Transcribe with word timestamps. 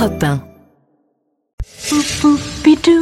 Europe 0.00 0.24
1. 0.24 0.40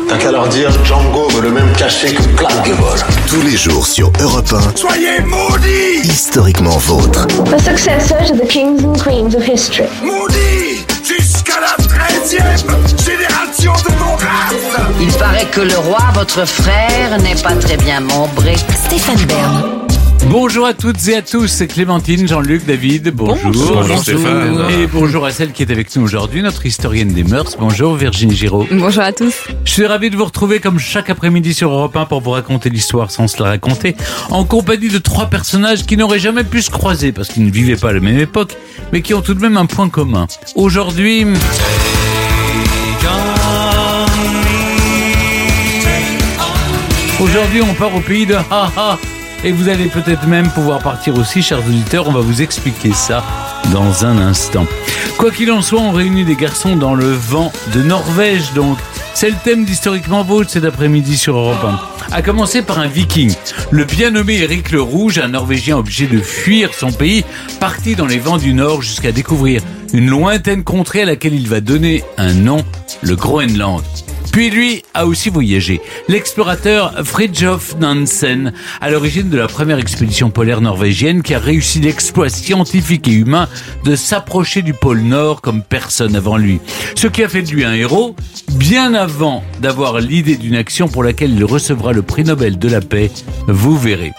T'as 0.09 0.19
qu'à 0.19 0.33
leur 0.33 0.49
dire 0.49 0.73
Django 0.85 1.29
veut 1.29 1.43
le 1.43 1.51
même 1.53 1.73
cachet 1.75 2.13
que 2.13 2.23
Clark 2.37 2.67
Gable. 2.67 2.81
Tous 3.29 3.41
les 3.43 3.57
jours 3.57 3.87
sur 3.87 4.11
Europe 4.21 4.53
1, 4.53 4.77
Soyez 4.77 5.21
maudits 5.21 6.01
historiquement 6.03 6.77
vôtre. 6.79 7.25
The 7.45 7.61
successor 7.61 8.17
to 8.27 8.35
the 8.35 8.49
kings 8.49 8.83
and 8.83 8.95
queens 8.95 9.37
of 9.37 9.47
history. 9.49 9.87
Maudits 10.03 10.85
Jusqu'à 11.05 11.61
la 11.61 11.77
13e 11.85 13.05
génération 13.05 13.73
de 13.75 13.95
mon 14.01 14.17
race 14.17 14.99
Il 15.01 15.13
paraît 15.13 15.47
que 15.47 15.61
le 15.61 15.79
roi, 15.79 16.01
votre 16.15 16.45
frère, 16.47 17.17
n'est 17.23 17.41
pas 17.41 17.55
très 17.55 17.77
bien 17.77 18.01
membré. 18.01 18.57
Stéphane 18.75 19.25
Bern. 19.27 19.88
Bonjour 20.27 20.67
à 20.67 20.75
toutes 20.75 21.09
et 21.09 21.17
à 21.17 21.23
tous, 21.23 21.47
c'est 21.47 21.67
Clémentine, 21.67 22.29
Jean-Luc, 22.29 22.67
David, 22.67 23.11
bonjour. 23.15 23.51
Bonjour, 23.53 23.99
Stéphane. 23.99 24.67
Et 24.71 24.87
bonjour 24.87 25.25
à 25.25 25.31
celle 25.31 25.53
qui 25.53 25.63
est 25.63 25.71
avec 25.71 25.95
nous 25.97 26.03
aujourd'hui, 26.03 26.43
notre 26.43 26.67
historienne 26.67 27.09
des 27.09 27.25
mœurs. 27.25 27.57
Bonjour 27.59 27.95
Virginie 27.95 28.35
Giraud. 28.35 28.67
Bonjour 28.71 29.03
à 29.03 29.13
tous. 29.13 29.35
Je 29.65 29.73
suis 29.73 29.87
ravi 29.87 30.11
de 30.11 30.17
vous 30.17 30.25
retrouver 30.25 30.61
comme 30.61 30.79
chaque 30.79 31.09
après-midi 31.09 31.55
sur 31.55 31.71
Europe 31.71 31.97
1 31.97 32.05
pour 32.05 32.21
vous 32.21 32.31
raconter 32.31 32.69
l'histoire 32.69 33.11
sans 33.11 33.27
se 33.27 33.43
la 33.43 33.49
raconter, 33.51 33.97
en 34.31 34.45
compagnie 34.45 34.89
de 34.89 34.99
trois 34.99 35.27
personnages 35.27 35.87
qui 35.87 35.97
n'auraient 35.97 36.19
jamais 36.19 36.45
pu 36.45 36.61
se 36.61 36.71
croiser 36.71 37.13
parce 37.13 37.29
qu'ils 37.29 37.45
ne 37.45 37.51
vivaient 37.51 37.77
pas 37.77 37.91
à 37.91 37.93
la 37.95 38.01
même 38.01 38.19
époque, 38.19 38.57
mais 38.93 39.01
qui 39.01 39.15
ont 39.15 39.23
tout 39.23 39.35
de 39.35 39.41
même 39.41 39.57
un 39.57 39.67
point 39.67 39.89
commun. 39.89 40.27
Aujourd'hui... 40.55 41.27
Aujourd'hui, 47.21 47.63
on 47.63 47.75
part 47.75 47.95
au 47.97 48.01
pays 48.01 48.27
de 48.27 48.35
ha 48.35 48.71
ha. 48.77 48.99
Et 49.45 49.53
vous 49.53 49.69
allez 49.69 49.87
peut-être 49.87 50.27
même 50.27 50.51
pouvoir 50.51 50.81
partir 50.81 51.17
aussi, 51.17 51.43
chers 51.43 51.61
auditeurs. 51.61 52.09
On 52.09 52.13
va 52.13 52.21
vous 52.21 52.43
expliquer 52.43 52.93
ça 52.93 53.25
dans 53.73 54.05
un 54.05 54.19
instant. 54.19 54.67
Quoi 55.17 55.31
qu'il 55.31 55.53
en 55.53 55.63
soit, 55.63 55.81
on 55.81 55.93
réunit 55.93 56.25
des 56.25 56.35
garçons 56.35 56.75
dans 56.75 56.95
le 56.95 57.13
vent 57.13 57.53
de 57.75 57.83
Norvège, 57.83 58.53
donc. 58.55 58.79
C'est 59.15 59.31
le 59.31 59.37
thème 59.43 59.65
d'Historiquement 59.65 60.23
Vôtre 60.23 60.51
cet 60.51 60.65
après-midi 60.65 61.17
sur 61.17 61.37
Europe 61.37 61.65
1. 62.11 62.15
A 62.15 62.23
commencer 62.23 62.63
par 62.63 62.79
un 62.79 62.87
viking. 62.87 63.35
Le 63.71 63.85
bien 63.85 64.11
nommé 64.11 64.39
Éric 64.39 64.71
le 64.71 64.81
Rouge, 64.81 65.19
un 65.19 65.29
Norvégien 65.29 65.77
obligé 65.77 66.07
de 66.07 66.19
fuir 66.19 66.73
son 66.73 66.93
pays, 66.93 67.25
parti 67.59 67.97
dans 67.97 68.07
les 68.07 68.19
vents 68.19 68.39
du 68.39 68.55
Nord 68.55 68.83
jusqu'à 68.83 69.11
découvrir 69.11 69.61
une 69.93 70.09
lointaine 70.09 70.63
contrée 70.63 71.03
à 71.03 71.07
laquelle 71.07 71.35
il 71.35 71.49
va 71.49 71.61
donner 71.61 72.05
un 72.17 72.33
nom, 72.33 72.65
le 73.03 73.17
Groenland. 73.17 73.83
Puis 74.33 74.51
lui 74.51 74.83
a 74.95 75.07
aussi 75.07 75.31
voyagé. 75.31 75.81
L'explorateur 76.09 76.95
Fridtjof 77.05 77.77
Nansen, 77.81 78.53
à 78.81 78.91
l'origine 78.91 79.29
de 79.29 79.39
la 79.39 79.49
première 79.49 79.79
expédition 79.79 80.31
polaire 80.31 80.61
norvégienne 80.61 81.23
qui 81.23 81.35
a 81.35 81.39
réussi 81.39 81.81
l'exploit 81.81 82.29
scientifique 82.29 83.09
et 83.09 83.13
humain 83.13 83.49
de 83.85 83.97
s'approcher 83.97 84.63
du 84.63 84.75
pôle 84.75 85.01
Nord 85.01 85.41
comme 85.41 85.63
personne 85.63 86.17
avant 86.17 86.37
lui. 86.37 86.61
Ce 86.95 87.07
qui 87.07 87.23
a 87.23 87.29
fait 87.29 87.43
de 87.43 87.51
lui 87.51 87.65
un 87.65 87.75
héros, 87.75 88.15
bien 88.53 88.95
avant 88.95 89.43
d'avoir 89.61 90.01
l'idée 90.01 90.37
d'une 90.37 90.57
action 90.57 90.89
pour 90.89 91.03
laquelle 91.03 91.35
il 91.35 91.45
recevra 91.45 91.93
le 91.93 92.03
prix 92.03 92.25
Nobel 92.25 92.59
de 92.59 92.69
la 92.69 92.81
paix, 92.81 93.11
vous 93.47 93.77
verrez. 93.77 94.13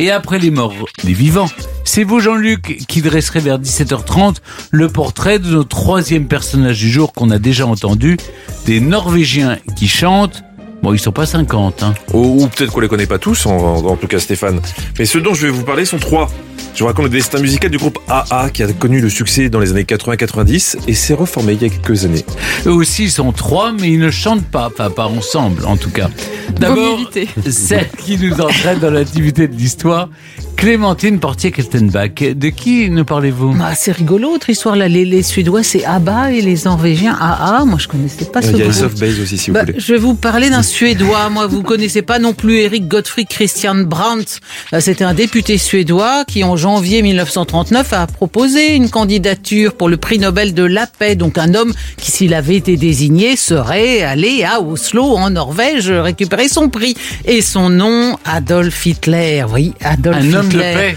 Et 0.00 0.10
après 0.10 0.38
les 0.38 0.50
morts, 0.50 0.72
les 1.04 1.12
vivants. 1.12 1.50
C'est 1.84 2.04
vous, 2.04 2.20
Jean-Luc, 2.20 2.86
qui 2.88 3.02
dresserez 3.02 3.40
vers 3.40 3.58
17h30 3.58 4.36
le 4.70 4.88
portrait 4.88 5.38
de 5.38 5.50
notre 5.50 5.68
troisième 5.68 6.26
personnage 6.26 6.78
du 6.78 6.90
jour 6.90 7.12
qu'on 7.12 7.28
a 7.28 7.38
déjà 7.38 7.66
entendu, 7.66 8.16
des 8.64 8.80
Norvégiens 8.80 9.58
qui 9.76 9.88
chantent. 9.88 10.42
Bon, 10.82 10.94
ils 10.94 10.98
sont 10.98 11.12
pas 11.12 11.26
50, 11.26 11.82
hein. 11.82 11.92
Ou, 12.14 12.44
ou 12.44 12.46
peut-être 12.46 12.72
qu'on 12.72 12.80
les 12.80 12.88
connaît 12.88 13.06
pas 13.06 13.18
tous, 13.18 13.44
en 13.44 13.94
tout 13.96 14.06
cas 14.06 14.18
Stéphane. 14.20 14.62
Mais 14.98 15.04
ceux 15.04 15.20
dont 15.20 15.34
je 15.34 15.46
vais 15.46 15.52
vous 15.52 15.64
parler 15.64 15.84
sont 15.84 15.98
trois. 15.98 16.30
Je 16.74 16.80
vous 16.80 16.86
raconte 16.86 17.04
le 17.04 17.10
destin 17.10 17.40
musical 17.40 17.70
du 17.70 17.76
groupe 17.78 17.98
AA 18.08 18.50
qui 18.50 18.62
a 18.62 18.72
connu 18.72 19.00
le 19.00 19.10
succès 19.10 19.48
dans 19.50 19.58
les 19.60 19.70
années 19.70 19.82
80-90 19.84 20.76
et 20.88 20.94
s'est 20.94 21.14
reformé 21.14 21.52
il 21.54 21.62
y 21.62 21.66
a 21.66 21.68
quelques 21.68 22.04
années. 22.04 22.24
Eux 22.66 22.72
aussi 22.72 23.04
ils 23.04 23.10
sont 23.10 23.32
trois, 23.32 23.72
mais 23.72 23.90
ils 23.90 23.98
ne 23.98 24.10
chantent 24.10 24.44
pas, 24.46 24.68
enfin 24.68 24.90
pas 24.90 25.06
ensemble 25.06 25.64
en 25.66 25.76
tout 25.76 25.90
cas. 25.90 26.08
D'abord, 26.58 26.98
celle 27.50 27.88
qui 27.98 28.18
nous 28.18 28.40
entraîne 28.40 28.78
dans 28.78 28.90
l'intimité 28.90 29.46
de 29.48 29.54
l'histoire, 29.54 30.08
Clémentine 30.56 31.18
Portier-Keltenbach. 31.20 32.34
De 32.34 32.48
qui 32.50 32.90
nous 32.90 33.04
parlez-vous? 33.04 33.54
Bah, 33.54 33.72
c'est 33.74 33.92
rigolo, 33.92 34.32
votre 34.32 34.50
histoire 34.50 34.76
là. 34.76 34.88
Les, 34.88 35.04
les 35.06 35.22
Suédois, 35.22 35.62
c'est 35.62 35.84
ABBA 35.86 36.32
et 36.32 36.42
les 36.42 36.56
Norvégiens 36.66 37.16
AA. 37.18 37.64
Moi, 37.64 37.78
je 37.78 37.88
connaissais 37.88 38.26
pas 38.26 38.42
ce 38.42 38.48
Il 38.50 38.58
y 38.58 38.60
a 38.60 38.64
groupe. 38.64 38.74
Soft 38.74 38.98
Base 39.00 39.20
aussi 39.20 39.38
si 39.38 39.50
vous 39.50 39.54
Bah, 39.54 39.64
voulez. 39.64 39.78
je 39.78 39.92
vais 39.94 39.98
vous 39.98 40.14
parler 40.14 40.50
d'un 40.50 40.62
Suédois. 40.62 41.30
Moi, 41.30 41.46
vous 41.46 41.62
connaissez 41.62 42.02
pas 42.02 42.18
non 42.18 42.34
plus 42.34 42.56
Eric 42.58 42.88
Gottfried 42.88 43.28
Christian 43.28 43.76
Brandt. 43.76 44.40
Euh, 44.74 44.80
C'était 44.80 45.04
un 45.04 45.14
député 45.14 45.56
suédois 45.56 46.24
qui, 46.26 46.44
en 46.50 46.56
janvier 46.56 47.00
1939, 47.02 47.92
a 47.92 48.06
proposé 48.08 48.74
une 48.74 48.90
candidature 48.90 49.74
pour 49.74 49.88
le 49.88 49.96
prix 49.96 50.18
Nobel 50.18 50.52
de 50.52 50.64
la 50.64 50.88
paix. 50.88 51.14
Donc, 51.14 51.38
un 51.38 51.54
homme 51.54 51.72
qui, 51.96 52.10
s'il 52.10 52.34
avait 52.34 52.56
été 52.56 52.76
désigné, 52.76 53.36
serait 53.36 54.02
allé 54.02 54.42
à 54.42 54.60
Oslo, 54.60 55.16
en 55.16 55.30
Norvège, 55.30 55.90
récupérer 55.90 56.48
son 56.48 56.68
prix. 56.68 56.96
Et 57.24 57.40
son 57.40 57.70
nom, 57.70 58.18
Adolf 58.24 58.84
Hitler. 58.84 59.44
Oui, 59.48 59.74
Adolf 59.80 60.16
Un 60.16 60.34
homme 60.34 60.48
de 60.48 60.56
Hitler. 60.56 60.74
paix. 60.74 60.96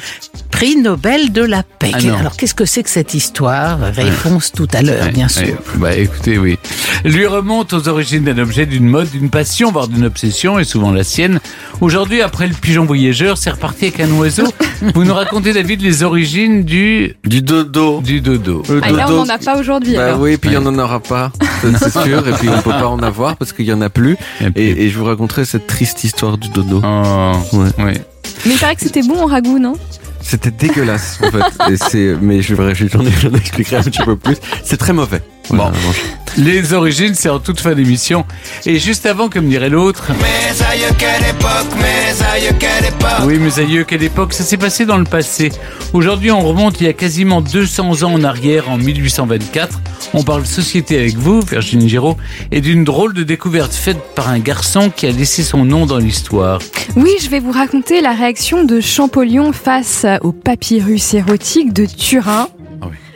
Prix 0.64 0.78
Nobel 0.78 1.34
de 1.34 1.42
la 1.42 1.62
paix. 1.64 1.92
Ah. 1.94 2.20
Alors, 2.20 2.38
qu'est-ce 2.38 2.54
que 2.56 2.64
c'est 2.64 2.84
que 2.84 2.90
cette 2.90 3.14
histoire? 3.14 3.80
Réponse 3.94 4.54
tout 4.54 4.68
à 4.72 4.82
l'heure, 4.82 5.10
bien 5.14 5.26
Ouais, 5.26 5.30
sûr. 5.30 5.44
ouais. 5.44 5.56
Bah 5.76 5.94
écoutez, 5.94 6.38
oui. 6.38 6.58
Lui 7.04 7.28
remonte 7.28 7.74
aux 7.74 7.90
origines 7.90 8.24
d'un 8.24 8.38
objet, 8.38 8.66
d'une 8.66 8.88
mode, 8.88 9.10
d'une 9.12 9.30
passion, 9.30 9.74
voire 9.74 9.90
d'une 9.90 10.06
obsession, 10.06 10.60
et 10.60 10.64
souvent 10.64 10.92
la 10.94 11.04
sienne. 11.04 11.42
Aujourd'hui, 11.82 12.22
après 12.22 12.48
le 12.48 12.54
pigeon 12.54 12.86
voyageur, 12.86 13.38
c'est 13.38 13.50
reparti 13.50 13.88
avec 13.88 14.00
un 14.00 14.12
oiseau. 14.14 14.46
Vous 14.96 15.04
nous 15.04 15.14
racontez, 15.14 15.52
David, 15.52 15.82
les 15.82 16.02
origines 16.02 16.64
du, 16.64 17.18
Du 17.26 17.42
dodo. 17.42 18.00
du 18.00 18.22
dodo. 18.22 18.64
Le 18.70 18.80
Ah, 18.86 18.92
là, 18.92 19.08
on 19.10 19.26
n'en 19.26 19.30
a 19.34 19.40
pas 19.40 19.58
aujourd'hui. 19.60 19.96
Bah 19.98 20.06
alors. 20.06 20.22
oui, 20.22 20.38
puis 20.38 20.52
il 20.52 20.54
y 20.54 20.58
en 20.58 20.66
en 20.66 20.80
aura 20.80 21.02
pas, 21.02 21.34
ça, 21.62 21.90
c'est 21.90 22.04
sûr, 22.04 22.26
et 22.26 22.32
puis 22.40 22.48
on 22.48 22.62
peut 22.62 22.70
pas 22.70 22.88
en 22.88 23.00
avoir 23.00 23.36
parce 23.36 23.52
qu'il 23.52 23.66
y 23.66 23.74
en 23.74 23.82
a 23.82 23.90
plus. 23.90 24.14
Et 24.40 24.50
puis- 24.50 24.64
Et, 24.64 24.84
et 24.86 24.90
je 24.90 24.98
vous 24.98 25.04
raconterai 25.04 25.44
cette 25.44 25.68
triste 25.68 26.06
histoire 26.06 26.38
du 26.38 26.48
dodo. 26.48 26.80
Oh, 26.86 27.34
Ouais. 27.52 27.84
ouais. 27.84 28.02
Mais 28.46 28.54
il 28.54 28.58
paraît 28.60 28.76
que 28.76 28.82
c'était 28.82 29.04
bon 29.04 29.22
en 29.22 29.26
ragoût, 29.26 29.60
non? 29.60 29.74
C'était 30.24 30.52
dégueulasse 30.52 31.20
en 31.22 31.32
fait. 31.32 31.72
Et 31.72 31.78
mais 32.22 32.42
je 32.42 32.56
j'en 32.56 33.34
expliquerai 33.34 33.78
un 33.78 33.84
petit 33.84 34.04
peu 34.04 34.16
plus. 34.16 34.38
C'est 34.64 34.78
très 34.78 34.94
mauvais. 34.94 35.22
Bon. 35.50 35.72
Les 36.38 36.74
origines, 36.74 37.14
c'est 37.14 37.30
en 37.30 37.38
toute 37.40 37.60
fin 37.60 37.76
d'émission. 37.76 38.26
Et 38.66 38.80
juste 38.80 39.06
avant, 39.06 39.30
comme 39.30 39.48
dirait 39.48 39.70
l'autre. 39.70 40.12
Oui, 43.26 43.38
mes 43.38 43.60
aïeux, 43.60 43.84
quelle 43.84 44.04
époque 44.04 44.34
Ça 44.34 44.44
s'est 44.44 44.58
passé 44.58 44.86
dans 44.86 44.98
le 44.98 45.04
passé. 45.04 45.52
Aujourd'hui, 45.94 46.32
on 46.32 46.42
remonte 46.42 46.82
il 46.82 46.88
y 46.88 46.90
a 46.90 46.94
quasiment 46.94 47.42
200 47.42 48.02
ans 48.02 48.14
en 48.14 48.24
arrière, 48.24 48.70
en 48.72 48.78
1824. 48.78 49.80
On 50.16 50.24
parle 50.24 50.46
société 50.48 50.98
avec 50.98 51.18
vous, 51.18 51.42
Virginie 51.42 51.88
Giraud, 51.88 52.18
et 52.52 52.62
d'une 52.62 52.84
drôle 52.84 53.14
de 53.14 53.24
découverte 53.24 53.74
faite 53.74 54.00
par 54.16 54.30
un 54.30 54.40
garçon 54.40 54.90
qui 54.90 55.06
a 55.06 55.12
laissé 55.12 55.44
son 55.44 55.66
nom 55.66 55.86
dans 55.86 56.00
l'histoire. 56.00 56.60
Oui, 56.96 57.12
je 57.22 57.30
vais 57.30 57.40
vous 57.40 57.52
raconter 57.52 58.02
la 58.02 58.14
réaction 58.14 58.64
de 58.64 58.82
Champollion 58.82 59.54
face 59.54 60.06
au 60.22 60.32
papyrus 60.32 61.14
érotique 61.14 61.74
de 61.74 61.86
Turin. 61.86 62.48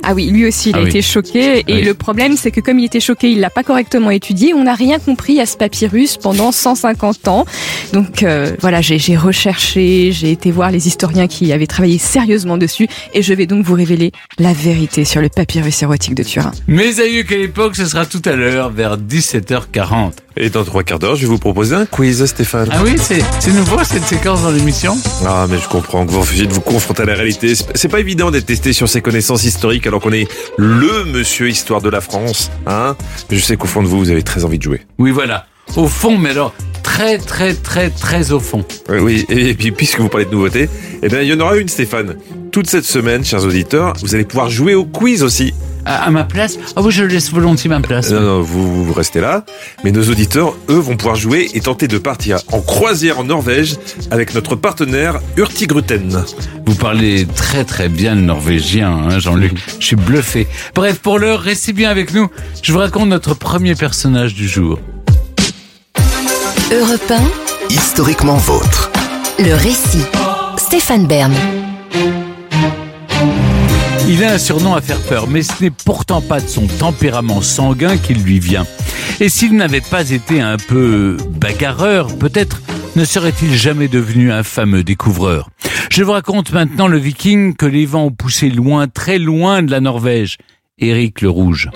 Ah 0.04 0.14
oui. 0.14 0.28
Ah 0.30 0.34
lui 0.34 0.46
aussi, 0.48 0.70
il 0.70 0.76
Ah 0.76 0.80
a 0.80 0.84
oui. 0.84 0.90
été 0.90 1.02
choqué. 1.02 1.60
Et 1.68 1.74
Oui. 1.76 1.82
le 1.84 1.94
problème, 1.94 2.36
c'est 2.38 2.52
que 2.52 2.62
comme 2.62 2.80
il 2.80 2.86
était 2.86 3.00
choqué, 3.00 3.32
il 3.32 3.40
l'a 3.40 3.50
pas 3.50 3.64
correctement 3.64 4.10
étudié. 4.12 4.54
On 4.54 4.64
n'a 4.64 4.76
rien 4.76 5.00
compris 5.00 5.40
à 5.40 5.46
ce 5.46 5.58
papyrus 5.58 6.18
pendant 6.18 6.52
150 6.52 7.28
ans. 7.28 7.46
Donc 7.94 8.24
euh, 8.24 8.56
voilà, 8.62 8.82
j'ai 8.82 9.16
recherché, 9.18 10.12
j'ai 10.12 10.32
été 10.32 10.52
voir 10.52 10.72
les 10.72 10.88
historiens 10.88 11.28
qui 11.28 11.52
avaient 11.54 11.68
travaillé 11.68 11.98
sérieusement 11.98 12.58
dessus. 12.58 12.88
Et 13.14 13.22
je 13.22 13.34
vais 13.34 13.46
donc 13.46 13.66
vous 13.66 13.74
révéler 13.76 14.12
la 14.40 14.54
vérité 14.54 15.06
sur 15.06 15.22
le 15.22 15.30
papyrus 15.30 15.82
érotique 15.84 16.16
de 16.16 16.24
Turin. 16.24 16.52
Mes 16.68 17.00
aïeux, 17.00 17.24
quelle 17.24 17.42
époque 17.42 17.76
Ce 17.76 17.86
sera 17.86 18.06
tout 18.06 18.22
à 18.26 18.36
l'heure, 18.36 18.70
vers 18.72 18.98
17h40. 18.98 20.12
Et 20.40 20.50
dans 20.50 20.64
trois 20.64 20.84
quarts 20.84 21.00
d'heure, 21.00 21.16
je 21.16 21.22
vais 21.22 21.28
vous 21.28 21.38
proposer 21.40 21.74
un 21.76 21.86
quiz, 21.86 22.24
Stéphane. 22.26 22.70
Ah 22.72 22.82
oui, 22.84 22.96
c'est 23.00 23.52
nouveau 23.52 23.84
cette 23.84 24.04
séquence 24.04 24.44
dans 24.44 24.52
l'émission 24.52 24.96
Ah, 25.26 25.48
mais 25.50 25.58
je 25.58 25.68
comprends 25.68 26.06
que 26.06 26.12
vous 26.12 26.20
refusiez 26.20 26.46
de 26.46 26.54
vous 26.54 26.62
confronter 26.62 27.04
à 27.04 27.06
la 27.06 27.16
réalité. 27.16 27.54
C'est- 27.56 27.88
pas 27.88 28.00
évident 28.00 28.30
d'être 28.32 28.46
testé 28.46 28.74
sur 28.74 28.88
ses 28.90 29.02
connaissances 29.02 29.46
historiques 29.46 29.88
alors 29.88 30.02
qu'on 30.02 30.12
est 30.12 30.28
le 30.58 31.06
monsieur 31.06 31.50
histoire 31.50 31.82
de 31.82 31.90
la 31.90 32.02
France, 32.02 32.52
hein. 32.68 32.96
Mais 33.32 33.38
je 33.38 33.44
sais 33.44 33.56
qu'au 33.58 33.66
fond 33.68 33.82
de 33.82 33.88
vous, 33.88 33.98
vous 33.98 34.12
avez 34.12 34.24
très 34.24 34.44
envie 34.44 34.58
de 34.58 34.64
jouer. 34.64 34.82
Oui, 35.00 35.12
voilà. 35.12 35.46
Au 35.76 35.88
fond, 35.88 36.18
mais 36.18 36.30
alors, 36.32 36.54
très, 36.84 37.18
très, 37.18 37.54
très, 37.54 37.90
très 37.90 38.32
au 38.32 38.40
fond. 38.40 38.64
Oui, 38.90 38.98
oui. 39.00 39.26
Et 39.30 39.54
puis, 39.54 39.72
puisque 39.72 40.00
vous 40.00 40.10
parlez 40.10 40.26
de 40.26 40.32
nouveautés, 40.32 40.70
eh 41.02 41.08
bien, 41.08 41.22
il 41.22 41.28
y 41.30 41.34
en 41.34 41.40
aura 41.40 41.56
une, 41.58 41.70
Stéphane. 41.70 42.16
Toute 42.52 42.70
cette 42.70 42.86
semaine, 42.86 43.24
chers 43.26 43.44
auditeurs, 43.44 43.94
vous 44.02 44.14
allez 44.16 44.26
pouvoir 44.26 44.50
jouer 44.50 44.76
au 44.76 44.86
quiz 44.86 45.24
aussi. 45.24 45.54
À, 45.88 46.04
à 46.04 46.12
ma 46.12 46.26
place 46.26 46.60
Ah 46.76 46.82
oui, 46.82 46.92
je 46.92 47.06
laisse 47.06 47.32
volontiers 47.32 47.70
ma 47.70 47.80
place. 47.80 48.12
Non, 48.12 48.20
non, 48.20 48.42
vous, 48.42 48.84
vous 48.84 48.94
restez 48.94 49.22
là. 49.22 49.46
Mais 49.86 49.92
nos 49.92 50.04
auditeurs, 50.10 50.54
eux, 50.70 50.78
vont 50.80 50.98
pouvoir 50.98 51.16
jouer 51.16 51.50
et 51.54 51.62
tenter 51.62 51.88
de 51.88 51.98
partir 51.98 52.40
en 52.52 52.60
croisière 52.60 53.20
en 53.20 53.24
Norvège 53.24 53.78
avec 54.12 54.36
notre 54.36 54.56
partenaire 54.56 55.22
Hurtigruten. 55.38 56.26
Vous 56.66 56.76
parlez 56.76 57.26
très 57.26 57.64
très 57.64 57.88
bien 57.88 58.16
le 58.16 58.22
norvégien, 58.22 58.92
hein, 58.92 59.20
Jean-Luc. 59.20 59.54
Je 59.80 59.86
suis 59.86 59.96
bluffé. 59.96 60.48
Bref, 60.76 61.00
pour 61.00 61.20
l'heure, 61.20 61.40
restez 61.40 61.72
bien 61.72 61.90
avec 61.90 62.14
nous. 62.14 62.30
Je 62.62 62.74
vous 62.74 62.80
raconte 62.80 63.08
notre 63.08 63.34
premier 63.34 63.74
personnage 63.74 64.34
du 64.34 64.48
jour. 64.48 64.80
Europe 66.70 67.14
Historiquement 67.70 68.36
vôtre. 68.36 68.92
1, 69.40 69.44
le 69.46 69.54
récit. 69.54 70.04
Stéphane 70.58 71.08
Bern. 71.08 71.34
Il 74.10 74.24
a 74.24 74.32
un 74.32 74.38
surnom 74.38 74.74
à 74.74 74.80
faire 74.80 75.02
peur, 75.02 75.28
mais 75.28 75.44
ce 75.44 75.62
n'est 75.62 75.70
pourtant 75.70 76.22
pas 76.22 76.40
de 76.40 76.48
son 76.48 76.68
tempérament 76.68 77.42
sanguin 77.42 77.98
qu'il 77.98 78.24
lui 78.24 78.40
vient. 78.40 78.66
Et 79.20 79.28
s'il 79.28 79.54
n'avait 79.58 79.82
pas 79.82 80.12
été 80.12 80.40
un 80.40 80.56
peu 80.56 81.18
bagarreur, 81.32 82.18
peut-être 82.18 82.62
ne 82.96 83.04
serait-il 83.04 83.54
jamais 83.54 83.90
devenu 83.90 84.32
un 84.32 84.44
fameux 84.44 84.84
découvreur. 84.84 85.50
Je 85.92 86.04
vous 86.04 86.14
raconte 86.14 86.54
maintenant 86.54 86.88
le 86.88 86.98
viking 86.98 87.54
que 87.56 87.66
les 87.66 87.86
vents 87.86 88.06
ont 88.06 88.12
poussé 88.12 88.50
loin, 88.50 88.88
très 88.88 89.20
loin 89.20 89.62
de 89.62 89.72
la 89.72 89.82
Norvège, 89.82 90.38
Éric 90.80 91.20
le 91.20 91.30
Rouge. 91.30 91.70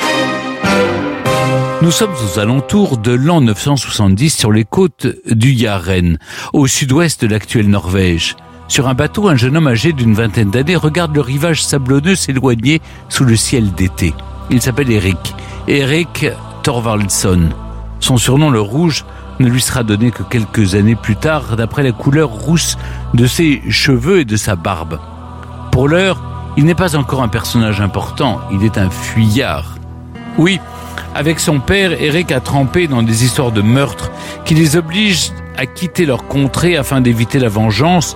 Nous 1.81 1.91
sommes 1.91 2.13
aux 2.13 2.39
alentours 2.39 2.97
de 2.97 3.11
l'an 3.11 3.41
970 3.41 4.37
sur 4.37 4.53
les 4.53 4.63
côtes 4.63 5.07
du 5.29 5.51
Yaren, 5.51 6.17
au 6.53 6.65
sud-ouest 6.65 7.21
de 7.23 7.27
l'actuelle 7.27 7.69
Norvège. 7.69 8.37
Sur 8.71 8.87
un 8.87 8.93
bateau, 8.93 9.27
un 9.27 9.35
jeune 9.35 9.57
homme 9.57 9.67
âgé 9.67 9.91
d'une 9.91 10.13
vingtaine 10.13 10.49
d'années 10.49 10.77
regarde 10.77 11.13
le 11.13 11.19
rivage 11.19 11.61
sablonneux 11.61 12.15
s'éloigner 12.15 12.81
sous 13.09 13.25
le 13.25 13.35
ciel 13.35 13.73
d'été. 13.73 14.13
Il 14.49 14.61
s'appelle 14.61 14.89
Eric. 14.89 15.35
Eric 15.67 16.27
Thorvaldsson. 16.63 17.49
Son 17.99 18.15
surnom, 18.15 18.49
le 18.49 18.61
rouge, 18.61 19.03
ne 19.41 19.49
lui 19.49 19.59
sera 19.59 19.83
donné 19.83 20.09
que 20.09 20.23
quelques 20.23 20.75
années 20.75 20.95
plus 20.95 21.17
tard, 21.17 21.57
d'après 21.57 21.83
la 21.83 21.91
couleur 21.91 22.29
rousse 22.29 22.77
de 23.13 23.27
ses 23.27 23.61
cheveux 23.69 24.21
et 24.21 24.25
de 24.25 24.37
sa 24.37 24.55
barbe. 24.55 25.01
Pour 25.73 25.89
l'heure, 25.89 26.23
il 26.55 26.63
n'est 26.63 26.73
pas 26.73 26.95
encore 26.95 27.23
un 27.23 27.27
personnage 27.27 27.81
important, 27.81 28.39
il 28.53 28.63
est 28.63 28.77
un 28.77 28.89
fuyard. 28.89 29.75
Oui, 30.37 30.61
avec 31.13 31.41
son 31.41 31.59
père, 31.59 32.01
Eric 32.01 32.31
a 32.31 32.39
trempé 32.39 32.87
dans 32.87 33.03
des 33.03 33.25
histoires 33.25 33.51
de 33.51 33.61
meurtre 33.61 34.11
qui 34.45 34.53
les 34.53 34.77
obligent 34.77 35.33
à 35.57 35.65
quitter 35.65 36.05
leur 36.05 36.25
contrée 36.29 36.77
afin 36.77 37.01
d'éviter 37.01 37.37
la 37.37 37.49
vengeance 37.49 38.15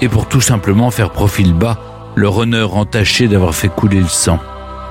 et 0.00 0.08
pour 0.08 0.26
tout 0.28 0.40
simplement 0.40 0.90
faire 0.90 1.10
profil 1.10 1.52
bas, 1.52 1.78
leur 2.16 2.36
honneur 2.36 2.76
entaché 2.76 3.28
d'avoir 3.28 3.54
fait 3.54 3.68
couler 3.68 4.00
le 4.00 4.08
sang. 4.08 4.38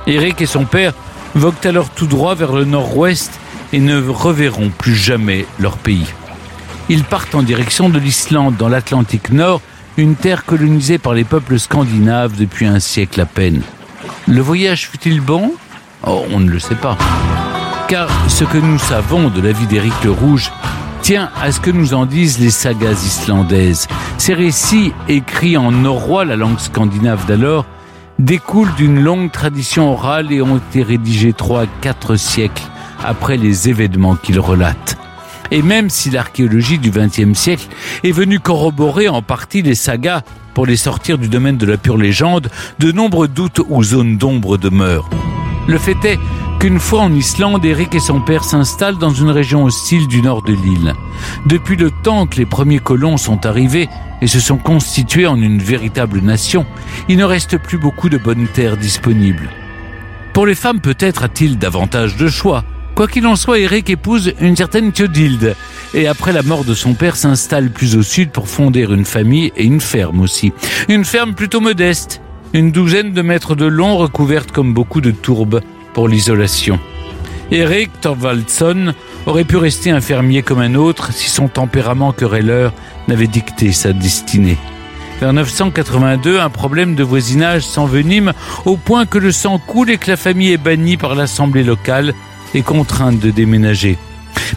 Eric 0.06 0.42
et 0.42 0.46
son 0.46 0.66
père 0.66 0.94
voguent 1.36 1.66
alors 1.66 1.90
tout 1.90 2.08
droit 2.08 2.36
vers 2.36 2.54
le 2.54 2.66
nord-ouest 2.66 3.40
et 3.74 3.80
ne 3.80 4.02
reverront 4.08 4.70
plus 4.70 4.96
jamais 4.96 5.46
leur 5.60 5.78
pays. 5.78 6.08
Ils 6.90 7.04
partent 7.04 7.36
en 7.36 7.44
direction 7.44 7.90
de 7.90 8.00
l'Islande 8.00 8.56
dans 8.56 8.70
l'Atlantique 8.70 9.32
Nord, 9.32 9.62
une 9.98 10.16
terre 10.16 10.46
colonisée 10.46 10.98
par 10.98 11.14
les 11.14 11.26
peuples 11.26 11.60
scandinaves 11.60 12.38
depuis 12.38 12.66
un 12.66 12.80
siècle 12.80 13.20
à 13.20 13.26
peine. 13.26 13.62
Le 14.28 14.42
voyage 14.42 14.88
fut-il 14.88 15.20
bon? 15.20 15.54
Oh, 16.06 16.24
On 16.32 16.40
ne 16.40 16.50
le 16.50 16.60
sait 16.60 16.76
pas. 16.76 16.98
Car 17.90 18.10
ce 18.30 18.44
que 18.44 18.58
nous 18.58 18.78
savons 18.78 19.30
de 19.30 19.42
la 19.42 19.52
vie 19.52 19.66
d'Éric 19.66 19.94
le 20.04 20.12
Rouge 20.12 20.52
tient 21.08 21.30
à 21.42 21.54
ce 21.54 21.62
que 21.62 21.72
nous 21.72 21.94
en 21.94 22.06
disent 22.06 22.38
les 22.38 22.50
sagas 22.50 23.02
islandaises. 23.06 23.88
Ces 24.18 24.34
récits, 24.34 24.92
écrits 25.08 25.56
en 25.56 25.72
norrois, 25.72 26.26
la 26.26 26.36
langue 26.36 26.60
scandinave 26.60 27.26
d'alors, 27.28 27.66
découlent 28.20 28.76
d'une 28.76 29.00
longue 29.00 29.32
tradition 29.32 29.94
orale 29.94 30.34
et 30.34 30.42
ont 30.42 30.58
été 30.58 30.84
rédigés 30.84 31.32
trois 31.32 31.62
à 31.62 31.68
quatre 31.80 32.18
siècles 32.18 32.66
après 33.06 33.38
les 33.38 33.70
événements 33.70 34.18
qu'ils 34.18 34.42
relatent. 34.42 34.98
Et 35.50 35.62
même 35.62 35.90
si 35.90 36.10
l'archéologie 36.10 36.78
du 36.78 36.92
XXe 36.92 37.40
siècle 37.40 37.70
est 38.04 38.12
venue 38.12 38.42
corroborer 38.42 39.08
en 39.08 39.22
partie 39.22 39.62
les 39.62 39.76
sagas 39.76 40.24
pour 40.54 40.66
les 40.66 40.76
sortir 40.76 41.18
du 41.18 41.30
domaine 41.30 41.56
de 41.56 41.66
la 41.66 41.78
pure 41.78 41.98
légende, 41.98 42.50
de 42.80 42.92
nombreux 42.92 43.30
doutes 43.30 43.62
ou 43.70 43.82
zones 43.82 44.18
d'ombre 44.18 44.58
demeurent. 44.58 45.10
Le 45.68 45.78
fait 45.78 45.98
est 46.06 46.20
qu'une 46.60 46.80
fois 46.80 47.02
en 47.02 47.14
Islande, 47.14 47.66
Eric 47.66 47.94
et 47.94 48.00
son 48.00 48.22
père 48.22 48.44
s'installent 48.44 48.98
dans 48.98 49.14
une 49.14 49.30
région 49.30 49.66
hostile 49.66 50.08
du 50.08 50.22
nord 50.22 50.42
de 50.42 50.54
l'île. 50.54 50.94
Depuis 51.46 51.76
le 51.76 51.92
temps 51.92 52.26
que 52.26 52.38
les 52.38 52.46
premiers 52.46 52.80
colons 52.80 53.18
sont 53.18 53.46
arrivés 53.46 53.90
et 54.22 54.28
se 54.28 54.40
sont 54.40 54.58
constitués 54.58 55.28
en 55.28 55.40
une 55.40 55.60
véritable 55.60 56.22
nation, 56.22 56.66
il 57.10 57.18
ne 57.18 57.26
reste 57.26 57.58
plus 57.58 57.78
beaucoup 57.78 58.10
de 58.10 58.18
bonnes 58.18 58.48
terres 58.48 58.78
disponibles. 58.78 59.50
Pour 60.34 60.46
les 60.46 60.56
femmes, 60.56 60.80
peut-être 60.80 61.24
a-t-il 61.24 61.58
davantage 61.58 62.16
de 62.16 62.28
choix. 62.28 62.64
Quoi 62.96 63.08
qu'il 63.08 63.28
en 63.28 63.36
soit, 63.36 63.60
Eric 63.60 63.90
épouse 63.90 64.34
une 64.40 64.56
certaine 64.56 64.92
Thiodilde 64.92 65.56
et 65.94 66.08
après 66.08 66.32
la 66.32 66.44
mort 66.44 66.64
de 66.64 66.74
son 66.74 66.94
père 66.94 67.16
s'installe 67.16 67.70
plus 67.70 67.96
au 67.96 68.02
sud 68.02 68.32
pour 68.32 68.48
fonder 68.48 68.82
une 68.90 69.06
famille 69.06 69.52
et 69.56 69.66
une 69.66 69.82
ferme 69.82 70.22
aussi. 70.22 70.54
Une 70.90 71.06
ferme 71.06 71.36
plutôt 71.36 71.60
modeste, 71.60 72.22
une 72.54 72.72
douzaine 72.72 73.14
de 73.14 73.22
mètres 73.22 73.56
de 73.56 73.66
long 73.66 73.98
recouverte 73.98 74.52
comme 74.52 74.74
beaucoup 74.74 75.02
de 75.02 75.12
tourbes 75.12 75.62
pour 75.94 76.08
l'isolation. 76.08 76.80
Eric 77.52 78.02
Thorvaldsson 78.02 78.94
aurait 79.26 79.46
pu 79.46 79.58
rester 79.58 79.92
un 79.92 80.02
fermier 80.02 80.42
comme 80.42 80.60
un 80.60 80.76
autre 80.76 81.14
si 81.14 81.30
son 81.30 81.48
tempérament 81.48 82.12
querelleur 82.12 82.74
n'avait 83.08 83.28
dicté 83.28 83.72
sa 83.72 83.94
destinée. 83.94 84.58
Vers 85.20 85.34
982, 85.34 86.40
un 86.40 86.50
problème 86.50 86.94
de 86.94 87.04
voisinage 87.04 87.64
s'envenime 87.64 88.34
au 88.66 88.78
point 88.78 89.06
que 89.06 89.18
le 89.18 89.32
sang 89.32 89.60
coule 89.60 89.90
et 89.90 89.98
que 89.98 90.12
la 90.12 90.18
famille 90.18 90.52
est 90.52 90.58
bannie 90.58 90.98
par 90.98 91.16
l'assemblée 91.16 91.64
locale 91.64 92.14
et 92.54 92.62
contrainte 92.62 93.20
de 93.20 93.32
déménager. 93.32 93.98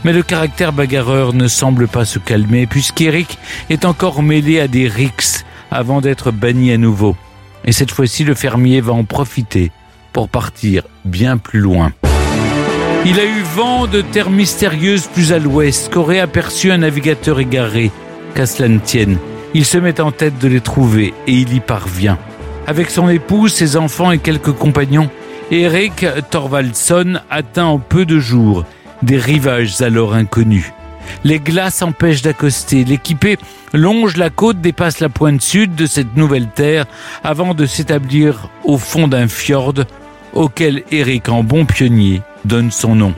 Mais 0.04 0.12
le 0.12 0.22
caractère 0.22 0.72
bagarreur 0.72 1.32
ne 1.32 1.48
semble 1.48 1.88
pas 1.88 2.04
se 2.04 2.18
calmer 2.18 2.66
puisqu'Eric 2.66 3.38
est 3.70 3.84
encore 3.84 4.22
mêlé 4.22 4.60
à 4.60 4.68
des 4.68 4.88
rixes 4.88 5.44
avant 5.70 6.00
d'être 6.00 6.30
banni 6.30 6.72
à 6.72 6.76
nouveau. 6.76 7.16
Et 7.64 7.72
cette 7.72 7.90
fois-ci, 7.90 8.24
le 8.24 8.34
fermier 8.34 8.80
va 8.80 8.92
en 8.92 9.04
profiter 9.04 9.70
pour 10.12 10.28
partir 10.28 10.82
bien 11.04 11.36
plus 11.36 11.60
loin. 11.60 11.92
Il 13.06 13.18
a 13.18 13.24
eu 13.24 13.40
vent 13.54 13.86
de 13.86 14.02
terres 14.02 14.30
mystérieuses 14.30 15.06
plus 15.06 15.32
à 15.32 15.38
l'ouest, 15.38 15.90
qu'aurait 15.92 16.20
aperçu 16.20 16.70
un 16.70 16.78
navigateur 16.78 17.40
égaré. 17.40 17.90
Qu'à 18.34 18.46
tienne, 18.46 19.18
il 19.54 19.64
se 19.64 19.78
met 19.78 20.00
en 20.00 20.12
tête 20.12 20.38
de 20.38 20.48
les 20.48 20.60
trouver 20.60 21.14
et 21.26 21.32
il 21.32 21.54
y 21.54 21.60
parvient. 21.60 22.18
Avec 22.66 22.90
son 22.90 23.08
épouse, 23.08 23.52
ses 23.52 23.76
enfants 23.76 24.10
et 24.12 24.18
quelques 24.18 24.52
compagnons, 24.52 25.10
Eric 25.50 26.06
Thorvaldsson 26.30 27.20
atteint 27.30 27.64
en 27.64 27.78
peu 27.78 28.04
de 28.04 28.20
jours 28.20 28.64
des 29.02 29.18
rivages 29.18 29.80
alors 29.80 30.14
inconnus. 30.14 30.72
Les 31.24 31.38
glaces 31.38 31.82
empêchent 31.82 32.22
d'accoster. 32.22 32.84
L'équipé 32.84 33.36
longe 33.72 34.16
la 34.16 34.30
côte, 34.30 34.60
dépasse 34.60 35.00
la 35.00 35.08
pointe 35.08 35.40
sud 35.40 35.74
de 35.74 35.86
cette 35.86 36.16
nouvelle 36.16 36.48
terre 36.48 36.86
avant 37.24 37.54
de 37.54 37.66
s'établir 37.66 38.48
au 38.64 38.78
fond 38.78 39.08
d'un 39.08 39.28
fjord 39.28 39.74
auquel 40.32 40.84
Eric, 40.90 41.28
en 41.28 41.42
bon 41.42 41.66
pionnier, 41.66 42.22
donne 42.44 42.70
son 42.70 42.94
nom. 42.94 43.14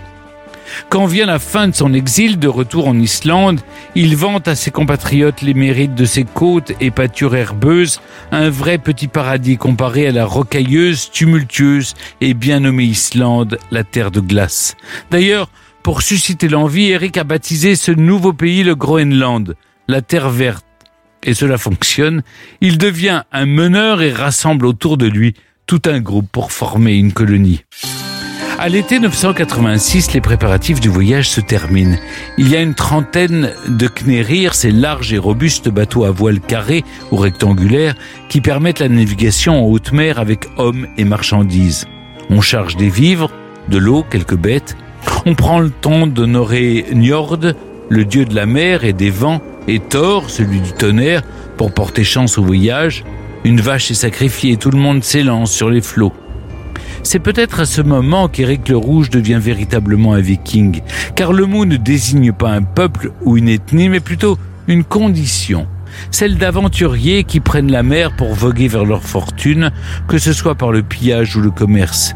Quand 0.88 1.06
vient 1.06 1.26
la 1.26 1.38
fin 1.38 1.68
de 1.68 1.74
son 1.74 1.92
exil 1.92 2.38
de 2.38 2.48
retour 2.48 2.88
en 2.88 2.98
Islande, 2.98 3.60
il 3.94 4.16
vante 4.16 4.48
à 4.48 4.54
ses 4.54 4.70
compatriotes 4.70 5.42
les 5.42 5.54
mérites 5.54 5.94
de 5.94 6.04
ses 6.04 6.24
côtes 6.24 6.72
et 6.80 6.90
pâtures 6.90 7.36
herbeuses, 7.36 8.00
un 8.30 8.48
vrai 8.48 8.78
petit 8.78 9.08
paradis 9.08 9.56
comparé 9.56 10.06
à 10.06 10.12
la 10.12 10.24
rocailleuse, 10.24 11.10
tumultueuse 11.10 11.94
et 12.20 12.34
bien 12.34 12.60
nommée 12.60 12.84
Islande, 12.84 13.58
la 13.70 13.84
terre 13.84 14.10
de 14.10 14.20
glace. 14.20 14.76
D'ailleurs, 15.10 15.48
pour 15.82 16.02
susciter 16.02 16.48
l'envie, 16.48 16.90
Eric 16.90 17.16
a 17.16 17.24
baptisé 17.24 17.74
ce 17.74 17.90
nouveau 17.90 18.32
pays 18.32 18.62
le 18.62 18.74
Groenland, 18.76 19.56
la 19.88 20.00
terre 20.00 20.30
verte. 20.30 20.64
Et 21.24 21.34
cela 21.34 21.58
fonctionne. 21.58 22.22
Il 22.60 22.78
devient 22.78 23.22
un 23.32 23.46
meneur 23.46 24.02
et 24.02 24.12
rassemble 24.12 24.66
autour 24.66 24.96
de 24.96 25.06
lui 25.06 25.34
tout 25.66 25.82
un 25.86 26.00
groupe 26.00 26.28
pour 26.30 26.52
former 26.52 26.94
une 26.94 27.12
colonie. 27.12 27.62
À 28.58 28.68
l'été 28.68 29.00
986, 29.00 30.12
les 30.12 30.20
préparatifs 30.20 30.78
du 30.78 30.88
voyage 30.88 31.28
se 31.28 31.40
terminent. 31.40 31.96
Il 32.38 32.48
y 32.48 32.56
a 32.56 32.60
une 32.60 32.74
trentaine 32.74 33.50
de 33.66 33.88
Knerir, 33.88 34.54
ces 34.54 34.70
larges 34.70 35.12
et 35.12 35.18
robustes 35.18 35.68
bateaux 35.68 36.04
à 36.04 36.12
voile 36.12 36.40
carré 36.40 36.84
ou 37.10 37.16
rectangulaire 37.16 37.96
qui 38.28 38.40
permettent 38.40 38.78
la 38.78 38.88
navigation 38.88 39.64
en 39.64 39.68
haute 39.68 39.90
mer 39.90 40.20
avec 40.20 40.46
hommes 40.58 40.86
et 40.96 41.04
marchandises. 41.04 41.86
On 42.30 42.40
charge 42.40 42.76
des 42.76 42.88
vivres, 42.88 43.32
de 43.68 43.78
l'eau, 43.78 44.04
quelques 44.08 44.36
bêtes. 44.36 44.76
On 45.26 45.34
prend 45.34 45.60
le 45.60 45.70
temps 45.70 46.06
d'honorer 46.06 46.86
Njord, 46.92 47.38
le 47.88 48.04
dieu 48.04 48.24
de 48.24 48.34
la 48.34 48.46
mer 48.46 48.84
et 48.84 48.92
des 48.92 49.10
vents, 49.10 49.40
et 49.68 49.78
Thor, 49.78 50.30
celui 50.30 50.60
du 50.60 50.72
tonnerre, 50.72 51.22
pour 51.56 51.72
porter 51.72 52.04
chance 52.04 52.38
au 52.38 52.42
voyage. 52.42 53.04
Une 53.44 53.60
vache 53.60 53.90
est 53.90 53.94
sacrifiée, 53.94 54.56
tout 54.56 54.70
le 54.70 54.78
monde 54.78 55.04
s'élance 55.04 55.52
sur 55.52 55.70
les 55.70 55.80
flots. 55.80 56.12
C'est 57.02 57.18
peut-être 57.18 57.60
à 57.60 57.66
ce 57.66 57.82
moment 57.82 58.28
qu'Éric 58.28 58.68
le 58.68 58.76
Rouge 58.76 59.10
devient 59.10 59.40
véritablement 59.40 60.14
un 60.14 60.20
viking, 60.20 60.80
car 61.16 61.32
le 61.32 61.46
mot 61.46 61.64
ne 61.64 61.76
désigne 61.76 62.32
pas 62.32 62.50
un 62.50 62.62
peuple 62.62 63.12
ou 63.22 63.36
une 63.36 63.48
ethnie, 63.48 63.88
mais 63.88 64.00
plutôt 64.00 64.38
une 64.68 64.84
condition, 64.84 65.66
celle 66.10 66.38
d'aventuriers 66.38 67.24
qui 67.24 67.40
prennent 67.40 67.72
la 67.72 67.82
mer 67.82 68.14
pour 68.16 68.34
voguer 68.34 68.68
vers 68.68 68.84
leur 68.84 69.02
fortune, 69.02 69.72
que 70.06 70.18
ce 70.18 70.32
soit 70.32 70.54
par 70.54 70.70
le 70.70 70.82
pillage 70.82 71.36
ou 71.36 71.40
le 71.40 71.50
commerce. 71.50 72.14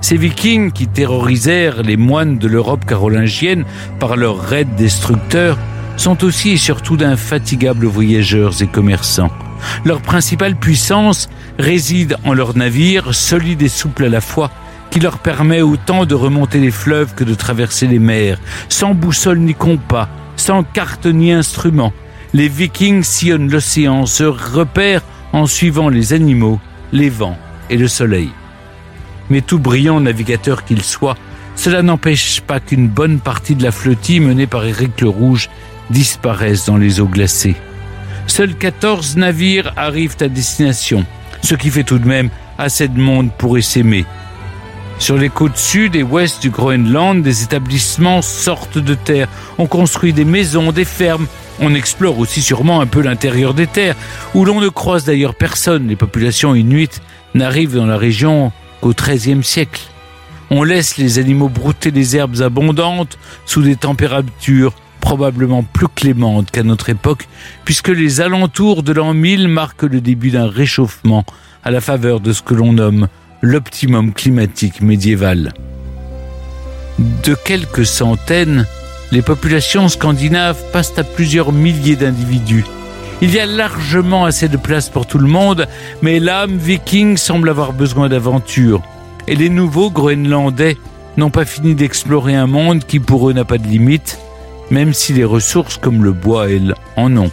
Ces 0.00 0.16
vikings 0.16 0.72
qui 0.72 0.86
terrorisèrent 0.86 1.82
les 1.82 1.96
moines 1.96 2.38
de 2.38 2.48
l'Europe 2.48 2.84
carolingienne 2.84 3.64
par 3.98 4.16
leurs 4.16 4.40
raids 4.40 4.64
destructeurs 4.64 5.58
sont 5.96 6.24
aussi 6.24 6.50
et 6.50 6.56
surtout 6.56 6.96
d'infatigables 6.96 7.86
voyageurs 7.86 8.62
et 8.62 8.66
commerçants. 8.66 9.30
Leur 9.84 10.00
principale 10.00 10.56
puissance 10.56 11.28
réside 11.58 12.16
en 12.24 12.34
leur 12.34 12.56
navire, 12.56 13.14
solide 13.14 13.62
et 13.62 13.68
souple 13.68 14.04
à 14.04 14.08
la 14.08 14.20
fois, 14.20 14.50
qui 14.90 15.00
leur 15.00 15.18
permet 15.18 15.62
autant 15.62 16.06
de 16.06 16.14
remonter 16.14 16.58
les 16.58 16.70
fleuves 16.70 17.14
que 17.14 17.24
de 17.24 17.34
traverser 17.34 17.86
les 17.86 17.98
mers, 17.98 18.38
sans 18.68 18.94
boussole 18.94 19.38
ni 19.38 19.54
compas, 19.54 20.08
sans 20.36 20.62
carte 20.62 21.06
ni 21.06 21.32
instrument. 21.32 21.92
Les 22.32 22.48
vikings 22.48 23.02
sillonnent 23.02 23.50
l'océan, 23.50 24.06
se 24.06 24.24
repèrent 24.24 25.02
en 25.32 25.46
suivant 25.46 25.88
les 25.88 26.12
animaux, 26.12 26.60
les 26.92 27.10
vents 27.10 27.38
et 27.70 27.76
le 27.76 27.88
soleil. 27.88 28.30
Mais 29.30 29.40
tout 29.40 29.58
brillant 29.58 30.00
navigateur 30.00 30.64
qu'il 30.64 30.82
soit, 30.82 31.16
cela 31.56 31.82
n'empêche 31.82 32.40
pas 32.40 32.60
qu'une 32.60 32.88
bonne 32.88 33.18
partie 33.18 33.54
de 33.54 33.62
la 33.62 33.72
flottille 33.72 34.20
menée 34.20 34.46
par 34.46 34.64
Éric 34.64 35.00
le 35.00 35.08
Rouge 35.08 35.48
disparaisse 35.90 36.66
dans 36.66 36.76
les 36.76 37.00
eaux 37.00 37.08
glacées. 37.08 37.56
Seuls 38.26 38.54
14 38.54 39.16
navires 39.16 39.72
arrivent 39.76 40.16
à 40.20 40.28
destination, 40.28 41.04
ce 41.42 41.54
qui 41.54 41.70
fait 41.70 41.84
tout 41.84 41.98
de 41.98 42.06
même 42.06 42.28
assez 42.58 42.88
de 42.88 43.00
monde 43.00 43.30
pour 43.36 43.56
s'aimer. 43.62 44.04
Sur 44.98 45.16
les 45.18 45.28
côtes 45.28 45.58
sud 45.58 45.94
et 45.94 46.02
ouest 46.02 46.40
du 46.40 46.50
Groenland, 46.50 47.22
des 47.22 47.42
établissements 47.42 48.22
sortent 48.22 48.78
de 48.78 48.94
terre. 48.94 49.28
On 49.58 49.66
construit 49.66 50.12
des 50.12 50.24
maisons, 50.24 50.72
des 50.72 50.86
fermes. 50.86 51.26
On 51.60 51.74
explore 51.74 52.18
aussi 52.18 52.40
sûrement 52.40 52.80
un 52.80 52.86
peu 52.86 53.02
l'intérieur 53.02 53.52
des 53.52 53.66
terres, 53.66 53.94
où 54.34 54.44
l'on 54.44 54.60
ne 54.60 54.68
croise 54.68 55.04
d'ailleurs 55.04 55.34
personne. 55.34 55.88
Les 55.88 55.96
populations 55.96 56.54
inuites 56.54 57.02
n'arrivent 57.34 57.76
dans 57.76 57.86
la 57.86 57.98
région 57.98 58.52
qu'au 58.80 58.92
XIIIe 58.92 59.42
siècle. 59.42 59.82
On 60.50 60.62
laisse 60.62 60.96
les 60.96 61.18
animaux 61.18 61.48
brouter 61.48 61.90
les 61.90 62.16
herbes 62.16 62.40
abondantes 62.40 63.18
sous 63.46 63.62
des 63.62 63.76
températures 63.76 64.74
probablement 65.00 65.62
plus 65.62 65.86
clémentes 65.86 66.50
qu'à 66.50 66.64
notre 66.64 66.88
époque, 66.90 67.28
puisque 67.64 67.88
les 67.88 68.20
alentours 68.20 68.82
de 68.82 68.92
l'an 68.92 69.14
1000 69.14 69.46
marquent 69.46 69.84
le 69.84 70.00
début 70.00 70.30
d'un 70.30 70.48
réchauffement 70.48 71.24
à 71.62 71.70
la 71.70 71.80
faveur 71.80 72.18
de 72.18 72.32
ce 72.32 72.42
que 72.42 72.54
l'on 72.54 72.72
nomme 72.72 73.06
l'optimum 73.40 74.12
climatique 74.12 74.80
médiéval. 74.80 75.54
De 76.98 77.36
quelques 77.44 77.86
centaines, 77.86 78.66
les 79.12 79.22
populations 79.22 79.88
scandinaves 79.88 80.60
passent 80.72 80.98
à 80.98 81.04
plusieurs 81.04 81.52
milliers 81.52 81.94
d'individus. 81.94 82.64
Il 83.22 83.32
y 83.32 83.38
a 83.38 83.46
largement 83.46 84.26
assez 84.26 84.46
de 84.46 84.58
place 84.58 84.90
pour 84.90 85.06
tout 85.06 85.16
le 85.18 85.26
monde, 85.26 85.66
mais 86.02 86.20
l'âme 86.20 86.58
viking 86.58 87.16
semble 87.16 87.48
avoir 87.48 87.72
besoin 87.72 88.10
d'aventure. 88.10 88.82
Et 89.26 89.34
les 89.34 89.48
nouveaux 89.48 89.90
Groenlandais 89.90 90.76
n'ont 91.16 91.30
pas 91.30 91.46
fini 91.46 91.74
d'explorer 91.74 92.34
un 92.34 92.46
monde 92.46 92.84
qui 92.84 93.00
pour 93.00 93.30
eux 93.30 93.32
n'a 93.32 93.46
pas 93.46 93.56
de 93.56 93.66
limite, 93.66 94.18
même 94.70 94.92
si 94.92 95.14
les 95.14 95.24
ressources 95.24 95.78
comme 95.78 96.04
le 96.04 96.12
bois, 96.12 96.50
elles, 96.50 96.74
en 96.96 97.16
ont. 97.16 97.30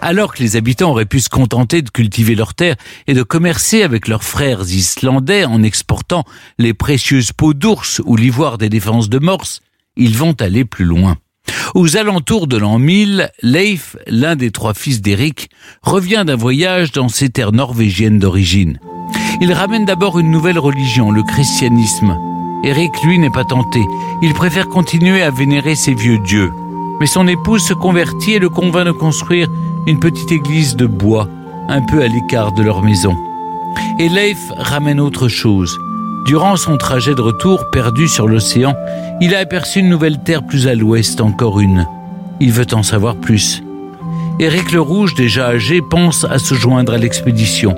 Alors 0.00 0.34
que 0.34 0.42
les 0.42 0.56
habitants 0.56 0.90
auraient 0.90 1.06
pu 1.06 1.20
se 1.20 1.28
contenter 1.28 1.80
de 1.80 1.90
cultiver 1.90 2.34
leurs 2.34 2.54
terres 2.54 2.76
et 3.06 3.14
de 3.14 3.22
commercer 3.22 3.84
avec 3.84 4.08
leurs 4.08 4.24
frères 4.24 4.62
islandais 4.62 5.44
en 5.44 5.62
exportant 5.62 6.24
les 6.58 6.74
précieuses 6.74 7.32
peaux 7.32 7.54
d'ours 7.54 8.02
ou 8.04 8.16
l'ivoire 8.16 8.58
des 8.58 8.68
défenses 8.68 9.08
de 9.08 9.20
morse, 9.20 9.60
ils 9.96 10.18
vont 10.18 10.34
aller 10.40 10.64
plus 10.64 10.84
loin. 10.84 11.16
Aux 11.74 11.96
alentours 11.96 12.46
de 12.46 12.56
l'an 12.56 12.78
1000, 12.78 13.30
Leif, 13.42 13.96
l'un 14.06 14.36
des 14.36 14.50
trois 14.50 14.74
fils 14.74 15.02
d'Éric, 15.02 15.50
revient 15.82 16.24
d'un 16.26 16.36
voyage 16.36 16.92
dans 16.92 17.08
ces 17.08 17.30
terres 17.30 17.52
norvégiennes 17.52 18.18
d'origine. 18.18 18.78
Il 19.40 19.52
ramène 19.52 19.84
d'abord 19.84 20.18
une 20.18 20.30
nouvelle 20.30 20.58
religion, 20.58 21.10
le 21.10 21.22
christianisme. 21.22 22.16
Éric, 22.64 23.02
lui, 23.02 23.18
n'est 23.18 23.30
pas 23.30 23.44
tenté. 23.44 23.80
Il 24.22 24.32
préfère 24.34 24.68
continuer 24.68 25.22
à 25.22 25.30
vénérer 25.30 25.74
ses 25.74 25.94
vieux 25.94 26.18
dieux. 26.18 26.52
Mais 27.00 27.06
son 27.06 27.26
épouse 27.26 27.62
se 27.62 27.74
convertit 27.74 28.34
et 28.34 28.38
le 28.38 28.48
convainc 28.48 28.86
de 28.86 28.92
construire 28.92 29.48
une 29.86 29.98
petite 29.98 30.30
église 30.32 30.76
de 30.76 30.86
bois, 30.86 31.28
un 31.68 31.82
peu 31.82 32.02
à 32.02 32.08
l'écart 32.08 32.52
de 32.52 32.62
leur 32.62 32.82
maison. 32.82 33.16
Et 33.98 34.08
Leif 34.08 34.38
ramène 34.56 35.00
autre 35.00 35.28
chose. 35.28 35.76
Durant 36.24 36.56
son 36.56 36.78
trajet 36.78 37.14
de 37.14 37.20
retour, 37.20 37.68
perdu 37.70 38.08
sur 38.08 38.26
l'océan, 38.26 38.74
il 39.20 39.34
a 39.34 39.40
aperçu 39.40 39.80
une 39.80 39.90
nouvelle 39.90 40.18
terre 40.18 40.42
plus 40.42 40.66
à 40.68 40.74
l'ouest, 40.74 41.20
encore 41.20 41.60
une. 41.60 41.86
Il 42.40 42.50
veut 42.50 42.66
en 42.72 42.82
savoir 42.82 43.16
plus. 43.16 43.62
Éric 44.40 44.72
le 44.72 44.80
Rouge, 44.80 45.14
déjà 45.14 45.48
âgé, 45.48 45.82
pense 45.82 46.24
à 46.24 46.38
se 46.38 46.54
joindre 46.54 46.94
à 46.94 46.96
l'expédition. 46.96 47.74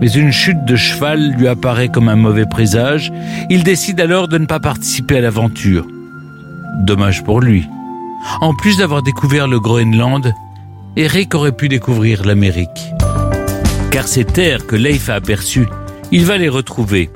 Mais 0.00 0.10
une 0.12 0.30
chute 0.30 0.62
de 0.66 0.76
cheval 0.76 1.32
lui 1.38 1.48
apparaît 1.48 1.88
comme 1.88 2.10
un 2.10 2.16
mauvais 2.16 2.44
présage. 2.44 3.10
Il 3.48 3.64
décide 3.64 4.00
alors 4.00 4.28
de 4.28 4.36
ne 4.36 4.46
pas 4.46 4.60
participer 4.60 5.16
à 5.16 5.20
l'aventure. 5.22 5.86
Dommage 6.80 7.24
pour 7.24 7.40
lui. 7.40 7.66
En 8.42 8.54
plus 8.54 8.76
d'avoir 8.76 9.02
découvert 9.02 9.48
le 9.48 9.58
Groenland, 9.58 10.34
Eric 10.96 11.34
aurait 11.34 11.52
pu 11.52 11.68
découvrir 11.68 12.26
l'Amérique. 12.26 12.92
Car 13.90 14.06
ces 14.06 14.24
terres 14.24 14.66
que 14.66 14.76
Leif 14.76 15.08
a 15.08 15.14
aperçues, 15.14 15.68
il 16.12 16.26
va 16.26 16.36
les 16.36 16.50
retrouver. 16.50 17.10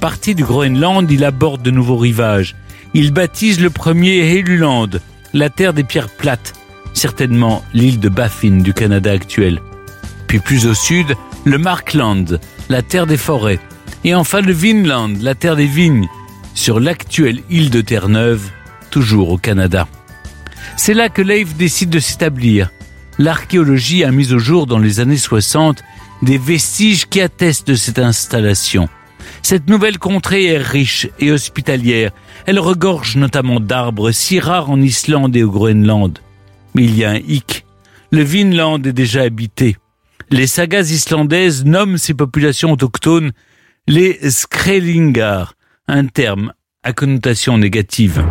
Parti 0.00 0.34
du 0.34 0.44
Groenland, 0.44 1.10
il 1.10 1.24
aborde 1.24 1.62
de 1.62 1.70
nouveaux 1.70 1.96
rivages. 1.96 2.54
Il 2.94 3.12
baptise 3.12 3.60
le 3.60 3.70
premier 3.70 4.18
Helluland, 4.18 4.90
la 5.32 5.50
terre 5.50 5.72
des 5.72 5.84
pierres 5.84 6.08
plates, 6.08 6.52
certainement 6.92 7.64
l'île 7.72 8.00
de 8.00 8.08
Baffin 8.08 8.58
du 8.58 8.72
Canada 8.72 9.10
actuel. 9.10 9.60
Puis 10.26 10.38
plus 10.38 10.66
au 10.66 10.74
sud, 10.74 11.14
le 11.44 11.58
Markland, 11.58 12.40
la 12.68 12.82
terre 12.82 13.06
des 13.06 13.16
forêts. 13.16 13.60
Et 14.04 14.14
enfin 14.14 14.40
le 14.40 14.52
Vinland, 14.52 15.14
la 15.20 15.34
terre 15.34 15.56
des 15.56 15.66
vignes, 15.66 16.08
sur 16.54 16.78
l'actuelle 16.78 17.40
île 17.50 17.70
de 17.70 17.80
Terre-Neuve, 17.80 18.50
toujours 18.90 19.30
au 19.30 19.38
Canada. 19.38 19.88
C'est 20.76 20.94
là 20.94 21.08
que 21.08 21.22
Leif 21.22 21.56
décide 21.56 21.90
de 21.90 22.00
s'établir. 22.00 22.70
L'archéologie 23.18 24.04
a 24.04 24.10
mis 24.10 24.32
au 24.32 24.38
jour 24.38 24.66
dans 24.66 24.78
les 24.78 25.00
années 25.00 25.16
60 25.16 25.82
des 26.22 26.38
vestiges 26.38 27.06
qui 27.06 27.20
attestent 27.20 27.68
de 27.68 27.74
cette 27.74 27.98
installation. 27.98 28.88
Cette 29.42 29.68
nouvelle 29.68 29.98
contrée 29.98 30.46
est 30.46 30.58
riche 30.58 31.08
et 31.18 31.32
hospitalière. 31.32 32.10
Elle 32.46 32.58
regorge 32.58 33.16
notamment 33.16 33.60
d'arbres 33.60 34.10
si 34.10 34.40
rares 34.40 34.70
en 34.70 34.80
Islande 34.80 35.36
et 35.36 35.42
au 35.42 35.50
Groenland. 35.50 36.18
Mais 36.74 36.84
il 36.84 36.96
y 36.96 37.04
a 37.04 37.10
un 37.10 37.20
hic. 37.26 37.64
Le 38.10 38.22
Vinland 38.22 38.82
est 38.84 38.92
déjà 38.92 39.22
habité. 39.22 39.76
Les 40.30 40.46
sagas 40.46 40.90
islandaises 40.90 41.64
nomment 41.64 41.98
ces 41.98 42.14
populations 42.14 42.72
autochtones 42.72 43.32
les 43.88 44.18
Skrelingar, 44.30 45.54
un 45.86 46.06
terme 46.06 46.52
à 46.82 46.92
connotation 46.92 47.56
négative. 47.56 48.24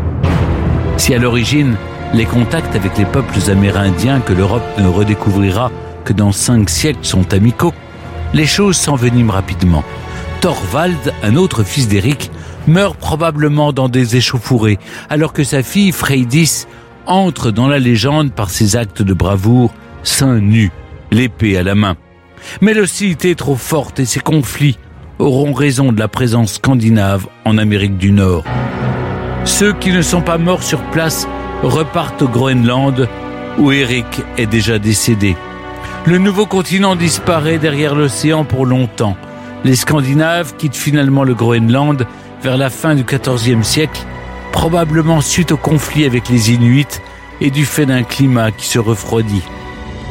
Si 0.98 1.14
à 1.14 1.18
l'origine, 1.18 1.78
les 2.14 2.26
contacts 2.26 2.76
avec 2.76 2.98
les 2.98 3.06
peuples 3.06 3.40
amérindiens 3.50 4.20
que 4.20 4.34
l'Europe 4.34 4.66
ne 4.78 4.88
redécouvrira 4.88 5.72
que 6.04 6.12
dans 6.12 6.34
cinq 6.34 6.70
siècles 6.70 7.06
sont 7.06 7.34
amicaux, 7.34 7.74
les 8.34 8.46
choses 8.46 8.76
s'enveniment 8.76 9.32
rapidement. 9.32 9.86
Thorvald, 10.46 11.12
un 11.24 11.38
autre 11.38 11.64
fils 11.64 11.88
d'Éric, 11.88 12.30
meurt 12.68 12.96
probablement 12.98 13.74
dans 13.74 13.90
des 13.90 14.16
échauffourées, 14.16 14.78
alors 15.10 15.34
que 15.34 15.44
sa 15.44 15.64
fille 15.64 15.92
Freydis 15.92 16.68
entre 17.08 17.50
dans 17.50 17.68
la 17.68 17.80
légende 17.80 18.32
par 18.32 18.52
ses 18.52 18.76
actes 18.76 19.02
de 19.02 19.14
bravoure, 19.16 19.74
seins 20.04 20.40
nus, 20.40 20.72
l'épée 21.10 21.58
à 21.58 21.64
la 21.64 21.74
main. 21.74 21.96
Mais 22.62 22.76
l'hostilité 22.76 23.32
est 23.32 23.40
trop 23.40 23.56
forte 23.56 24.00
et 24.00 24.06
ces 24.06 24.20
conflits 24.20 24.78
auront 25.18 25.52
raison 25.52 25.92
de 25.92 25.98
la 25.98 26.08
présence 26.08 26.54
scandinave 26.54 27.26
en 27.44 27.58
Amérique 27.58 27.98
du 27.98 28.12
Nord. 28.12 28.44
Ceux 29.46 29.74
qui 29.74 29.90
ne 29.90 30.04
sont 30.04 30.22
pas 30.22 30.38
morts 30.38 30.62
sur 30.62 30.84
place 30.92 31.28
repartent 31.64 32.22
au 32.22 32.28
Groenland 32.28 33.10
où 33.58 33.72
Eric 33.72 34.22
est 34.38 34.46
déjà 34.46 34.78
décédé. 34.78 35.36
Le 36.06 36.20
nouveau 36.20 36.46
continent 36.46 36.96
disparaît 36.96 37.58
derrière 37.58 37.96
l'océan 37.96 38.46
pour 38.46 38.68
longtemps. 38.68 39.18
Les 39.66 39.76
Scandinaves 39.76 40.56
quittent 40.58 40.76
finalement 40.76 41.24
le 41.24 41.34
Groenland 41.34 42.06
vers 42.44 42.56
la 42.56 42.70
fin 42.70 42.94
du 42.94 43.04
XIVe 43.04 43.64
siècle, 43.64 44.00
probablement 44.52 45.22
suite 45.22 45.52
au 45.52 45.58
conflit 45.58 46.06
avec 46.06 46.30
les 46.30 46.52
Inuits 46.52 47.02
et 47.42 47.50
du 47.50 47.66
fait 47.66 47.88
d'un 47.88 48.04
climat 48.04 48.52
qui 48.52 48.68
se 48.68 48.78
refroidit. 48.78 49.42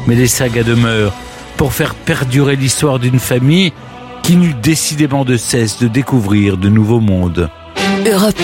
Mais 0.07 0.15
les 0.15 0.27
sagas 0.27 0.63
demeurent 0.63 1.13
pour 1.55 1.71
faire 1.71 1.95
perdurer 1.95 2.57
l'histoire 2.57 2.99
d'une 2.99 3.17
famille 3.17 3.71
qui 4.23 4.35
n'eut 4.35 4.55
décidément 4.61 5.23
de 5.23 5.37
cesse 5.37 5.79
de 5.79 5.87
découvrir 5.87 6.57
de 6.57 6.67
nouveaux 6.67 6.99
mondes. 6.99 7.49
Europe 8.05 8.35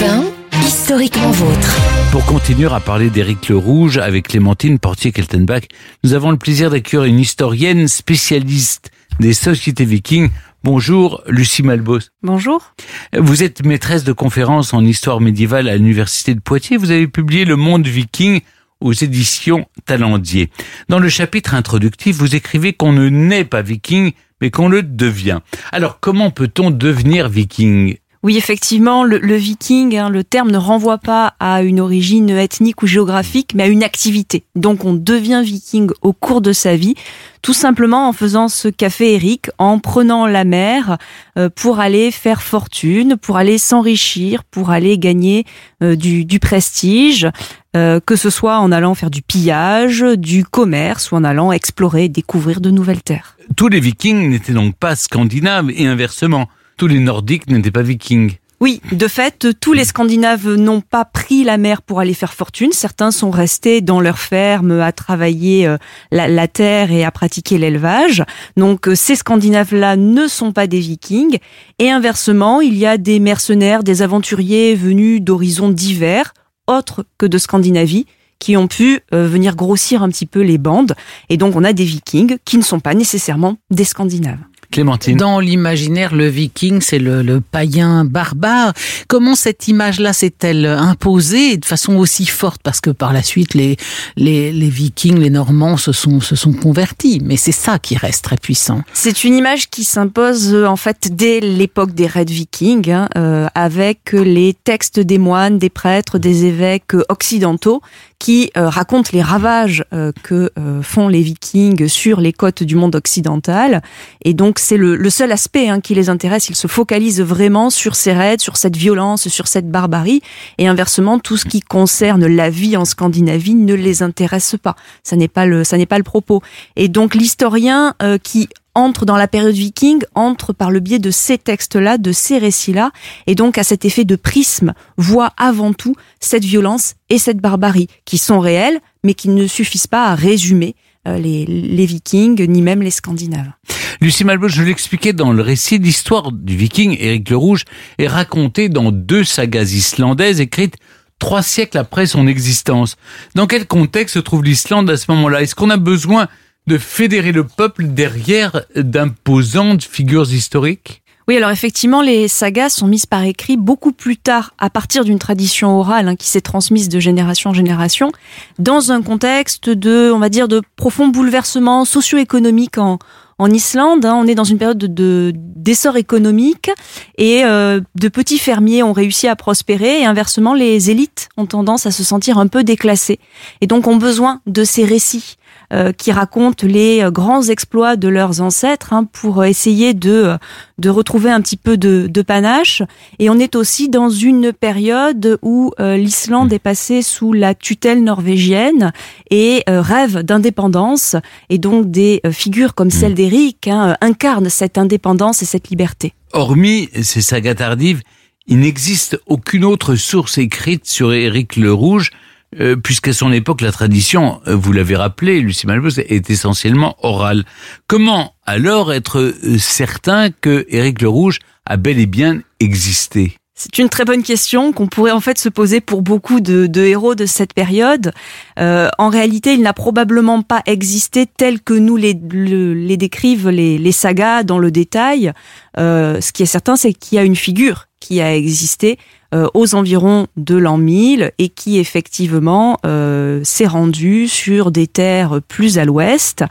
1, 0.53 0.63
historiquement 0.65 1.31
vôtre. 1.31 1.75
Pour 2.13 2.25
continuer 2.25 2.69
à 2.71 2.79
parler 2.79 3.09
d'Éric 3.09 3.49
le 3.49 3.57
Rouge 3.57 3.97
avec 3.97 4.29
Clémentine 4.29 4.79
Portier-Keltenbach, 4.79 5.63
nous 6.05 6.13
avons 6.13 6.31
le 6.31 6.37
plaisir 6.37 6.69
d'accueillir 6.69 7.03
une 7.03 7.19
historienne 7.19 7.89
spécialiste 7.89 8.91
des 9.19 9.33
sociétés 9.33 9.85
vikings. 9.85 10.29
Bonjour, 10.63 11.23
Lucie 11.25 11.63
Malbos. 11.63 12.01
Bonjour. 12.21 12.75
Vous 13.17 13.41
êtes 13.41 13.65
maîtresse 13.65 14.03
de 14.03 14.13
conférences 14.13 14.75
en 14.75 14.85
histoire 14.85 15.19
médiévale 15.19 15.67
à 15.67 15.75
l'Université 15.75 16.35
de 16.35 16.39
Poitiers. 16.39 16.77
Vous 16.77 16.91
avez 16.91 17.07
publié 17.07 17.45
Le 17.45 17.55
Monde 17.55 17.87
Viking 17.87 18.41
aux 18.79 18.93
éditions 18.93 19.65
Talendier. 19.85 20.51
Dans 20.87 20.99
le 20.99 21.09
chapitre 21.09 21.55
introductif, 21.55 22.15
vous 22.17 22.35
écrivez 22.35 22.73
qu'on 22.73 22.93
ne 22.93 23.09
naît 23.09 23.43
pas 23.43 23.63
viking, 23.63 24.11
mais 24.39 24.51
qu'on 24.51 24.69
le 24.69 24.83
devient. 24.83 25.39
Alors, 25.71 25.99
comment 25.99 26.29
peut-on 26.29 26.69
devenir 26.69 27.27
viking? 27.27 27.97
Oui, 28.23 28.37
effectivement, 28.37 29.03
le, 29.03 29.17
le 29.17 29.35
viking, 29.35 29.97
hein, 29.97 30.09
le 30.09 30.23
terme 30.23 30.51
ne 30.51 30.57
renvoie 30.57 30.99
pas 30.99 31.33
à 31.39 31.63
une 31.63 31.79
origine 31.79 32.29
ethnique 32.29 32.83
ou 32.83 32.87
géographique, 32.87 33.53
mais 33.55 33.63
à 33.63 33.67
une 33.67 33.83
activité. 33.83 34.43
Donc 34.55 34.85
on 34.85 34.93
devient 34.93 35.41
viking 35.43 35.89
au 36.03 36.13
cours 36.13 36.41
de 36.41 36.53
sa 36.53 36.75
vie, 36.75 36.93
tout 37.41 37.53
simplement 37.53 38.07
en 38.07 38.13
faisant 38.13 38.47
ce 38.47 38.67
qu'a 38.67 38.91
fait 38.91 39.13
Eric, 39.13 39.49
en 39.57 39.79
prenant 39.79 40.27
la 40.27 40.43
mer 40.43 40.99
euh, 41.39 41.49
pour 41.49 41.79
aller 41.79 42.11
faire 42.11 42.43
fortune, 42.43 43.17
pour 43.17 43.37
aller 43.37 43.57
s'enrichir, 43.57 44.43
pour 44.43 44.69
aller 44.69 44.99
gagner 44.99 45.45
euh, 45.81 45.95
du, 45.95 46.23
du, 46.23 46.39
prestige, 46.39 47.27
euh, 47.75 47.99
que 47.99 48.15
ce 48.15 48.29
soit 48.29 48.59
en 48.59 48.71
allant 48.71 48.93
faire 48.93 49.09
du 49.09 49.23
pillage, 49.23 50.05
du 50.17 50.45
commerce 50.45 51.11
ou 51.11 51.15
en 51.15 51.23
allant 51.23 51.51
explorer, 51.51 52.07
découvrir 52.07 52.61
de 52.61 52.69
nouvelles 52.69 53.01
terres. 53.01 53.35
Tous 53.55 53.67
les 53.67 53.79
vikings 53.79 54.29
n'étaient 54.29 54.53
donc 54.53 54.75
pas 54.75 54.95
scandinaves 54.95 55.71
et 55.71 55.87
inversement. 55.87 56.47
Tous 56.81 56.87
les 56.87 56.99
Nordiques 56.99 57.47
n'étaient 57.47 57.69
pas 57.69 57.83
vikings. 57.83 58.37
Oui, 58.59 58.81
de 58.91 59.07
fait, 59.07 59.49
tous 59.59 59.73
les 59.73 59.85
Scandinaves 59.85 60.55
n'ont 60.55 60.81
pas 60.81 61.05
pris 61.05 61.43
la 61.43 61.59
mer 61.59 61.83
pour 61.83 61.99
aller 61.99 62.15
faire 62.15 62.33
fortune. 62.33 62.71
Certains 62.71 63.11
sont 63.11 63.29
restés 63.29 63.81
dans 63.81 63.99
leurs 63.99 64.17
fermes 64.17 64.79
à 64.81 64.91
travailler 64.91 65.67
euh, 65.67 65.77
la, 66.11 66.27
la 66.27 66.47
terre 66.47 66.91
et 66.91 67.03
à 67.03 67.11
pratiquer 67.11 67.59
l'élevage. 67.59 68.23
Donc 68.57 68.87
euh, 68.87 68.95
ces 68.95 69.15
Scandinaves-là 69.15 69.95
ne 69.95 70.25
sont 70.25 70.53
pas 70.53 70.65
des 70.65 70.79
Vikings. 70.79 71.37
Et 71.77 71.91
inversement, 71.91 72.61
il 72.61 72.75
y 72.75 72.87
a 72.87 72.97
des 72.97 73.19
mercenaires, 73.19 73.83
des 73.83 74.01
aventuriers 74.01 74.73
venus 74.73 75.21
d'horizons 75.21 75.69
divers, 75.69 76.33
autres 76.65 77.05
que 77.19 77.27
de 77.27 77.37
Scandinavie, 77.37 78.07
qui 78.39 78.57
ont 78.57 78.67
pu 78.67 79.01
euh, 79.13 79.27
venir 79.27 79.55
grossir 79.55 80.01
un 80.01 80.09
petit 80.09 80.25
peu 80.25 80.41
les 80.41 80.57
bandes. 80.57 80.95
Et 81.29 81.37
donc 81.37 81.55
on 81.55 81.63
a 81.63 81.73
des 81.73 81.85
Vikings 81.85 82.37
qui 82.43 82.57
ne 82.57 82.63
sont 82.63 82.79
pas 82.79 82.95
nécessairement 82.95 83.57
des 83.69 83.83
Scandinaves. 83.83 84.39
Clémentine. 84.71 85.17
Dans 85.17 85.39
l'imaginaire, 85.39 86.15
le 86.15 86.27
viking, 86.27 86.81
c'est 86.81 86.97
le, 86.97 87.21
le 87.21 87.41
païen 87.41 88.05
barbare. 88.05 88.73
Comment 89.07 89.35
cette 89.35 89.67
image-là 89.67 90.13
s'est-elle 90.13 90.65
imposée 90.65 91.57
de 91.57 91.65
façon 91.65 91.95
aussi 91.97 92.25
forte? 92.25 92.61
Parce 92.63 92.81
que 92.81 92.89
par 92.89 93.13
la 93.13 93.21
suite, 93.21 93.53
les, 93.53 93.77
les, 94.15 94.51
les 94.51 94.69
vikings, 94.69 95.19
les 95.19 95.29
normands 95.29 95.77
se 95.77 95.91
sont, 95.91 96.19
se 96.21 96.35
sont 96.35 96.53
convertis. 96.53 97.21
Mais 97.23 97.37
c'est 97.37 97.51
ça 97.51 97.77
qui 97.79 97.97
reste 97.97 98.23
très 98.23 98.37
puissant. 98.37 98.81
C'est 98.93 99.23
une 99.23 99.35
image 99.35 99.69
qui 99.69 99.83
s'impose 99.83 100.53
euh, 100.53 100.65
en 100.65 100.77
fait 100.77 101.09
dès 101.11 101.39
l'époque 101.39 101.93
des 101.93 102.07
Red 102.07 102.29
Vikings, 102.29 102.89
hein, 102.89 103.09
euh, 103.17 103.47
avec 103.53 104.13
les 104.13 104.53
textes 104.53 104.99
des 104.99 105.17
moines, 105.17 105.59
des 105.59 105.69
prêtres, 105.69 106.17
des 106.17 106.45
évêques 106.45 106.93
occidentaux 107.09 107.81
qui 108.21 108.51
euh, 108.55 108.69
racontent 108.69 109.09
les 109.13 109.23
ravages 109.23 109.83
euh, 109.93 110.11
que 110.21 110.51
euh, 110.59 110.83
font 110.83 111.07
les 111.07 111.23
Vikings 111.23 111.87
sur 111.87 112.21
les 112.21 112.33
côtes 112.33 112.61
du 112.61 112.75
monde 112.75 112.95
occidental. 112.95 113.81
Et 114.23 114.35
donc 114.35 114.59
c'est 114.59 114.77
le, 114.77 114.95
le, 114.95 115.09
seul 115.09 115.31
aspect 115.31 115.69
hein, 115.69 115.81
qui 115.81 115.95
les 115.95 116.07
intéresse. 116.07 116.47
Ils 116.47 116.55
se 116.55 116.67
focalisent 116.67 117.21
vraiment 117.21 117.71
sur 117.71 117.95
ces 117.95 118.13
raids, 118.13 118.37
sur 118.37 118.57
cette 118.57 118.77
violence, 118.77 119.27
sur 119.27 119.47
cette 119.47 119.71
barbarie. 119.71 120.21
Et 120.59 120.67
inversement, 120.67 121.17
tout 121.17 121.35
ce 121.35 121.45
qui 121.45 121.61
concerne 121.61 122.27
la 122.27 122.51
vie 122.51 122.77
en 122.77 122.85
Scandinavie 122.85 123.55
ne 123.55 123.73
les 123.73 124.03
intéresse 124.03 124.55
pas. 124.61 124.75
Ça 125.01 125.15
n'est 125.15 125.27
pas 125.27 125.47
le, 125.47 125.63
ça 125.63 125.77
n'est 125.77 125.87
pas 125.87 125.97
le 125.97 126.03
propos. 126.03 126.43
Et 126.75 126.89
donc 126.89 127.15
l'historien 127.15 127.95
qui 128.21 128.49
entre 128.75 129.05
dans 129.05 129.17
la 129.17 129.27
période 129.27 129.53
viking, 129.53 130.01
entre 130.15 130.53
par 130.53 130.71
le 130.71 130.79
biais 130.79 130.99
de 130.99 131.11
ces 131.11 131.37
textes-là, 131.37 131.97
de 131.97 132.11
ces 132.11 132.37
récits-là, 132.37 132.91
et 133.27 133.35
donc 133.35 133.57
à 133.57 133.63
cet 133.63 133.85
effet 133.85 134.05
de 134.05 134.15
prisme, 134.15 134.73
voit 134.97 135.33
avant 135.37 135.73
tout 135.73 135.95
cette 136.19 136.45
violence 136.45 136.95
et 137.09 137.17
cette 137.17 137.39
barbarie, 137.39 137.87
qui 138.05 138.17
sont 138.17 138.39
réelles, 138.39 138.79
mais 139.03 139.13
qui 139.13 139.29
ne 139.29 139.47
suffisent 139.47 139.87
pas 139.87 140.05
à 140.05 140.15
résumer 140.15 140.75
euh, 141.07 141.17
les, 141.17 141.45
les 141.45 141.85
vikings, 141.85 142.45
ni 142.47 142.61
même 142.61 142.81
les 142.81 142.91
scandinaves. 142.91 143.51
Lucie 143.99 144.23
Malbos, 144.23 144.47
je 144.47 144.63
l'expliquais 144.63 145.13
dans 145.13 145.33
le 145.33 145.41
récit, 145.41 145.77
l'histoire 145.77 146.31
du 146.31 146.55
viking 146.55 146.95
Éric 146.99 147.29
le 147.29 147.37
Rouge 147.37 147.65
est 147.97 148.07
racontée 148.07 148.69
dans 148.69 148.91
deux 148.91 149.23
sagas 149.23 149.73
islandaises 149.73 150.39
écrites 150.39 150.75
trois 151.21 151.43
siècles 151.43 151.77
après 151.77 152.07
son 152.07 152.27
existence. 152.27 152.97
Dans 153.35 153.45
quel 153.45 153.67
contexte 153.67 154.15
se 154.15 154.19
trouve 154.19 154.43
l'Islande 154.43 154.89
à 154.89 154.97
ce 154.97 155.05
moment-là? 155.11 155.43
Est-ce 155.43 155.53
qu'on 155.53 155.69
a 155.69 155.77
besoin 155.77 156.27
de 156.67 156.77
fédérer 156.77 157.31
le 157.31 157.45
peuple 157.45 157.87
derrière 157.87 158.61
d'imposantes 158.75 159.83
figures 159.83 160.31
historiques 160.31 161.01
oui, 161.27 161.37
alors 161.37 161.51
effectivement, 161.51 162.01
les 162.01 162.27
sagas 162.27 162.69
sont 162.69 162.87
mises 162.87 163.05
par 163.05 163.23
écrit 163.23 163.55
beaucoup 163.55 163.91
plus 163.91 164.17
tard, 164.17 164.53
à 164.57 164.69
partir 164.69 165.05
d'une 165.05 165.19
tradition 165.19 165.79
orale 165.79 166.07
hein, 166.09 166.15
qui 166.15 166.27
s'est 166.27 166.41
transmise 166.41 166.89
de 166.89 166.99
génération 166.99 167.51
en 167.51 167.53
génération, 167.53 168.11
dans 168.59 168.91
un 168.91 169.01
contexte 169.01 169.69
de, 169.69 170.11
on 170.11 170.19
va 170.19 170.29
dire, 170.29 170.47
de 170.47 170.61
profond 170.75 171.07
bouleversement 171.07 171.85
socio-économique 171.85 172.79
en, 172.79 172.97
en 173.37 173.49
Islande. 173.49 174.05
Hein. 174.05 174.15
on 174.15 174.27
est 174.27 174.35
dans 174.35 174.43
une 174.43 174.57
période 174.57 174.77
de 174.77 175.33
d'essor 175.35 175.95
économique 175.95 176.71
et 177.19 177.45
euh, 177.45 177.81
de 177.93 178.07
petits 178.07 178.39
fermiers 178.39 178.81
ont 178.81 178.93
réussi 178.93 179.27
à 179.27 179.35
prospérer 179.35 180.01
et 180.01 180.05
inversement, 180.05 180.55
les 180.55 180.89
élites 180.89 181.29
ont 181.37 181.45
tendance 181.45 181.85
à 181.85 181.91
se 181.91 182.03
sentir 182.03 182.39
un 182.39 182.47
peu 182.47 182.63
déclassées 182.63 183.19
et 183.61 183.67
donc 183.67 183.85
ont 183.85 183.95
besoin 183.95 184.41
de 184.47 184.63
ces 184.63 184.85
récits 184.85 185.35
euh, 185.71 185.93
qui 185.93 186.11
racontent 186.11 186.67
les 186.67 187.01
euh, 187.01 187.11
grands 187.11 187.43
exploits 187.43 187.95
de 187.95 188.09
leurs 188.09 188.41
ancêtres 188.41 188.91
hein, 188.91 189.05
pour 189.05 189.45
essayer 189.45 189.93
de, 189.93 190.35
de 190.79 190.89
retrouver 190.89 191.31
un 191.31 191.39
petit 191.39 191.55
peu 191.55 191.77
de, 191.77 192.07
de, 192.07 192.21
panache. 192.21 192.83
Et 193.19 193.29
on 193.29 193.39
est 193.39 193.55
aussi 193.55 193.87
dans 193.87 194.09
une 194.09 194.51
période 194.51 195.39
où 195.41 195.71
euh, 195.79 195.95
l'Islande 195.95 196.51
est 196.51 196.59
passée 196.59 197.01
sous 197.01 197.31
la 197.31 197.55
tutelle 197.55 198.03
norvégienne 198.03 198.91
et 199.29 199.63
rêve 199.65 200.23
d'indépendance. 200.23 201.15
Et 201.49 201.57
donc 201.57 201.89
des 201.89 202.21
figures 202.31 202.75
comme 202.75 202.91
celle 202.91 203.13
d'Éric 203.13 203.69
hein, 203.69 203.95
incarnent 204.01 204.49
cette 204.49 204.77
indépendance 204.77 205.41
et 205.41 205.45
cette 205.45 205.69
liberté. 205.69 206.13
Hormis 206.33 206.89
ces 207.01 207.21
sagas 207.21 207.55
tardives, 207.55 208.01
il 208.47 208.59
n'existe 208.59 209.21
aucune 209.25 209.63
autre 209.63 209.95
source 209.95 210.37
écrite 210.37 210.85
sur 210.85 211.13
Éric 211.13 211.55
le 211.55 211.71
Rouge 211.71 212.11
euh, 212.59 212.75
puisqu'à 212.75 213.13
son 213.13 213.31
époque, 213.31 213.61
la 213.61 213.71
tradition, 213.71 214.41
euh, 214.47 214.55
vous 214.55 214.73
l'avez 214.73 214.97
rappelé, 214.97 215.39
Lucie 215.39 215.67
Malbos, 215.67 215.99
est 215.99 216.29
essentiellement 216.29 216.97
orale. 217.01 217.45
Comment 217.87 218.33
alors 218.45 218.91
être 218.91 219.19
euh, 219.19 219.57
certain 219.57 220.31
que 220.31 220.65
Éric 220.69 221.01
le 221.01 221.07
Rouge 221.07 221.39
a 221.65 221.77
bel 221.77 221.97
et 221.97 222.07
bien 222.07 222.41
existé? 222.59 223.37
C'est 223.53 223.77
une 223.77 223.89
très 223.89 224.03
bonne 224.03 224.23
question 224.23 224.73
qu'on 224.73 224.87
pourrait 224.87 225.11
en 225.11 225.21
fait 225.21 225.37
se 225.37 225.47
poser 225.47 225.79
pour 225.79 226.01
beaucoup 226.01 226.41
de, 226.41 226.67
héros 226.81 227.13
de 227.13 227.27
cette 227.27 227.53
période. 227.53 228.11
En 228.57 229.09
réalité, 229.09 229.53
il 229.53 229.61
n'a 229.61 229.73
probablement 229.73 230.41
pas 230.41 230.63
existé 230.65 231.27
tel 231.27 231.61
que 231.61 231.75
nous 231.75 231.95
les, 231.95 232.19
le, 232.31 232.73
les 232.73 232.97
décrivent 232.97 233.49
les, 233.49 233.91
sagas 233.91 234.41
dans 234.41 234.57
le 234.57 234.71
détail. 234.71 235.31
Ce 235.77 236.31
qui 236.31 236.41
est 236.41 236.47
certain, 236.47 236.75
c'est 236.75 236.93
qu'il 236.93 237.17
y 237.17 237.19
a 237.19 237.23
une 237.23 237.35
figure 237.35 237.85
qui 237.99 238.19
a 238.19 238.35
existé 238.35 238.97
euh, 239.33 239.47
aux 239.53 239.75
environs 239.75 240.27
de 240.35 240.55
l'an 240.57 240.77
1000 240.77 241.31
et 241.37 241.47
qui 241.47 241.79
effectivement 241.79 242.77
euh, 242.85 243.39
s'est 243.45 243.65
rendu 243.65 244.27
sur 244.27 244.71
des 244.71 244.87
terres 244.87 245.39
plus 245.47 245.77
à 245.77 245.85
l'ouest. 245.85 246.43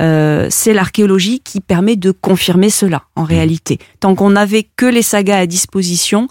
Euh, 0.00 0.48
c'est 0.50 0.74
l'archéologie 0.74 1.38
qui 1.38 1.60
permet 1.60 1.94
de 1.94 2.10
confirmer 2.10 2.70
cela 2.70 3.02
en 3.14 3.22
réalité. 3.22 3.78
Tant 4.00 4.16
qu'on 4.16 4.30
n'avait 4.30 4.66
que 4.76 4.86
les 4.86 5.02
sagas 5.02 5.38
à 5.38 5.46
disposition, 5.46 6.26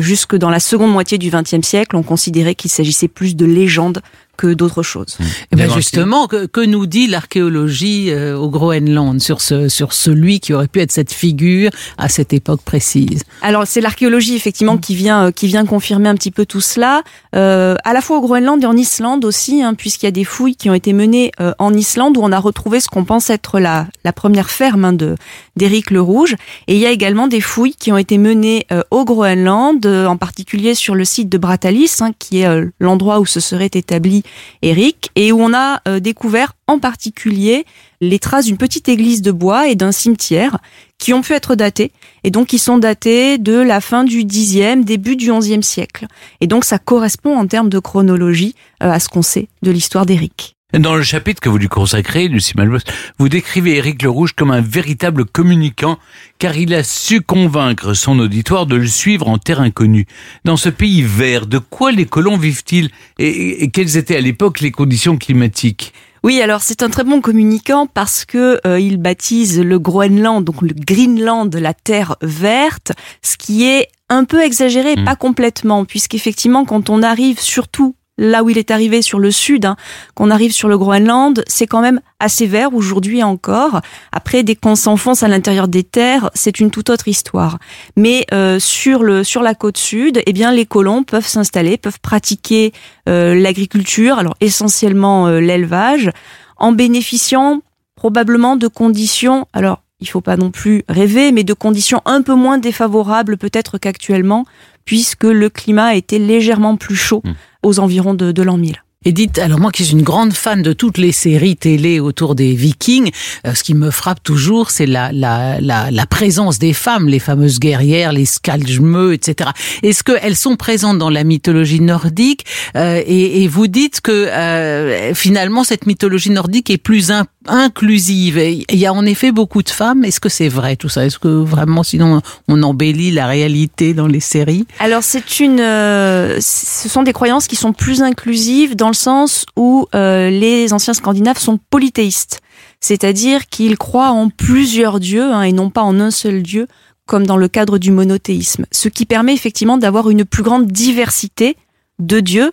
jusque 0.00 0.34
dans 0.34 0.50
la 0.50 0.58
seconde 0.58 0.92
moitié 0.92 1.18
du 1.18 1.30
XXe 1.30 1.66
siècle, 1.66 1.94
on 1.94 2.02
considérait 2.02 2.56
qu'il 2.56 2.70
s'agissait 2.70 3.06
plus 3.06 3.36
de 3.36 3.46
légendes 3.46 4.02
que 4.38 4.54
d'autres 4.54 4.84
choses. 4.84 5.18
Et 5.20 5.24
eh 5.52 5.56
ben 5.56 5.68
justement, 5.68 6.28
que, 6.28 6.46
que, 6.46 6.60
nous 6.60 6.86
dit 6.86 7.08
l'archéologie 7.08 8.10
euh, 8.10 8.38
au 8.38 8.48
Groenland 8.48 9.20
sur 9.20 9.40
ce 9.40 9.68
sur 9.68 9.92
celui 9.92 10.38
qui 10.38 10.54
aurait 10.54 10.68
pu 10.68 10.80
être 10.80 10.92
cette 10.92 11.12
figure 11.12 11.70
à 11.98 12.08
cette 12.08 12.32
époque 12.32 12.62
précise? 12.62 13.24
Alors 13.42 13.66
c'est 13.66 13.80
l'archéologie 13.80 14.36
effectivement 14.36 14.78
qui 14.78 14.94
vient 14.94 15.26
euh, 15.26 15.30
qui 15.32 15.48
vient 15.48 15.66
confirmer 15.66 16.08
un 16.08 16.14
petit 16.14 16.30
peu 16.30 16.46
tout 16.46 16.60
cela, 16.60 17.02
euh, 17.34 17.74
à 17.84 17.92
la 17.92 18.00
fois 18.00 18.18
au 18.18 18.20
Groenland 18.20 18.62
et 18.62 18.66
en 18.66 18.76
Islande 18.76 19.24
aussi, 19.24 19.62
hein, 19.62 19.74
puisqu'il 19.74 20.06
y 20.06 20.08
a 20.08 20.12
des 20.12 20.24
fouilles 20.24 20.54
qui 20.54 20.70
ont 20.70 20.74
été 20.74 20.92
menées 20.92 21.32
euh, 21.40 21.52
en 21.58 21.74
Islande 21.74 22.16
où 22.16 22.20
on 22.22 22.30
a 22.30 22.38
retrouvé 22.38 22.78
ce 22.78 22.88
qu'on 22.88 23.04
pense 23.04 23.30
être 23.30 23.58
la 23.58 23.88
la 24.04 24.12
première 24.12 24.50
ferme 24.50 24.84
hein, 24.84 24.92
de 24.92 25.16
d'Éric 25.56 25.90
le 25.90 26.00
Rouge, 26.00 26.36
et 26.68 26.76
il 26.76 26.80
y 26.80 26.86
a 26.86 26.92
également 26.92 27.26
des 27.26 27.40
fouilles 27.40 27.74
qui 27.74 27.90
ont 27.90 27.96
été 27.96 28.16
menées 28.16 28.64
au 28.92 29.04
Groenland, 29.04 29.84
en 29.84 30.16
particulier 30.16 30.76
sur 30.76 30.94
le 30.94 31.04
site 31.04 31.28
de 31.28 31.36
Bratalis, 31.36 31.96
hein, 31.98 32.12
qui 32.16 32.42
est 32.42 32.70
l'endroit 32.78 33.18
où 33.18 33.26
se 33.26 33.40
serait 33.40 33.70
établi 33.74 34.22
Eric, 34.62 35.10
et 35.16 35.32
où 35.32 35.40
on 35.40 35.54
a 35.54 35.80
euh, 35.88 36.00
découvert 36.00 36.52
en 36.66 36.78
particulier 36.78 37.64
les 38.00 38.18
traces 38.18 38.46
d'une 38.46 38.56
petite 38.56 38.88
église 38.88 39.22
de 39.22 39.32
bois 39.32 39.68
et 39.68 39.74
d'un 39.74 39.92
cimetière 39.92 40.58
qui 40.98 41.12
ont 41.12 41.22
pu 41.22 41.32
être 41.32 41.54
datés, 41.54 41.92
et 42.24 42.30
donc 42.30 42.48
qui 42.48 42.58
sont 42.58 42.78
datés 42.78 43.38
de 43.38 43.54
la 43.54 43.80
fin 43.80 44.04
du 44.04 44.24
Xe, 44.24 44.76
début 44.84 45.16
du 45.16 45.32
XIe 45.32 45.62
siècle. 45.62 46.06
Et 46.40 46.46
donc 46.46 46.64
ça 46.64 46.78
correspond 46.78 47.36
en 47.36 47.46
termes 47.46 47.68
de 47.68 47.78
chronologie 47.78 48.54
euh, 48.82 48.90
à 48.90 49.00
ce 49.00 49.08
qu'on 49.08 49.22
sait 49.22 49.48
de 49.62 49.70
l'histoire 49.70 50.06
d'Éric. 50.06 50.57
Dans 50.74 50.96
le 50.96 51.02
chapitre 51.02 51.40
que 51.40 51.48
vous 51.48 51.56
lui 51.56 51.68
consacrez, 51.68 52.28
Lucie 52.28 52.52
Malbos, 52.54 52.80
vous 53.18 53.30
décrivez 53.30 53.78
Éric 53.78 54.02
le 54.02 54.10
Rouge 54.10 54.34
comme 54.34 54.50
un 54.50 54.60
véritable 54.60 55.24
communicant, 55.24 55.98
car 56.38 56.58
il 56.58 56.74
a 56.74 56.82
su 56.82 57.22
convaincre 57.22 57.94
son 57.94 58.18
auditoire 58.18 58.66
de 58.66 58.76
le 58.76 58.86
suivre 58.86 59.30
en 59.30 59.38
terre 59.38 59.62
inconnue. 59.62 60.04
Dans 60.44 60.58
ce 60.58 60.68
pays 60.68 61.00
vert, 61.00 61.46
de 61.46 61.56
quoi 61.56 61.90
les 61.90 62.04
colons 62.04 62.36
vivent-ils 62.36 62.90
et, 63.18 63.70
quelles 63.70 63.96
étaient 63.96 64.18
à 64.18 64.20
l'époque 64.20 64.60
les 64.60 64.70
conditions 64.70 65.16
climatiques? 65.16 65.94
Oui, 66.22 66.42
alors 66.42 66.60
c'est 66.60 66.82
un 66.82 66.90
très 66.90 67.04
bon 67.04 67.22
communicant 67.22 67.86
parce 67.86 68.26
que 68.26 68.60
euh, 68.66 68.78
il 68.78 68.98
baptise 68.98 69.58
le 69.58 69.78
Groenland, 69.78 70.44
donc 70.44 70.60
le 70.60 70.74
Greenland, 70.74 71.48
la 71.54 71.72
terre 71.72 72.16
verte, 72.20 72.92
ce 73.22 73.38
qui 73.38 73.64
est 73.64 73.88
un 74.10 74.24
peu 74.24 74.44
exagéré, 74.44 74.96
hmm. 74.96 75.04
pas 75.06 75.16
complètement, 75.16 75.86
puisqu'effectivement, 75.86 76.66
quand 76.66 76.90
on 76.90 77.02
arrive 77.02 77.40
surtout 77.40 77.94
là 78.18 78.42
où 78.42 78.50
il 78.50 78.58
est 78.58 78.70
arrivé 78.70 79.00
sur 79.00 79.18
le 79.20 79.30
sud, 79.30 79.64
hein, 79.64 79.76
qu'on 80.14 80.30
arrive 80.30 80.52
sur 80.52 80.68
le 80.68 80.76
Groenland, 80.76 81.42
c'est 81.46 81.66
quand 81.66 81.80
même 81.80 82.00
assez 82.20 82.46
vert 82.46 82.74
aujourd'hui 82.74 83.22
encore. 83.22 83.80
Après, 84.12 84.42
dès 84.42 84.56
qu'on 84.56 84.74
s'enfonce 84.74 85.22
à 85.22 85.28
l'intérieur 85.28 85.68
des 85.68 85.84
terres, 85.84 86.30
c'est 86.34 86.60
une 86.60 86.70
toute 86.70 86.90
autre 86.90 87.08
histoire. 87.08 87.58
Mais 87.96 88.26
euh, 88.32 88.58
sur 88.58 89.04
le 89.04 89.24
sur 89.24 89.42
la 89.42 89.54
côte 89.54 89.78
sud, 89.78 90.20
eh 90.26 90.32
bien 90.32 90.52
les 90.52 90.66
colons 90.66 91.04
peuvent 91.04 91.26
s'installer, 91.26 91.76
peuvent 91.76 92.00
pratiquer 92.00 92.72
euh, 93.08 93.34
l'agriculture, 93.34 94.18
alors 94.18 94.36
essentiellement 94.40 95.28
euh, 95.28 95.40
l'élevage, 95.40 96.10
en 96.56 96.72
bénéficiant 96.72 97.62
probablement 97.94 98.56
de 98.56 98.68
conditions 98.68 99.46
alors 99.52 99.82
il 100.00 100.08
faut 100.08 100.20
pas 100.20 100.36
non 100.36 100.52
plus 100.52 100.84
rêver, 100.88 101.32
mais 101.32 101.42
de 101.42 101.52
conditions 101.52 102.02
un 102.04 102.22
peu 102.22 102.34
moins 102.34 102.58
défavorables 102.58 103.36
peut-être 103.36 103.78
qu'actuellement, 103.78 104.44
puisque 104.84 105.24
le 105.24 105.50
climat 105.50 105.96
été 105.96 106.20
légèrement 106.20 106.76
plus 106.76 106.94
chaud 106.94 107.22
Mm. 107.24 107.32
Aux 107.62 107.78
environs 107.80 108.14
de, 108.14 108.42
l'an 108.42 108.56
1000. 108.56 108.76
Et 109.04 109.12
dites, 109.12 109.38
alors 109.38 109.60
moi 109.60 109.70
qui 109.70 109.84
suis 109.84 109.92
une 109.94 110.02
grande 110.02 110.32
fan 110.32 110.60
de 110.60 110.72
toutes 110.72 110.98
les 110.98 111.12
séries 111.12 111.56
télé 111.56 112.00
autour 112.00 112.34
des 112.34 112.52
Vikings, 112.54 113.10
euh, 113.46 113.54
ce 113.54 113.62
qui 113.62 113.74
me 113.74 113.92
frappe 113.92 114.20
toujours, 114.24 114.72
c'est 114.72 114.86
la, 114.86 115.12
la, 115.12 115.60
la, 115.60 115.92
la 115.92 116.06
présence 116.06 116.58
des 116.58 116.72
femmes, 116.72 117.06
les 117.06 117.20
fameuses 117.20 117.60
guerrières, 117.60 118.12
les 118.12 118.24
skalgmeux, 118.24 119.14
etc. 119.14 119.50
Est-ce 119.84 120.02
qu'elles 120.02 120.34
sont 120.34 120.56
présentes 120.56 120.98
dans 120.98 121.10
la 121.10 121.22
mythologie 121.22 121.80
nordique? 121.80 122.44
Euh, 122.74 123.00
et, 123.06 123.44
et 123.44 123.48
vous 123.48 123.68
dites 123.68 124.00
que 124.00 124.10
euh, 124.10 125.14
finalement 125.14 125.62
cette 125.62 125.86
mythologie 125.86 126.30
nordique 126.30 126.68
est 126.68 126.76
plus 126.78 127.12
in- 127.12 127.26
inclusive. 127.48 128.38
Il 128.38 128.78
y 128.78 128.86
a 128.86 128.92
en 128.92 129.04
effet 129.04 129.32
beaucoup 129.32 129.62
de 129.62 129.68
femmes. 129.68 130.04
Est-ce 130.04 130.20
que 130.20 130.28
c'est 130.28 130.48
vrai 130.48 130.76
tout 130.76 130.88
ça? 130.88 131.04
Est-ce 131.04 131.18
que 131.18 131.28
vraiment 131.28 131.82
sinon 131.82 132.20
on 132.48 132.62
embellit 132.62 133.10
la 133.10 133.26
réalité 133.26 133.94
dans 133.94 134.06
les 134.06 134.20
séries? 134.20 134.66
Alors 134.78 135.02
c'est 135.02 135.40
une, 135.40 135.60
euh, 135.60 136.38
ce 136.40 136.88
sont 136.88 137.02
des 137.02 137.12
croyances 137.12 137.46
qui 137.46 137.56
sont 137.56 137.72
plus 137.72 138.02
inclusives 138.02 138.76
dans 138.76 138.88
le 138.88 138.94
sens 138.94 139.46
où 139.56 139.86
euh, 139.94 140.30
les 140.30 140.72
anciens 140.72 140.94
Scandinaves 140.94 141.38
sont 141.38 141.58
polythéistes, 141.70 142.40
c'est-à-dire 142.80 143.46
qu'ils 143.46 143.76
croient 143.76 144.10
en 144.10 144.28
plusieurs 144.28 145.00
dieux 145.00 145.32
hein, 145.32 145.42
et 145.42 145.52
non 145.52 145.70
pas 145.70 145.82
en 145.82 146.00
un 146.00 146.10
seul 146.10 146.42
dieu, 146.42 146.66
comme 147.06 147.26
dans 147.26 147.36
le 147.36 147.48
cadre 147.48 147.78
du 147.78 147.90
monothéisme, 147.90 148.66
ce 148.70 148.88
qui 148.88 149.06
permet 149.06 149.34
effectivement 149.34 149.78
d'avoir 149.78 150.10
une 150.10 150.24
plus 150.24 150.42
grande 150.42 150.66
diversité 150.66 151.56
de 151.98 152.20
dieux 152.20 152.52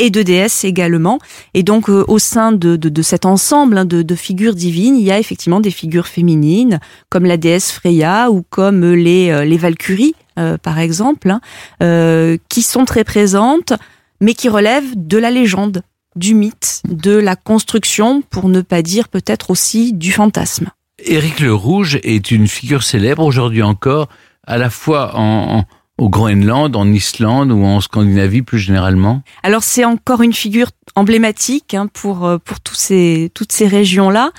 et 0.00 0.10
de 0.10 0.22
déesses 0.22 0.64
également. 0.64 1.18
Et 1.54 1.62
donc 1.62 1.88
euh, 1.88 2.04
au 2.08 2.18
sein 2.18 2.50
de, 2.52 2.74
de, 2.76 3.02
cet 3.02 3.26
ensemble 3.26 3.78
hein, 3.78 3.84
de, 3.84 4.14
figures 4.14 4.54
divines, 4.54 4.96
il 4.96 5.04
y 5.04 5.12
a 5.12 5.18
effectivement 5.18 5.60
des 5.60 5.70
figures 5.70 6.08
féminines, 6.08 6.80
comme 7.10 7.26
la 7.26 7.36
déesse 7.36 7.70
Freya 7.70 8.30
ou 8.30 8.42
comme 8.48 8.92
les, 8.92 9.30
euh, 9.30 9.44
les 9.44 9.58
Valkyries, 9.58 10.14
euh, 10.38 10.56
par 10.56 10.78
exemple, 10.78 11.30
hein, 11.30 12.36
qui 12.48 12.62
sont 12.62 12.84
très 12.86 13.04
présentes, 13.04 13.74
mais 14.20 14.34
qui 14.34 14.48
relèvent 14.48 14.92
de 14.96 15.18
la 15.18 15.30
légende, 15.30 15.82
du 16.16 16.34
mythe, 16.34 16.82
de 16.88 17.16
la 17.16 17.36
construction, 17.36 18.22
pour 18.22 18.48
ne 18.48 18.62
pas 18.62 18.82
dire 18.82 19.08
peut-être 19.08 19.50
aussi 19.50 19.92
du 19.92 20.12
fantasme. 20.12 20.70
Éric 21.04 21.40
le 21.40 21.54
Rouge 21.54 21.98
est 22.02 22.30
une 22.30 22.48
figure 22.48 22.82
célèbre 22.82 23.24
aujourd'hui 23.24 23.62
encore, 23.62 24.08
à 24.46 24.58
la 24.58 24.70
fois 24.70 25.12
en- 25.14 25.64
au 26.00 26.08
Groenland, 26.08 26.74
en 26.74 26.92
Islande 26.92 27.52
ou 27.52 27.62
en 27.62 27.80
Scandinavie 27.80 28.42
plus 28.42 28.58
généralement. 28.58 29.22
Alors 29.42 29.62
c'est 29.62 29.84
encore 29.84 30.22
une 30.22 30.32
figure 30.32 30.70
emblématique 30.96 31.74
hein, 31.74 31.86
pour 31.92 32.26
euh, 32.26 32.38
pour 32.38 32.60
tous 32.60 32.74
ces 32.74 33.30
toutes 33.34 33.52
ces 33.52 33.66
régions 33.68 34.10
là. 34.10 34.32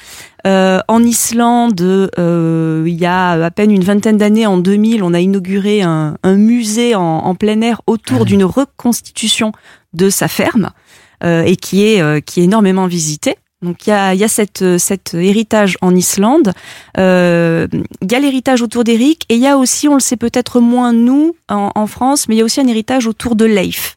en 0.46 1.04
Islande, 1.04 1.80
euh, 1.82 2.84
il 2.88 3.00
y 3.00 3.06
a 3.06 3.32
à 3.32 3.52
peine 3.52 3.72
une 3.72 3.84
vingtaine 3.84 4.18
d'années, 4.18 4.48
en 4.48 4.58
2000, 4.58 5.04
on 5.04 5.14
a 5.14 5.20
inauguré 5.20 5.84
un, 5.84 6.18
un 6.24 6.36
musée 6.36 6.96
en, 6.96 7.02
en 7.02 7.36
plein 7.36 7.62
air 7.62 7.82
autour 7.86 8.26
d'une 8.26 8.44
reconstitution 8.44 9.52
de 9.94 10.10
sa 10.10 10.28
ferme 10.28 10.72
euh, 11.24 11.44
et 11.44 11.56
qui 11.56 11.86
est 11.86 12.02
euh, 12.02 12.20
qui 12.20 12.42
est 12.42 12.46
énormément 12.46 12.88
visité. 12.88 13.36
Donc 13.62 13.86
il 13.86 13.92
y 13.92 13.94
a, 13.94 14.16
y 14.16 14.24
a 14.24 14.28
cette, 14.28 14.64
euh, 14.64 14.78
cet 14.78 15.14
héritage 15.14 15.78
en 15.82 15.96
Islande, 15.96 16.54
euh, 16.98 17.68
il 18.02 18.12
y 18.12 18.16
a 18.16 18.20
l'héritage 18.20 18.62
autour 18.62 18.84
d'Eric 18.84 19.26
et 19.30 19.36
il 19.36 19.42
y 19.42 19.48
a 19.48 19.58
aussi, 19.58 19.88
on 19.88 19.94
le 19.94 20.00
sait 20.00 20.18
peut-être 20.18 20.60
moins 20.60 20.94
nous 20.94 21.36
en, 21.48 21.88
France, 21.88 22.28
mais 22.28 22.36
il 22.36 22.38
y 22.40 22.42
a 22.42 22.46
aussi 22.46 22.62
un 22.62 22.68
héritage 22.68 23.06
autour 23.06 23.36
de 23.36 23.46
Leif. 23.46 23.96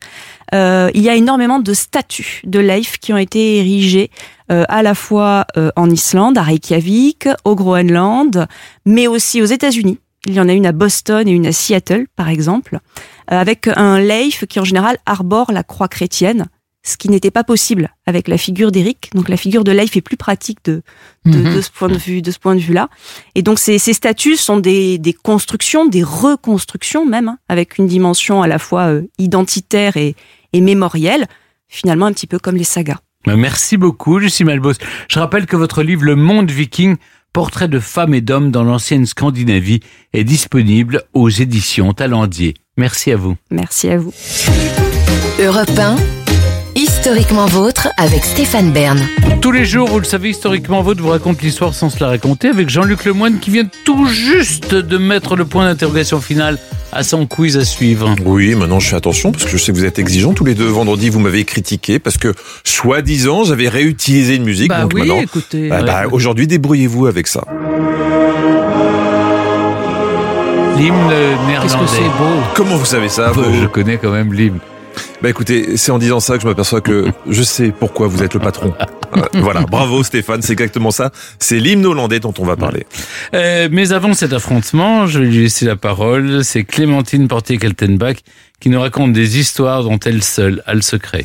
Euh, 0.53 0.90
il 0.94 1.03
y 1.03 1.09
a 1.09 1.14
énormément 1.14 1.59
de 1.59 1.72
statues 1.72 2.42
de 2.44 2.59
Leif 2.59 2.98
qui 2.98 3.12
ont 3.12 3.18
été 3.18 3.59
érigées 3.59 4.11
euh, 4.53 4.64
à 4.68 4.83
la 4.83 4.94
fois 4.94 5.46
euh, 5.57 5.70
en 5.77 5.90
Islande, 5.90 6.37
à 6.37 6.42
Reykjavik, 6.42 7.29
au 7.44 7.55
Groenland, 7.55 8.46
mais 8.85 9.07
aussi 9.07 9.40
aux 9.42 9.46
États-Unis. 9.46 9.98
Il 10.27 10.35
y 10.35 10.40
en 10.40 10.48
a 10.48 10.53
une 10.53 10.66
à 10.66 10.72
Boston 10.72 11.27
et 11.27 11.33
une 11.33 11.46
à 11.46 11.53
Seattle, 11.53 12.07
par 12.16 12.29
exemple, 12.29 12.79
avec 13.27 13.68
un 13.68 13.98
Leif 13.98 14.46
qui 14.46 14.61
en 14.61 14.64
général 14.64 14.96
arbore 15.07 15.53
la 15.53 15.62
croix 15.62 15.88
chrétienne, 15.88 16.46
ce 16.86 16.96
qui 16.98 17.08
n'était 17.08 17.30
pas 17.30 17.44
possible 17.44 17.94
avec 18.06 18.28
la 18.28 18.36
figure 18.38 18.70
d'Éric. 18.70 19.10
Donc 19.14 19.28
la 19.30 19.36
figure 19.38 19.64
de 19.64 19.72
Leif 19.72 19.96
est 19.96 20.02
plus 20.02 20.16
pratique 20.18 20.58
de, 20.66 20.82
de, 21.24 21.38
Mhm. 21.38 21.54
de 21.56 21.60
ce 21.62 21.70
point 21.70 21.88
de 21.88 21.96
vue, 21.96 22.20
de 22.22 22.30
ce 22.30 22.38
point 22.38 22.54
de 22.54 22.60
vue-là. 22.60 22.88
Et 23.34 23.42
donc 23.42 23.58
ces, 23.58 23.78
ces 23.78 23.94
statues 23.94 24.36
sont 24.36 24.58
des, 24.58 24.98
des 24.98 25.14
constructions, 25.14 25.86
des 25.86 26.02
reconstructions 26.02 27.06
même, 27.06 27.28
hein, 27.28 27.38
avec 27.48 27.78
une 27.78 27.86
dimension 27.86 28.42
à 28.42 28.46
la 28.46 28.58
fois 28.58 28.82
euh, 28.92 29.02
identitaire 29.18 29.96
et, 29.96 30.14
et 30.52 30.60
mémorielle, 30.60 31.26
finalement 31.68 32.06
un 32.06 32.12
petit 32.12 32.26
peu 32.26 32.38
comme 32.38 32.56
les 32.56 32.64
sagas. 32.64 32.98
Ben, 33.26 33.36
Merci 33.36 33.78
beaucoup, 33.78 34.18
Lucie 34.18 34.44
Malbos. 34.44 34.74
Je 35.08 35.18
rappelle 35.18 35.46
que 35.46 35.56
votre 35.56 35.82
livre 35.82 36.04
Le 36.04 36.14
Monde 36.16 36.50
Viking, 36.50 36.96
portrait 37.32 37.66
de 37.68 37.80
femmes 37.80 38.12
et 38.12 38.20
d'hommes 38.20 38.50
dans 38.50 38.62
l'ancienne 38.62 39.06
Scandinavie, 39.06 39.80
est 40.12 40.24
disponible 40.24 41.02
aux 41.14 41.30
éditions 41.30 41.94
Talendier. 41.94 42.52
Merci 42.76 43.10
à 43.10 43.16
vous. 43.16 43.36
Merci 43.50 43.88
à 43.88 43.96
vous. 43.96 44.12
Europe 45.40 45.70
1, 45.78 45.96
historiquement 47.04 47.44
vôtre 47.44 47.88
avec 47.98 48.24
Stéphane 48.24 48.70
Bern. 48.72 48.98
Tous 49.42 49.52
les 49.52 49.66
jours, 49.66 49.90
vous 49.90 49.98
le 49.98 50.06
savez, 50.06 50.30
historiquement, 50.30 50.80
votre 50.80 51.02
vous 51.02 51.10
raconte 51.10 51.42
l'histoire 51.42 51.74
sans 51.74 51.90
se 51.90 52.00
la 52.00 52.06
raconter 52.08 52.48
avec 52.48 52.70
Jean-Luc 52.70 53.04
Lemoyne 53.04 53.40
qui 53.40 53.50
vient 53.50 53.66
tout 53.84 54.06
juste 54.06 54.74
de 54.74 54.96
mettre 54.96 55.36
le 55.36 55.44
point 55.44 55.66
d'interrogation 55.66 56.22
final 56.22 56.58
à 56.92 57.02
son 57.02 57.26
quiz 57.26 57.58
à 57.58 57.64
suivre. 57.66 58.14
Oui, 58.24 58.54
maintenant 58.54 58.80
je 58.80 58.88
fais 58.88 58.96
attention 58.96 59.32
parce 59.32 59.44
que 59.44 59.50
je 59.50 59.58
sais 59.58 59.70
que 59.70 59.76
vous 59.76 59.84
êtes 59.84 59.98
exigeants 59.98 60.32
tous 60.32 60.46
les 60.46 60.54
deux. 60.54 60.64
Vendredi, 60.64 61.10
vous 61.10 61.20
m'avez 61.20 61.44
critiqué 61.44 61.98
parce 61.98 62.16
que, 62.16 62.32
soi-disant, 62.64 63.44
j'avais 63.44 63.68
réutilisé 63.68 64.36
une 64.36 64.44
musique. 64.44 64.70
Bah 64.70 64.80
donc 64.80 64.92
oui, 64.94 65.00
maintenant, 65.00 65.20
écoutez. 65.20 65.68
bah, 65.68 65.82
bah, 65.82 66.04
aujourd'hui, 66.10 66.46
débrouillez-vous 66.46 67.06
avec 67.06 67.26
ça. 67.26 67.44
L'hymne 70.78 71.08
néerlandais. 71.46 71.60
Qu'est-ce 71.60 71.76
que 71.76 71.86
c'est 71.86 72.18
beau 72.18 72.40
Comment 72.54 72.78
vous 72.78 72.86
savez 72.86 73.10
ça 73.10 73.30
vous 73.30 73.44
Je 73.60 73.66
connais 73.66 73.98
quand 73.98 74.10
même 74.10 74.32
l'hymne. 74.32 74.58
Bah 75.24 75.30
écoutez, 75.30 75.78
c'est 75.78 75.90
en 75.90 75.96
disant 75.96 76.20
ça 76.20 76.37
que 76.37 76.42
je 76.42 76.46
m'aperçois 76.46 76.82
que 76.82 77.06
je 77.26 77.42
sais 77.42 77.72
pourquoi 77.72 78.08
vous 78.08 78.22
êtes 78.22 78.34
le 78.34 78.40
patron. 78.40 78.74
Euh, 79.16 79.22
voilà, 79.34 79.60
bravo 79.60 80.02
Stéphane, 80.02 80.42
c'est 80.42 80.54
exactement 80.54 80.90
ça. 80.90 81.12
C'est 81.38 81.60
l'hymne 81.60 81.87
hollandais 81.87 82.18
dont 82.18 82.34
on 82.40 82.44
va 82.44 82.56
parler. 82.56 82.84
Euh, 83.32 83.68
mais 83.70 83.92
avant 83.92 84.12
cet 84.12 84.32
affrontement, 84.32 85.06
je 85.06 85.20
vais 85.20 85.26
lui 85.26 85.42
laisser 85.42 85.66
la 85.66 85.76
parole. 85.76 86.42
C'est 86.42 86.64
Clémentine 86.64 87.28
Portier-Kaltenbach 87.28 88.16
qui 88.58 88.70
nous 88.70 88.80
raconte 88.80 89.12
des 89.12 89.38
histoires 89.38 89.84
dont 89.84 90.00
elle 90.04 90.20
seule 90.20 90.64
a 90.66 90.74
le 90.74 90.82
secret. 90.82 91.24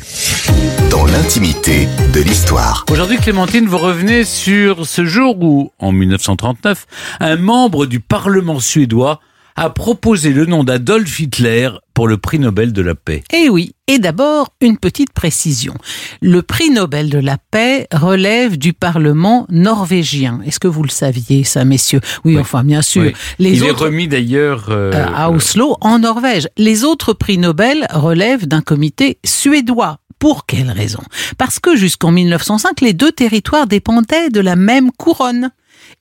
Dans 0.88 1.04
l'intimité 1.04 1.88
de 2.14 2.20
l'histoire. 2.20 2.86
Aujourd'hui, 2.92 3.16
Clémentine, 3.16 3.66
vous 3.66 3.78
revenez 3.78 4.22
sur 4.22 4.86
ce 4.86 5.04
jour 5.04 5.42
où, 5.42 5.72
en 5.80 5.90
1939, 5.90 6.86
un 7.18 7.36
membre 7.38 7.86
du 7.86 7.98
Parlement 7.98 8.60
suédois 8.60 9.18
a 9.60 9.68
proposé 9.68 10.32
le 10.32 10.46
nom 10.46 10.64
d'Adolf 10.64 11.20
Hitler 11.20 11.68
pour 11.92 12.08
le 12.08 12.16
prix 12.16 12.38
Nobel 12.38 12.72
de 12.72 12.80
la 12.80 12.94
paix. 12.94 13.22
Eh 13.30 13.50
oui, 13.50 13.74
et 13.88 13.98
d'abord, 13.98 14.54
une 14.62 14.78
petite 14.78 15.12
précision. 15.12 15.74
Le 16.22 16.40
prix 16.40 16.70
Nobel 16.70 17.10
de 17.10 17.18
la 17.18 17.36
paix 17.50 17.86
relève 17.92 18.56
du 18.56 18.72
Parlement 18.72 19.46
norvégien. 19.50 20.40
Est-ce 20.46 20.60
que 20.60 20.66
vous 20.66 20.82
le 20.82 20.88
saviez, 20.88 21.44
ça, 21.44 21.66
messieurs? 21.66 22.00
Oui, 22.24 22.38
enfin, 22.38 22.64
bien 22.64 22.80
sûr. 22.80 23.02
Oui. 23.02 23.12
Les 23.38 23.58
Il 23.58 23.64
autres... 23.64 23.82
est 23.82 23.84
remis 23.84 24.08
d'ailleurs 24.08 24.68
euh, 24.70 24.92
euh, 24.94 25.06
à 25.14 25.30
Oslo, 25.30 25.76
en 25.82 25.98
Norvège. 25.98 26.48
Les 26.56 26.84
autres 26.84 27.12
prix 27.12 27.36
Nobel 27.36 27.86
relèvent 27.92 28.48
d'un 28.48 28.62
comité 28.62 29.18
suédois. 29.26 29.98
Pour 30.18 30.46
quelle 30.46 30.70
raison? 30.70 31.02
Parce 31.36 31.58
que 31.58 31.76
jusqu'en 31.76 32.12
1905, 32.12 32.80
les 32.80 32.94
deux 32.94 33.12
territoires 33.12 33.66
dépendaient 33.66 34.30
de 34.30 34.40
la 34.40 34.56
même 34.56 34.90
couronne. 34.92 35.50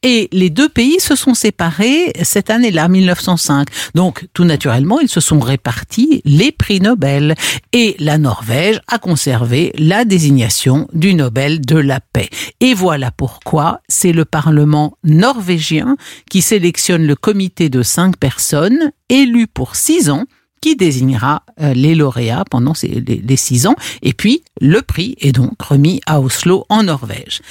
Et 0.01 0.29
les 0.31 0.49
deux 0.49 0.69
pays 0.69 1.01
se 1.01 1.13
sont 1.15 1.33
séparés 1.33 2.13
cette 2.23 2.49
année-là, 2.49 2.87
1905. 2.87 3.67
Donc, 3.95 4.27
tout 4.33 4.45
naturellement, 4.45 5.01
ils 5.01 5.09
se 5.09 5.19
sont 5.19 5.39
répartis 5.39 6.21
les 6.23 6.53
prix 6.53 6.79
Nobel. 6.79 7.35
Et 7.73 7.97
la 7.99 8.17
Norvège 8.17 8.79
a 8.87 8.97
conservé 8.97 9.73
la 9.77 10.05
désignation 10.05 10.87
du 10.93 11.13
Nobel 11.13 11.59
de 11.59 11.75
la 11.75 11.99
paix. 11.99 12.29
Et 12.61 12.73
voilà 12.73 13.11
pourquoi 13.11 13.81
c'est 13.89 14.13
le 14.13 14.23
Parlement 14.23 14.97
norvégien 15.03 15.97
qui 16.29 16.41
sélectionne 16.41 17.05
le 17.05 17.17
comité 17.17 17.67
de 17.67 17.83
cinq 17.83 18.15
personnes 18.15 18.93
élues 19.09 19.47
pour 19.47 19.75
six 19.75 20.09
ans 20.09 20.23
qui 20.61 20.75
désignera 20.75 21.43
euh, 21.61 21.73
les 21.73 21.95
lauréats 21.95 22.45
pendant 22.49 22.73
ces, 22.73 22.87
les, 22.87 23.21
les 23.23 23.37
six 23.37 23.67
ans. 23.67 23.75
Et 24.01 24.13
puis, 24.13 24.43
le 24.61 24.81
prix 24.81 25.15
est 25.19 25.31
donc 25.31 25.61
remis 25.61 26.01
à 26.05 26.21
Oslo, 26.21 26.65
en 26.69 26.83
Norvège. 26.83 27.41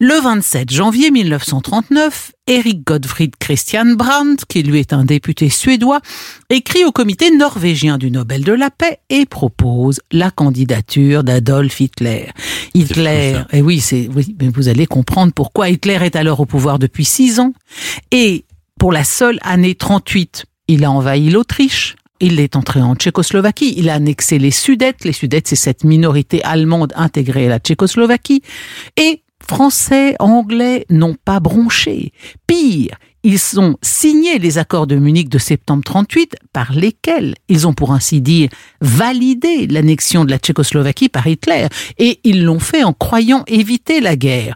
Le 0.00 0.20
27 0.20 0.72
janvier 0.72 1.10
1939, 1.10 2.32
Erik 2.46 2.86
Gottfried 2.86 3.36
Christian 3.38 3.94
Brandt, 3.94 4.44
qui 4.48 4.62
lui 4.62 4.78
est 4.78 4.92
un 4.92 5.04
député 5.04 5.48
suédois, 5.48 6.00
écrit 6.50 6.84
au 6.84 6.92
comité 6.92 7.30
norvégien 7.30 7.96
du 7.98 8.10
Nobel 8.10 8.44
de 8.44 8.52
la 8.52 8.70
paix 8.70 8.98
et 9.08 9.24
propose 9.24 10.00
la 10.12 10.30
candidature 10.30 11.24
d'Adolf 11.24 11.80
Hitler. 11.80 12.30
Hitler, 12.74 13.40
et 13.52 13.62
oui, 13.62 13.80
c'est, 13.80 14.08
oui, 14.14 14.36
mais 14.40 14.48
vous 14.48 14.68
allez 14.68 14.86
comprendre 14.86 15.32
pourquoi 15.32 15.70
Hitler 15.70 15.98
est 16.02 16.16
alors 16.16 16.40
au 16.40 16.46
pouvoir 16.46 16.78
depuis 16.78 17.04
six 17.04 17.40
ans. 17.40 17.52
Et 18.10 18.44
pour 18.78 18.92
la 18.92 19.04
seule 19.04 19.38
année 19.42 19.74
38, 19.74 20.44
il 20.68 20.84
a 20.84 20.90
envahi 20.90 21.30
l'Autriche, 21.30 21.96
il 22.20 22.40
est 22.40 22.56
entré 22.56 22.80
en 22.80 22.94
Tchécoslovaquie, 22.94 23.74
il 23.76 23.90
a 23.90 23.94
annexé 23.94 24.38
les 24.38 24.50
Sudètes. 24.50 25.04
Les 25.04 25.12
Sudètes, 25.12 25.48
c'est 25.48 25.56
cette 25.56 25.84
minorité 25.84 26.42
allemande 26.44 26.92
intégrée 26.96 27.46
à 27.46 27.50
la 27.50 27.58
Tchécoslovaquie. 27.58 28.42
Et 28.96 29.22
Français, 29.46 30.16
Anglais 30.20 30.86
n'ont 30.90 31.16
pas 31.22 31.40
bronché. 31.40 32.12
Pire, 32.46 32.96
ils 33.24 33.58
ont 33.58 33.76
signé 33.82 34.38
les 34.38 34.58
accords 34.58 34.86
de 34.86 34.96
Munich 34.96 35.28
de 35.28 35.38
septembre 35.38 35.82
38 35.84 36.36
par 36.52 36.72
lesquels 36.72 37.34
ils 37.48 37.66
ont 37.66 37.72
pour 37.72 37.92
ainsi 37.92 38.20
dire 38.20 38.50
validé 38.80 39.66
l'annexion 39.66 40.24
de 40.24 40.30
la 40.30 40.38
Tchécoslovaquie 40.38 41.08
par 41.08 41.26
Hitler 41.26 41.66
et 41.98 42.20
ils 42.24 42.44
l'ont 42.44 42.60
fait 42.60 42.84
en 42.84 42.92
croyant 42.92 43.44
éviter 43.46 44.00
la 44.00 44.16
guerre. 44.16 44.54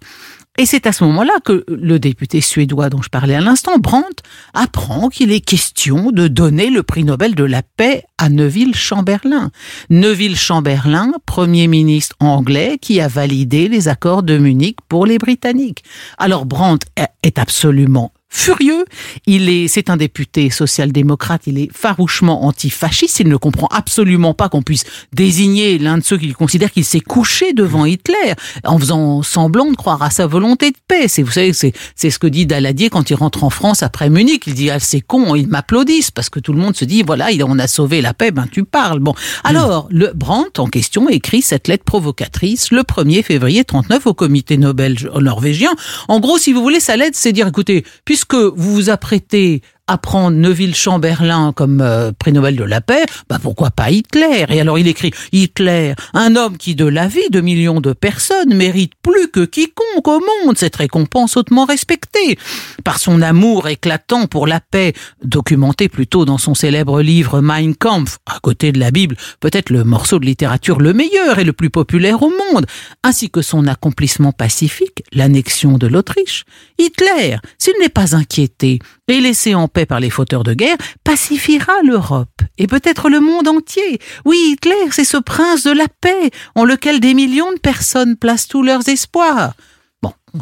Et 0.60 0.66
c'est 0.66 0.88
à 0.88 0.92
ce 0.92 1.04
moment-là 1.04 1.34
que 1.44 1.64
le 1.68 2.00
député 2.00 2.40
suédois 2.40 2.90
dont 2.90 3.00
je 3.00 3.10
parlais 3.10 3.36
à 3.36 3.40
l'instant, 3.40 3.78
Brandt, 3.78 4.24
apprend 4.54 5.08
qu'il 5.08 5.30
est 5.30 5.40
question 5.40 6.10
de 6.10 6.26
donner 6.26 6.68
le 6.68 6.82
prix 6.82 7.04
Nobel 7.04 7.36
de 7.36 7.44
la 7.44 7.62
paix 7.62 8.02
à 8.18 8.28
Neville 8.28 8.74
Chamberlain. 8.74 9.52
Neville 9.88 10.36
Chamberlain, 10.36 11.12
premier 11.26 11.68
ministre 11.68 12.16
anglais 12.18 12.78
qui 12.82 13.00
a 13.00 13.06
validé 13.06 13.68
les 13.68 13.86
accords 13.86 14.24
de 14.24 14.36
Munich 14.36 14.78
pour 14.88 15.06
les 15.06 15.18
Britanniques. 15.18 15.84
Alors 16.18 16.44
Brandt 16.44 16.88
est 17.22 17.38
absolument 17.38 18.12
furieux. 18.28 18.84
Il 19.26 19.48
est, 19.48 19.68
c'est 19.68 19.90
un 19.90 19.96
député 19.96 20.50
social-démocrate. 20.50 21.42
Il 21.46 21.58
est 21.58 21.70
farouchement 21.72 22.44
antifasciste. 22.44 23.20
Il 23.20 23.28
ne 23.28 23.36
comprend 23.36 23.68
absolument 23.68 24.34
pas 24.34 24.48
qu'on 24.48 24.62
puisse 24.62 24.84
désigner 25.12 25.78
l'un 25.78 25.98
de 25.98 26.04
ceux 26.04 26.18
qu'il 26.18 26.34
considère 26.34 26.70
qu'il 26.70 26.84
s'est 26.84 27.00
couché 27.00 27.52
devant 27.52 27.84
Hitler 27.84 28.34
en 28.64 28.78
faisant 28.78 29.22
semblant 29.22 29.70
de 29.70 29.76
croire 29.76 30.02
à 30.02 30.10
sa 30.10 30.26
volonté 30.26 30.70
de 30.70 30.76
paix. 30.86 31.08
C'est, 31.08 31.22
vous 31.22 31.32
savez, 31.32 31.52
c'est, 31.52 31.72
c'est 31.96 32.10
ce 32.10 32.18
que 32.18 32.26
dit 32.26 32.46
Daladier 32.46 32.90
quand 32.90 33.10
il 33.10 33.14
rentre 33.14 33.44
en 33.44 33.50
France 33.50 33.82
après 33.82 34.10
Munich. 34.10 34.44
Il 34.46 34.54
dit, 34.54 34.70
ah, 34.70 34.78
c'est 34.78 35.00
con, 35.00 35.34
ils 35.34 35.48
m'applaudissent 35.48 36.10
parce 36.10 36.30
que 36.30 36.40
tout 36.40 36.52
le 36.52 36.58
monde 36.58 36.76
se 36.76 36.84
dit, 36.84 37.02
voilà, 37.02 37.28
on 37.46 37.58
a 37.58 37.66
sauvé 37.66 38.02
la 38.02 38.14
paix, 38.14 38.30
ben, 38.30 38.46
tu 38.50 38.64
parles. 38.64 38.98
Bon. 39.00 39.14
Alors, 39.44 39.88
le 39.90 40.12
Brandt, 40.14 40.60
en 40.60 40.66
question, 40.66 41.08
écrit 41.08 41.42
cette 41.42 41.68
lettre 41.68 41.84
provocatrice 41.84 42.70
le 42.70 42.82
1er 42.82 43.22
février 43.22 43.64
39 43.64 44.06
au 44.06 44.14
comité 44.14 44.56
Nobel 44.56 44.96
norvégien. 45.20 45.70
En 46.08 46.20
gros, 46.20 46.38
si 46.38 46.52
vous 46.52 46.62
voulez, 46.62 46.80
sa 46.80 46.96
lettre, 46.96 47.16
c'est 47.18 47.32
dire, 47.32 47.46
écoutez, 47.46 47.84
puisque 48.18 48.34
vous 48.34 48.74
vous 48.74 48.90
apprêtez 48.90 49.62
à 49.88 49.98
prendre 49.98 50.36
Neville 50.36 50.74
Chamberlain 50.74 51.52
comme 51.52 51.80
euh, 51.80 52.12
prix 52.16 52.32
Nobel 52.32 52.56
de 52.56 52.64
la 52.64 52.80
paix, 52.80 53.04
bah 53.28 53.38
pourquoi 53.42 53.70
pas 53.70 53.90
Hitler? 53.90 54.44
Et 54.50 54.60
alors 54.60 54.78
il 54.78 54.86
écrit 54.86 55.12
Hitler, 55.32 55.94
un 56.14 56.36
homme 56.36 56.56
qui 56.56 56.74
de 56.74 56.84
la 56.84 57.08
vie 57.08 57.30
de 57.30 57.40
millions 57.40 57.80
de 57.80 57.92
personnes 57.92 58.54
mérite 58.54 58.92
plus 59.02 59.28
que 59.30 59.44
quiconque 59.44 60.06
au 60.06 60.20
monde. 60.20 60.56
Cette 60.56 60.76
récompense 60.76 61.36
hautement 61.36 61.64
respectée 61.64 62.38
par 62.84 62.98
son 62.98 63.22
amour 63.22 63.68
éclatant 63.68 64.26
pour 64.26 64.46
la 64.46 64.60
paix, 64.60 64.92
documenté 65.24 65.88
plutôt 65.88 66.24
dans 66.24 66.38
son 66.38 66.54
célèbre 66.54 67.00
livre 67.00 67.40
Mein 67.40 67.74
Kampf, 67.74 68.18
à 68.26 68.38
côté 68.40 68.72
de 68.72 68.78
la 68.78 68.90
Bible, 68.90 69.16
peut-être 69.40 69.70
le 69.70 69.84
morceau 69.84 70.18
de 70.18 70.26
littérature 70.26 70.78
le 70.80 70.92
meilleur 70.92 71.38
et 71.38 71.44
le 71.44 71.52
plus 71.52 71.70
populaire 71.70 72.22
au 72.22 72.30
monde, 72.30 72.66
ainsi 73.02 73.30
que 73.30 73.42
son 73.42 73.66
accomplissement 73.66 74.32
pacifique, 74.32 75.02
l'annexion 75.12 75.78
de 75.78 75.86
l'Autriche. 75.86 76.44
Hitler, 76.78 77.38
s'il 77.58 77.74
n'est 77.80 77.88
pas 77.88 78.14
inquiété 78.14 78.78
et 79.08 79.20
laissé 79.20 79.54
en 79.54 79.68
paix 79.68 79.86
par 79.86 80.00
les 80.00 80.10
fauteurs 80.10 80.44
de 80.44 80.54
guerre, 80.54 80.76
pacifiera 81.02 81.72
l'Europe 81.82 82.42
et 82.58 82.66
peut-être 82.66 83.08
le 83.08 83.20
monde 83.20 83.48
entier. 83.48 83.98
Oui, 84.24 84.52
Hitler, 84.52 84.90
c'est 84.90 85.04
ce 85.04 85.16
prince 85.16 85.64
de 85.64 85.72
la 85.72 85.86
paix 86.00 86.30
en 86.54 86.64
lequel 86.64 87.00
des 87.00 87.14
millions 87.14 87.52
de 87.52 87.58
personnes 87.58 88.16
placent 88.16 88.48
tous 88.48 88.62
leurs 88.62 88.88
espoirs. 88.88 89.54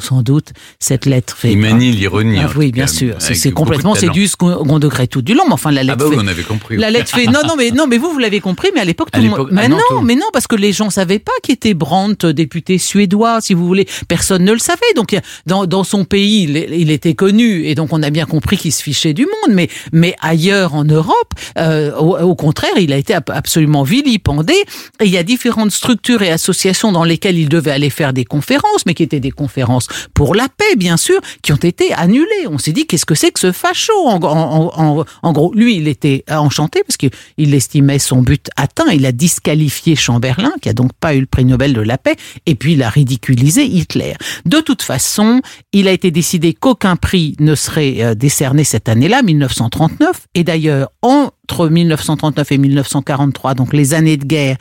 Sans 0.01 0.23
doute, 0.23 0.53
cette 0.79 1.07
lettre 1.07 1.37
fait. 1.37 1.53
Il 1.53 1.59
manie 1.59 1.93
l'ironie. 1.93 2.39
Ah, 2.43 2.51
oui, 2.57 2.73
bien 2.73 2.87
sûr. 2.87 3.15
C'est 3.19 3.51
complètement, 3.53 3.95
c'est 3.95 4.11
du 4.11 4.27
second 4.27 4.79
degré 4.79 5.07
tout 5.07 5.23
du 5.23 5.35
long. 5.35 5.45
Mais 5.47 5.55
enfin, 5.55 5.71
la 5.71 5.83
lettre. 5.83 5.99
Ah 6.01 6.05
bah 6.05 6.11
oui, 6.11 6.17
fait, 6.17 6.23
on 6.23 6.27
avait 6.27 6.43
compris. 6.43 6.77
La 6.77 6.91
lettre 6.91 7.11
fait. 7.11 7.27
Non, 7.27 7.41
non, 7.47 7.55
mais 7.57 7.71
non, 7.71 7.87
mais 7.87 7.99
vous, 7.99 8.11
vous 8.11 8.19
l'avez 8.19 8.41
compris. 8.41 8.69
Mais 8.75 8.81
à 8.81 8.85
l'époque, 8.85 9.11
tout 9.13 9.21
le 9.21 9.29
monde. 9.29 9.49
Mais 9.53 9.63
ah 9.65 9.69
non, 9.69 10.03
mais 10.03 10.15
non, 10.15 10.27
parce 10.33 10.47
que 10.47 10.57
les 10.57 10.73
gens 10.73 10.91
savaient 10.91 11.19
pas 11.19 11.33
qui 11.43 11.53
était 11.53 11.75
Brandt, 11.75 12.27
député 12.33 12.79
suédois, 12.79 13.41
si 13.41 13.55
vous 13.55 13.67
voulez. 13.67 13.87
Personne 14.09 14.45
ne 14.45 14.53
le 14.53 14.59
savait. 14.59 14.81
Donc, 14.97 15.17
dans, 15.47 15.67
dans 15.67 15.85
son 15.85 16.05
pays, 16.05 16.43
il, 16.45 16.57
il 16.57 16.91
était 16.91 17.15
connu, 17.15 17.67
et 17.67 17.75
donc 17.75 17.93
on 17.93 18.03
a 18.03 18.11
bien 18.11 18.27
compris 18.27 18.57
qu'il 18.57 18.73
se 18.73 18.83
fichait 18.83 19.15
du 19.15 19.23
monde. 19.23 19.55
Mais, 19.55 19.69
mais 19.93 20.15
ailleurs 20.21 20.75
en 20.75 20.85
Europe, 20.85 21.33
euh, 21.59 21.95
au, 21.97 22.19
au 22.19 22.35
contraire, 22.35 22.73
il 22.79 22.93
a 22.93 22.97
été 22.97 23.15
ab- 23.15 23.31
absolument 23.33 23.83
vilipendé. 23.83 24.55
Et 25.01 25.05
il 25.07 25.11
y 25.11 25.17
a 25.19 25.23
différentes 25.23 25.71
structures 25.71 26.23
et 26.23 26.31
associations 26.31 26.93
dans 26.93 27.05
lesquelles 27.05 27.39
il 27.39 27.49
devait 27.49 27.71
aller 27.71 27.91
faire 27.91 28.13
des 28.13 28.25
conférences, 28.25 28.85
mais 28.87 28.95
qui 28.95 29.03
étaient 29.03 29.21
des 29.21 29.31
conférences 29.31 29.86
pour 30.15 30.35
la 30.35 30.49
paix, 30.49 30.77
bien 30.77 30.97
sûr, 30.97 31.21
qui 31.43 31.53
ont 31.53 31.57
été 31.57 31.93
annulées. 31.93 32.47
On 32.49 32.59
s'est 32.59 32.73
dit, 32.73 32.87
qu'est-ce 32.87 33.07
que 33.07 33.15
c'est 33.15 33.31
que 33.31 33.41
ce 33.41 33.53
facho? 33.53 33.93
En, 34.07 35.33
gros, 35.33 35.53
lui, 35.55 35.77
il 35.77 35.89
était 35.89 36.25
enchanté 36.31 36.83
parce 36.87 36.97
qu'il 36.97 37.55
estimait 37.55 37.99
son 37.99 38.23
but 38.23 38.49
atteint. 38.57 38.91
Il 38.93 39.07
a 39.07 39.13
disqualifié 39.13 39.97
Chamberlain, 39.97 40.53
qui 40.61 40.69
a 40.69 40.73
donc 40.73 40.93
pas 40.93 41.15
eu 41.15 41.21
le 41.21 41.27
prix 41.27 41.45
Nobel 41.45 41.73
de 41.73 41.81
la 41.81 41.99
paix, 41.99 42.17
et 42.47 42.55
puis 42.55 42.75
il 42.75 42.83
a 42.83 42.89
ridiculisé 42.89 43.65
Hitler. 43.65 44.15
De 44.45 44.61
toute 44.61 44.83
façon, 44.83 45.41
il 45.73 45.89
a 45.89 45.93
été 45.93 46.11
décidé 46.11 46.55
qu'aucun 46.55 46.97
prix 46.97 47.37
ne 47.41 47.55
serait 47.55 47.97
euh, 48.01 48.15
décerné 48.15 48.65
cette 48.65 48.89
année-là, 48.89 49.23
1939, 49.23 50.27
et 50.35 50.45
d'ailleurs, 50.45 50.89
entre 51.03 51.69
1939 51.69 52.53
et 52.53 52.59
1943, 52.59 53.55
donc 53.55 53.73
les 53.73 53.95
années 53.95 54.17
de 54.17 54.25
guerre, 54.25 54.57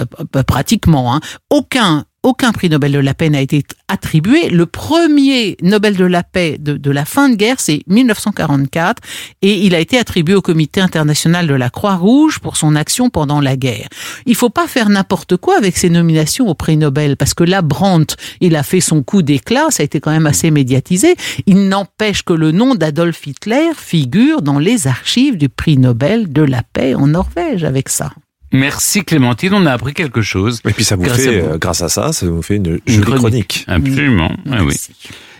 euh, 0.00 0.42
pratiquement, 0.42 1.14
hein, 1.14 1.20
aucun 1.50 2.04
aucun 2.22 2.52
prix 2.52 2.68
Nobel 2.68 2.92
de 2.92 2.98
la 2.98 3.14
paix 3.14 3.30
n'a 3.30 3.40
été 3.40 3.62
attribué. 3.88 4.50
Le 4.50 4.66
premier 4.66 5.56
Nobel 5.62 5.96
de 5.96 6.04
la 6.04 6.22
paix 6.22 6.56
de, 6.58 6.90
la 6.90 7.04
fin 7.04 7.28
de 7.28 7.34
guerre, 7.34 7.58
c'est 7.58 7.82
1944, 7.86 9.02
et 9.42 9.64
il 9.64 9.74
a 9.74 9.80
été 9.80 9.98
attribué 9.98 10.34
au 10.34 10.42
Comité 10.42 10.80
international 10.80 11.46
de 11.46 11.54
la 11.54 11.70
Croix-Rouge 11.70 12.38
pour 12.40 12.56
son 12.56 12.76
action 12.76 13.08
pendant 13.08 13.40
la 13.40 13.56
guerre. 13.56 13.88
Il 14.26 14.34
faut 14.34 14.50
pas 14.50 14.66
faire 14.66 14.90
n'importe 14.90 15.36
quoi 15.36 15.56
avec 15.56 15.76
ces 15.76 15.88
nominations 15.90 16.48
au 16.48 16.54
prix 16.54 16.76
Nobel, 16.76 17.16
parce 17.16 17.34
que 17.34 17.44
là, 17.44 17.62
Brandt, 17.62 18.16
il 18.40 18.56
a 18.56 18.62
fait 18.62 18.80
son 18.80 19.02
coup 19.02 19.22
d'éclat, 19.22 19.66
ça 19.70 19.82
a 19.82 19.84
été 19.84 20.00
quand 20.00 20.10
même 20.10 20.26
assez 20.26 20.50
médiatisé. 20.50 21.16
Il 21.46 21.68
n'empêche 21.68 22.22
que 22.22 22.32
le 22.32 22.52
nom 22.52 22.74
d'Adolf 22.74 23.26
Hitler 23.26 23.70
figure 23.76 24.42
dans 24.42 24.58
les 24.58 24.86
archives 24.86 25.38
du 25.38 25.48
prix 25.48 25.78
Nobel 25.78 26.32
de 26.32 26.42
la 26.42 26.62
paix 26.62 26.94
en 26.94 27.06
Norvège 27.06 27.64
avec 27.64 27.88
ça. 27.88 28.10
Merci 28.52 29.04
Clémentine, 29.04 29.54
on 29.54 29.66
a 29.66 29.72
appris 29.72 29.94
quelque 29.94 30.22
chose. 30.22 30.60
Et 30.68 30.72
puis 30.72 30.84
ça 30.84 30.96
vous 30.96 31.02
Grâce 31.02 31.20
fait, 31.20 31.38
à 31.38 31.42
vous. 31.42 31.48
euh, 31.54 31.58
grâce 31.58 31.82
à 31.82 31.88
ça, 31.88 32.12
ça 32.12 32.26
vous 32.26 32.42
fait 32.42 32.56
une 32.56 32.80
Une 32.86 32.94
jolie 33.04 33.12
chronique. 33.18 33.64
Absolument. 33.68 34.32
Ah 34.50 34.64
oui. 34.64 34.74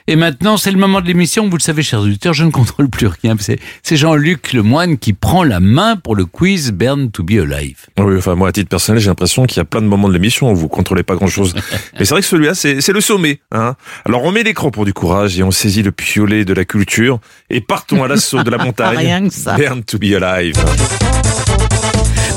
Et 0.06 0.16
maintenant, 0.16 0.56
c'est 0.56 0.72
le 0.72 0.78
moment 0.78 1.00
de 1.00 1.06
l'émission. 1.06 1.48
Vous 1.48 1.56
le 1.56 1.62
savez, 1.62 1.82
chers 1.84 2.00
auditeurs, 2.00 2.32
je 2.34 2.42
ne 2.44 2.50
contrôle 2.50 2.88
plus 2.88 3.06
rien. 3.06 3.36
C'est 3.38 3.96
Jean-Luc 3.96 4.52
Lemoine 4.52 4.98
qui 4.98 5.12
prend 5.12 5.44
la 5.44 5.60
main 5.60 5.94
pour 5.96 6.16
le 6.16 6.24
quiz 6.24 6.72
Burn 6.72 7.12
to 7.12 7.22
be 7.22 7.32
Alive. 7.32 7.86
Oui, 7.98 8.16
enfin 8.16 8.34
moi 8.34 8.48
à 8.48 8.52
titre 8.52 8.68
personnel 8.68 9.00
j'ai 9.00 9.08
l'impression 9.08 9.44
qu'il 9.46 9.58
y 9.58 9.60
a 9.60 9.64
plein 9.64 9.82
de 9.82 9.86
moments 9.86 10.08
de 10.08 10.12
l'émission 10.14 10.50
où 10.50 10.56
vous 10.56 10.68
contrôlez 10.68 11.02
pas 11.04 11.14
grand 11.14 11.28
chose. 11.28 11.54
Mais 11.98 12.04
c'est 12.04 12.10
vrai 12.10 12.22
que 12.22 12.26
celui-là 12.26 12.54
c'est 12.54 12.80
c'est 12.80 12.92
le 12.92 13.00
sommet. 13.00 13.40
Hein 13.52 13.76
Alors 14.04 14.24
on 14.24 14.32
met 14.32 14.42
l'écran 14.42 14.70
pour 14.72 14.84
du 14.84 14.92
courage 14.92 15.38
et 15.38 15.42
on 15.44 15.50
saisit 15.52 15.82
le 15.84 15.92
piolet 15.92 16.44
de 16.44 16.54
la 16.54 16.64
culture 16.64 17.20
et 17.48 17.60
partons 17.60 18.02
à 18.02 18.08
l'assaut 18.08 18.42
de 18.42 18.50
la 18.50 18.58
montagne. 18.64 18.96
Rien 18.96 19.28
que 19.28 19.34
ça. 19.34 19.56
Burn 19.56 19.84
to 19.84 19.98
be 19.98 20.14
alive. 20.20 20.54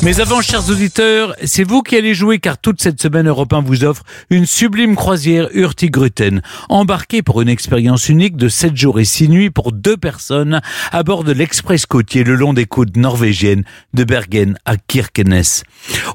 Mais 0.04 0.20
avant, 0.20 0.42
chers 0.42 0.70
auditeurs, 0.70 1.34
c'est 1.46 1.64
vous 1.64 1.82
qui 1.82 1.96
allez 1.96 2.14
jouer 2.14 2.40
car 2.40 2.58
toute 2.58 2.82
cette 2.82 3.02
semaine 3.02 3.30
Europe 3.30 3.54
1 3.54 3.62
vous 3.62 3.86
offre 3.86 4.04
une 4.30 4.46
sublime 4.46 4.98
croisière 4.98 5.48
Hurtigruten. 5.54 6.42
Embarquez 6.68 7.22
pour 7.22 7.42
une 7.42 7.48
expérience 7.48 8.10
unique 8.10 8.36
de 8.36 8.50
7 8.50 8.76
jours 8.76 9.00
et 9.00 9.06
6 9.06 9.30
nuits 9.30 9.50
pour 9.50 9.72
deux 9.72 9.96
personnes 9.96 10.60
à 10.92 11.04
bord 11.04 11.24
de 11.24 11.32
l'express 11.32 11.86
côtier 11.86 12.26
le 12.26 12.36
long 12.36 12.52
des 12.52 12.66
côtes 12.66 12.98
norvégiennes 12.98 13.64
de 13.94 14.04
Bergen 14.04 14.58
à 14.66 14.76
Kirkenes. 14.76 15.64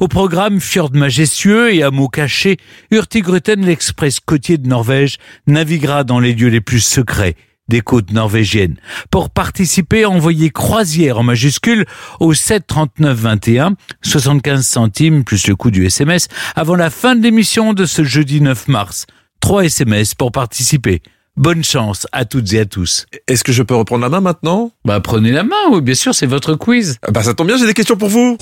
Au 0.01 0.09
programme 0.09 0.61
fjord 0.61 0.91
majestueux 0.93 1.73
et 1.75 1.83
hameaux 1.83 2.09
cachés, 2.09 2.59
Hurtigruten, 2.91 3.65
l'express 3.65 4.21
côtier 4.21 4.59
de 4.59 4.69
Norvège, 4.69 5.17
naviguera 5.47 6.05
dans 6.05 6.21
les 6.21 6.35
lieux 6.35 6.51
les 6.51 6.61
plus 6.61 6.81
secrets 6.81 7.37
des 7.69 7.81
côtes 7.81 8.13
norvégiennes. 8.13 8.77
Pour 9.11 9.31
participer, 9.31 10.05
envoyez 10.05 10.51
croisière 10.51 11.19
en 11.19 11.23
majuscule 11.23 11.85
au 12.21 12.35
7 12.35 12.67
39 12.67 13.19
21, 13.19 13.75
75 14.03 14.67
centimes 14.67 15.25
plus 15.25 15.47
le 15.47 15.57
coût 15.57 15.71
du 15.71 15.87
SMS 15.87 16.29
avant 16.57 16.77
la 16.77 16.91
fin 16.91 17.15
de 17.15 17.23
l'émission 17.23 17.75
de 17.75 17.87
ce 17.87 18.05
jeudi 18.05 18.41
9 18.41 18.69
mars. 18.69 19.07
3 19.41 19.65
SMS 19.67 20.15
pour 20.15 20.33
participer. 20.33 21.03
Bonne 21.37 21.63
chance 21.63 22.07
à 22.11 22.25
toutes 22.25 22.53
et 22.53 22.61
à 22.61 22.65
tous. 22.67 23.07
Est-ce 23.29 23.45
que 23.45 23.53
je 23.53 23.63
peux 23.63 23.77
reprendre 23.77 24.03
la 24.03 24.09
main 24.09 24.21
maintenant? 24.21 24.73
Bah 24.85 24.99
prenez 24.99 25.31
la 25.31 25.45
main, 25.45 25.55
oui, 25.71 25.81
bien 25.81 25.95
sûr, 25.95 26.13
c'est 26.13 26.27
votre 26.27 26.55
quiz. 26.55 26.99
Bah 27.13 27.23
ça 27.23 27.35
tombe 27.35 27.47
bien, 27.47 27.57
j'ai 27.57 27.67
des 27.67 27.75
questions 27.75 27.97
pour 27.97 28.09
vous. 28.09 28.37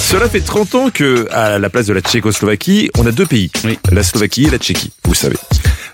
Cela 0.00 0.28
fait 0.28 0.40
30 0.40 0.74
ans 0.74 0.90
que, 0.90 1.28
à 1.32 1.58
la 1.58 1.70
place 1.70 1.86
de 1.86 1.92
la 1.92 2.00
Tchécoslovaquie, 2.00 2.90
on 2.98 3.06
a 3.06 3.12
deux 3.12 3.26
pays. 3.26 3.50
Oui. 3.64 3.78
La 3.90 4.02
Slovaquie 4.02 4.44
et 4.44 4.50
la 4.50 4.58
Tchéquie, 4.58 4.92
vous 5.04 5.14
savez. 5.14 5.36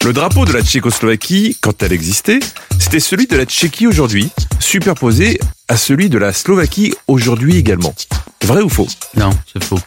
Le 0.04 0.14
drapeau 0.14 0.46
de 0.46 0.52
la 0.52 0.62
Tchécoslovaquie, 0.62 1.58
quand 1.60 1.82
elle 1.82 1.92
existait, 1.92 2.40
c'était 2.78 3.00
celui 3.00 3.26
de 3.26 3.36
la 3.36 3.44
Tchéquie 3.44 3.86
aujourd'hui, 3.86 4.30
superposé 4.58 5.38
à 5.68 5.76
celui 5.76 6.08
de 6.08 6.16
la 6.16 6.32
Slovaquie 6.32 6.94
aujourd'hui 7.06 7.56
également. 7.56 7.94
Vrai 8.44 8.62
ou 8.62 8.70
faux? 8.70 8.88
Non, 9.16 9.30
c'est 9.52 9.62
faux. 9.62 9.78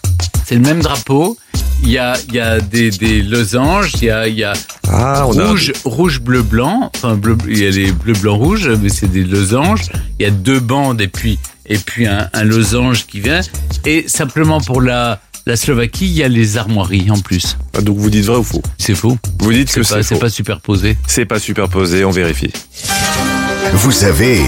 C'est 0.45 0.55
le 0.55 0.61
même 0.61 0.81
drapeau. 0.81 1.35
Il 1.81 1.89
y 1.89 1.97
a, 1.97 2.13
il 2.27 2.35
y 2.35 2.39
a 2.39 2.61
des, 2.61 2.91
des 2.91 3.23
losanges, 3.23 3.93
il 3.95 4.03
y 4.03 4.09
a, 4.11 4.27
il 4.27 4.35
y 4.35 4.43
a 4.43 4.53
Ah, 4.87 5.25
on 5.27 5.37
a... 5.39 5.47
rouge, 5.47 5.73
rouge, 5.83 6.21
bleu, 6.21 6.43
blanc. 6.43 6.91
Enfin, 6.95 7.15
bleu, 7.15 7.35
il 7.47 7.57
y 7.57 7.65
a 7.65 7.71
les 7.71 7.91
bleu, 7.91 8.13
blanc, 8.13 8.37
rouge, 8.37 8.69
mais 8.69 8.89
c'est 8.89 9.11
des 9.11 9.23
losanges. 9.23 9.89
Il 10.19 10.23
y 10.23 10.25
a 10.27 10.31
deux 10.31 10.59
bandes 10.59 11.01
et 11.01 11.07
puis, 11.07 11.39
et 11.65 11.79
puis 11.79 12.05
un, 12.05 12.29
un 12.33 12.43
losange 12.43 13.07
qui 13.07 13.19
vient. 13.19 13.41
Et 13.85 14.05
simplement 14.07 14.61
pour 14.61 14.79
la, 14.79 15.19
La 15.45 15.57
Slovaquie, 15.57 16.05
il 16.05 16.13
y 16.13 16.23
a 16.23 16.29
les 16.29 16.57
armoiries 16.57 17.11
en 17.11 17.19
plus. 17.19 17.57
Ah, 17.77 17.81
Donc 17.81 17.97
vous 17.97 18.09
dites 18.09 18.25
vrai 18.25 18.37
ou 18.37 18.43
faux 18.43 18.61
C'est 18.77 18.95
faux. 18.95 19.17
Vous 19.39 19.51
dites 19.51 19.73
que 19.73 19.83
c'est 19.83 20.01
c'est 20.03 20.17
pas 20.19 20.29
superposé. 20.29 20.95
C'est 21.05 21.25
pas 21.25 21.39
superposé, 21.39 22.05
on 22.05 22.11
vérifie. 22.11 22.51
Vous 23.73 24.03
avez 24.05 24.39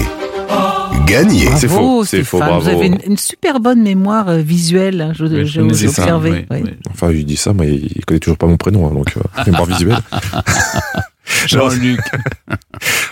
gagné. 1.06 1.48
C'est 1.56 1.68
faux, 1.68 2.04
c'est 2.06 2.24
faux, 2.24 2.38
bravo. 2.38 2.60
Vous 2.60 2.68
avez 2.68 2.86
une, 2.86 2.98
une 3.06 3.18
super 3.18 3.60
bonne 3.60 3.82
mémoire 3.82 4.28
euh, 4.30 4.38
visuelle, 4.40 5.00
hein, 5.02 5.12
je, 5.14 5.24
Oui, 5.24 5.30
je, 5.40 5.44
je 5.44 5.60
connais 5.60 5.74
j'ai 5.74 5.88
ça, 5.88 6.02
observé. 6.02 6.30
oui, 6.30 6.46
oui. 6.50 6.60
oui. 6.64 6.70
Enfin, 6.90 7.12
il 7.12 7.26
dit 7.26 7.36
ça, 7.36 7.52
mais 7.52 7.74
il 7.74 8.04
connaît 8.06 8.18
toujours 8.20 8.38
pas 8.38 8.46
mon 8.46 8.56
prénom, 8.56 8.88
hein, 8.88 8.94
donc 8.94 9.14
euh, 9.18 9.20
mémoire 9.46 9.66
visuelle. 9.66 9.98
Jean-Luc. 11.46 12.00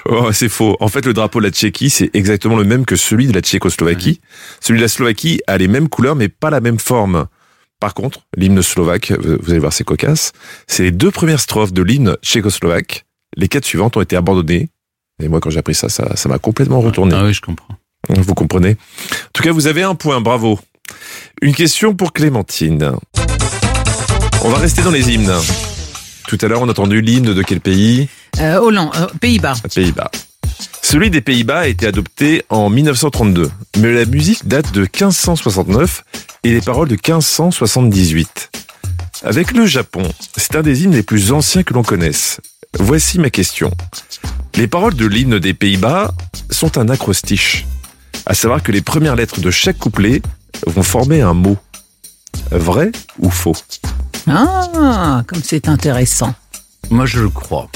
Oh, 0.07 0.33
c'est 0.33 0.51
faux. 0.51 0.77
En 0.81 0.89
fait, 0.89 1.07
le 1.07 1.15
drapeau 1.15 1.39
de 1.41 1.47
la 1.47 1.51
Tchéquie, 1.51 1.89
c'est 1.89 2.11
exactement 2.13 2.57
le 2.57 2.65
même 2.65 2.85
que 2.85 2.95
celui 2.95 3.27
de 3.27 3.33
la 3.33 3.41
Tchécoslovaquie. 3.41 4.21
Celui 4.61 4.79
de 4.79 4.85
la 4.85 4.89
Slovaquie 4.89 5.41
a 5.47 5.57
les 5.57 5.67
mêmes 5.67 5.89
couleurs, 5.89 6.15
mais 6.15 6.29
pas 6.29 6.51
la 6.51 6.61
même 6.61 6.79
forme. 6.79 7.25
Par 7.81 7.95
contre, 7.95 8.21
l'hymne 8.37 8.63
slovaque, 8.63 9.11
euh, 9.11 9.39
vous 9.43 9.51
allez 9.51 9.59
voir, 9.59 9.73
c'est 9.73 9.85
cocasse. 9.85 10.33
C'est 10.67 10.85
les 10.85 10.93
deux 10.93 11.11
premières 11.11 11.41
strophes 11.41 11.73
de 11.73 11.83
l'hymne 11.83 12.17
tchécoslovaque. 12.23 13.05
Les 13.37 13.49
quatre 13.49 13.65
suivantes 13.65 13.97
ont 13.97 14.01
été 14.01 14.17
abandonnées. 14.17 14.71
Et 15.23 15.29
moi, 15.29 15.41
quand 15.41 15.51
j'ai 15.51 15.59
appris 15.59 15.75
ça, 15.75 15.89
ça 15.89 16.17
ça 16.17 16.29
m'a 16.29 16.39
complètement 16.39 16.81
retourné. 16.81 17.15
Ah 17.17 17.25
oui, 17.25 17.35
je 17.35 17.41
comprends. 17.41 17.77
Vous 18.09 18.35
comprenez 18.35 18.71
En 18.71 19.31
tout 19.33 19.43
cas, 19.43 19.53
vous 19.53 19.67
avez 19.67 19.83
un 19.83 19.95
point, 19.95 20.21
bravo. 20.21 20.59
Une 21.43 21.55
question 21.55 21.95
pour 21.95 22.13
Clémentine. 22.13 22.93
On 24.45 24.51
va 24.51 24.59
rester 24.59 24.83
dans 24.83 24.91
les 24.91 25.11
hymnes. 25.13 25.33
Tout 26.29 26.39
à 26.41 26.49
l'heure, 26.49 26.63
on 26.63 26.69
a 26.69 26.71
entendu 26.71 27.01
l'hymne 27.01 27.35
de 27.35 27.43
quel 27.43 27.61
pays? 27.61 28.09
Euh, 28.41 28.59
Hollande, 28.59 28.91
euh, 28.97 29.07
Pays-Bas. 29.21 29.55
Pays-Bas. 29.75 30.11
Celui 30.83 31.11
des 31.11 31.21
Pays-Bas 31.21 31.61
a 31.61 31.67
été 31.67 31.87
adopté 31.87 32.45
en 32.51 32.69
1932, 32.71 33.51
mais 33.79 33.93
la 33.93 34.05
musique 34.05 34.47
date 34.47 34.73
de 34.73 34.81
1569 34.83 36.05
et 36.45 36.53
les 36.53 36.61
paroles 36.61 36.89
de 36.89 36.95
1578. 36.95 38.51
Avec 39.25 39.53
le 39.53 39.67
Japon, 39.67 40.03
c'est 40.37 40.55
un 40.57 40.63
des 40.63 40.85
hymnes 40.85 40.93
les 40.93 41.03
plus 41.03 41.33
anciens 41.33 41.63
que 41.63 41.73
l'on 41.73 41.83
connaisse. 41.83 42.41
Voici 42.79 43.19
ma 43.19 43.31
question. 43.31 43.71
Les 44.57 44.69
paroles 44.69 44.95
de 44.95 45.07
l'hymne 45.07 45.39
des 45.39 45.55
Pays-Bas 45.55 46.13
sont 46.51 46.77
un 46.79 46.89
acrostiche, 46.91 47.67
à 48.27 48.35
savoir 48.35 48.63
que 48.63 48.73
les 48.73 48.83
premières 48.83 49.17
lettres 49.17 49.41
de 49.41 49.51
chaque 49.51 49.79
couplet 49.79 50.21
vont 50.67 50.83
former 50.83 51.23
un 51.23 51.35
mot. 51.35 51.57
Vrai 52.51 52.93
ou 53.19 53.31
faux? 53.31 53.57
Ah, 54.29 55.23
comme 55.27 55.43
c'est 55.43 55.69
intéressant. 55.69 56.35
Moi, 56.91 57.07
je 57.07 57.21
le 57.21 57.31
crois. 57.31 57.69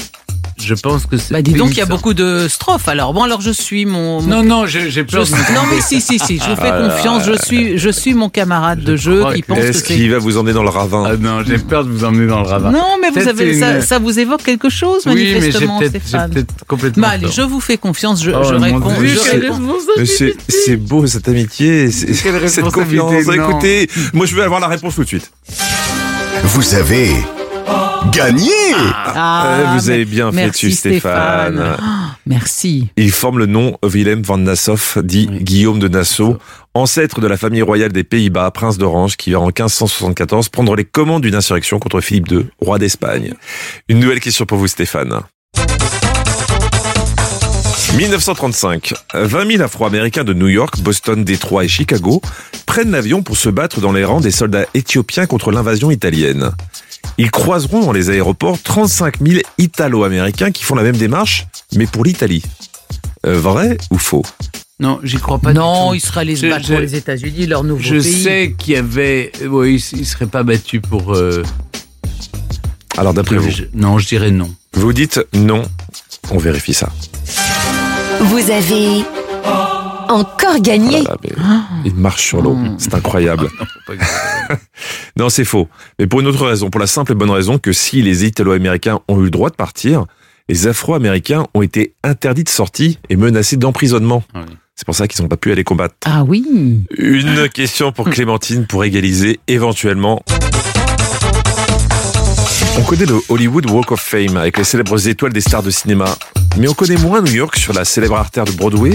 Je 0.61 0.73
pense 0.75 1.05
que 1.05 1.17
c'est. 1.17 1.33
Bah 1.33 1.41
dis 1.41 1.53
donc, 1.53 1.71
il 1.71 1.77
y 1.77 1.81
a 1.81 1.85
beaucoup 1.85 2.13
de 2.13 2.47
strophes. 2.49 2.87
Alors 2.87 3.13
bon, 3.13 3.23
alors 3.23 3.41
je 3.41 3.51
suis 3.51 3.85
mon. 3.85 4.21
mon- 4.21 4.27
Non, 4.27 4.43
non, 4.43 4.65
j'ai 4.65 4.89
j'ai 4.91 5.01
je- 5.01 5.01
peur 5.01 5.25
de 5.25 5.31
non 5.55 5.61
mais 5.71 5.81
si 5.81 6.01
si 6.01 6.19
si, 6.19 6.37
je 6.37 6.49
vous 6.49 6.55
fais 6.55 6.69
Ah 6.71 6.89
confiance. 6.89 7.23
Je 7.25 7.33
suis 7.45 7.77
je 7.77 7.89
suis 7.89 8.13
mon 8.13 8.29
camarade 8.29 8.83
de 8.83 8.95
jeu 8.95 9.23
qui 9.33 9.41
que- 9.41 9.47
pense 9.47 9.57
que 9.59 9.63
Est-ce 9.63 9.83
qu'il 9.83 10.11
va 10.11 10.17
vous 10.19 10.37
emmener 10.37 10.53
dans 10.53 10.63
le 10.63 10.69
ravin 10.69 11.03
Ah 11.07 11.17
non, 11.17 11.43
j'ai 11.47 11.57
peur 11.57 11.85
de 11.85 11.89
vous 11.89 12.03
emmener 12.03 12.27
dans 12.27 12.41
le 12.41 12.47
ravin. 12.47 12.71
Non, 12.71 12.97
mais 13.01 13.09
vous 13.09 13.27
avez 13.27 13.81
ça, 13.81 13.99
vous 13.99 14.19
évoque 14.19 14.43
quelque 14.43 14.69
chose 14.69 15.03
Oui, 15.05 15.13
mais 15.15 15.39
manifestement, 15.39 15.79
j'ai 15.81 15.89
Stéphane. 15.89 16.31
peut-être 16.31 16.53
complètement. 16.67 17.01
Bah 17.07 17.13
allez, 17.13 17.27
je 17.31 17.41
vous 17.41 17.59
fais 17.61 17.77
confiance. 17.77 18.23
Je, 18.23 18.31
Oh, 18.31 18.43
je 18.43 18.53
réponds. 18.55 18.93
Je. 19.01 19.97
Mais 19.97 20.05
c'est, 20.05 20.75
beau 20.77 21.05
cette 21.07 21.27
amitié, 21.27 21.89
cette 21.91 22.69
confiance. 22.71 23.13
Écoutez, 23.33 23.89
moi 24.13 24.25
je 24.25 24.35
veux 24.35 24.43
avoir 24.43 24.59
la 24.59 24.67
réponse 24.67 24.95
tout 24.95 25.03
de 25.03 25.07
suite. 25.07 25.31
Vous 26.43 26.75
avez 26.75 27.11
gagné. 28.11 28.51
Ah, 28.95 29.45
Euh, 29.45 29.65
vous 29.77 29.89
avez 29.89 30.05
bien 30.05 30.29
fait 30.31 30.35
merci, 30.37 30.67
dessus, 30.67 30.71
Stéphane. 30.77 31.53
Stéphane. 31.55 31.77
Ah, 31.81 32.15
merci. 32.25 32.87
Il 32.97 33.11
forme 33.11 33.39
le 33.39 33.45
nom 33.45 33.77
Willem 33.83 34.21
van 34.21 34.37
Nassau, 34.37 34.77
dit 35.03 35.27
Oui. 35.31 35.43
Guillaume 35.43 35.79
de 35.79 35.87
Nassau, 35.87 36.37
ancêtre 36.73 37.21
de 37.21 37.27
la 37.27 37.37
famille 37.37 37.61
royale 37.61 37.91
des 37.91 38.03
Pays-Bas, 38.03 38.51
prince 38.51 38.77
d'Orange, 38.77 39.17
qui 39.17 39.31
va 39.31 39.39
en 39.39 39.45
1574 39.47 40.49
prendre 40.49 40.75
les 40.75 40.85
commandes 40.85 41.23
d'une 41.23 41.35
insurrection 41.35 41.79
contre 41.79 42.01
Philippe 42.01 42.31
II, 42.31 42.45
roi 42.61 42.79
d'Espagne. 42.79 43.33
Une 43.87 43.99
nouvelle 43.99 44.19
question 44.19 44.45
pour 44.45 44.57
vous, 44.57 44.67
Stéphane. 44.67 45.21
1935. 47.97 48.93
20 49.13 49.51
000 49.51 49.63
Afro-Américains 49.63 50.23
de 50.23 50.33
New 50.33 50.47
York, 50.47 50.79
Boston, 50.79 51.23
Détroit 51.23 51.65
et 51.65 51.67
Chicago 51.67 52.21
prennent 52.65 52.91
l'avion 52.91 53.23
pour 53.23 53.35
se 53.35 53.49
battre 53.49 53.81
dans 53.81 53.91
les 53.91 54.05
rangs 54.05 54.21
des 54.21 54.31
soldats 54.31 54.65
éthiopiens 54.75 55.25
contre 55.25 55.51
l'invasion 55.51 55.89
italienne. 55.89 56.51
Ils 57.17 57.31
croiseront 57.31 57.81
dans 57.81 57.91
les 57.91 58.09
aéroports 58.09 58.57
35 58.61 59.15
000 59.25 59.41
Italo-Américains 59.57 60.51
qui 60.51 60.63
font 60.63 60.75
la 60.75 60.83
même 60.83 60.95
démarche, 60.97 61.47
mais 61.75 61.85
pour 61.87 62.03
l'Italie. 62.05 62.43
Euh, 63.25 63.37
vrai 63.39 63.77
ou 63.91 63.97
faux? 63.97 64.23
Non, 64.79 64.99
j'y 65.03 65.17
crois 65.17 65.39
pas. 65.39 65.51
non, 65.51 65.91
du 65.91 65.97
ils 65.97 65.99
seraient 66.01 66.21
allés 66.21 66.37
se 66.37 66.45
Je- 66.45 66.49
battre 66.51 66.65
je- 66.65 66.71
pour 66.73 66.79
les 66.81 66.95
États-Unis, 66.95 67.45
leur 67.47 67.65
nouveau 67.65 67.81
Je 67.83 67.95
pays. 67.95 68.23
sais 68.23 68.55
qu'il 68.57 68.73
y 68.73 68.77
avait. 68.77 69.31
Oui, 69.45 69.83
ils 69.91 69.99
ne 69.99 70.05
seraient 70.05 70.25
pas 70.27 70.43
battus 70.43 70.81
pour. 70.81 71.13
euh, 71.13 71.43
Alors 72.97 73.13
d'après 73.13 73.35
vous, 73.37 73.49
je- 73.49 73.63
Non, 73.73 73.97
je 73.99 74.07
dirais 74.07 74.31
non. 74.31 74.49
vous 74.73 74.93
dites 74.93 75.19
non. 75.33 75.63
On 76.31 76.37
vérifie 76.37 76.73
ça. 76.73 76.89
Vous 78.21 78.49
avez 78.51 79.03
encore 80.09 80.59
gagné. 80.59 81.01
Voilà, 81.01 81.17
mais 81.23 81.31
il 81.85 81.95
marche 81.95 82.25
sur 82.27 82.41
l'eau. 82.41 82.57
C'est 82.77 82.93
incroyable. 82.93 83.47
Que- 83.87 83.93
Non, 85.17 85.29
c'est 85.29 85.45
faux. 85.45 85.67
Mais 85.99 86.07
pour 86.07 86.19
une 86.21 86.27
autre 86.27 86.45
raison, 86.45 86.69
pour 86.69 86.79
la 86.81 86.87
simple 86.87 87.11
et 87.11 87.15
bonne 87.15 87.29
raison 87.31 87.57
que 87.57 87.71
si 87.73 88.01
les 88.01 88.25
Italo-Américains 88.25 88.99
ont 89.07 89.19
eu 89.19 89.25
le 89.25 89.29
droit 89.29 89.49
de 89.49 89.55
partir, 89.55 90.05
les 90.47 90.67
Afro-Américains 90.67 91.45
ont 91.53 91.61
été 91.61 91.93
interdits 92.03 92.43
de 92.43 92.49
sortie 92.49 92.97
et 93.09 93.15
menacés 93.15 93.57
d'emprisonnement. 93.57 94.23
Ah 94.33 94.39
oui. 94.47 94.55
C'est 94.75 94.85
pour 94.85 94.95
ça 94.95 95.07
qu'ils 95.09 95.21
n'ont 95.21 95.27
pas 95.27 95.35
pu 95.37 95.51
aller 95.51 95.63
combattre. 95.65 95.95
Ah 96.05 96.23
oui. 96.25 96.45
Une 96.97 97.49
question 97.49 97.91
pour 97.91 98.09
Clémentine 98.09 98.65
pour 98.65 98.83
égaliser 98.85 99.39
éventuellement. 99.47 100.23
On 102.77 102.83
connaît 102.83 103.05
le 103.05 103.19
Hollywood 103.27 103.69
Walk 103.69 103.91
of 103.91 103.99
Fame 103.99 104.37
avec 104.37 104.57
les 104.57 104.63
célèbres 104.63 105.05
étoiles 105.07 105.33
des 105.33 105.41
stars 105.41 105.63
de 105.63 105.69
cinéma, 105.69 106.05
mais 106.57 106.67
on 106.69 106.73
connaît 106.73 106.95
moins 106.97 107.21
New 107.21 107.33
York 107.33 107.57
sur 107.57 107.73
la 107.73 107.83
célèbre 107.83 108.15
artère 108.15 108.45
de 108.45 108.51
Broadway, 108.53 108.93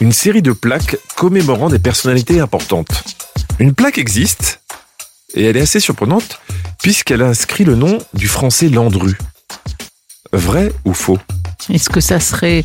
une 0.00 0.12
série 0.12 0.42
de 0.42 0.52
plaques 0.52 0.96
commémorant 1.16 1.68
des 1.68 1.78
personnalités 1.78 2.40
importantes. 2.40 3.04
Une 3.58 3.74
plaque 3.74 3.98
existe, 3.98 4.60
et 5.34 5.44
elle 5.44 5.56
est 5.56 5.62
assez 5.62 5.80
surprenante, 5.80 6.40
puisqu'elle 6.82 7.22
inscrit 7.22 7.64
le 7.64 7.76
nom 7.76 7.98
du 8.14 8.28
français 8.28 8.68
Landru. 8.68 9.16
Vrai 10.32 10.72
ou 10.84 10.94
faux? 10.94 11.18
Est-ce 11.72 11.90
que 11.90 12.00
ça 12.00 12.18
serait 12.18 12.64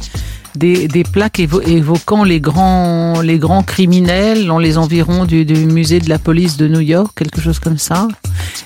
des, 0.56 0.88
des 0.88 1.04
plaques 1.04 1.38
évo- 1.40 1.62
évoquant 1.62 2.24
les 2.24 2.40
grands, 2.40 3.22
les 3.22 3.38
grands 3.38 3.62
criminels 3.62 4.48
dans 4.48 4.58
les 4.58 4.78
environs 4.78 5.26
du, 5.26 5.46
du 5.46 5.66
musée 5.68 6.00
de 6.00 6.10
la 6.10 6.18
police 6.18 6.58
de 6.58 6.68
New 6.68 6.80
York, 6.80 7.12
quelque 7.16 7.42
chose 7.42 7.60
comme 7.60 7.78
ça? 7.78 8.08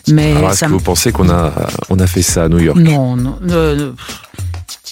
Mais 0.07 0.31
est-ce 0.31 0.61
que 0.61 0.69
vous 0.69 0.79
pensez 0.79 1.11
qu'on 1.11 1.29
a, 1.29 1.51
on 1.89 1.99
a 1.99 2.07
fait 2.07 2.21
ça 2.21 2.43
à 2.45 2.47
New 2.49 2.59
York? 2.59 2.77
Non, 2.77 3.17
non, 3.17 3.37
euh, 3.49 3.91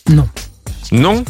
non, 0.10 0.27
Non? 0.91 1.23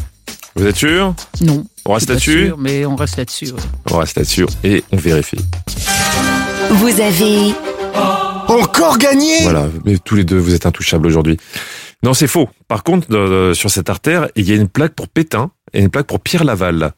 Vous 0.56 0.66
êtes 0.66 0.76
sûr? 0.76 1.14
Non. 1.40 1.64
On 1.86 1.94
reste 1.94 2.08
là-dessus 2.10 2.52
Mais 2.58 2.84
on 2.86 2.96
reste 2.96 3.16
là-dessus. 3.16 3.46
ouais. 3.52 3.60
On 3.90 3.98
reste 3.98 4.16
là-dessus 4.16 4.46
et 4.64 4.84
on 4.92 4.96
vérifie. 4.96 5.38
Vous 6.70 7.00
avez 7.00 7.54
Encore 8.48 8.98
gagné. 8.98 9.42
Voilà, 9.42 9.66
mais 9.84 9.96
tous 9.98 10.14
les 10.16 10.24
deux, 10.24 10.38
vous 10.38 10.54
êtes 10.54 10.66
intouchables 10.66 11.06
aujourd'hui. 11.06 11.36
Non, 12.02 12.14
c'est 12.14 12.26
faux. 12.26 12.48
Par 12.68 12.82
contre, 12.82 13.08
euh, 13.12 13.54
sur 13.54 13.70
cette 13.70 13.90
artère, 13.90 14.28
il 14.36 14.48
y 14.48 14.52
a 14.52 14.56
une 14.56 14.68
plaque 14.68 14.94
pour 14.94 15.08
Pétain 15.08 15.50
et 15.72 15.80
une 15.80 15.90
plaque 15.90 16.06
pour 16.06 16.20
Pierre 16.20 16.44
Laval. 16.44 16.92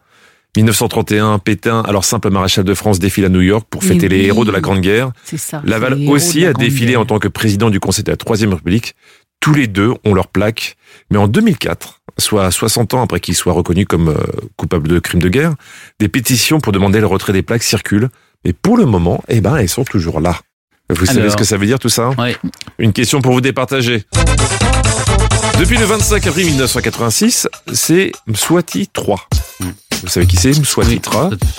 1931, 0.57 1.39
Pétain, 1.39 1.81
alors 1.81 2.05
simple 2.05 2.29
maréchal 2.31 2.65
de 2.65 2.75
France, 2.75 2.99
défile 2.99 3.25
à 3.25 3.31
New 3.31 3.41
York 3.41 3.67
pour 3.71 3.83
fêter 3.83 4.09
les 4.09 4.27
héros 4.27 4.45
de 4.45 4.51
la 4.51 4.61
Grande 4.61 4.81
Guerre. 4.81 5.11
C'est 5.25 5.39
ça. 5.39 5.63
Laval 5.65 5.99
aussi 6.09 6.41
la 6.43 6.51
a 6.51 6.53
défilé 6.53 6.93
Guerre. 6.93 7.01
en 7.01 7.07
tant 7.07 7.19
que 7.19 7.29
président 7.29 7.71
du 7.71 7.81
Conseil 7.81 8.05
de 8.05 8.11
la 8.11 8.19
Troisième 8.19 8.53
République. 8.53 8.95
Tous 9.43 9.53
les 9.53 9.67
deux 9.67 9.93
ont 10.05 10.15
leur 10.15 10.29
plaque, 10.29 10.77
mais 11.11 11.19
en 11.19 11.27
2004, 11.27 12.01
soit 12.17 12.49
60 12.53 12.95
ans 12.95 13.03
après 13.03 13.19
qu'ils 13.19 13.35
soient 13.35 13.53
reconnus 13.53 13.87
comme 13.89 14.11
euh, 14.11 14.17
coupables 14.57 14.87
de 14.87 15.01
crimes 15.01 15.21
de 15.21 15.29
guerre, 15.29 15.57
des 15.99 16.07
pétitions 16.07 16.61
pour 16.61 16.71
demander 16.71 17.01
le 17.01 17.07
retrait 17.07 17.33
des 17.33 17.43
plaques 17.43 17.65
circulent. 17.65 18.09
Mais 18.45 18.53
pour 18.53 18.77
le 18.77 18.87
moment, 18.87 19.21
eh 19.27 19.41
ben, 19.41 19.57
elles 19.57 19.69
sont 19.69 19.83
toujours 19.83 20.21
là. 20.21 20.39
Vous 20.91 21.07
savez 21.07 21.29
ce 21.29 21.37
que 21.37 21.43
ça 21.43 21.57
veut 21.57 21.67
dire 21.67 21.81
tout 21.81 21.89
ça 21.89 22.07
hein 22.07 22.15
Oui. 22.19 22.37
Une 22.79 22.93
question 22.93 23.21
pour 23.21 23.33
vous 23.33 23.41
départager. 23.41 24.05
Depuis 25.59 25.77
le 25.77 25.87
25 25.87 26.25
avril 26.25 26.47
1986, 26.47 27.49
c'est 27.73 28.13
Swati 28.35 28.87
3. 28.93 29.29
Vous 30.03 30.09
savez 30.09 30.27
qui 30.27 30.37
c'est 30.37 30.51
Mswati 30.59 31.01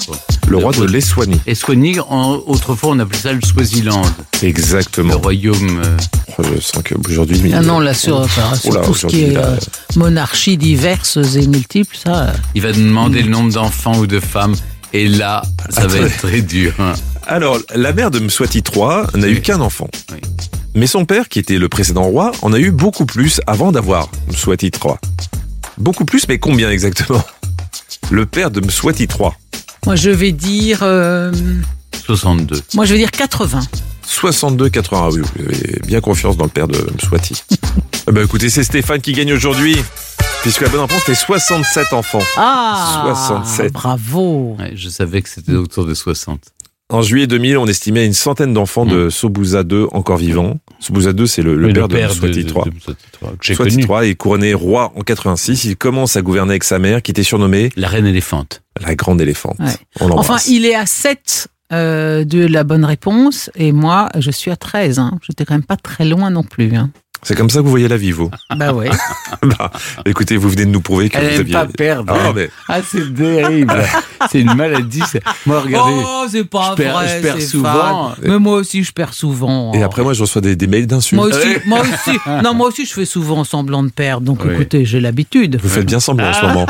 Oui. 0.09 0.17
Le 0.47 0.57
roi 0.57 0.71
de 0.73 0.81
Le- 0.83 0.87
l'Eswani. 0.87 1.99
En- 2.09 2.41
autrefois, 2.45 2.91
on 2.91 2.99
appelait 2.99 3.17
ça 3.19 3.31
le 3.33 3.41
Swaziland, 3.41 4.01
le 4.41 4.47
Exactement. 4.47 5.17
royaume. 5.17 5.81
euh, 5.83 5.97
Oh, 6.39 6.43
je 6.43 6.59
sens 6.59 6.81
qu'aujourd'hui... 6.83 7.53
Ah 7.53 7.61
non, 7.61 7.79
là, 7.79 7.93
sur, 7.93 8.19
enfin, 8.19 8.55
sur 8.55 8.81
tout 8.81 8.95
ce 8.95 9.05
qui 9.07 9.23
est 9.25 9.29
là, 9.33 9.45
euh, 9.49 9.57
monarchie 9.95 10.57
diverses 10.57 11.17
et 11.35 11.45
multiples, 11.47 11.95
ça. 11.95 12.23
euh, 12.29 12.33
Il 12.55 12.61
va 12.63 12.71
demander 12.71 13.21
le 13.21 13.29
nombre 13.29 13.53
d'enfants 13.53 13.97
ou 13.99 14.07
de 14.07 14.19
femmes. 14.19 14.55
Et 14.93 15.07
là, 15.07 15.43
ça 15.69 15.85
va 15.87 15.97
être 15.99 16.17
très 16.17 16.41
dur. 16.41 16.73
hein. 16.79 16.93
Alors, 17.27 17.57
la 17.73 17.93
mère 17.93 18.11
de 18.11 18.19
Mswati 18.19 18.59
III 18.75 19.03
n'a 19.15 19.27
eu 19.29 19.41
qu'un 19.41 19.61
enfant. 19.61 19.87
Oui. 20.11 20.17
Mais 20.75 20.87
son 20.87 21.05
père, 21.05 21.29
qui 21.29 21.37
était 21.39 21.57
le 21.59 21.69
précédent 21.69 22.03
roi, 22.03 22.31
en 22.41 22.51
a 22.51 22.59
eu 22.59 22.71
beaucoup 22.71 23.05
plus 23.05 23.39
avant 23.47 23.71
d'avoir 23.71 24.09
Mswati 24.31 24.67
III. 24.83 24.95
Beaucoup 25.77 26.03
plus, 26.05 26.27
mais 26.27 26.39
combien 26.39 26.69
exactement? 26.71 27.23
Le 28.11 28.25
père 28.25 28.51
de 28.51 28.59
Mswati 28.61 29.03
III. 29.03 29.29
Moi, 29.85 29.95
je 29.95 30.09
vais 30.09 30.31
dire, 30.31 30.79
euh, 30.83 31.31
62. 32.05 32.61
moi, 32.75 32.85
je 32.85 32.93
vais 32.93 32.99
dire 32.99 33.11
80. 33.11 33.61
62-80. 34.07 34.87
Ah 34.91 35.09
oui, 35.11 35.21
vous 35.21 35.43
avez 35.43 35.79
bien 35.85 36.01
confiance 36.01 36.37
dans 36.37 36.45
le 36.45 36.49
père 36.49 36.67
de 36.67 36.77
Swati. 37.01 37.43
Eh 38.05 38.11
ben, 38.11 38.25
écoutez, 38.25 38.49
c'est 38.49 38.65
Stéphane 38.65 38.99
qui 38.99 39.13
gagne 39.13 39.31
aujourd'hui. 39.31 39.77
Puisque 40.41 40.59
la 40.59 40.67
bonne 40.67 40.81
réponse 40.81 40.99
c'était 41.05 41.15
67 41.15 41.93
enfants. 41.93 42.19
Ah 42.35 43.01
67. 43.05 43.71
Bravo 43.71 44.57
Ouais, 44.59 44.73
je 44.75 44.89
savais 44.89 45.21
que 45.21 45.29
c'était 45.29 45.53
autour 45.53 45.85
de 45.85 45.93
60. 45.93 46.41
En 46.89 47.01
juillet 47.01 47.27
2000, 47.27 47.57
on 47.57 47.65
estimait 47.65 48.05
une 48.05 48.11
centaine 48.13 48.53
d'enfants 48.53 48.85
de 48.85 49.09
Sobuza 49.09 49.61
II 49.61 49.85
encore 49.93 50.17
vivants. 50.17 50.57
Sobuza 50.83 51.11
II, 51.11 51.27
c'est 51.27 51.41
le, 51.41 51.55
le 51.55 51.67
Oui, 51.67 51.73
père, 51.73 51.87
de 51.87 52.13
de 52.27 52.33
Swati 52.33 52.41
III, 52.41 53.55
connu. 53.55 53.83
III 53.83 54.09
est 54.09 54.15
couronné 54.15 54.53
roi 54.53 54.91
en 54.95 55.01
86. 55.01 55.65
Il 55.65 55.77
commence 55.77 56.15
à 56.15 56.21
gouverner 56.21 56.51
avec 56.51 56.63
sa 56.63 56.79
mère, 56.79 57.01
qui 57.01 57.11
était 57.11 57.23
surnommée 57.23 57.69
La 57.75 57.87
reine 57.87 58.05
éléphante. 58.05 58.61
la 58.81 58.95
grande 58.95 59.21
éléphante. 59.21 59.57
Ouais. 59.59 59.65
On 60.01 60.07
l'embrasse. 60.07 60.29
Enfin, 60.29 60.51
il 60.51 60.65
est 60.65 60.75
à 60.75 60.85
7 60.85 61.47
euh, 61.71 62.23
de 62.25 62.45
la 62.45 62.63
bonne 62.63 62.85
réponse 62.85 63.49
et 63.55 63.71
moi, 63.71 64.09
je 64.19 64.29
suis 64.31 64.51
à 64.51 64.55
13. 64.55 64.99
Hein. 64.99 65.17
J'étais 65.25 65.45
quand 65.45 65.53
même 65.53 65.63
pas 65.63 65.77
très 65.77 66.05
loin 66.05 66.29
non 66.29 66.43
plus. 66.43 66.75
Hein. 66.75 66.91
C'est 67.23 67.35
comme 67.35 67.49
ça 67.49 67.59
que 67.59 67.63
vous 67.63 67.69
voyez 67.69 67.87
la 67.87 67.97
vie, 67.97 68.11
vous. 68.11 68.29
Bah 68.55 68.73
ouais. 68.73 68.89
Bah, 69.41 69.71
écoutez, 70.05 70.37
vous 70.37 70.49
venez 70.49 70.65
de 70.65 70.69
nous 70.71 70.79
prouver 70.79 71.09
que 71.09 71.17
Elle 71.17 71.25
vous 71.25 71.33
aime 71.35 71.39
aviez... 71.41 71.53
pas 71.53 71.65
perdre. 71.65 72.13
Ah, 72.17 72.31
mais 72.33 72.49
Ah, 72.69 72.79
c'est 72.81 73.13
terrible. 73.13 73.73
c'est 74.31 74.39
une 74.39 74.53
maladie. 74.53 75.01
c'est- 75.11 75.21
Moi, 75.45 75.59
regardez. 75.59 75.93
oh, 76.05 76.25
c'est 76.29 76.45
pas 76.45 76.71
je 76.71 76.75
perds- 76.83 76.93
vrai. 76.93 77.17
je 77.17 77.21
perds 77.27 77.41
souvent. 77.41 78.09
fade. 78.15 78.25
Mais 78.25 78.39
moi 78.39 78.55
aussi, 78.57 78.83
je 78.83 78.93
perds 78.93 79.13
souvent. 79.13 79.73
Et 79.73 79.83
après, 79.83 80.01
moi, 80.03 80.13
je 80.13 80.21
reçois 80.21 80.41
des, 80.41 80.55
des 80.55 80.67
mails 80.67 80.87
d'insultes. 80.87 81.19
Moi 81.21 81.27
aussi, 81.29 81.47
moi 81.65 81.81
aussi. 81.81 82.17
Non, 82.43 82.53
moi 82.53 82.67
aussi, 82.67 82.85
je 82.85 82.93
fais 82.93 83.05
souvent 83.05 83.43
semblant 83.43 83.83
de 83.83 83.89
perdre. 83.89 84.25
Donc, 84.25 84.43
Oui. 84.45 84.53
écoutez, 84.53 84.85
j'ai 84.85 85.01
l'habitude. 85.01 85.59
Vous 85.61 85.69
faites 85.69 85.85
bien 85.85 85.99
semblant 85.99 86.29
en 86.29 86.33
ce 86.33 86.45
moment. 86.45 86.65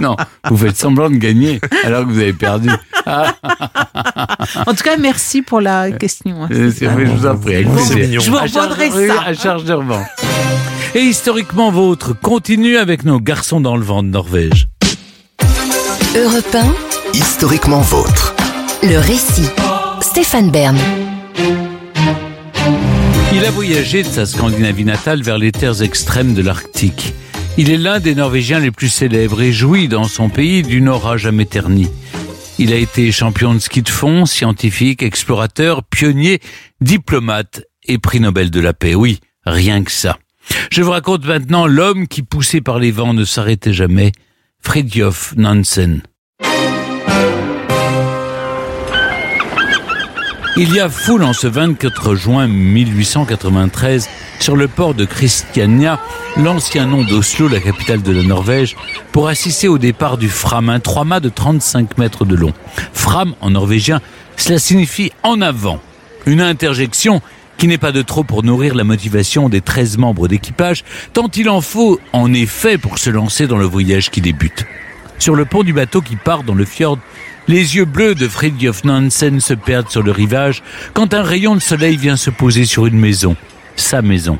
Non, 0.00 0.16
vous 0.48 0.56
faites 0.56 0.76
semblant 0.76 1.10
de 1.10 1.16
gagner 1.16 1.60
alors 1.84 2.04
que 2.06 2.10
vous 2.12 2.18
avez 2.20 2.32
perdu. 2.32 2.68
En 3.06 4.74
tout 4.74 4.84
cas, 4.84 4.96
merci 4.98 5.42
pour 5.42 5.60
la 5.60 5.90
question. 5.90 6.44
hein. 6.44 6.48
je 6.50 6.86
vous 7.10 7.26
en 7.26 7.36
prie. 7.36 7.64
Bon, 7.64 7.72
plaisir. 7.74 7.92
c'est 7.92 8.00
mignon. 8.06 8.20
Je 8.20 8.30
vous 8.30 8.36
reprendrai 8.38 8.90
ça. 8.90 9.22
À 9.26 9.34
charge 9.34 9.64
de 9.64 9.72
revanche. 9.72 10.06
Et 10.94 11.00
historiquement 11.02 11.70
vôtre 11.70 12.14
continue 12.18 12.76
avec 12.78 13.04
nos 13.04 13.20
garçons 13.20 13.60
dans 13.60 13.76
le 13.76 13.84
vent 13.84 14.02
de 14.02 14.08
Norvège. 14.08 14.68
Europe 16.16 16.54
1, 16.54 16.64
Historiquement 17.14 17.80
vôtre. 17.80 18.34
le 18.82 18.96
récit. 18.98 19.48
Stéphane 20.00 20.50
Bern. 20.50 20.76
Il 23.32 23.44
a 23.44 23.50
voyagé 23.50 24.02
de 24.02 24.08
sa 24.08 24.26
Scandinavie 24.26 24.84
natale 24.84 25.22
vers 25.22 25.38
les 25.38 25.52
terres 25.52 25.82
extrêmes 25.82 26.34
de 26.34 26.42
l'Arctique. 26.42 27.14
Il 27.60 27.70
est 27.70 27.76
l'un 27.76 27.98
des 27.98 28.14
Norvégiens 28.14 28.60
les 28.60 28.70
plus 28.70 28.88
célèbres 28.88 29.42
et 29.42 29.50
jouit 29.50 29.88
dans 29.88 30.04
son 30.04 30.28
pays 30.28 30.62
d'une 30.62 30.88
aura 30.88 31.16
jamais 31.16 31.44
ternie. 31.44 31.88
Il 32.56 32.72
a 32.72 32.76
été 32.76 33.10
champion 33.10 33.52
de 33.52 33.58
ski 33.58 33.82
de 33.82 33.88
fond, 33.88 34.26
scientifique, 34.26 35.02
explorateur, 35.02 35.82
pionnier, 35.82 36.38
diplomate 36.80 37.64
et 37.82 37.98
prix 37.98 38.20
Nobel 38.20 38.52
de 38.52 38.60
la 38.60 38.74
paix. 38.74 38.94
Oui, 38.94 39.18
rien 39.44 39.82
que 39.82 39.90
ça. 39.90 40.20
Je 40.70 40.82
vous 40.82 40.92
raconte 40.92 41.24
maintenant 41.24 41.66
l'homme 41.66 42.06
qui, 42.06 42.22
poussé 42.22 42.60
par 42.60 42.78
les 42.78 42.92
vents, 42.92 43.12
ne 43.12 43.24
s'arrêtait 43.24 43.72
jamais, 43.72 44.12
Fridtjof 44.62 45.34
Nansen. 45.36 46.02
Il 50.60 50.74
y 50.74 50.80
a 50.80 50.88
foule 50.88 51.22
en 51.22 51.32
ce 51.32 51.46
24 51.46 52.16
juin 52.16 52.48
1893 52.48 54.08
sur 54.40 54.56
le 54.56 54.66
port 54.66 54.92
de 54.92 55.04
Christiania, 55.04 56.00
l'ancien 56.36 56.84
nom 56.84 57.04
d'Oslo, 57.04 57.46
la 57.46 57.60
capitale 57.60 58.02
de 58.02 58.10
la 58.10 58.24
Norvège, 58.24 58.74
pour 59.12 59.28
assister 59.28 59.68
au 59.68 59.78
départ 59.78 60.18
du 60.18 60.28
Fram, 60.28 60.68
un 60.68 60.80
trois-mâts 60.80 61.20
de 61.20 61.28
35 61.28 61.96
mètres 61.96 62.24
de 62.24 62.34
long. 62.34 62.52
Fram, 62.92 63.36
en 63.40 63.50
norvégien, 63.50 64.00
cela 64.36 64.58
signifie 64.58 65.12
en 65.22 65.40
avant. 65.42 65.80
Une 66.26 66.40
interjection 66.40 67.22
qui 67.56 67.68
n'est 67.68 67.78
pas 67.78 67.92
de 67.92 68.02
trop 68.02 68.24
pour 68.24 68.42
nourrir 68.42 68.74
la 68.74 68.82
motivation 68.82 69.48
des 69.48 69.60
13 69.60 69.96
membres 69.98 70.26
d'équipage, 70.26 70.82
tant 71.12 71.30
il 71.36 71.48
en 71.50 71.60
faut 71.60 72.00
en 72.12 72.34
effet 72.34 72.78
pour 72.78 72.98
se 72.98 73.10
lancer 73.10 73.46
dans 73.46 73.58
le 73.58 73.64
voyage 73.64 74.10
qui 74.10 74.20
débute. 74.20 74.66
Sur 75.20 75.36
le 75.36 75.44
pont 75.44 75.62
du 75.62 75.72
bateau 75.72 76.00
qui 76.00 76.16
part 76.16 76.42
dans 76.42 76.54
le 76.54 76.64
fjord, 76.64 76.98
les 77.48 77.76
yeux 77.76 77.86
bleus 77.86 78.14
de 78.14 78.28
Fridtjof 78.28 78.84
Nansen 78.84 79.40
se 79.40 79.54
perdent 79.54 79.88
sur 79.88 80.02
le 80.02 80.12
rivage 80.12 80.62
quand 80.92 81.14
un 81.14 81.22
rayon 81.22 81.56
de 81.56 81.60
soleil 81.60 81.96
vient 81.96 82.16
se 82.16 82.30
poser 82.30 82.66
sur 82.66 82.86
une 82.86 82.98
maison, 82.98 83.36
sa 83.74 84.02
maison. 84.02 84.38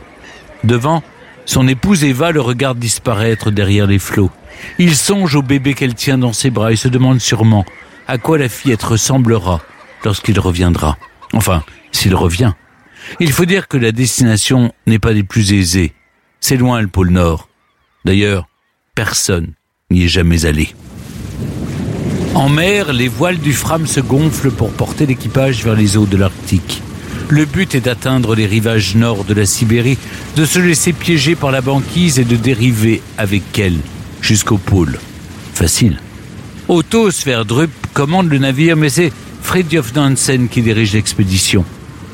Devant, 0.62 1.02
son 1.46 1.66
épouse 1.66 2.04
Eva 2.04 2.30
le 2.30 2.42
regarde 2.42 2.78
disparaître 2.78 3.50
derrière 3.50 3.86
les 3.86 3.98
flots. 3.98 4.30
Il 4.78 4.94
songe 4.94 5.34
au 5.34 5.42
bébé 5.42 5.72
qu'elle 5.74 5.94
tient 5.94 6.18
dans 6.18 6.34
ses 6.34 6.50
bras 6.50 6.72
et 6.72 6.76
se 6.76 6.88
demande 6.88 7.20
sûrement 7.20 7.64
à 8.06 8.18
quoi 8.18 8.38
la 8.38 8.48
fillette 8.48 8.82
ressemblera 8.82 9.62
lorsqu'il 10.04 10.38
reviendra. 10.38 10.98
Enfin, 11.32 11.64
s'il 11.92 12.14
revient. 12.14 12.52
Il 13.20 13.32
faut 13.32 13.46
dire 13.46 13.68
que 13.68 13.78
la 13.78 13.92
destination 13.92 14.72
n'est 14.86 14.98
pas 14.98 15.14
des 15.14 15.22
plus 15.22 15.54
aisées. 15.54 15.94
C'est 16.40 16.56
loin 16.56 16.80
le 16.82 16.88
pôle 16.88 17.10
Nord. 17.10 17.48
D'ailleurs, 18.04 18.48
personne 18.94 19.54
n'y 19.90 20.04
est 20.04 20.08
jamais 20.08 20.44
allé. 20.44 20.74
En 22.34 22.48
mer, 22.48 22.92
les 22.92 23.08
voiles 23.08 23.38
du 23.38 23.52
Fram 23.52 23.86
se 23.86 24.00
gonflent 24.00 24.50
pour 24.50 24.70
porter 24.70 25.06
l'équipage 25.06 25.64
vers 25.64 25.74
les 25.74 25.96
eaux 25.96 26.06
de 26.06 26.16
l'Arctique. 26.16 26.82
Le 27.28 27.44
but 27.44 27.74
est 27.74 27.80
d'atteindre 27.80 28.34
les 28.34 28.46
rivages 28.46 28.94
nord 28.94 29.24
de 29.24 29.34
la 29.34 29.44
Sibérie, 29.44 29.98
de 30.36 30.44
se 30.44 30.58
laisser 30.58 30.92
piéger 30.92 31.34
par 31.34 31.50
la 31.50 31.60
banquise 31.60 32.18
et 32.18 32.24
de 32.24 32.36
dériver 32.36 33.02
avec 33.16 33.58
elle 33.58 33.78
jusqu'au 34.20 34.58
pôle. 34.58 34.98
Facile. 35.54 35.98
Otto 36.68 37.10
Sverdrup 37.10 37.70
commande 37.92 38.28
le 38.28 38.38
navire, 38.38 38.76
mais 38.76 38.90
c'est 38.90 39.12
Fridtjof 39.42 39.94
Nansen 39.94 40.48
qui 40.48 40.62
dirige 40.62 40.92
l'expédition. 40.92 41.64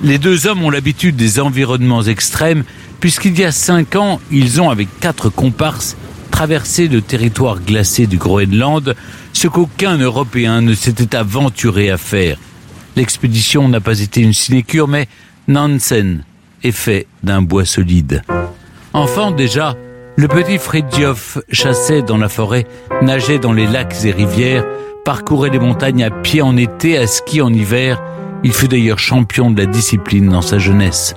Les 0.03 0.19
deux 0.19 0.47
hommes 0.47 0.65
ont 0.65 0.71
l'habitude 0.71 1.17
des 1.17 1.41
environnements 1.41 2.03
extrêmes, 2.03 2.65
puisqu'il 3.01 3.39
y 3.39 3.45
a 3.45 3.53
cinq 3.53 3.97
ans, 3.97 4.21
ils 4.31 4.61
ont, 4.61 4.71
avec 4.71 4.89
quatre 5.01 5.29
comparses, 5.29 5.97
traversé 6.35 6.89
le 6.89 7.01
territoire 7.01 7.61
glacé 7.61 8.09
du 8.09 8.17
Groenland, 8.17 8.97
ce 9.33 9.47
qu'aucun 9.47 9.99
Européen 9.99 10.63
ne 10.63 10.75
s'était 10.75 11.15
aventuré 11.15 11.91
à 11.91 11.97
faire. 11.97 12.39
L'expédition 12.97 13.69
n'a 13.69 13.81
pas 13.81 14.01
été 14.01 14.21
une 14.21 14.33
sinécure, 14.33 14.89
mais 14.89 15.07
Nansen 15.47 16.25
est 16.65 16.73
fait 16.73 17.07
d'un 17.23 17.41
bois 17.41 17.65
solide. 17.65 18.25
Enfant 18.93 19.31
déjà, 19.31 19.77
le 20.17 20.27
petit 20.27 20.59
Fridtjof 20.59 21.39
chassait 21.53 22.03
dans 22.03 22.19
la 22.19 22.29
forêt, 22.29 22.67
nageait 23.01 23.39
dans 23.39 23.53
les 23.53 23.69
lacs 23.69 24.05
et 24.05 24.11
rivières, 24.11 24.65
parcourait 25.05 25.51
les 25.51 25.61
montagnes 25.61 26.03
à 26.03 26.11
pied 26.11 26.43
en 26.43 26.57
été, 26.57 26.99
à 26.99 27.07
ski 27.07 27.43
en 27.43 27.55
hiver. 27.55 28.03
Il 28.43 28.53
fut 28.53 28.67
d'ailleurs 28.67 28.99
champion 28.99 29.53
de 29.53 29.61
la 29.61 29.67
discipline 29.67 30.31
dans 30.31 30.43
sa 30.43 30.59
jeunesse. 30.59 31.15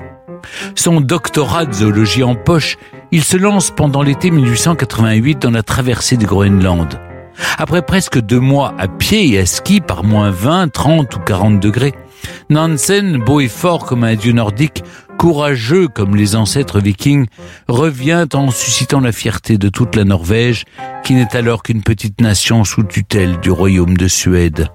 Son 0.76 1.02
doctorat 1.02 1.66
de 1.66 1.74
zoologie 1.74 2.24
en 2.24 2.36
poche, 2.36 2.78
il 3.12 3.24
se 3.24 3.38
lance 3.38 3.72
pendant 3.72 4.02
l'été 4.02 4.32
1888 4.32 5.42
dans 5.42 5.52
la 5.52 5.64
traversée 5.64 6.18
du 6.18 6.26
Groenland. 6.26 7.00
Après 7.58 7.82
presque 7.82 8.20
deux 8.20 8.40
mois 8.40 8.74
à 8.78 8.88
pied 8.88 9.34
et 9.34 9.40
à 9.40 9.46
ski 9.46 9.82
par 9.82 10.04
moins 10.04 10.32
20, 10.32 10.70
30 10.70 11.16
ou 11.16 11.20
40 11.20 11.60
degrés, 11.60 11.94
Nansen, 12.50 13.18
beau 13.18 13.40
et 13.40 13.48
fort 13.48 13.86
comme 13.86 14.04
un 14.04 14.16
dieu 14.16 14.34
nordique, 14.34 14.84
courageux 15.18 15.88
comme 15.88 16.16
les 16.16 16.36
ancêtres 16.36 16.80
vikings, 16.80 17.28
revient 17.68 18.26
en 18.34 18.52
suscitant 18.52 19.00
la 19.00 19.12
fierté 19.12 19.58
de 19.58 19.70
toute 19.70 19.96
la 19.96 20.04
Norvège, 20.04 20.66
qui 21.04 21.14
n'est 21.14 21.36
alors 21.36 21.64
qu'une 21.64 21.84
petite 21.84 22.22
nation 22.22 22.64
sous 22.64 22.84
tutelle 22.84 23.40
du 23.40 23.52
royaume 23.52 23.98
de 23.98 24.08
Suède. 24.08 24.68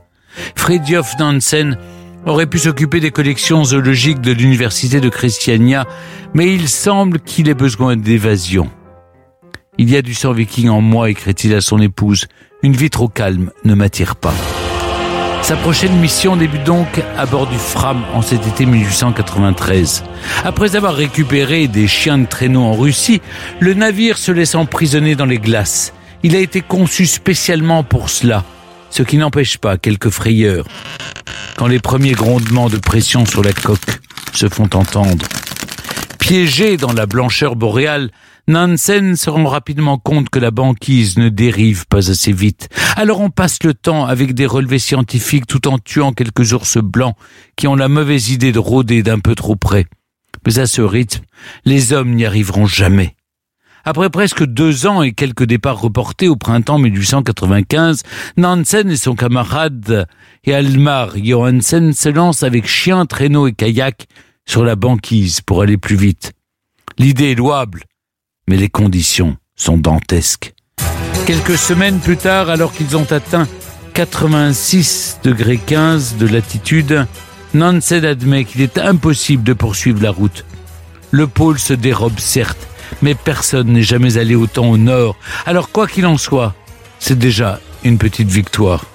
Fridtjof 0.55 1.19
Nansen 1.19 1.77
aurait 2.27 2.47
pu 2.47 2.59
s'occuper 2.59 3.01
des 3.01 3.11
collections 3.11 3.65
zoologiques 3.65 4.21
de 4.21 4.33
l'université 4.33 5.01
de 5.01 5.09
Christiania, 5.09 5.87
mais 6.35 6.55
il 6.55 6.69
semble 6.69 7.21
qu'il 7.21 7.49
ait 7.49 7.55
besoin 7.55 7.97
d'évasion. 7.97 8.71
Il 9.79 9.91
y 9.91 9.97
a 9.97 10.03
du 10.03 10.15
sang 10.15 10.33
viking 10.33 10.69
en 10.69 10.81
moi, 10.81 11.11
écrit-il 11.11 11.55
à 11.55 11.61
son 11.61 11.81
épouse. 11.81 12.27
Une 12.63 12.75
vie 12.75 12.91
trop 12.91 13.09
calme 13.09 13.51
ne 13.65 13.75
m'attire 13.75 14.17
pas. 14.17 14.35
Sa 15.43 15.57
prochaine 15.57 15.99
mission 15.99 16.37
débute 16.37 16.63
donc 16.63 17.03
à 17.19 17.27
bord 17.27 17.49
du 17.49 17.57
Fram 17.57 18.05
en 18.15 18.23
cet 18.23 18.47
été 18.47 18.65
1893. 18.65 20.05
Après 20.45 20.77
avoir 20.77 20.95
récupéré 20.95 21.67
des 21.67 21.89
chiens 21.89 22.19
de 22.19 22.27
traîneau 22.27 22.63
en 22.63 22.75
Russie, 22.75 23.21
le 23.59 23.75
navire 23.75 24.19
se 24.19 24.31
laisse 24.31 24.55
emprisonner 24.55 25.17
dans 25.17 25.25
les 25.25 25.39
glaces. 25.39 25.95
Il 26.23 26.37
a 26.37 26.39
été 26.39 26.61
conçu 26.61 27.07
spécialement 27.07 27.83
pour 27.83 28.09
cela, 28.09 28.45
ce 28.93 29.03
qui 29.03 29.17
n'empêche 29.17 29.59
pas 29.59 29.79
quelques 29.79 30.11
frayeurs. 30.11 30.67
Quand 31.57 31.67
les 31.67 31.81
premiers 31.81 32.13
grondements 32.13 32.69
de 32.69 32.77
pression 32.77 33.27
sur 33.27 33.43
la 33.43 33.53
coque 33.53 34.01
se 34.33 34.49
font 34.49 34.69
entendre. 34.75 35.27
Piégé 36.19 36.77
dans 36.77 36.93
la 36.93 37.07
blancheur 37.07 37.57
boréale, 37.57 38.11
Nansen 38.49 39.17
se 39.17 39.31
rend 39.31 39.47
rapidement 39.47 39.99
compte 39.99 40.29
que 40.29 40.39
la 40.39 40.51
banquise 40.51 41.17
ne 41.17 41.29
dérive 41.29 41.87
pas 41.87 42.11
assez 42.11 42.33
vite. 42.33 42.69
Alors 42.97 43.21
on 43.21 43.31
passe 43.31 43.63
le 43.63 43.73
temps 43.73 44.05
avec 44.05 44.35
des 44.35 44.47
relevés 44.47 44.79
scientifiques 44.79 45.47
tout 45.47 45.69
en 45.69 45.79
tuant 45.79 46.13
quelques 46.13 46.53
ours 46.53 46.79
blancs 46.79 47.17
qui 47.57 47.67
ont 47.67 47.77
la 47.77 47.89
mauvaise 47.89 48.31
idée 48.31 48.53
de 48.53 48.59
rôder 48.59 49.03
d'un 49.03 49.21
peu 49.21 49.35
trop 49.35 49.57
près. 49.57 49.87
Mais 50.47 50.59
à 50.59 50.67
ce 50.67 50.83
rythme, 50.83 51.25
les 51.65 51.93
hommes 51.93 52.15
n'y 52.15 52.27
arriveront 52.27 52.67
jamais. 52.67 53.17
Après 53.85 54.11
presque 54.11 54.45
deux 54.45 54.87
ans 54.87 55.03
et 55.03 55.13
quelques 55.13 55.45
départs 55.45 55.81
reportés 55.81 56.29
au 56.29 56.37
printemps 56.37 56.79
1895, 56.79 58.03
Nansen 58.37 58.91
et 58.91 58.97
son 58.97 59.17
camarade 59.17 60.07
Hjalmar 60.47 61.17
Johansen 61.17 61.93
se 61.93 62.09
lancent 62.09 62.45
avec 62.45 62.69
chien, 62.69 63.07
traîneau 63.07 63.49
et 63.49 63.53
kayak 63.53 64.07
sur 64.47 64.65
la 64.65 64.77
banquise 64.77 65.41
pour 65.41 65.63
aller 65.63 65.79
plus 65.79 65.97
vite. 65.97 66.33
L'idée 66.99 67.33
est 67.33 67.37
louable, 67.37 67.83
mais 68.49 68.57
les 68.57 68.69
conditions 68.69 69.37
sont 69.57 69.79
dantesques. 69.79 70.55
Quelques 71.27 71.59
semaines 71.59 71.99
plus 71.99 72.17
tard, 72.17 72.51
alors 72.51 72.73
qu'ils 72.73 72.97
ont 72.97 73.11
atteint 73.11 73.49
86 73.95 75.19
degrés 75.25 75.59
15 75.59 76.17
de 76.19 76.27
latitude, 76.27 77.07
Nansen 77.55 78.05
admet 78.05 78.45
qu'il 78.45 78.61
est 78.63 78.79
impossible 78.79 79.43
de 79.43 79.53
poursuivre 79.53 80.03
la 80.03 80.11
route. 80.11 80.45
Le 81.11 81.27
pôle 81.27 81.59
se 81.59 81.75
dérobe 81.75 82.19
certes, 82.19 82.69
mais 83.03 83.15
personne 83.15 83.73
n'est 83.73 83.83
jamais 83.83 84.17
allé 84.17 84.35
autant 84.35 84.71
au 84.71 84.79
nord. 84.79 85.17
Alors 85.45 85.71
quoi 85.71 85.87
qu'il 85.87 86.07
en 86.07 86.17
soit, 86.17 86.55
c'est 86.99 87.19
déjà 87.19 87.61
une 87.85 87.99
petite 87.99 88.31
victoire. 88.31 88.87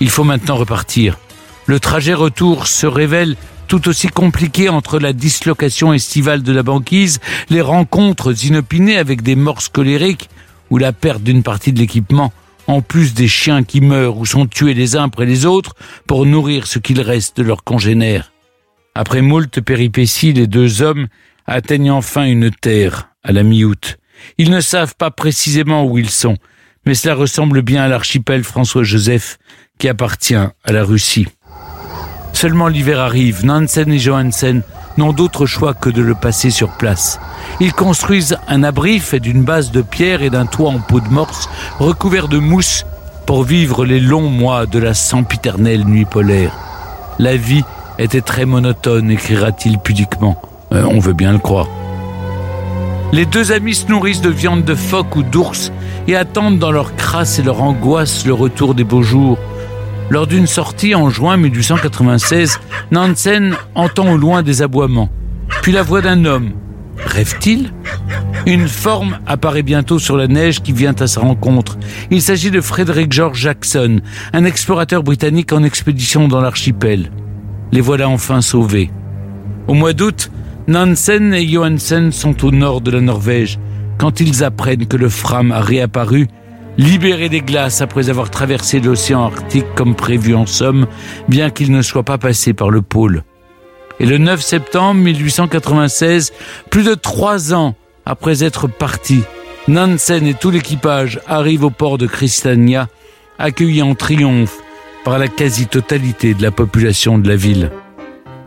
Il 0.00 0.10
faut 0.10 0.24
maintenant 0.24 0.56
repartir. 0.56 1.18
Le 1.66 1.80
trajet 1.80 2.14
retour 2.14 2.66
se 2.66 2.86
révèle 2.86 3.36
tout 3.66 3.88
aussi 3.88 4.08
compliqué 4.08 4.68
entre 4.68 4.98
la 4.98 5.12
dislocation 5.12 5.92
estivale 5.92 6.42
de 6.42 6.52
la 6.52 6.62
banquise, 6.62 7.20
les 7.50 7.60
rencontres 7.60 8.44
inopinées 8.44 8.98
avec 8.98 9.22
des 9.22 9.36
morts 9.36 9.72
colériques 9.72 10.28
ou 10.70 10.78
la 10.78 10.92
perte 10.92 11.22
d'une 11.22 11.42
partie 11.42 11.72
de 11.72 11.78
l'équipement, 11.78 12.32
en 12.66 12.82
plus 12.82 13.14
des 13.14 13.28
chiens 13.28 13.62
qui 13.62 13.80
meurent 13.80 14.18
ou 14.18 14.26
sont 14.26 14.46
tués 14.46 14.74
les 14.74 14.96
uns 14.96 15.04
après 15.04 15.26
les 15.26 15.46
autres 15.46 15.74
pour 16.06 16.26
nourrir 16.26 16.66
ce 16.66 16.78
qu'il 16.78 17.00
reste 17.00 17.36
de 17.38 17.42
leurs 17.42 17.64
congénères. 17.64 18.32
Après 18.94 19.20
moult 19.20 19.60
péripéties, 19.60 20.32
les 20.32 20.46
deux 20.46 20.82
hommes 20.82 21.08
atteignent 21.46 21.90
enfin 21.90 22.24
une 22.24 22.50
terre 22.50 23.10
à 23.22 23.32
la 23.32 23.42
mi-août. 23.42 23.98
Ils 24.38 24.50
ne 24.50 24.60
savent 24.60 24.94
pas 24.96 25.10
précisément 25.10 25.84
où 25.84 25.98
ils 25.98 26.10
sont, 26.10 26.36
mais 26.84 26.94
cela 26.94 27.14
ressemble 27.14 27.62
bien 27.62 27.82
à 27.82 27.88
l'archipel 27.88 28.44
François-Joseph 28.44 29.38
qui 29.78 29.88
appartient 29.88 30.34
à 30.34 30.72
la 30.72 30.84
Russie. 30.84 31.26
Seulement 32.32 32.68
l'hiver 32.68 33.00
arrive, 33.00 33.44
Nansen 33.44 33.90
et 33.90 33.98
Johansen 33.98 34.62
n'ont 34.98 35.12
d'autre 35.12 35.46
choix 35.46 35.74
que 35.74 35.90
de 35.90 36.02
le 36.02 36.14
passer 36.14 36.50
sur 36.50 36.70
place. 36.76 37.18
Ils 37.60 37.72
construisent 37.72 38.36
un 38.48 38.62
abri 38.62 38.98
fait 38.98 39.20
d'une 39.20 39.42
base 39.42 39.70
de 39.70 39.82
pierre 39.82 40.22
et 40.22 40.30
d'un 40.30 40.46
toit 40.46 40.70
en 40.70 40.78
peau 40.78 41.00
de 41.00 41.08
morse 41.08 41.48
recouvert 41.78 42.28
de 42.28 42.38
mousse 42.38 42.84
pour 43.26 43.42
vivre 43.42 43.84
les 43.84 44.00
longs 44.00 44.30
mois 44.30 44.66
de 44.66 44.78
la 44.78 44.94
sempiternelle 44.94 45.84
nuit 45.84 46.04
polaire. 46.04 46.56
La 47.18 47.36
vie 47.36 47.64
était 47.98 48.20
très 48.20 48.44
monotone, 48.44 49.10
écrira-t-il 49.10 49.78
pudiquement. 49.78 50.40
Euh, 50.72 50.84
on 50.90 50.98
veut 50.98 51.12
bien 51.12 51.32
le 51.32 51.38
croire. 51.38 51.68
Les 53.12 53.24
deux 53.24 53.52
amis 53.52 53.74
se 53.74 53.86
nourrissent 53.88 54.20
de 54.20 54.30
viande 54.30 54.64
de 54.64 54.74
phoque 54.74 55.16
ou 55.16 55.22
d'ours 55.22 55.72
et 56.08 56.16
attendent 56.16 56.58
dans 56.58 56.72
leur 56.72 56.96
crasse 56.96 57.38
et 57.38 57.42
leur 57.42 57.62
angoisse 57.62 58.26
le 58.26 58.34
retour 58.34 58.74
des 58.74 58.84
beaux 58.84 59.02
jours. 59.02 59.38
Lors 60.10 60.26
d'une 60.26 60.46
sortie 60.46 60.94
en 60.94 61.08
juin 61.08 61.36
1896, 61.36 62.60
Nansen 62.90 63.56
entend 63.74 64.12
au 64.12 64.16
loin 64.16 64.42
des 64.42 64.62
aboiements, 64.62 65.08
puis 65.62 65.72
la 65.72 65.82
voix 65.82 66.00
d'un 66.00 66.24
homme. 66.24 66.52
Rêve-t-il? 66.98 67.72
Une 68.46 68.68
forme 68.68 69.18
apparaît 69.26 69.62
bientôt 69.62 69.98
sur 69.98 70.16
la 70.16 70.28
neige 70.28 70.62
qui 70.62 70.72
vient 70.72 70.94
à 71.00 71.06
sa 71.06 71.20
rencontre. 71.20 71.76
Il 72.10 72.22
s'agit 72.22 72.50
de 72.50 72.60
Frederick 72.60 73.12
George 73.12 73.40
Jackson, 73.40 74.00
un 74.32 74.44
explorateur 74.44 75.02
britannique 75.02 75.52
en 75.52 75.62
expédition 75.64 76.28
dans 76.28 76.40
l'archipel. 76.40 77.10
Les 77.72 77.80
voilà 77.80 78.08
enfin 78.08 78.40
sauvés. 78.40 78.90
Au 79.66 79.74
mois 79.74 79.92
d'août, 79.92 80.30
Nansen 80.68 81.32
et 81.32 81.46
Johansen 81.46 82.10
sont 82.10 82.44
au 82.44 82.50
nord 82.50 82.80
de 82.80 82.90
la 82.90 83.00
Norvège 83.00 83.58
quand 83.98 84.18
ils 84.20 84.42
apprennent 84.42 84.86
que 84.86 84.96
le 84.96 85.08
Fram 85.08 85.52
a 85.52 85.60
réapparu 85.60 86.26
libéré 86.76 87.28
des 87.28 87.40
glaces 87.40 87.80
après 87.80 88.10
avoir 88.10 88.30
traversé 88.30 88.80
l'océan 88.80 89.24
Arctique 89.24 89.74
comme 89.76 89.94
prévu 89.94 90.34
en 90.34 90.44
somme, 90.44 90.86
bien 91.28 91.50
qu'il 91.50 91.70
ne 91.70 91.82
soit 91.82 92.02
pas 92.02 92.18
passé 92.18 92.52
par 92.52 92.70
le 92.70 92.82
pôle. 92.82 93.22
Et 94.00 94.06
le 94.06 94.18
9 94.18 94.40
septembre 94.40 95.00
1896, 95.00 96.32
plus 96.68 96.84
de 96.84 96.94
trois 96.94 97.54
ans 97.54 97.74
après 98.04 98.44
être 98.44 98.66
parti, 98.66 99.22
Nansen 99.68 100.26
et 100.26 100.34
tout 100.34 100.50
l'équipage 100.50 101.20
arrivent 101.26 101.64
au 101.64 101.70
port 101.70 101.96
de 101.96 102.06
Christiania, 102.06 102.88
accueillis 103.38 103.82
en 103.82 103.94
triomphe 103.94 104.58
par 105.04 105.18
la 105.18 105.28
quasi-totalité 105.28 106.34
de 106.34 106.42
la 106.42 106.50
population 106.50 107.18
de 107.18 107.28
la 107.28 107.36
ville. 107.36 107.70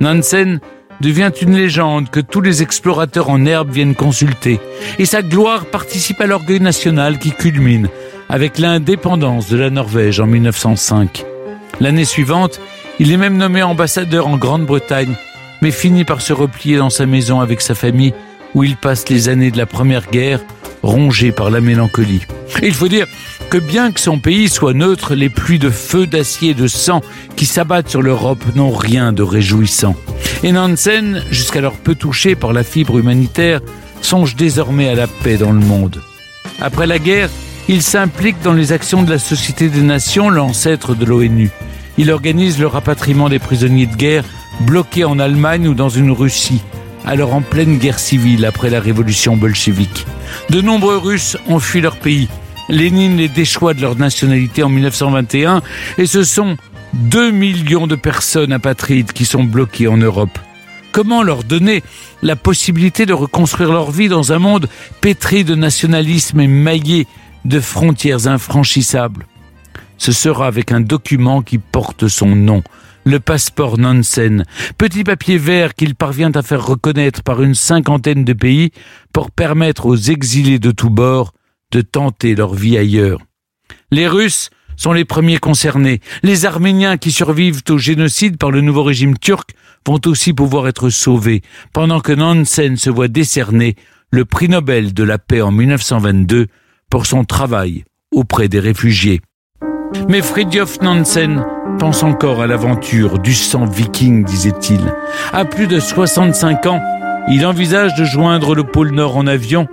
Nansen 0.02 0.60
devient 1.02 1.32
une 1.42 1.56
légende 1.56 2.10
que 2.10 2.20
tous 2.20 2.42
les 2.42 2.62
explorateurs 2.62 3.30
en 3.30 3.46
herbe 3.46 3.72
viennent 3.72 3.96
consulter, 3.96 4.60
et 4.98 5.06
sa 5.06 5.22
gloire 5.22 5.66
participe 5.66 6.22
à 6.22 6.28
l'orgueil 6.28 6.60
national 6.60 7.20
qui 7.20 7.32
culmine 7.32 7.90
avec 8.30 8.60
l'indépendance 8.60 9.50
de 9.50 9.58
la 9.58 9.70
Norvège 9.70 10.20
en 10.20 10.28
1905. 10.28 11.26
L'année 11.80 12.06
suivante, 12.06 12.60
il 13.00 13.12
est 13.12 13.18
même 13.18 13.38
nommé 13.38 13.64
ambassadeur 13.64 14.28
en 14.28 14.38
Grande-Bretagne, 14.38 15.16
mais 15.62 15.72
finit 15.72 16.06
par 16.06 16.22
se 16.22 16.34
replier 16.34 16.78
dans 16.78 16.90
sa 16.90 17.06
maison 17.06 17.40
avec 17.40 17.62
sa 17.62 17.76
famille, 17.76 18.14
où 18.54 18.64
il 18.64 18.76
passe 18.76 19.10
les 19.10 19.30
années 19.30 19.52
de 19.52 19.58
la 19.58 19.66
Première 19.66 20.10
Guerre, 20.10 20.42
rongé 20.84 21.32
par 21.32 21.50
la 21.50 21.62
mélancolie. 21.62 22.22
Il 22.62 22.74
faut 22.74 22.88
dire 22.88 23.08
que 23.50 23.58
bien 23.58 23.92
que 23.92 24.00
son 24.00 24.20
pays 24.20 24.48
soit 24.48 24.74
neutre, 24.74 25.16
les 25.16 25.30
pluies 25.30 25.58
de 25.58 25.72
feu, 25.72 26.06
d'acier 26.06 26.52
et 26.52 26.54
de 26.54 26.68
sang 26.68 27.02
qui 27.36 27.48
s'abattent 27.48 27.90
sur 27.90 28.04
l'Europe 28.04 28.44
n'ont 28.56 28.72
rien 28.72 29.12
de 29.12 29.24
réjouissant. 29.24 29.96
Et 30.44 30.52
Nansen, 30.52 31.24
jusqu'alors 31.32 31.74
peu 31.74 31.96
touché 31.96 32.36
par 32.36 32.54
la 32.54 32.64
fibre 32.64 33.00
humanitaire, 33.00 33.62
songe 34.02 34.36
désormais 34.36 34.90
à 34.90 34.96
la 34.96 35.08
paix 35.08 35.38
dans 35.38 35.52
le 35.52 35.60
monde. 35.60 36.00
Après 36.62 36.86
la 36.86 37.00
guerre, 37.00 37.30
il 37.68 37.82
s'implique 37.82 38.40
dans 38.44 38.54
les 38.54 38.72
actions 38.72 39.02
de 39.02 39.10
la 39.10 39.20
Société 39.20 39.70
des 39.70 39.82
Nations, 39.82 40.30
l'ancêtre 40.30 40.94
de 40.94 41.06
l'ONU. 41.06 41.50
Il 41.98 42.12
organise 42.12 42.60
le 42.60 42.68
rapatriement 42.68 43.30
des 43.30 43.40
prisonniers 43.40 43.88
de 43.88 43.96
guerre 43.96 44.26
bloqués 44.62 45.06
en 45.06 45.18
Allemagne 45.18 45.68
ou 45.68 45.74
dans 45.74 45.90
une 45.90 46.12
Russie, 46.12 46.62
alors 47.04 47.34
en 47.34 47.42
pleine 47.42 47.78
guerre 47.80 48.00
civile 48.00 48.46
après 48.46 48.70
la 48.70 48.80
révolution 48.80 49.38
bolchevique. 49.38 50.06
De 50.52 50.62
nombreux 50.62 50.98
Russes 50.98 51.36
ont 51.48 51.60
fui 51.60 51.82
leur 51.82 51.96
pays. 51.96 52.30
Lénine 52.70 53.18
les 53.18 53.30
déchoit 53.30 53.74
de 53.74 53.82
leur 53.82 53.96
nationalité 53.96 54.62
en 54.62 54.70
1921 54.70 55.64
et 55.98 56.06
ce 56.06 56.24
sont 56.24 56.56
2 56.94 57.32
millions 57.32 57.88
de 57.88 57.96
personnes 57.96 58.54
apatrides 58.54 59.12
qui 59.12 59.26
sont 59.26 59.44
bloquées 59.44 59.88
en 59.88 59.98
Europe. 59.98 60.38
Comment 60.92 61.24
leur 61.24 61.44
donner 61.44 61.84
la 62.22 62.36
possibilité 62.36 63.08
de 63.08 63.14
reconstruire 63.14 63.72
leur 63.72 63.90
vie 63.90 64.08
dans 64.08 64.34
un 64.34 64.40
monde 64.40 64.68
pétri 65.02 65.44
de 65.44 65.56
nationalisme 65.56 66.40
et 66.40 66.48
maillé 66.48 67.08
de 67.44 67.60
frontières 67.60 68.28
infranchissables? 68.28 69.26
Ce 69.98 70.12
sera 70.12 70.46
avec 70.46 70.72
un 70.72 70.80
document 70.80 71.42
qui 71.42 71.58
porte 71.58 72.08
son 72.08 72.36
nom, 72.36 72.64
le 73.04 73.20
passeport 73.20 73.80
Nansen, 73.80 74.46
petit 74.78 75.04
papier 75.04 75.40
vert 75.40 75.74
qu'il 75.74 75.96
parvient 75.96 76.32
à 76.36 76.44
faire 76.44 76.66
reconnaître 76.66 77.24
par 77.24 77.42
une 77.42 77.56
cinquantaine 77.56 78.26
de 78.26 78.34
pays 78.34 78.72
pour 79.12 79.32
permettre 79.32 79.88
aux 79.88 79.98
exilés 79.98 80.60
de 80.60 80.72
tous 80.72 80.92
bords 80.92 81.34
de 81.72 81.82
tenter 81.82 82.36
leur 82.36 82.54
vie 82.54 82.78
ailleurs. 82.78 83.20
Les 83.92 84.08
Russes 84.08 84.50
sont 84.76 84.94
les 84.94 85.06
premiers 85.06 85.38
concernés. 85.38 86.00
Les 86.24 86.46
Arméniens 86.46 86.98
qui 86.98 87.12
survivent 87.12 87.62
au 87.70 87.78
génocide 87.78 88.38
par 88.38 88.52
le 88.52 88.62
nouveau 88.62 88.84
régime 88.84 89.18
turc 89.18 89.52
vont 89.86 90.00
aussi 90.06 90.34
pouvoir 90.34 90.68
être 90.68 90.90
sauvés, 90.90 91.42
pendant 91.74 92.00
que 92.00 92.14
Nansen 92.14 92.78
se 92.78 92.90
voit 92.90 93.08
décerner 93.08 93.76
le 94.12 94.26
prix 94.26 94.50
Nobel 94.50 94.94
de 94.94 95.04
la 95.04 95.18
paix 95.18 95.42
en 95.42 95.52
1922 95.52 96.48
pour 96.90 97.06
son 97.06 97.24
travail 97.24 97.84
auprès 98.12 98.48
des 98.48 98.60
réfugiés. 98.60 99.22
Mais 100.08 100.22
Fridtjof 100.22 100.82
Nansen 100.82 101.46
pense 101.80 102.04
encore 102.04 102.42
à 102.42 102.48
l'aventure 102.48 103.20
du 103.20 103.34
sang 103.34 103.66
viking, 103.66 104.24
disait-il. 104.24 104.82
À 105.34 105.46
plus 105.46 105.68
de 105.68 105.80
65 105.80 106.66
ans, 106.68 106.82
il 107.30 107.46
envisage 107.46 107.96
de 107.96 108.06
joindre 108.06 108.56
le 108.56 108.64
pôle 108.64 108.92
Nord 108.92 109.18
en 109.18 109.28
avion, 109.28 109.68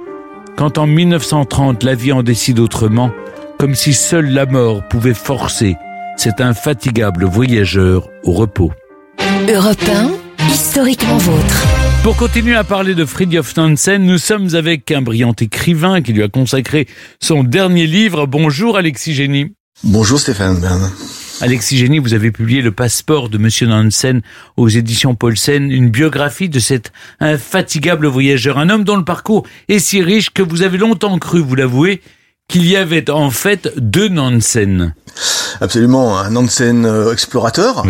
quand 0.56 0.78
en 0.78 0.86
1930 0.86 1.82
la 1.82 1.94
vie 1.94 2.12
en 2.12 2.22
décide 2.22 2.58
autrement, 2.58 3.10
comme 3.58 3.74
si 3.74 3.92
seule 3.92 4.30
la 4.30 4.46
mort 4.46 4.82
pouvait 4.88 5.14
forcer 5.14 5.76
cet 6.16 6.40
infatigable 6.40 7.24
voyageur 7.24 8.08
au 8.24 8.32
repos. 8.32 8.72
Europe 9.48 9.78
historiquement 10.48 11.18
vôtre. 11.18 11.66
Pour 12.02 12.16
continuer 12.16 12.54
à 12.54 12.64
parler 12.64 12.94
de 12.94 13.04
Fridtjof 13.04 13.56
Nansen, 13.56 14.04
nous 14.04 14.18
sommes 14.18 14.54
avec 14.54 14.90
un 14.92 15.02
brillant 15.02 15.34
écrivain 15.38 16.00
qui 16.00 16.12
lui 16.12 16.22
a 16.22 16.28
consacré 16.28 16.86
son 17.20 17.42
dernier 17.44 17.86
livre. 17.86 18.26
Bonjour 18.26 18.76
Alexis 18.76 19.14
Génie. 19.14 19.52
Bonjour 19.82 20.18
Stéphane 20.18 20.60
Bern. 20.60 20.90
Alexis 21.42 21.76
Génie, 21.76 21.98
vous 21.98 22.14
avez 22.14 22.30
publié 22.30 22.62
Le 22.62 22.72
passeport 22.72 23.28
de 23.28 23.36
Monsieur 23.36 23.66
Nansen 23.66 24.22
aux 24.56 24.68
éditions 24.68 25.14
Paulsen, 25.14 25.70
une 25.70 25.90
biographie 25.90 26.48
de 26.48 26.58
cet 26.58 26.92
infatigable 27.20 28.06
voyageur, 28.06 28.58
un 28.58 28.70
homme 28.70 28.84
dont 28.84 28.96
le 28.96 29.04
parcours 29.04 29.46
est 29.68 29.78
si 29.78 30.00
riche 30.00 30.30
que 30.30 30.42
vous 30.42 30.62
avez 30.62 30.78
longtemps 30.78 31.18
cru, 31.18 31.40
vous 31.40 31.54
l'avouez, 31.54 32.00
qu'il 32.48 32.66
y 32.66 32.74
avait 32.74 33.10
en 33.10 33.30
fait 33.30 33.70
deux 33.76 34.08
Nansen. 34.08 34.94
Absolument, 35.60 36.18
un 36.18 36.30
Nansen 36.30 36.86
euh, 36.86 37.12
explorateur, 37.12 37.84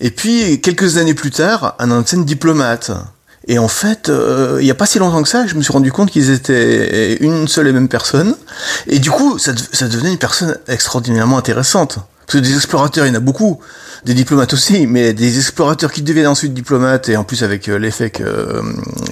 et 0.00 0.10
puis 0.10 0.60
quelques 0.60 0.96
années 0.96 1.14
plus 1.14 1.30
tard, 1.30 1.76
un 1.78 1.86
Nansen 1.86 2.24
diplomate. 2.24 2.90
Et 3.46 3.58
en 3.58 3.68
fait, 3.68 4.08
euh, 4.08 4.58
il 4.60 4.64
n'y 4.64 4.70
a 4.70 4.74
pas 4.74 4.86
si 4.86 4.98
longtemps 4.98 5.22
que 5.22 5.28
ça, 5.28 5.46
je 5.46 5.54
me 5.54 5.62
suis 5.62 5.72
rendu 5.72 5.92
compte 5.92 6.10
qu'ils 6.10 6.30
étaient 6.30 7.16
une 7.20 7.48
seule 7.48 7.68
et 7.68 7.72
même 7.72 7.88
personne. 7.88 8.36
Et 8.86 8.98
du 8.98 9.10
coup, 9.10 9.38
ça, 9.38 9.52
ça 9.72 9.88
devenait 9.88 10.10
une 10.10 10.18
personne 10.18 10.56
extraordinairement 10.68 11.38
intéressante. 11.38 12.00
Parce 12.30 12.42
que 12.44 12.48
des 12.48 12.54
explorateurs, 12.54 13.06
il 13.06 13.08
y 13.08 13.10
en 13.10 13.16
a 13.16 13.20
beaucoup, 13.20 13.58
des 14.04 14.14
diplomates 14.14 14.52
aussi, 14.52 14.86
mais 14.86 15.12
des 15.12 15.38
explorateurs 15.38 15.90
qui 15.90 16.02
deviennent 16.02 16.28
ensuite 16.28 16.54
diplomates, 16.54 17.08
et 17.08 17.16
en 17.16 17.24
plus 17.24 17.42
avec 17.42 17.68
euh, 17.68 17.76
l'effet 17.76 18.10
que, 18.10 18.22
euh, 18.22 18.62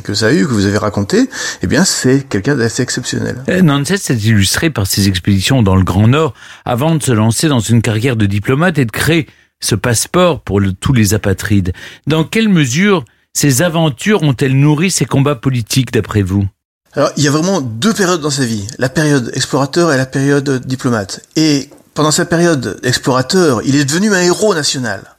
que 0.04 0.14
ça 0.14 0.26
a 0.28 0.32
eu, 0.32 0.46
que 0.46 0.52
vous 0.52 0.66
avez 0.66 0.78
raconté, 0.78 1.28
eh 1.62 1.66
bien 1.66 1.84
c'est 1.84 2.28
quelqu'un 2.28 2.54
d'assez 2.54 2.80
exceptionnel. 2.84 3.42
Euh, 3.48 3.60
Nantes 3.60 3.96
s'est 3.96 4.14
illustré 4.14 4.70
par 4.70 4.86
ses 4.86 5.08
expéditions 5.08 5.64
dans 5.64 5.74
le 5.74 5.82
Grand 5.82 6.06
Nord 6.06 6.32
avant 6.64 6.94
de 6.94 7.02
se 7.02 7.10
lancer 7.10 7.48
dans 7.48 7.58
une 7.58 7.82
carrière 7.82 8.14
de 8.14 8.24
diplomate 8.26 8.78
et 8.78 8.84
de 8.84 8.92
créer 8.92 9.26
ce 9.60 9.74
passeport 9.74 10.40
pour 10.40 10.60
le- 10.60 10.72
tous 10.72 10.92
les 10.92 11.12
apatrides. 11.12 11.72
Dans 12.06 12.22
quelle 12.22 12.48
mesure 12.48 13.04
ces 13.32 13.62
aventures 13.62 14.22
ont-elles 14.22 14.56
nourri 14.56 14.92
ses 14.92 15.06
combats 15.06 15.34
politiques 15.34 15.92
d'après 15.92 16.22
vous? 16.22 16.46
Alors, 16.94 17.10
il 17.16 17.24
y 17.24 17.28
a 17.28 17.32
vraiment 17.32 17.60
deux 17.60 17.92
périodes 17.92 18.20
dans 18.20 18.30
sa 18.30 18.44
vie. 18.44 18.64
La 18.78 18.88
période 18.88 19.32
explorateur 19.34 19.92
et 19.92 19.96
la 19.96 20.06
période 20.06 20.64
diplomate. 20.64 21.20
Et 21.36 21.68
pendant 21.99 22.12
sa 22.12 22.24
période 22.24 22.78
explorateur, 22.84 23.61
il 23.64 23.74
est 23.74 23.84
devenu 23.84 24.14
un 24.14 24.20
héros 24.20 24.55
national. 24.55 25.16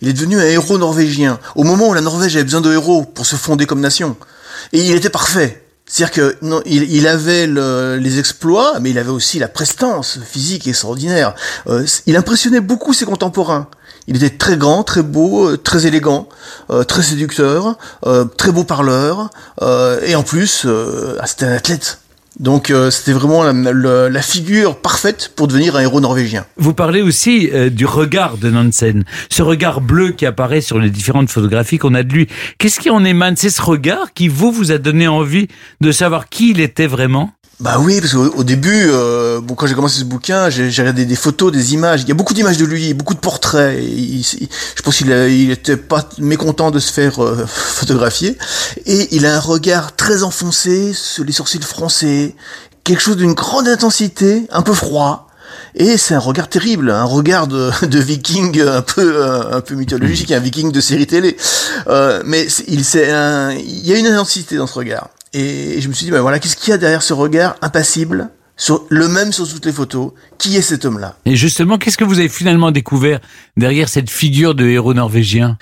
Il 0.00 0.08
est 0.08 0.14
devenu 0.14 0.40
un 0.40 0.46
héros 0.46 0.78
norvégien. 0.78 1.38
Au 1.56 1.62
moment 1.62 1.88
où 1.90 1.92
la 1.92 2.00
Norvège 2.00 2.36
avait 2.36 2.44
besoin 2.44 2.62
de 2.62 2.72
héros 2.72 3.04
pour 3.04 3.26
se 3.26 3.36
fonder 3.36 3.66
comme 3.66 3.80
nation. 3.80 4.16
Et 4.72 4.82
il 4.82 4.96
était 4.96 5.10
parfait. 5.10 5.62
C'est-à-dire 5.84 6.14
que 6.14 6.36
non, 6.40 6.62
il, 6.64 7.06
avait 7.06 7.46
le- 7.46 7.98
les 7.98 8.18
exploits, 8.18 8.80
mais 8.80 8.92
il 8.92 8.98
avait 8.98 9.10
aussi 9.10 9.38
la 9.40 9.48
prestance 9.48 10.20
physique 10.26 10.66
extraordinaire. 10.66 11.34
Euh, 11.66 11.84
il 12.06 12.16
impressionnait 12.16 12.60
beaucoup 12.62 12.94
ses 12.94 13.04
contemporains. 13.04 13.68
Il 14.06 14.16
était 14.16 14.30
très 14.34 14.56
grand, 14.56 14.84
très 14.84 15.02
beau, 15.02 15.50
euh, 15.50 15.58
très 15.58 15.84
élégant, 15.84 16.30
euh, 16.70 16.82
très 16.82 17.02
séducteur, 17.02 17.76
euh, 18.06 18.24
très 18.24 18.52
beau 18.52 18.64
parleur, 18.64 19.28
euh, 19.60 20.00
et 20.02 20.14
en 20.14 20.22
plus, 20.22 20.62
euh, 20.64 21.18
c'était 21.26 21.44
un 21.44 21.52
athlète. 21.52 21.98
Donc 22.40 22.70
euh, 22.70 22.90
c'était 22.90 23.12
vraiment 23.12 23.42
la, 23.44 23.52
la- 23.52 24.08
la 24.08 24.22
figure 24.22 24.76
parfaite 24.78 25.32
pour 25.36 25.48
devenir 25.48 25.76
un 25.76 25.80
héros 25.80 26.00
norvégien. 26.00 26.46
Vous 26.56 26.72
parlez 26.74 27.02
aussi 27.02 27.50
euh, 27.52 27.68
du 27.70 27.84
regard 27.86 28.38
de 28.38 28.50
Nansen, 28.50 29.04
ce 29.30 29.42
regard 29.42 29.80
bleu 29.80 30.12
qui 30.12 30.24
apparaît 30.26 30.60
sur 30.62 30.78
les 30.78 30.90
différentes 30.90 31.30
photographies 31.30 31.78
qu'on 31.78 31.94
a 31.94 32.02
de 32.02 32.12
lui. 32.12 32.28
Qu'est-ce 32.58 32.80
qui 32.80 32.90
en 32.90 33.04
émane? 33.04 33.36
C'est 33.36 33.50
ce 33.50 33.60
regard 33.62 34.12
qui 34.14 34.28
vous 34.28 34.50
vous 34.50 34.72
a 34.72 34.78
donné 34.78 35.08
envie 35.08 35.48
de 35.80 35.92
savoir 35.92 36.28
qui 36.28 36.50
il 36.50 36.60
était 36.60 36.86
vraiment? 36.86 37.32
Bah 37.62 37.76
oui, 37.78 38.00
parce 38.00 38.12
qu'au 38.14 38.24
au 38.38 38.42
début, 38.42 38.86
euh, 38.88 39.40
bon, 39.40 39.54
quand 39.54 39.68
j'ai 39.68 39.74
commencé 39.74 40.00
ce 40.00 40.04
bouquin, 40.04 40.50
j'ai 40.50 40.68
regardé 40.68 41.04
des 41.04 41.14
photos, 41.14 41.52
des 41.52 41.74
images. 41.74 42.02
Il 42.02 42.08
y 42.08 42.10
a 42.10 42.14
beaucoup 42.14 42.34
d'images 42.34 42.56
de 42.56 42.64
lui, 42.64 42.92
beaucoup 42.92 43.14
de 43.14 43.20
portraits. 43.20 43.78
Il- 43.80 44.18
il- 44.18 44.48
je 44.76 44.82
pense 44.82 44.96
qu'il 44.96 45.10
il 45.10 45.50
était 45.52 45.76
pas 45.76 46.08
mécontent 46.18 46.72
de 46.72 46.80
se 46.80 46.92
faire 46.92 47.22
euh, 47.22 47.46
photographier. 47.46 48.36
Et 48.86 49.14
il 49.14 49.26
a 49.26 49.36
un 49.36 49.38
regard 49.38 49.94
très 49.94 50.24
enfoncé, 50.24 50.92
sur 50.92 51.22
les 51.22 51.30
sourcils 51.30 51.60
français, 51.62 52.34
quelque 52.82 53.00
chose 53.00 53.16
d'une 53.16 53.34
grande 53.34 53.68
intensité, 53.68 54.42
un 54.50 54.62
peu 54.62 54.74
froid. 54.74 55.28
Et 55.76 55.96
c'est 55.98 56.14
un 56.14 56.18
regard 56.18 56.48
terrible, 56.48 56.90
un 56.90 57.04
regard 57.04 57.46
de, 57.46 57.70
de 57.86 57.98
viking 58.00 58.60
un 58.60 58.82
peu 58.82 59.22
euh, 59.22 59.56
un 59.56 59.60
peu 59.60 59.76
mythologique, 59.76 60.32
un 60.32 60.40
viking 60.40 60.72
de 60.72 60.80
série 60.80 61.06
télé. 61.06 61.36
Euh, 61.86 62.22
mais 62.26 62.44
il 62.66 62.80
y 63.86 63.92
a 63.92 63.96
une 63.98 64.08
intensité 64.08 64.56
dans 64.56 64.66
ce 64.66 64.74
regard. 64.74 65.10
Et 65.34 65.80
je 65.80 65.88
me 65.88 65.92
suis 65.94 66.04
dit, 66.04 66.10
ben 66.10 66.20
voilà, 66.20 66.38
qu'est-ce 66.38 66.56
qu'il 66.56 66.70
y 66.70 66.74
a 66.74 66.78
derrière 66.78 67.02
ce 67.02 67.12
regard 67.14 67.56
impassible, 67.62 68.28
sur, 68.56 68.84
le 68.90 69.08
même 69.08 69.32
sur 69.32 69.48
toutes 69.48 69.64
les 69.66 69.72
photos? 69.72 70.12
Qui 70.38 70.56
est 70.56 70.62
cet 70.62 70.84
homme-là? 70.84 71.16
Et 71.24 71.36
justement, 71.36 71.78
qu'est-ce 71.78 71.96
que 71.96 72.04
vous 72.04 72.18
avez 72.18 72.28
finalement 72.28 72.70
découvert 72.70 73.20
derrière 73.56 73.88
cette 73.88 74.10
figure 74.10 74.54
de 74.54 74.66
héros 74.66 74.92
norvégien? 74.94 75.56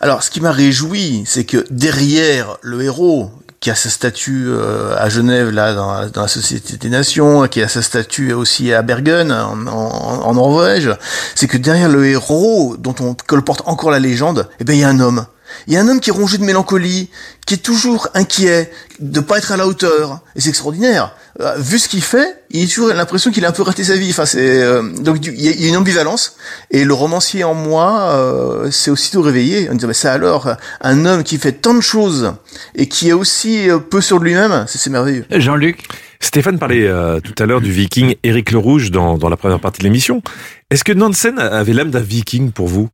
Alors, 0.00 0.22
ce 0.22 0.30
qui 0.30 0.40
m'a 0.40 0.50
réjoui, 0.52 1.22
c'est 1.26 1.44
que 1.44 1.64
derrière 1.70 2.56
le 2.62 2.82
héros, 2.82 3.30
qui 3.60 3.70
a 3.70 3.76
sa 3.76 3.90
statue 3.90 4.46
euh, 4.48 4.96
à 4.98 5.08
Genève, 5.08 5.50
là, 5.50 5.72
dans, 5.72 5.92
la- 5.92 6.08
dans 6.08 6.22
la 6.22 6.28
Société 6.28 6.76
des 6.78 6.88
Nations, 6.88 7.46
qui 7.46 7.62
a 7.62 7.68
sa 7.68 7.80
statue 7.80 8.32
aussi 8.32 8.72
à 8.72 8.82
Bergen, 8.82 9.30
en, 9.30 9.68
en- 9.68 10.22
en 10.26 10.34
Norvège, 10.34 10.90
c'est 11.36 11.46
que 11.46 11.56
derrière 11.58 11.88
le 11.88 12.04
héros, 12.08 12.76
dont 12.76 12.96
on 12.98 13.14
colporte 13.14 13.62
encore 13.66 13.92
la 13.92 14.00
légende, 14.00 14.48
eh 14.58 14.64
ben, 14.64 14.72
il 14.72 14.80
y 14.80 14.84
a 14.84 14.88
un 14.88 14.98
homme. 14.98 15.26
Il 15.66 15.74
y 15.74 15.76
a 15.76 15.80
un 15.80 15.88
homme 15.88 16.00
qui 16.00 16.10
est 16.10 16.12
rongé 16.12 16.38
de 16.38 16.44
mélancolie, 16.44 17.08
qui 17.46 17.54
est 17.54 17.58
toujours 17.62 18.08
inquiet 18.14 18.70
de 19.00 19.20
pas 19.20 19.38
être 19.38 19.52
à 19.52 19.56
la 19.56 19.66
hauteur. 19.66 20.20
Et 20.36 20.40
c'est 20.40 20.48
extraordinaire. 20.50 21.14
Euh, 21.40 21.54
vu 21.58 21.78
ce 21.78 21.88
qu'il 21.88 22.02
fait, 22.02 22.36
il 22.50 22.64
a 22.64 22.68
toujours 22.68 22.88
l'impression 22.88 23.30
qu'il 23.30 23.44
a 23.44 23.48
un 23.48 23.52
peu 23.52 23.62
raté 23.62 23.84
sa 23.84 23.96
vie. 23.96 24.10
Enfin, 24.10 24.26
c'est 24.26 24.62
euh, 24.62 24.82
donc 25.00 25.18
il 25.24 25.40
y, 25.40 25.48
a- 25.48 25.52
il 25.52 25.62
y 25.62 25.66
a 25.66 25.68
une 25.68 25.76
ambivalence. 25.76 26.36
Et 26.70 26.84
le 26.84 26.92
romancier 26.94 27.42
en 27.44 27.54
moi 27.54 28.10
euh, 28.12 28.70
s'est 28.70 28.90
aussitôt 28.90 29.22
réveillé 29.22 29.68
en 29.70 29.74
disant 29.74 29.88
mais 29.88 29.94
ça 29.94 30.12
alors, 30.12 30.54
un 30.82 31.06
homme 31.06 31.22
qui 31.24 31.38
fait 31.38 31.52
tant 31.52 31.74
de 31.74 31.80
choses 31.80 32.34
et 32.74 32.86
qui 32.86 33.08
est 33.08 33.12
aussi 33.14 33.68
euh, 33.70 33.78
peu 33.78 34.00
sûr 34.00 34.20
de 34.20 34.24
lui-même, 34.24 34.64
c'est 34.68 34.78
c'est 34.78 34.90
merveilleux. 34.90 35.24
Jean-Luc 35.30 35.88
Stéphane 36.20 36.58
parlait 36.58 36.86
euh, 36.86 37.18
tout 37.18 37.34
à 37.42 37.46
l'heure 37.46 37.60
du 37.60 37.72
viking 37.72 38.14
Éric 38.22 38.52
le 38.52 38.58
Rouge 38.58 38.90
dans, 38.92 39.18
dans 39.18 39.28
la 39.28 39.36
première 39.36 39.58
partie 39.58 39.80
de 39.80 39.84
l'émission. 39.84 40.22
Est-ce 40.70 40.84
que 40.84 40.92
Nansen 40.92 41.38
avait 41.38 41.72
l'âme 41.72 41.90
d'un 41.90 41.98
viking 42.00 42.52
pour 42.52 42.68
vous? 42.68 42.88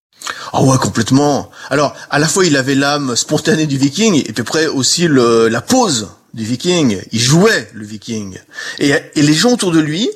Ah 0.53 0.63
ouais, 0.63 0.77
complètement. 0.79 1.51
Alors, 1.71 1.95
à 2.11 2.19
la 2.19 2.27
fois, 2.27 2.45
il 2.45 2.57
avait 2.57 2.75
l'âme 2.75 3.17
spontanée 3.17 3.67
du 3.67 3.79
viking, 3.79 4.23
et 4.27 4.33
puis 4.33 4.43
après 4.43 4.67
aussi 4.67 5.09
le, 5.09 5.49
la 5.49 5.61
pose 5.61 6.09
du 6.35 6.45
viking. 6.45 7.01
Il 7.13 7.21
jouait 7.21 7.71
le 7.75 7.85
viking. 7.85 8.39
Et, 8.79 8.93
et 9.15 9.23
les 9.23 9.33
gens 9.35 9.53
autour 9.53 9.73
de 9.73 9.81
lui 9.81 10.09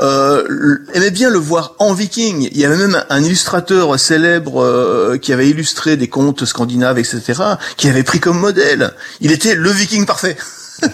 euh, 0.00 0.78
aimaient 0.94 1.10
bien 1.10 1.30
le 1.30 1.38
voir 1.38 1.74
en 1.78 1.92
viking. 1.92 2.48
Il 2.50 2.58
y 2.58 2.64
avait 2.64 2.76
même 2.76 3.04
un 3.08 3.22
illustrateur 3.22 3.98
célèbre 3.98 4.62
euh, 4.62 5.18
qui 5.18 5.32
avait 5.32 5.48
illustré 5.48 5.96
des 5.96 6.08
contes 6.08 6.44
scandinaves, 6.44 6.98
etc., 6.98 7.42
qui 7.76 7.88
avait 7.88 8.02
pris 8.02 8.20
comme 8.20 8.38
modèle. 8.38 8.92
Il 9.20 9.32
était 9.32 9.54
le 9.54 9.70
viking 9.70 10.06
parfait. 10.06 10.36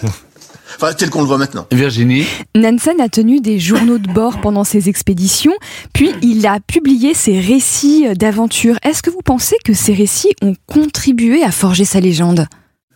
enfin, 0.75 0.93
tel 0.93 1.09
qu'on 1.09 1.21
le 1.21 1.27
voit 1.27 1.37
maintenant. 1.37 1.67
Virginie 1.71 2.25
Nansen 2.55 2.99
a 3.01 3.09
tenu 3.09 3.39
des 3.39 3.59
journaux 3.59 3.97
de 3.97 4.07
bord 4.11 4.41
pendant 4.41 4.63
ses 4.63 4.89
expéditions, 4.89 5.53
puis 5.93 6.11
il 6.21 6.45
a 6.47 6.59
publié 6.59 7.13
ses 7.13 7.39
récits 7.39 8.05
d'aventure. 8.15 8.77
Est-ce 8.83 9.01
que 9.01 9.09
vous 9.09 9.21
pensez 9.23 9.55
que 9.63 9.73
ces 9.73 9.93
récits 9.93 10.33
ont 10.41 10.55
contribué 10.67 11.43
à 11.43 11.51
forger 11.51 11.85
sa 11.85 11.99
légende? 11.99 12.47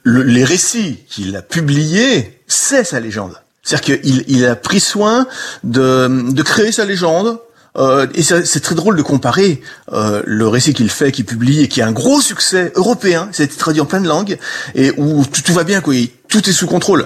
Le- 0.04 0.24
les 0.24 0.44
récits 0.44 1.00
qu'il 1.10 1.36
a 1.36 1.42
publiés, 1.42 2.42
c'est 2.48 2.84
sa 2.84 3.00
légende. 3.00 3.34
C'est-à-dire 3.64 4.00
qu'il 4.02 4.24
il 4.28 4.46
a 4.46 4.56
pris 4.56 4.80
soin 4.80 5.28
de, 5.64 6.32
de 6.32 6.42
créer 6.42 6.72
sa 6.72 6.86
légende. 6.86 7.40
euh, 7.78 8.08
et 8.16 8.24
c'est 8.24 8.46
c'est 8.46 8.62
très 8.62 8.74
drôle 8.74 8.96
de 8.96 9.02
comparer 9.04 9.62
euh, 9.92 10.24
le 10.26 10.48
récit 10.48 10.74
qu'il 10.74 10.90
fait, 10.90 11.12
qu'il 11.12 11.26
publie, 11.26 11.62
et 11.62 11.68
qui 11.68 11.82
a 11.82 11.88
un 11.88 11.92
gros 11.92 12.20
succès 12.22 12.72
européen, 12.76 13.30
ça 13.32 13.44
a 13.44 13.46
été 13.46 13.56
traduit 13.58 13.82
en 13.82 13.86
plein 13.86 14.02
de 14.02 14.08
langues, 14.08 14.38
et 14.74 14.92
où 14.98 15.24
tout, 15.26 15.42
tout 15.44 15.54
va 15.54 15.64
bien, 15.64 15.82
quoi, 15.82 15.94
tout 16.30 16.50
est 16.50 16.54
sous 16.54 16.66
contrôle. 16.66 17.06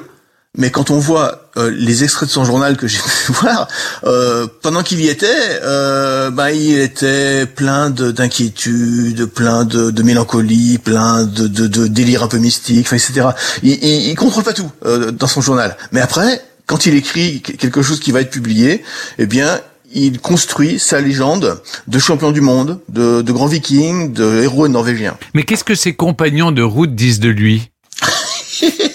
Mais 0.56 0.70
quand 0.70 0.92
on 0.92 1.00
voit 1.00 1.50
euh, 1.58 1.72
les 1.76 2.04
extraits 2.04 2.30
de 2.30 2.34
son 2.34 2.46
journal 2.46 2.78
que 2.78 2.88
j'ai 2.88 3.00
pu 3.26 3.32
voir, 3.32 3.68
euh, 4.04 4.46
pendant 4.62 4.84
qu'il 4.84 5.02
y 5.02 5.08
était, 5.10 5.26
euh, 5.64 6.30
bah, 6.30 6.52
il 6.52 6.78
était 6.78 7.48
plein 7.48 7.90
de- 7.90 8.12
d'inquiétude, 8.12 9.26
plein 9.26 9.66
de, 9.66 9.90
de 9.90 10.04
mélancolie, 10.04 10.78
plein 10.78 11.24
de, 11.24 11.48
de, 11.48 11.66
de 11.66 11.88
délire 11.88 12.22
un 12.22 12.28
peu 12.28 12.38
mystique, 12.38 12.88
etc. 12.94 13.30
Il, 13.64 13.72
il, 13.84 14.10
il 14.10 14.16
contrôle 14.16 14.44
pas 14.44 14.54
tout 14.54 14.70
euh, 14.86 15.10
dans 15.12 15.26
son 15.28 15.42
journal. 15.42 15.76
Mais 15.92 16.02
après, 16.02 16.40
quand 16.68 16.86
il 16.86 16.94
écrit 16.94 17.42
que- 17.42 17.54
quelque 17.54 17.82
chose 17.82 18.00
qui 18.00 18.12
va 18.12 18.22
être 18.22 18.30
publié, 18.32 18.84
eh 19.18 19.26
bien, 19.26 19.60
il 19.92 20.20
construit 20.20 20.78
sa 20.78 21.02
légende 21.02 21.62
de 21.88 21.98
champion 22.00 22.32
du 22.32 22.42
monde, 22.42 22.80
de, 22.90 23.24
de 23.24 23.32
grand 23.32 23.48
viking, 23.48 24.14
de 24.14 24.42
héros 24.44 24.68
norvégien. 24.68 25.18
Mais 25.34 25.44
qu'est-ce 25.46 25.64
que 25.64 25.74
ses 25.76 25.94
compagnons 25.96 26.52
de 26.52 26.62
route 26.62 26.94
disent 26.94 27.20
de 27.20 27.30
lui? 27.30 27.72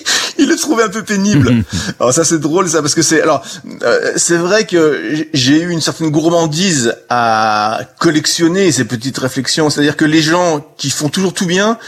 trouvait 0.69 0.85
un 0.85 0.89
peu 0.89 1.03
pénible. 1.03 1.65
alors 2.01 2.13
ça 2.13 2.25
c'est 2.25 2.39
drôle 2.39 2.69
ça 2.69 2.83
parce 2.83 2.95
que 2.95 3.03
c'est 3.03 3.23
alors 3.23 3.45
euh, 3.83 4.13
c'est 4.17 4.37
vrai 4.37 4.67
que 4.67 5.27
j'ai 5.33 5.61
eu 5.63 5.71
une 5.71 5.81
certaine 5.81 6.11
gourmandise 6.11 6.95
à 7.09 7.81
collectionner 7.99 8.71
ces 8.73 8.85
petites 8.85 9.19
réflexions, 9.19 9.71
c'est-à-dire 9.71 9.97
que 9.97 10.05
les 10.05 10.23
gens 10.23 10.65
qui 10.77 10.91
font 10.91 11.09
toujours 11.09 11.33
tout 11.33 11.47
bien 11.47 11.79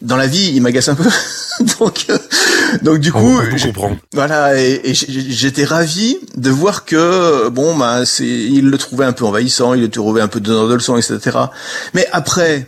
dans 0.00 0.16
la 0.16 0.26
vie, 0.26 0.52
ils 0.54 0.62
m'agacent 0.62 0.88
un 0.88 0.94
peu. 0.94 1.08
donc 1.78 2.06
euh, 2.08 2.18
donc 2.82 2.98
du 2.98 3.12
coup, 3.12 3.40
comprendre. 3.62 3.96
voilà 4.12 4.58
et, 4.58 4.94
j'étais 4.94 5.64
ravi 5.64 6.16
de 6.36 6.50
voir 6.50 6.84
que 6.84 7.48
bon 7.48 7.76
bah 7.76 8.06
c'est 8.06 8.24
il 8.24 8.66
le 8.70 8.78
trouvait 8.78 9.04
un 9.04 9.12
peu 9.12 9.24
envahissant, 9.24 9.74
il 9.74 9.82
le 9.82 9.88
trouvait 9.88 10.22
un 10.22 10.28
peu 10.28 10.40
donneur 10.40 10.68
de 10.68 10.74
leçons, 10.74 10.96
etc. 10.96 11.36
Mais 11.94 12.06
après 12.12 12.66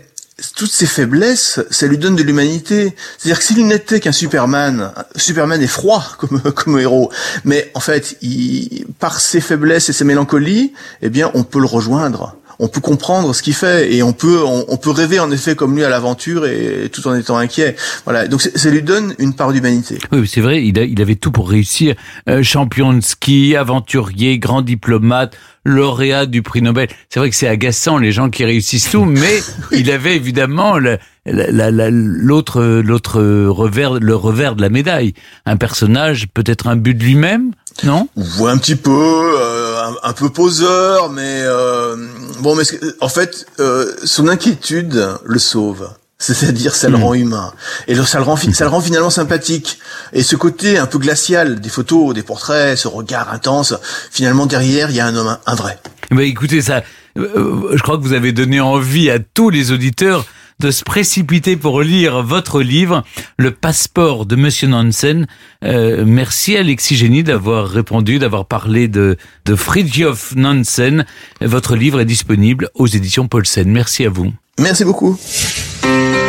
toutes 0.55 0.73
ces 0.73 0.87
faiblesses, 0.87 1.61
ça 1.71 1.87
lui 1.87 1.99
donne 1.99 2.17
de 2.17 2.23
l'humanité. 2.23 2.95
C'est-à-dire 3.19 3.39
que 3.39 3.45
s'il 3.45 3.67
n'était 3.67 4.01
qu'un 4.01 4.13
Superman, 4.13 4.93
Superman 5.17 5.63
est 5.63 5.67
froid 5.67 6.05
comme, 6.19 6.41
comme 6.41 6.79
héros, 6.79 7.11
mais 7.45 7.71
en 7.75 7.81
fait, 7.81 8.17
il, 8.23 8.87
par 8.99 9.21
ses 9.21 9.41
faiblesses 9.41 9.89
et 9.89 9.93
ses 9.93 10.05
mélancolies, 10.05 10.73
eh 11.03 11.11
bien, 11.11 11.31
on 11.35 11.45
peut 11.45 11.61
le 11.61 11.67
rejoindre. 11.67 12.37
On 12.63 12.69
peut 12.69 12.81
comprendre 12.81 13.35
ce 13.35 13.43
qu'il 13.43 13.55
fait 13.55 13.93
et 13.93 14.03
on 14.03 14.13
peut 14.13 14.41
on, 14.45 14.65
on 14.69 14.77
peut 14.77 14.91
rêver 14.91 15.19
en 15.21 15.31
effet 15.31 15.55
comme 15.57 15.75
lui 15.77 15.85
à 15.85 15.89
l'aventure 15.91 16.47
et 16.47 16.89
tout 16.93 17.07
en 17.09 17.15
étant 17.15 17.37
inquiet. 17.37 17.77
Voilà, 18.05 18.29
donc 18.29 18.41
ça 18.41 18.71
lui 18.71 18.83
donne 18.83 19.15
une 19.19 19.35
part 19.35 19.53
d'humanité. 19.53 19.99
Oui, 20.13 20.27
c'est 20.27 20.41
vrai, 20.41 20.65
il, 20.65 20.79
a- 20.79 20.85
il 20.85 21.01
avait 21.03 21.17
tout 21.17 21.33
pour 21.33 21.51
réussir. 21.51 21.95
Euh, 22.29 22.43
champion 22.43 22.93
de 22.93 23.01
ski, 23.01 23.57
aventurier, 23.57 24.39
grand 24.39 24.63
diplomate, 24.63 25.37
lauréat 25.65 26.27
du 26.27 26.43
prix 26.43 26.63
Nobel. 26.63 26.89
C'est 27.09 27.21
vrai 27.21 27.31
que 27.31 27.37
c'est 27.37 27.49
agaçant 27.49 27.99
les 27.99 28.13
gens 28.13 28.31
qui 28.31 28.45
réussissent 28.45 28.91
tout, 28.91 29.05
mais 29.07 29.41
il 29.73 29.91
avait 29.91 30.17
évidemment 30.17 30.79
le- 30.79 30.99
la- 31.27 31.51
la- 31.51 31.71
la- 31.71 31.91
l'autre 31.91 32.63
l'autre 32.85 33.21
revers 33.49 33.95
le 34.01 34.15
revers 34.17 34.57
de 34.57 34.63
la 34.63 34.69
médaille. 34.71 35.15
Un 35.47 35.57
personnage, 35.57 36.27
peut-être 36.35 36.67
un 36.69 36.77
but 36.77 36.95
de 36.95 37.05
lui-même, 37.05 37.53
non 37.85 38.09
Ouais, 38.39 38.51
un 38.51 38.59
petit 38.59 38.77
peu, 38.77 38.91
euh, 38.93 39.83
un, 39.83 40.11
un 40.11 40.13
peu 40.13 40.31
poseur, 40.31 41.11
mais 41.11 41.41
euh, 41.43 41.97
bon, 42.41 42.55
mais 42.55 42.65
en 43.01 43.09
fait, 43.09 43.47
euh, 43.61 43.93
son 44.05 44.29
inquiétude 44.29 45.09
le 45.25 45.39
sauve. 45.39 45.91
C'est-à-dire, 46.23 46.77
ça 46.77 46.89
le 46.89 46.97
rend 46.97 47.15
humain. 47.15 47.53
Et 47.89 47.97
ça 47.97 48.19
le 48.19 48.25
rend, 48.25 48.37
ça 48.37 48.65
le 48.65 48.71
rend 48.71 48.81
finalement 48.81 49.11
sympathique. 49.11 49.81
Et 50.13 50.23
ce 50.23 50.37
côté 50.37 50.79
un 50.79 50.87
peu 50.87 50.99
glacial 50.99 51.61
des 51.61 51.69
photos, 51.69 52.15
des 52.15 52.23
portraits, 52.23 52.79
ce 52.79 52.87
regard 52.87 53.33
intense, 53.33 53.75
finalement 54.13 54.47
derrière, 54.47 54.91
il 54.91 54.97
y 54.97 55.01
a 55.01 55.07
un 55.07 55.17
homme, 55.17 55.37
un 55.45 55.55
vrai. 55.57 55.81
Bah, 56.13 56.23
écoutez, 56.23 56.63
ça, 56.63 56.85
euh, 57.19 57.77
je 57.77 57.83
crois 57.83 57.97
que 57.99 58.03
vous 58.03 58.13
avez 58.13 58.31
donné 58.31 58.61
envie 58.61 59.11
à 59.11 59.19
tous 59.19 59.51
les 59.51 59.73
auditeurs 59.73 60.25
de 60.63 60.71
se 60.71 60.85
précipiter 60.85 61.57
pour 61.57 61.83
lire 61.83 62.23
votre 62.23 62.63
livre, 62.63 63.03
Le 63.37 63.51
passeport 63.51 64.27
de 64.27 64.37
Monsieur 64.37 64.69
Nansen. 64.69 65.27
Euh, 65.65 66.05
merci 66.07 66.57
Alexis 66.57 66.95
Génie 66.95 67.25
d'avoir 67.25 67.69
répondu, 67.69 68.21
d'avoir 68.21 68.47
parlé 68.47 68.87
de, 68.87 69.17
de 69.45 69.57
Fridtjof 69.57 70.35
Nansen. 70.37 71.05
Votre 71.41 71.75
livre 71.75 72.01
est 72.01 72.05
disponible 72.05 72.71
aux 72.75 72.87
éditions 72.87 73.27
Paulsen. 73.27 73.69
Merci 73.69 74.07
à 74.07 74.09
vous. 74.09 74.33
Merci 74.61 74.85
beaucoup. 74.85 75.19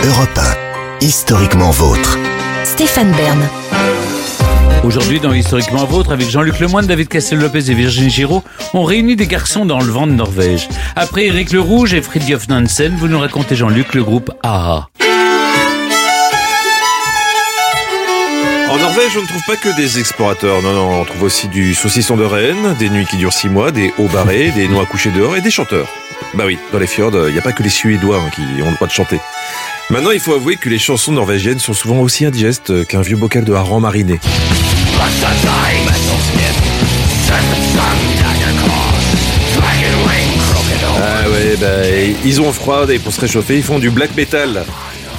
Europe 0.03 0.39
1, 0.99 1.05
historiquement 1.05 1.69
vôtre. 1.69 2.17
Stéphane 2.63 3.11
Bern. 3.11 4.02
Aujourd'hui, 4.83 5.21
dans 5.21 5.33
Historiquement 5.33 5.85
Vôtre, 5.85 6.11
avec 6.11 6.29
Jean-Luc 6.29 6.59
Lemoyne, 6.59 6.85
David 6.85 7.07
Castel-Lopez 7.07 7.71
et 7.71 7.73
Virginie 7.73 8.09
Giraud, 8.09 8.43
on 8.73 8.83
réunit 8.83 9.15
des 9.15 9.27
garçons 9.27 9.65
dans 9.65 9.79
le 9.79 9.89
vent 9.89 10.07
de 10.07 10.11
Norvège. 10.11 10.67
Après 10.97 11.27
Eric 11.27 11.53
Le 11.53 11.61
Rouge 11.61 11.93
et 11.93 12.01
Fridtjof 12.01 12.49
Nansen, 12.49 12.93
vous 12.97 13.07
nous 13.07 13.17
racontez, 13.17 13.55
Jean-Luc, 13.55 13.93
le 13.93 14.03
groupe 14.03 14.31
AHA. 14.43 14.89
En 18.69 18.77
Norvège, 18.77 19.11
on 19.17 19.21
ne 19.21 19.27
trouve 19.27 19.45
pas 19.47 19.55
que 19.55 19.73
des 19.77 19.99
explorateurs. 19.99 20.61
Non, 20.61 20.73
non, 20.73 21.01
on 21.01 21.05
trouve 21.05 21.23
aussi 21.23 21.47
du 21.47 21.73
saucisson 21.75 22.17
de 22.17 22.25
Rennes, 22.25 22.75
des 22.77 22.89
nuits 22.89 23.05
qui 23.05 23.15
durent 23.15 23.31
six 23.31 23.47
mois, 23.47 23.71
des 23.71 23.93
hauts 23.97 24.09
barrés, 24.09 24.51
des 24.51 24.67
noix 24.67 24.85
couchées 24.85 25.11
dehors 25.11 25.37
et 25.37 25.41
des 25.41 25.51
chanteurs. 25.51 25.87
Bah 26.33 26.43
oui, 26.45 26.57
dans 26.73 26.79
les 26.79 26.87
fjords, 26.87 27.27
il 27.27 27.33
n'y 27.33 27.39
a 27.39 27.43
pas 27.43 27.53
que 27.53 27.63
les 27.63 27.69
Suédois 27.69 28.17
hein, 28.17 28.29
qui 28.35 28.41
ont 28.61 28.69
le 28.69 28.75
droit 28.75 28.87
de 28.87 28.91
chanter. 28.91 29.19
Maintenant, 29.89 30.11
il 30.11 30.19
faut 30.19 30.33
avouer 30.33 30.55
que 30.55 30.69
les 30.69 30.79
chansons 30.79 31.11
norvégiennes 31.11 31.59
sont 31.59 31.73
souvent 31.73 31.99
aussi 31.99 32.25
indigestes 32.25 32.85
qu'un 32.87 33.01
vieux 33.01 33.17
bocal 33.17 33.45
de 33.45 33.53
hareng 33.53 33.79
mariné. 33.79 34.19
Ah 40.95 41.29
ouais, 41.29 41.55
bah, 41.59 41.67
ils 42.23 42.41
ont 42.41 42.51
froid 42.51 42.85
et 42.89 42.99
pour 42.99 43.13
se 43.13 43.21
réchauffer, 43.21 43.57
ils 43.57 43.63
font 43.63 43.79
du 43.79 43.89
black 43.89 44.15
metal. 44.15 44.63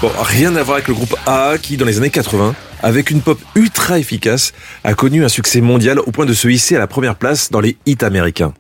Bon, 0.01 0.11
rien 0.21 0.55
à 0.57 0.63
voir 0.63 0.77
avec 0.77 0.89
le 0.89 0.95
groupe 0.95 1.15
AA 1.27 1.59
qui, 1.59 1.77
dans 1.77 1.87
les 1.87 1.99
années 1.99 2.11
80, 2.11 2.55
avec 2.83 3.11
une 3.11 3.21
pop 3.21 3.39
ultra 3.55 3.99
efficace, 3.99 4.53
a 4.83 4.95
connu 4.95 5.25
un 5.25 5.29
succès 5.29 5.61
mondial 5.61 5.99
au 5.99 6.11
point 6.11 6.27
de 6.27 6.35
se 6.35 6.49
hisser 6.49 6.77
à 6.77 6.79
la 6.79 6.87
première 6.87 7.17
place 7.17 7.51
dans 7.51 7.61
les 7.61 7.77
hits 7.87 7.99
américains. 8.03 8.53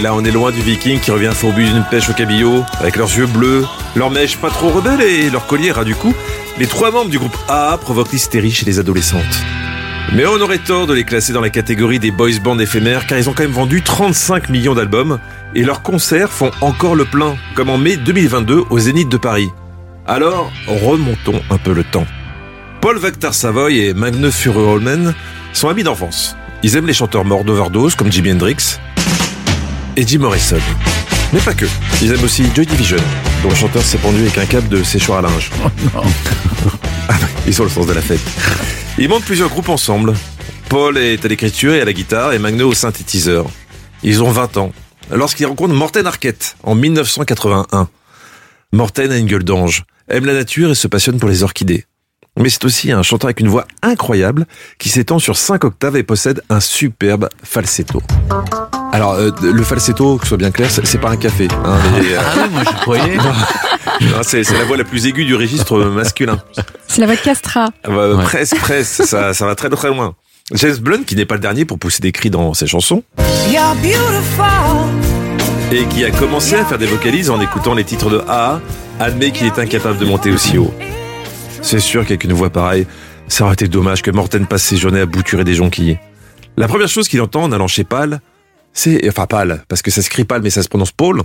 Oui, 0.00 0.04
là 0.04 0.14
on 0.14 0.24
est 0.24 0.30
loin 0.30 0.50
du 0.50 0.60
viking 0.60 0.98
qui 1.00 1.10
revient 1.10 1.32
fourbu 1.32 1.64
d'une 1.64 1.84
pêche 1.90 2.08
au 2.08 2.12
cabillaud, 2.12 2.64
avec 2.78 2.96
leurs 2.96 3.14
yeux 3.16 3.26
bleus, 3.26 3.64
leurs 3.96 4.10
mèches 4.10 4.36
pas 4.36 4.50
trop 4.50 4.68
rebelles 4.68 5.00
et 5.00 5.30
leur 5.30 5.46
collier 5.46 5.72
ras 5.72 5.84
du 5.84 5.94
cou. 5.94 6.14
Les 6.58 6.66
trois 6.66 6.90
membres 6.90 7.10
du 7.10 7.18
groupe 7.18 7.36
AA 7.48 7.78
provoquent 7.78 8.12
l'hystérie 8.12 8.50
chez 8.50 8.66
les 8.66 8.78
adolescentes. 8.78 9.42
Mais 10.14 10.26
on 10.26 10.40
aurait 10.40 10.58
tort 10.58 10.86
de 10.86 10.94
les 10.94 11.04
classer 11.04 11.32
dans 11.32 11.40
la 11.40 11.50
catégorie 11.50 11.98
des 11.98 12.10
boys 12.10 12.38
bands 12.42 12.58
éphémères 12.58 13.06
car 13.06 13.18
ils 13.18 13.28
ont 13.28 13.32
quand 13.32 13.42
même 13.42 13.52
vendu 13.52 13.82
35 13.82 14.48
millions 14.48 14.74
d'albums 14.74 15.18
et 15.54 15.64
leurs 15.64 15.82
concerts 15.82 16.30
font 16.30 16.50
encore 16.60 16.94
le 16.94 17.04
plein, 17.04 17.36
comme 17.54 17.70
en 17.70 17.78
mai 17.78 17.96
2022 17.96 18.64
au 18.70 18.78
Zénith 18.78 19.08
de 19.08 19.16
Paris. 19.16 19.50
Alors, 20.06 20.50
remontons 20.66 21.40
un 21.50 21.58
peu 21.58 21.72
le 21.72 21.84
temps. 21.84 22.06
Paul 22.80 22.98
Vector 22.98 23.34
Savoy 23.34 23.78
et 23.78 23.94
Magnus 23.94 24.34
Furuholmen 24.34 25.14
sont 25.52 25.68
amis 25.68 25.82
d'enfance. 25.82 26.36
Ils 26.62 26.76
aiment 26.76 26.86
les 26.86 26.92
chanteurs 26.92 27.24
morts 27.24 27.44
d'overdose 27.44 27.94
comme 27.94 28.12
Jimi 28.12 28.32
Hendrix 28.32 28.78
et 29.96 30.06
Jim 30.06 30.20
Morrison. 30.20 30.58
Mais 31.32 31.40
pas 31.40 31.54
que. 31.54 31.66
Ils 32.02 32.12
aiment 32.12 32.24
aussi 32.24 32.44
Joy 32.54 32.66
Division, 32.66 32.96
dont 33.42 33.50
le 33.50 33.54
chanteur 33.54 33.82
s'est 33.82 33.98
pendu 33.98 34.20
avec 34.20 34.38
un 34.38 34.46
câble 34.46 34.68
de 34.68 34.82
séchoir 34.82 35.18
à 35.18 35.22
linge. 35.22 35.50
Ah 37.08 37.14
ouais, 37.14 37.28
ils 37.46 37.60
ont 37.60 37.64
le 37.64 37.70
sens 37.70 37.86
de 37.86 37.92
la 37.92 38.02
fête. 38.02 38.20
Ils 38.98 39.08
montent 39.08 39.24
plusieurs 39.24 39.48
groupes 39.48 39.68
ensemble. 39.68 40.14
Paul 40.68 40.96
est 40.98 41.24
à 41.24 41.28
l'écriture 41.28 41.74
et 41.74 41.80
à 41.80 41.84
la 41.84 41.92
guitare 41.92 42.32
et 42.32 42.38
Magnus 42.38 42.62
au 42.62 42.74
synthétiseur. 42.74 43.46
Ils 44.02 44.22
ont 44.22 44.30
20 44.30 44.56
ans. 44.58 44.72
Lorsqu'ils 45.12 45.46
rencontrent 45.46 45.74
Morten 45.74 46.06
Arquette 46.06 46.56
en 46.62 46.74
1981. 46.74 47.88
Morten 48.72 49.10
a 49.10 49.16
une 49.16 49.26
gueule 49.26 49.42
d'ange, 49.42 49.84
aime 50.08 50.26
la 50.26 50.34
nature 50.34 50.70
et 50.70 50.74
se 50.76 50.86
passionne 50.86 51.18
pour 51.18 51.28
les 51.28 51.42
orchidées. 51.42 51.86
Mais 52.40 52.48
c'est 52.48 52.64
aussi 52.64 52.90
un 52.90 53.02
chanteur 53.02 53.28
avec 53.28 53.40
une 53.40 53.48
voix 53.48 53.66
incroyable 53.82 54.46
qui 54.78 54.88
s'étend 54.88 55.18
sur 55.18 55.36
5 55.36 55.62
octaves 55.64 55.96
et 55.96 56.02
possède 56.02 56.42
un 56.48 56.60
superbe 56.60 57.28
falsetto. 57.42 58.02
Alors, 58.92 59.12
euh, 59.12 59.30
le 59.42 59.62
falsetto, 59.62 60.16
que 60.16 60.24
ce 60.24 60.28
soit 60.30 60.38
bien 60.38 60.50
clair, 60.50 60.68
c'est 60.70 60.98
pas 60.98 61.10
un 61.10 61.16
café. 61.16 61.48
hein, 61.64 61.78
mais, 61.92 62.14
euh, 62.14 62.18
Ah 62.20 62.34
oui, 62.42 62.48
moi 62.52 62.62
je 62.64 62.80
croyais. 62.80 63.16
non, 64.00 64.22
c'est 64.22 64.42
c'est 64.42 64.58
la 64.58 64.64
voix 64.64 64.76
la 64.76 64.84
plus 64.84 65.06
aiguë 65.06 65.24
du 65.26 65.34
registre 65.34 65.78
masculin. 65.84 66.40
C'est 66.88 67.00
la 67.00 67.06
voix 67.06 67.16
de 67.16 67.20
Castra. 67.20 67.68
Ah 67.84 67.88
bah, 67.90 68.08
Presque, 68.24 68.56
presque, 68.58 69.04
ça, 69.04 69.32
ça 69.34 69.46
va 69.46 69.54
très 69.54 69.68
très 69.68 69.88
loin. 69.88 70.14
James 70.54 70.76
Blunt, 70.78 71.04
qui 71.06 71.14
n'est 71.14 71.26
pas 71.26 71.36
le 71.36 71.40
dernier 71.40 71.64
pour 71.64 71.78
pousser 71.78 72.00
des 72.00 72.10
cris 72.10 72.30
dans 72.30 72.54
ses 72.54 72.66
chansons, 72.66 73.04
et 75.72 75.84
qui 75.86 76.04
a 76.04 76.10
commencé 76.10 76.56
à 76.56 76.64
faire 76.64 76.78
des 76.78 76.86
vocalises 76.86 77.30
en 77.30 77.40
écoutant 77.40 77.74
les 77.74 77.84
titres 77.84 78.10
de 78.10 78.18
AA, 78.28 78.60
admet 78.98 79.30
qu'il 79.30 79.46
est 79.46 79.58
incapable 79.60 79.98
de 79.98 80.04
monter 80.06 80.32
aussi 80.32 80.58
haut. 80.58 80.74
C'est 81.62 81.80
sûr 81.80 82.04
qu'avec 82.04 82.24
une 82.24 82.32
voix 82.32 82.50
pareille, 82.50 82.86
ça 83.28 83.44
aurait 83.44 83.54
été 83.54 83.68
dommage 83.68 84.02
que 84.02 84.10
Morten 84.10 84.46
passe 84.46 84.62
ses 84.62 84.76
journées 84.76 85.00
à 85.00 85.06
bouturer 85.06 85.44
des 85.44 85.54
jonquilles. 85.54 85.98
La 86.56 86.68
première 86.68 86.88
chose 86.88 87.08
qu'il 87.08 87.20
entend 87.20 87.42
en 87.42 87.52
allant 87.52 87.68
chez 87.68 87.84
Pal, 87.84 88.20
c'est, 88.72 89.08
enfin 89.08 89.26
Pal, 89.26 89.64
parce 89.68 89.82
que 89.82 89.90
ça 89.90 90.02
s'écrit 90.02 90.24
Pal 90.24 90.42
mais 90.42 90.50
ça 90.50 90.62
se 90.62 90.68
prononce 90.68 90.92
Paul, 90.92 91.22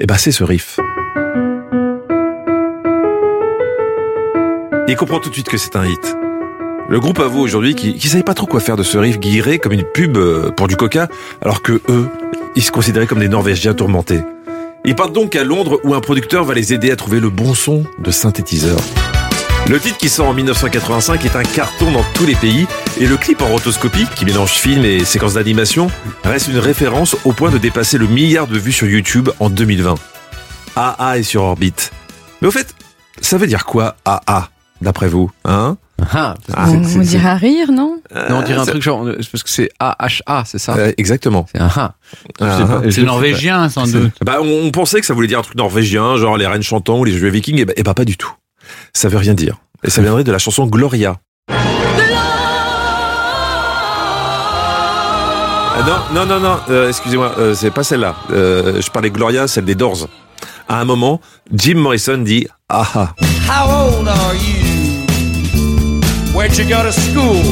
et 0.00 0.06
ben 0.06 0.16
c'est 0.16 0.32
ce 0.32 0.44
riff. 0.44 0.78
Il 4.86 4.96
comprend 4.96 5.18
tout 5.18 5.28
de 5.28 5.34
suite 5.34 5.48
que 5.48 5.56
c'est 5.56 5.76
un 5.76 5.86
hit. 5.86 6.16
Le 6.88 7.00
groupe 7.00 7.18
avoue 7.18 7.40
aujourd'hui 7.40 7.74
qu'ils 7.74 7.94
ne 7.94 8.00
savaient 8.00 8.22
pas 8.22 8.34
trop 8.34 8.46
quoi 8.46 8.60
faire 8.60 8.76
de 8.76 8.82
ce 8.82 8.98
riff 8.98 9.18
guiré 9.18 9.58
comme 9.58 9.72
une 9.72 9.84
pub 9.84 10.16
euh, 10.16 10.50
pour 10.50 10.68
du 10.68 10.76
coca, 10.76 11.08
alors 11.42 11.62
que 11.62 11.80
eux, 11.88 12.08
ils 12.54 12.62
se 12.62 12.70
considéraient 12.70 13.06
comme 13.06 13.20
des 13.20 13.28
Norvégiens 13.28 13.74
tourmentés. 13.74 14.20
Ils 14.84 14.94
partent 14.94 15.14
donc 15.14 15.34
à 15.34 15.44
Londres 15.44 15.80
où 15.82 15.94
un 15.94 16.00
producteur 16.00 16.44
va 16.44 16.52
les 16.52 16.74
aider 16.74 16.90
à 16.90 16.96
trouver 16.96 17.20
le 17.20 17.30
bon 17.30 17.54
son 17.54 17.84
de 17.98 18.10
synthétiseur. 18.10 18.78
Le 19.68 19.80
titre 19.80 19.96
qui 19.96 20.08
sort 20.10 20.28
en 20.28 20.34
1985 20.34 21.24
est 21.24 21.36
un 21.36 21.42
carton 21.42 21.90
dans 21.90 22.04
tous 22.14 22.26
les 22.26 22.34
pays 22.34 22.66
et 23.00 23.06
le 23.06 23.16
clip 23.16 23.40
en 23.40 23.46
rotoscopie, 23.48 24.06
qui 24.14 24.24
mélange 24.26 24.50
film 24.50 24.84
et 24.84 25.04
séquences 25.04 25.34
d'animation, 25.34 25.88
reste 26.22 26.48
une 26.48 26.58
référence 26.58 27.16
au 27.24 27.32
point 27.32 27.50
de 27.50 27.56
dépasser 27.58 27.96
le 27.96 28.06
milliard 28.06 28.46
de 28.46 28.58
vues 28.58 28.72
sur 28.72 28.86
YouTube 28.86 29.30
en 29.40 29.48
2020. 29.48 29.94
AA 30.76 31.18
est 31.18 31.22
sur 31.22 31.42
orbite. 31.44 31.92
Mais 32.42 32.48
au 32.48 32.50
fait, 32.50 32.74
ça 33.22 33.38
veut 33.38 33.46
dire 33.46 33.64
quoi 33.64 33.96
AA, 34.04 34.50
d'après 34.82 35.08
vous 35.08 35.30
hein? 35.46 35.78
Ah, 36.12 36.34
Ah, 36.52 36.66
on 36.68 36.84
on 36.84 36.98
dirait 37.00 37.28
à 37.28 37.36
rire, 37.36 37.72
non? 37.72 38.00
Non, 38.14 38.38
on 38.38 38.42
dirait 38.42 38.60
un 38.60 38.66
truc 38.66 38.82
genre, 38.82 39.06
euh, 39.06 39.18
parce 39.32 39.42
que 39.44 39.48
c'est 39.48 39.70
AHA, 39.78 40.44
c'est 40.44 40.58
ça? 40.58 40.74
Euh, 40.74 40.92
exactement. 40.98 41.46
C'est 41.50 41.60
un 41.60 41.70
Ah, 41.74 41.94
C'est 42.84 42.90
sais 42.90 43.02
norvégien, 43.02 43.70
sans 43.70 43.90
doute. 43.90 44.12
Bah, 44.22 44.38
on, 44.42 44.66
on 44.66 44.70
pensait 44.70 45.00
que 45.00 45.06
ça 45.06 45.14
voulait 45.14 45.28
dire 45.28 45.38
un 45.38 45.42
truc 45.42 45.56
norvégien, 45.56 46.16
genre 46.16 46.36
les 46.36 46.46
reines 46.46 46.62
chantants 46.62 46.98
ou 46.98 47.04
les 47.04 47.16
jeux 47.16 47.28
vikings, 47.28 47.60
et 47.60 47.64
bah, 47.64 47.72
et 47.76 47.82
bah 47.82 47.94
pas 47.94 48.04
du 48.04 48.18
tout. 48.18 48.32
Ça 48.92 49.08
veut 49.08 49.18
rien 49.18 49.34
dire. 49.34 49.58
Et 49.82 49.90
ça 49.90 50.02
viendrait 50.02 50.24
de 50.24 50.32
la 50.32 50.38
chanson 50.38 50.66
Gloria. 50.66 51.16
Ah, 55.76 55.82
non, 55.84 55.98
non, 56.14 56.26
non, 56.26 56.40
non, 56.40 56.56
euh, 56.70 56.88
excusez-moi, 56.88 57.32
euh, 57.36 57.52
c'est 57.54 57.72
pas 57.72 57.82
celle-là. 57.82 58.14
Euh, 58.30 58.80
je 58.80 58.90
parlais 58.90 59.10
Gloria, 59.10 59.48
celle 59.48 59.64
des 59.64 59.74
Doors. 59.74 60.08
À 60.68 60.80
un 60.80 60.84
moment, 60.84 61.20
Jim 61.52 61.74
Morrison 61.74 62.18
dit 62.18 62.46
Ah 62.68 62.86
ah. 62.94 63.14
How 63.48 63.98
old 63.98 64.08
are 64.08 64.34
you? 64.34 65.10
Where'd 66.32 66.56
you 66.56 66.64
go 66.64 66.82
to 66.82 66.92
school? 66.92 67.42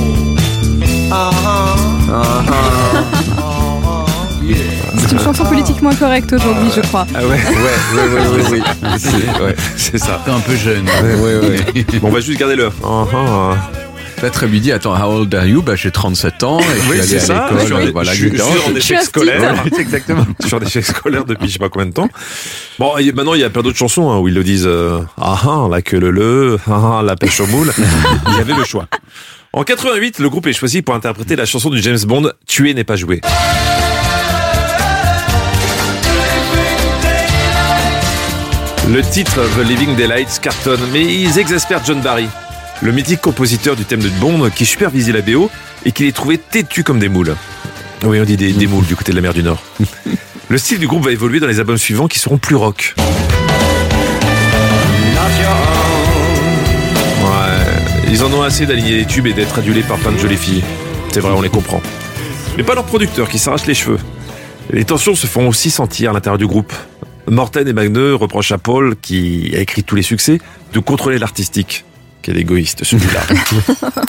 C'est 4.98 5.12
une 5.12 5.20
chanson 5.20 5.44
politiquement 5.44 5.94
correcte 5.94 6.32
aujourd'hui, 6.32 6.68
je 6.74 6.80
crois. 6.80 7.06
Ah 7.14 7.20
ouais, 7.20 7.28
ouais, 7.28 7.36
ouais, 7.36 8.08
ouais, 8.08 8.42
ouais, 8.42 8.50
ouais. 8.50 8.62
C'est 8.98 9.42
ouais, 9.42 9.56
c'est 9.76 9.98
ça. 9.98 10.20
T'es 10.24 10.30
un 10.30 10.40
peu 10.40 10.56
jeune. 10.56 10.84
Ouais, 10.84 11.14
ouais, 11.14 11.48
ouais. 11.48 11.84
Bon, 12.00 12.08
on 12.08 12.10
va 12.10 12.20
juste 12.20 12.38
garder 12.38 12.56
le. 12.56 12.70
Ah, 12.84 13.04
ah. 13.14 13.54
Peut-être 14.20 14.46
lui 14.46 14.60
dit, 14.60 14.70
attends, 14.70 14.94
how 14.94 15.18
old 15.20 15.34
are 15.34 15.46
you? 15.46 15.62
Bah, 15.62 15.74
j'ai 15.74 15.90
37 15.90 16.42
ans 16.44 16.60
et 16.60 16.62
je 16.62 16.90
Oui, 16.90 16.98
suis 16.98 17.08
c'est 17.08 17.16
allé 17.16 17.26
ça. 17.26 17.46
à 17.46 17.50
Je 17.52 17.58
suis 17.64 17.64
l'école. 17.74 17.88
en- 17.88 17.92
Voilà, 17.92 18.12
je 18.12 18.16
suis- 18.18 18.36
je 18.36 18.42
suis 18.42 18.52
Je 18.76 18.80
suis 18.80 18.94
échec 18.94 19.02
scolaire. 19.06 19.64
Exactement. 19.78 20.26
Je 20.40 20.46
suis 20.46 20.54
en 20.54 20.60
échec 20.60 20.84
scolaire 20.84 21.24
depuis 21.24 21.48
je 21.48 21.54
sais 21.54 21.58
pas 21.58 21.68
combien 21.68 21.86
de 21.86 21.92
temps. 21.92 22.08
Bon, 22.78 22.96
et 22.98 23.10
maintenant, 23.12 23.34
il 23.34 23.40
y 23.40 23.44
a 23.44 23.50
plein 23.50 23.62
d'autres 23.62 23.78
chansons 23.78 24.10
hein, 24.10 24.18
où 24.18 24.28
ils 24.28 24.34
le 24.34 24.44
disent 24.44 24.66
euh, 24.66 25.00
Ah 25.20 25.40
ah, 25.44 25.66
la 25.70 25.82
queue 25.82 25.98
le 25.98 26.10
le, 26.10 26.58
ah 26.70 26.98
ah, 26.98 27.02
la 27.02 27.16
pêche 27.16 27.40
au 27.40 27.46
moule. 27.46 27.72
il 28.28 28.36
y 28.36 28.40
avait 28.40 28.54
le 28.54 28.64
choix. 28.64 28.86
En 29.54 29.64
88, 29.64 30.18
le 30.20 30.30
groupe 30.30 30.46
est 30.46 30.52
choisi 30.52 30.82
pour 30.82 30.94
interpréter 30.94 31.34
la 31.36 31.44
chanson 31.44 31.68
du 31.70 31.82
James 31.82 31.98
Bond 32.06 32.30
Tuer 32.46 32.74
n'est 32.74 32.84
pas 32.84 32.96
joué. 32.96 33.20
Le 38.88 39.00
titre 39.02 39.40
The 39.56 39.64
Living 39.66 39.94
Daylights 39.94 40.40
cartonne, 40.40 40.80
mais 40.92 41.04
ils 41.04 41.38
exaspèrent 41.38 41.84
John 41.84 42.00
Barry, 42.00 42.26
le 42.82 42.90
mythique 42.92 43.20
compositeur 43.20 43.76
du 43.76 43.84
thème 43.84 44.00
de 44.00 44.08
Bond 44.08 44.50
qui 44.50 44.66
supervisait 44.66 45.12
la 45.12 45.22
BO 45.22 45.50
et 45.84 45.92
qui 45.92 46.04
les 46.04 46.12
trouvait 46.12 46.36
têtus 46.36 46.82
comme 46.82 46.98
des 46.98 47.08
moules. 47.08 47.36
Oui, 48.04 48.18
on 48.20 48.24
dit 48.24 48.36
des, 48.36 48.52
des 48.52 48.66
moules 48.66 48.84
du 48.84 48.96
côté 48.96 49.12
de 49.12 49.16
la 49.16 49.22
mer 49.22 49.34
du 49.34 49.42
Nord. 49.42 49.62
Le 50.48 50.58
style 50.58 50.78
du 50.78 50.88
groupe 50.88 51.04
va 51.04 51.12
évoluer 51.12 51.38
dans 51.38 51.46
les 51.46 51.60
albums 51.60 51.78
suivants 51.78 52.08
qui 52.08 52.18
seront 52.18 52.38
plus 52.38 52.56
rock. 52.56 52.94
Ouais, 57.20 58.10
ils 58.10 58.22
en 58.24 58.32
ont 58.32 58.42
assez 58.42 58.66
d'aligner 58.66 58.96
les 58.96 59.06
tubes 59.06 59.28
et 59.28 59.32
d'être 59.32 59.60
adulés 59.60 59.82
par 59.82 59.98
plein 59.98 60.10
de 60.12 60.18
jolies 60.18 60.36
filles. 60.36 60.64
C'est 61.12 61.20
vrai, 61.20 61.32
on 61.32 61.40
les 61.40 61.48
comprend. 61.48 61.80
Mais 62.56 62.64
pas 62.64 62.74
leurs 62.74 62.84
producteurs 62.84 63.28
qui 63.28 63.38
s'arrachent 63.38 63.66
les 63.66 63.74
cheveux. 63.74 63.98
Les 64.70 64.84
tensions 64.84 65.14
se 65.14 65.26
font 65.26 65.48
aussi 65.48 65.70
sentir 65.70 66.10
à 66.10 66.12
l'intérieur 66.12 66.38
du 66.38 66.46
groupe. 66.46 66.72
Morten 67.28 67.66
et 67.68 67.72
Magneux 67.72 68.14
reprochent 68.14 68.52
à 68.52 68.58
Paul, 68.58 68.96
qui 68.96 69.52
a 69.54 69.60
écrit 69.60 69.84
tous 69.84 69.94
les 69.94 70.02
succès, 70.02 70.40
de 70.72 70.78
contrôler 70.80 71.18
l'artistique. 71.18 71.84
Quel 72.22 72.36
égoïste 72.36 72.84
celui-là. 72.84 73.20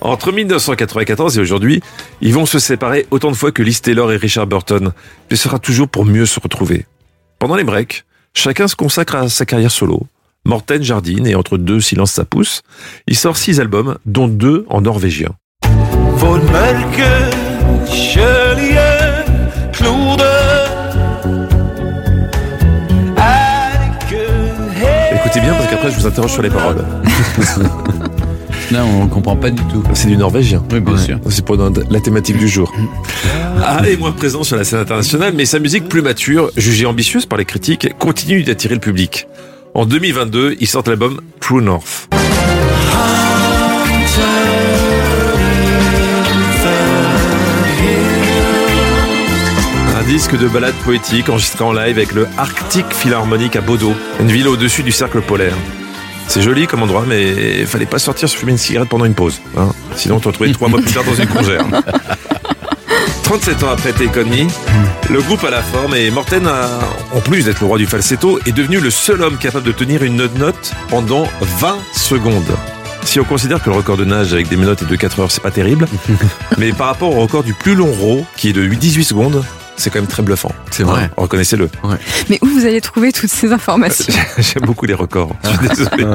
Entre 0.00 0.32
1994 0.32 1.36
et 1.36 1.40
aujourd'hui, 1.40 1.82
ils 2.22 2.32
vont 2.32 2.46
se 2.46 2.58
séparer 2.58 3.06
autant 3.10 3.30
de 3.30 3.36
fois 3.36 3.52
que 3.52 3.62
Liz 3.62 3.82
Taylor 3.82 4.10
et 4.12 4.16
Richard 4.16 4.46
Burton, 4.46 4.92
mais 5.30 5.36
ce 5.36 5.44
sera 5.44 5.58
toujours 5.58 5.88
pour 5.88 6.06
mieux 6.06 6.24
se 6.24 6.40
retrouver. 6.40 6.86
Pendant 7.38 7.56
les 7.56 7.64
breaks, 7.64 8.04
chacun 8.32 8.66
se 8.66 8.76
consacre 8.76 9.16
à 9.16 9.28
sa 9.28 9.44
carrière 9.44 9.70
solo. 9.70 10.06
Morten 10.46 10.82
jardine 10.82 11.26
et 11.26 11.34
entre 11.34 11.58
deux 11.58 11.80
silences 11.80 12.12
ça 12.12 12.24
pousse. 12.24 12.62
Il 13.06 13.16
sort 13.16 13.36
six 13.36 13.60
albums, 13.60 13.98
dont 14.06 14.26
deux 14.26 14.64
en 14.68 14.80
norvégien. 14.80 15.34
Écoutez 25.40 25.52
bien 25.52 25.58
parce 25.58 25.70
qu'après 25.70 25.90
je 25.90 26.00
vous 26.00 26.06
interroge 26.06 26.32
sur 26.32 26.42
les 26.42 26.50
paroles. 26.50 26.76
Là, 28.70 28.84
on 28.84 29.08
comprend 29.08 29.36
pas 29.36 29.50
du 29.50 29.62
tout. 29.64 29.82
C'est 29.94 30.08
du 30.08 30.16
norvégien. 30.18 30.62
Oui, 30.70 30.80
bien 30.80 30.98
sûr. 30.98 31.18
C'est 31.30 31.44
pour 31.44 31.56
la 31.56 32.00
thématique 32.00 32.36
du 32.36 32.48
jour. 32.48 32.72
Ah, 33.62 33.82
et 33.86 33.96
moins 33.98 34.12
présent 34.12 34.42
sur 34.42 34.56
la 34.56 34.64
scène 34.64 34.78
internationale, 34.78 35.34
mais 35.36 35.44
sa 35.44 35.58
musique 35.58 35.86
plus 35.86 36.00
mature, 36.00 36.50
jugée 36.56 36.86
ambitieuse 36.86 37.26
par 37.26 37.38
les 37.38 37.44
critiques, 37.44 37.90
continue 37.98 38.42
d'attirer 38.42 38.74
le 38.74 38.80
public. 38.80 39.26
En 39.74 39.84
2022, 39.84 40.56
il 40.58 40.66
sort 40.66 40.82
l'album 40.86 41.20
True 41.40 41.60
North. 41.60 42.08
Un 50.00 50.04
disque 50.04 50.34
de 50.38 50.48
ballade 50.48 50.74
poétique 50.76 51.28
enregistré 51.28 51.62
en 51.62 51.74
live 51.74 51.98
avec 51.98 52.12
le 52.12 52.26
Arctic 52.38 52.86
Philharmonic 52.90 53.54
à 53.56 53.60
Bodo, 53.60 53.92
une 54.18 54.32
ville 54.32 54.48
au-dessus 54.48 54.82
du 54.82 54.92
cercle 54.92 55.20
polaire. 55.20 55.54
C'est 56.26 56.40
joli 56.40 56.66
comme 56.66 56.82
endroit, 56.82 57.04
mais 57.06 57.66
fallait 57.66 57.84
pas 57.84 57.98
sortir 57.98 58.26
se 58.26 58.34
fumer 58.34 58.52
une 58.52 58.58
cigarette 58.58 58.88
pendant 58.88 59.04
une 59.04 59.12
pause. 59.12 59.42
Hein 59.58 59.68
Sinon, 59.96 60.16
on 60.16 60.20
te 60.20 60.28
retrouvait 60.28 60.52
trois 60.52 60.68
mois 60.68 60.80
plus 60.80 60.90
tard 60.90 61.04
dans 61.04 61.14
une 61.14 61.26
congère. 61.28 61.66
37 63.24 63.62
ans 63.62 63.68
après 63.68 63.92
Me, 63.92 65.12
le 65.12 65.20
groupe 65.20 65.44
a 65.44 65.50
la 65.50 65.62
forme 65.62 65.94
et 65.94 66.10
Morten, 66.10 66.46
a, 66.46 66.80
en 67.12 67.20
plus 67.20 67.44
d'être 67.44 67.60
le 67.60 67.66
roi 67.66 67.76
du 67.76 67.86
falsetto, 67.86 68.40
est 68.46 68.52
devenu 68.52 68.80
le 68.80 68.90
seul 68.90 69.20
homme 69.20 69.36
capable 69.36 69.66
de 69.66 69.72
tenir 69.72 70.02
une 70.02 70.16
note 70.16 70.72
pendant 70.88 71.28
20 71.42 71.76
secondes. 71.92 72.56
Si 73.02 73.20
on 73.20 73.24
considère 73.24 73.62
que 73.62 73.68
le 73.68 73.76
record 73.76 73.98
de 73.98 74.06
nage 74.06 74.32
avec 74.32 74.48
des 74.48 74.56
menottes 74.56 74.80
est 74.80 74.86
de 74.86 74.96
4 74.96 75.20
heures, 75.20 75.30
c'est 75.30 75.42
pas 75.42 75.50
terrible, 75.50 75.86
mais 76.58 76.72
par 76.72 76.86
rapport 76.86 77.14
au 77.14 77.20
record 77.20 77.42
du 77.42 77.52
plus 77.52 77.74
long 77.74 77.92
row, 77.92 78.24
qui 78.38 78.48
est 78.48 78.54
de 78.54 78.66
18 78.66 79.04
secondes, 79.04 79.44
c'est 79.80 79.90
quand 79.90 79.98
même 79.98 80.08
très 80.08 80.22
bluffant. 80.22 80.52
C'est 80.70 80.84
vrai. 80.84 81.10
Reconnaissez-le. 81.16 81.68
Mais 82.28 82.38
où 82.42 82.46
vous 82.46 82.64
allez 82.64 82.80
trouver 82.80 83.12
toutes 83.12 83.30
ces 83.30 83.52
informations? 83.52 84.14
J'aime 84.38 84.64
beaucoup 84.64 84.86
les 84.86 84.94
records. 84.94 85.34
Je 85.42 85.48
suis 85.48 85.68
désolé. 85.68 86.06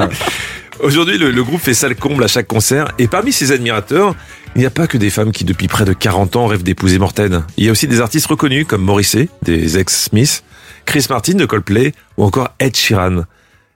Aujourd'hui, 0.82 1.18
le, 1.18 1.32
le 1.32 1.44
groupe 1.44 1.62
fait 1.62 1.74
salle 1.74 1.96
comble 1.96 2.24
à 2.24 2.28
chaque 2.28 2.48
concert 2.48 2.92
et 3.00 3.08
parmi 3.08 3.32
ses 3.32 3.52
admirateurs, 3.52 4.14
il 4.56 4.60
n'y 4.60 4.66
a 4.66 4.70
pas 4.70 4.88
que 4.88 4.98
des 4.98 5.10
femmes 5.10 5.32
qui, 5.32 5.46
depuis 5.46 5.68
près 5.68 5.86
de 5.86 5.94
40 5.94 6.36
ans, 6.36 6.48
rêvent 6.48 6.64
d'épouser 6.64 7.00
Morten. 7.00 7.46
Il 7.58 7.66
y 7.66 7.70
a 7.70 7.72
aussi 7.72 7.88
des 7.88 8.02
artistes 8.02 8.28
reconnus 8.28 8.66
comme 8.68 8.84
Morrissey, 8.84 9.30
des 9.42 9.78
ex-Smith, 9.78 10.44
Chris 10.86 11.08
Martin 11.10 11.34
de 11.34 11.46
Coldplay 11.46 11.94
ou 12.18 12.24
encore 12.26 12.50
Ed 12.60 12.76
Sheeran. 12.76 13.24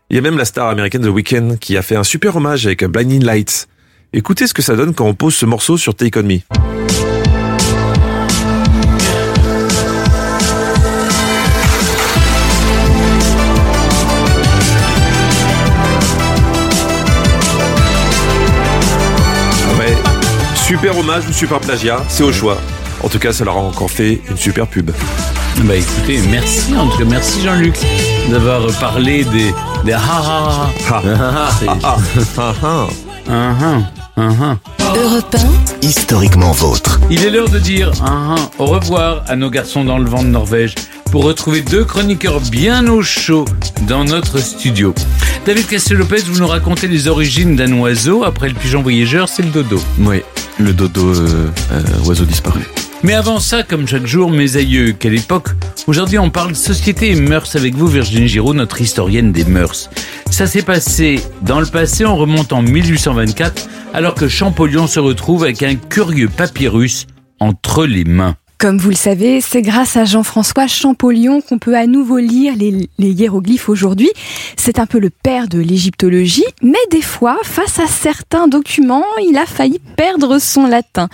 Il 0.10 0.16
y 0.16 0.20
a 0.20 0.22
même 0.22 0.38
la 0.38 0.46
star 0.46 0.70
américaine 0.70 1.02
The 1.04 1.08
Weeknd 1.10 1.56
qui 1.60 1.78
a 1.78 1.82
fait 1.82 1.96
un 1.96 2.04
super 2.04 2.36
hommage 2.36 2.66
avec 2.66 2.84
Blinding 2.84 3.24
Lights. 3.24 3.68
Écoutez 4.12 4.48
ce 4.48 4.54
que 4.54 4.62
ça 4.62 4.76
donne 4.76 4.94
quand 4.94 5.06
on 5.06 5.14
pose 5.14 5.36
ce 5.36 5.46
morceau 5.46 5.78
sur 5.78 5.96
Take 5.96 6.20
On 6.20 6.24
Me. 6.24 6.69
Super 20.70 20.96
hommage 20.96 21.28
ou 21.28 21.34
super 21.34 21.60
plagiat, 21.60 21.98
c'est 22.10 22.22
au 22.22 22.32
choix. 22.32 22.56
En 23.04 23.10
tout 23.10 23.18
cas, 23.18 23.34
ça 23.34 23.44
leur 23.44 23.58
a 23.58 23.60
encore 23.60 23.90
fait 23.90 24.22
une 24.30 24.38
super 24.38 24.68
pub. 24.68 24.92
Bah 25.64 25.76
écoutez, 25.76 26.20
merci 26.30 26.76
en 26.76 26.88
tout 26.88 27.00
cas, 27.00 27.06
merci 27.06 27.42
Jean-Luc 27.42 27.76
d'avoir 28.30 28.68
parlé 28.80 29.24
des, 29.24 29.52
des 29.84 29.94
ha 29.94 30.70
Historiquement 35.82 36.52
vôtre. 36.52 37.00
Il 37.10 37.26
est 37.26 37.32
l'heure 37.32 37.50
de 37.50 37.58
dire 37.58 37.92
ah, 38.06 38.36
au 38.60 38.68
revoir 38.68 39.24
à 39.28 39.36
nos 39.36 39.50
garçons 39.50 39.84
dans 39.84 39.98
le 39.98 40.08
vent 40.08 40.22
de 40.22 40.28
Norvège 40.28 40.76
pour 41.12 41.24
retrouver 41.24 41.62
deux 41.62 41.84
chroniqueurs 41.84 42.42
bien 42.42 42.88
au 42.90 43.02
chaud 43.02 43.46
dans 43.88 44.04
notre 44.04 44.38
studio. 44.38 44.94
David 45.48 45.66
Castel-Lopez, 45.66 46.22
vous 46.28 46.42
nous 46.42 46.48
racontez 46.48 46.88
les 46.88 47.08
origines 47.08 47.56
d'un 47.56 47.74
oiseau. 47.74 48.24
Après 48.24 48.50
le 48.50 48.54
pigeon 48.54 48.84
voyageur, 48.84 49.28
c'est 49.28 49.42
le 49.42 49.50
dodo. 49.50 49.82
Oui, 50.02 50.22
le 50.60 50.74
dodo, 50.74 51.08
euh, 51.08 51.50
euh, 51.72 51.82
oiseau 52.06 52.26
disparu. 52.26 52.62
Mais 53.02 53.14
avant 53.14 53.40
ça, 53.40 53.64
comme 53.64 53.88
chaque 53.88 54.06
jour, 54.06 54.30
mes 54.30 54.58
aïeux, 54.58 54.94
quelle 54.98 55.16
époque 55.16 55.50
Aujourd'hui, 55.88 56.20
on 56.20 56.30
parle 56.30 56.54
société 56.54 57.12
et 57.12 57.16
mœurs 57.16 57.56
avec 57.56 57.74
vous, 57.76 57.88
Virginie 57.88 58.28
Giraud, 58.28 58.54
notre 58.54 58.82
historienne 58.82 59.32
des 59.32 59.46
mœurs. 59.46 59.90
Ça 60.30 60.48
s'est 60.48 60.62
passé 60.62 61.24
dans 61.42 61.62
le 61.62 61.66
passé, 61.66 62.06
on 62.06 62.18
remonte 62.18 62.52
en 62.52 62.62
1824, 62.62 63.70
alors 63.94 64.16
que 64.16 64.28
Champollion 64.28 64.86
se 64.86 65.00
retrouve 65.00 65.44
avec 65.44 65.64
un 65.64 65.76
curieux 65.76 66.28
papyrus 66.28 67.08
entre 67.40 67.86
les 67.86 68.04
mains. 68.04 68.36
Comme 68.60 68.78
vous 68.78 68.90
le 68.90 68.96
savez, 68.96 69.40
c'est 69.40 69.62
grâce 69.62 69.96
à 69.96 70.04
Jean-François 70.04 70.68
Champollion 70.68 71.40
qu'on 71.40 71.60
peut 71.60 71.78
à 71.78 71.88
nouveau 71.88 72.18
lire 72.18 72.56
les, 72.58 72.90
hiéroglyphes 73.00 73.70
aujourd'hui. 73.70 74.12
C'est 74.58 74.80
un 74.80 74.86
peu 74.86 75.00
le 75.00 75.10
père 75.10 75.48
de 75.48 75.60
l'égyptologie, 75.60 76.44
mais 76.62 76.78
des 76.92 77.02
fois, 77.02 77.38
face 77.44 77.80
à 77.80 77.88
certains 77.88 78.50
documents, 78.50 79.06
il 79.26 79.38
a 79.38 79.46
failli 79.46 79.80
perdre 79.96 80.40
son 80.40 80.68
latin. 80.68 81.08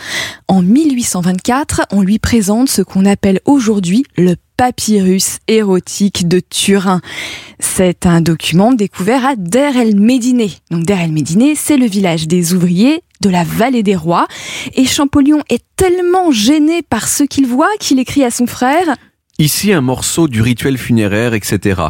En 0.47 0.63
1824, 0.63 1.83
on 1.91 2.01
lui 2.01 2.17
présente 2.17 2.67
ce 2.67 2.81
qu'on 2.81 3.05
appelle 3.05 3.39
aujourd'hui 3.45 4.05
le 4.17 4.37
papyrus 4.57 5.37
érotique 5.47 6.27
de 6.27 6.39
Turin. 6.39 6.99
C'est 7.59 8.07
un 8.07 8.21
document 8.21 8.71
découvert 8.71 9.23
à 9.23 9.35
Der 9.35 9.77
el 9.77 9.99
Médiné. 9.99 10.49
Donc 10.71 10.85
Der 10.85 10.99
el 10.99 11.11
Médiné, 11.11 11.53
c'est 11.53 11.77
le 11.77 11.85
village 11.85 12.27
des 12.27 12.55
ouvriers 12.55 13.03
de 13.21 13.29
la 13.29 13.43
vallée 13.43 13.83
des 13.83 13.95
rois. 13.95 14.27
Et 14.75 14.85
Champollion 14.85 15.41
est 15.49 15.63
tellement 15.75 16.31
gêné 16.31 16.81
par 16.81 17.07
ce 17.07 17.23
qu'il 17.23 17.47
voit 17.47 17.69
qu'il 17.79 17.99
écrit 17.99 18.23
à 18.23 18.31
son 18.31 18.47
frère 18.47 18.95
Ici, 19.37 19.73
un 19.73 19.81
morceau 19.81 20.29
du 20.29 20.41
rituel 20.41 20.77
funéraire, 20.77 21.33
etc. 21.33 21.81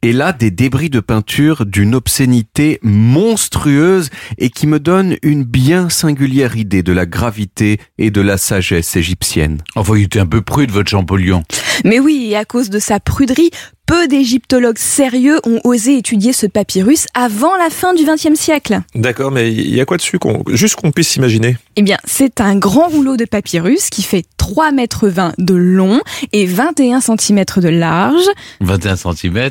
Et 0.00 0.14
là, 0.14 0.32
des 0.32 0.50
débris 0.50 0.88
de 0.88 1.00
peinture 1.00 1.66
d'une 1.66 1.94
obscénité 1.94 2.78
monstrueuse 2.82 4.08
et 4.38 4.48
qui 4.48 4.66
me 4.66 4.80
donne 4.80 5.16
une 5.22 5.44
bien 5.44 5.90
singulière 5.90 6.56
idée 6.56 6.82
de 6.82 6.94
la 6.94 7.04
gravité 7.04 7.78
et 7.98 8.10
de 8.10 8.22
la 8.22 8.38
sagesse 8.38 8.96
égyptienne. 8.96 9.60
Enfin, 9.74 9.98
il 9.98 10.04
était 10.04 10.18
un 10.18 10.26
peu 10.26 10.40
prude, 10.40 10.70
votre 10.70 10.88
Champollion. 10.88 11.42
Mais 11.84 12.00
oui, 12.00 12.28
et 12.30 12.36
à 12.36 12.46
cause 12.46 12.70
de 12.70 12.78
sa 12.78 13.00
pruderie, 13.00 13.50
peu 13.86 14.08
d'égyptologues 14.08 14.78
sérieux 14.78 15.40
ont 15.44 15.60
osé 15.64 15.98
étudier 15.98 16.32
ce 16.32 16.46
papyrus 16.46 17.06
avant 17.14 17.54
la 17.56 17.70
fin 17.70 17.92
du 17.94 18.04
XXe 18.04 18.38
siècle. 18.38 18.80
D'accord, 18.94 19.30
mais 19.30 19.52
il 19.52 19.74
y 19.74 19.80
a 19.80 19.84
quoi 19.84 19.96
dessus 19.98 20.18
qu'on, 20.18 20.42
Juste 20.48 20.76
qu'on 20.76 20.90
puisse 20.90 21.08
s'imaginer? 21.08 21.56
Eh 21.76 21.82
bien, 21.82 21.98
c'est 22.04 22.40
un 22.40 22.56
grand 22.56 22.88
rouleau 22.88 23.16
de 23.16 23.24
papyrus 23.24 23.90
qui 23.90 24.02
fait 24.02 24.24
3 24.38 24.72
mètres 24.72 25.08
20 25.08 25.34
de 25.38 25.54
long 25.54 26.00
et 26.32 26.46
21 26.46 27.00
cm 27.00 27.44
de 27.56 27.68
large. 27.68 28.24
21 28.60 28.96
cm, 28.96 29.50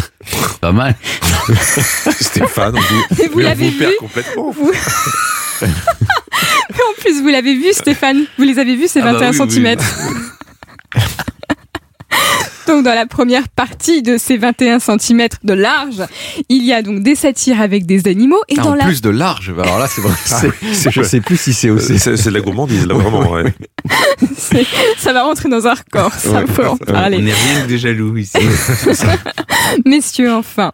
pas 0.60 0.72
mal. 0.72 0.94
Stéphane, 2.20 2.74
on 2.76 2.80
vous, 3.14 3.22
Et 3.22 3.28
vous 3.28 3.38
l'avez 3.40 3.70
vous 3.70 3.78
perd 3.78 3.90
vu 3.90 3.96
complètement. 3.98 4.50
Vous- 4.50 4.72
en 5.62 7.00
plus, 7.00 7.20
vous 7.22 7.28
l'avez 7.28 7.54
vu, 7.54 7.72
Stéphane 7.72 8.24
Vous 8.38 8.44
les 8.44 8.58
avez 8.58 8.76
vus, 8.76 8.88
ces 8.88 9.00
Ah 9.00 9.12
bah 9.12 9.30
21 9.30 9.30
oui, 9.32 9.38
oui, 9.40 9.52
cm 9.54 9.76
Donc 12.66 12.84
dans 12.84 12.94
la 12.94 13.06
première 13.06 13.48
partie 13.48 14.02
de 14.02 14.16
ces 14.16 14.36
21 14.38 14.78
cm 14.78 15.28
de 15.42 15.52
large, 15.52 16.02
il 16.48 16.64
y 16.64 16.72
a 16.72 16.82
donc 16.82 17.02
des 17.02 17.14
satires 17.14 17.60
avec 17.60 17.84
des 17.86 18.08
animaux 18.08 18.40
et 18.48 18.54
Ah, 18.58 18.62
dans 18.62 18.70
en 18.70 18.74
la 18.74 18.84
plus 18.86 19.02
de 19.02 19.10
large, 19.10 19.52
bah 19.54 19.62
alors 19.64 19.78
là 19.78 19.86
c'est 19.86 20.00
vrai. 20.00 20.14
Ah 20.32 20.40
je 20.90 21.02
sais 21.02 21.20
plus 21.20 21.36
si 21.38 21.52
c'est 21.52 21.70
aussi. 21.70 21.98
C'est 21.98 22.16
c'est 22.16 22.30
de 22.30 22.34
la 22.34 22.40
gourmandise, 22.40 22.86
là, 22.86 22.94
vraiment. 22.94 23.30
ouais. 23.32 23.54
ça 24.98 25.12
va 25.12 25.22
rentrer 25.24 25.48
dans 25.48 25.66
un 25.66 25.74
record, 25.74 26.12
ça 26.14 26.40
Ouais. 26.40 26.46
faut 26.46 26.62
en 26.62 26.72
On 26.74 26.76
parler. 26.78 27.18
n'est 27.18 27.32
rien 27.32 27.62
que 27.62 27.68
des 27.68 27.78
jaloux 27.78 28.16
ici. 28.16 28.38
Messieurs, 29.84 30.32
enfin. 30.32 30.72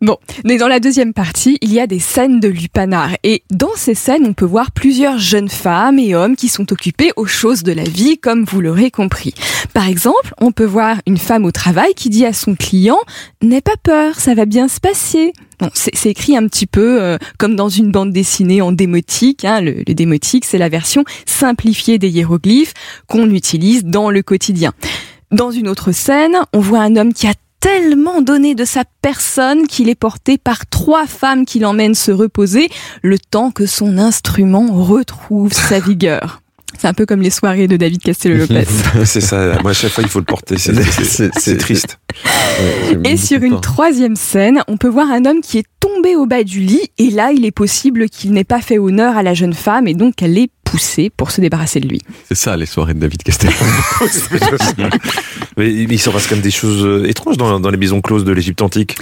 Bon, 0.00 0.16
mais 0.44 0.58
dans 0.58 0.68
la 0.68 0.78
deuxième 0.78 1.12
partie, 1.12 1.58
il 1.60 1.72
y 1.72 1.80
a 1.80 1.88
des 1.88 1.98
scènes 1.98 2.38
de 2.38 2.46
lupanar. 2.46 3.10
Et 3.24 3.42
dans 3.50 3.74
ces 3.74 3.94
scènes, 3.94 4.24
on 4.26 4.32
peut 4.32 4.44
voir 4.44 4.70
plusieurs 4.70 5.18
jeunes 5.18 5.48
femmes 5.48 5.98
et 5.98 6.14
hommes 6.14 6.36
qui 6.36 6.48
sont 6.48 6.72
occupés 6.72 7.10
aux 7.16 7.26
choses 7.26 7.64
de 7.64 7.72
la 7.72 7.82
vie, 7.82 8.16
comme 8.16 8.44
vous 8.44 8.60
l'aurez 8.60 8.92
compris. 8.92 9.34
Par 9.74 9.88
exemple, 9.88 10.34
on 10.40 10.52
peut 10.52 10.64
voir 10.64 10.98
une 11.06 11.18
femme 11.18 11.44
au 11.44 11.50
travail 11.50 11.94
qui 11.94 12.10
dit 12.10 12.24
à 12.24 12.32
son 12.32 12.54
client 12.54 12.98
«N'aie 13.42 13.60
pas 13.60 13.76
peur, 13.82 14.20
ça 14.20 14.34
va 14.34 14.46
bien 14.46 14.68
se 14.68 14.78
passer». 14.78 15.32
Bon, 15.58 15.70
c'est 15.74 16.10
écrit 16.10 16.36
un 16.36 16.46
petit 16.46 16.66
peu 16.66 17.02
euh, 17.02 17.18
comme 17.36 17.56
dans 17.56 17.68
une 17.68 17.90
bande 17.90 18.12
dessinée 18.12 18.62
en 18.62 18.70
démotique. 18.70 19.44
Hein. 19.44 19.60
Le 19.60 19.82
démotique, 19.82 20.44
c'est 20.44 20.58
la 20.58 20.68
version 20.68 21.02
simplifiée 21.26 21.98
des 21.98 22.10
hiéroglyphes 22.10 22.74
qu'on 23.08 23.28
utilise 23.30 23.84
dans 23.84 24.10
le 24.10 24.22
quotidien. 24.22 24.72
Dans 25.32 25.50
une 25.50 25.66
autre 25.66 25.90
scène, 25.90 26.36
on 26.52 26.60
voit 26.60 26.80
un 26.80 26.94
homme 26.94 27.12
qui 27.12 27.26
a 27.26 27.34
tellement 27.60 28.20
donné 28.20 28.54
de 28.54 28.64
sa 28.64 28.84
personne 29.02 29.66
qu'il 29.66 29.88
est 29.88 29.94
porté 29.94 30.38
par 30.38 30.66
trois 30.66 31.06
femmes 31.06 31.44
qui 31.44 31.58
l'emmènent 31.58 31.94
se 31.94 32.10
reposer 32.12 32.68
le 33.02 33.18
temps 33.18 33.50
que 33.50 33.66
son 33.66 33.98
instrument 33.98 34.66
retrouve 34.72 35.52
sa 35.52 35.80
vigueur. 35.80 36.40
C'est 36.78 36.86
un 36.86 36.92
peu 36.94 37.06
comme 37.06 37.22
les 37.22 37.30
soirées 37.30 37.66
de 37.66 37.76
David 37.76 38.02
Castello-Lopez. 38.02 38.66
C'est 39.04 39.22
ça. 39.22 39.58
Moi, 39.62 39.70
à 39.70 39.74
chaque 39.74 39.90
fois, 39.90 40.04
il 40.04 40.10
faut 40.10 40.18
le 40.18 40.24
porter. 40.26 40.56
C'est- 40.58 41.56
triste. 41.56 41.98
Et 43.04 43.16
sur 43.16 43.42
une 43.42 43.60
troisième 43.60 44.16
scène, 44.16 44.62
on 44.68 44.76
peut 44.76 44.88
voir 44.88 45.10
un 45.10 45.24
homme 45.24 45.40
qui 45.40 45.58
est 45.58 45.66
tombé 45.80 46.14
au 46.14 46.26
bas 46.26 46.44
du 46.44 46.60
lit 46.60 46.90
et 46.98 47.10
là, 47.10 47.32
il 47.32 47.46
est 47.46 47.50
possible 47.52 48.08
qu'il 48.10 48.32
n'ait 48.32 48.44
pas 48.44 48.60
fait 48.60 48.78
honneur 48.78 49.16
à 49.16 49.22
la 49.22 49.32
jeune 49.34 49.54
femme 49.54 49.88
et 49.88 49.94
donc 49.94 50.16
qu'elle 50.16 50.36
est 50.38 50.50
poussée 50.70 51.10
pour 51.14 51.30
se 51.30 51.40
débarrasser 51.40 51.80
de 51.80 51.88
lui. 51.88 52.00
C'est 52.28 52.34
ça 52.34 52.56
les 52.56 52.66
soirées 52.66 52.94
de 52.94 53.00
David 53.00 53.22
Castel. 53.22 53.50
Mais 55.56 55.72
il 55.72 55.98
se 55.98 56.10
passe 56.10 56.26
quand 56.26 56.36
même 56.36 56.42
des 56.42 56.50
choses 56.50 56.84
euh, 56.84 57.08
étranges 57.08 57.36
dans, 57.36 57.58
dans 57.58 57.70
les 57.70 57.76
maisons 57.76 58.00
closes 58.00 58.24
de 58.24 58.32
l'Égypte 58.32 58.62
antique. 58.62 58.96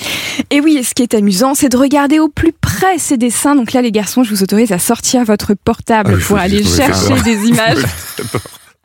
Et 0.50 0.60
oui, 0.60 0.76
et 0.78 0.82
ce 0.82 0.94
qui 0.94 1.02
est 1.02 1.14
amusant, 1.14 1.54
c'est 1.54 1.68
de 1.68 1.76
regarder 1.76 2.18
au 2.18 2.28
plus 2.28 2.52
près 2.52 2.98
ces 2.98 3.16
dessins. 3.16 3.54
Donc 3.56 3.72
là, 3.72 3.82
les 3.82 3.92
garçons, 3.92 4.24
je 4.24 4.30
vous 4.30 4.42
autorise 4.42 4.72
à 4.72 4.78
sortir 4.78 5.24
votre 5.24 5.54
portable 5.54 6.18
Ah, 6.18 6.24
pour 6.26 6.38
aller 6.38 6.62
chercher 6.64 7.20
des 7.22 7.46
images. 7.46 7.84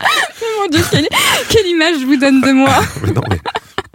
Mon 0.59 0.67
Dieu, 0.69 0.83
quelle, 0.89 1.07
quelle 1.49 1.67
image 1.67 1.95
je 2.01 2.05
vous 2.05 2.17
donne 2.17 2.41
de 2.41 2.51
moi 2.51 2.81
Mais 3.03 3.11
non, 3.11 3.21
mais 3.29 3.39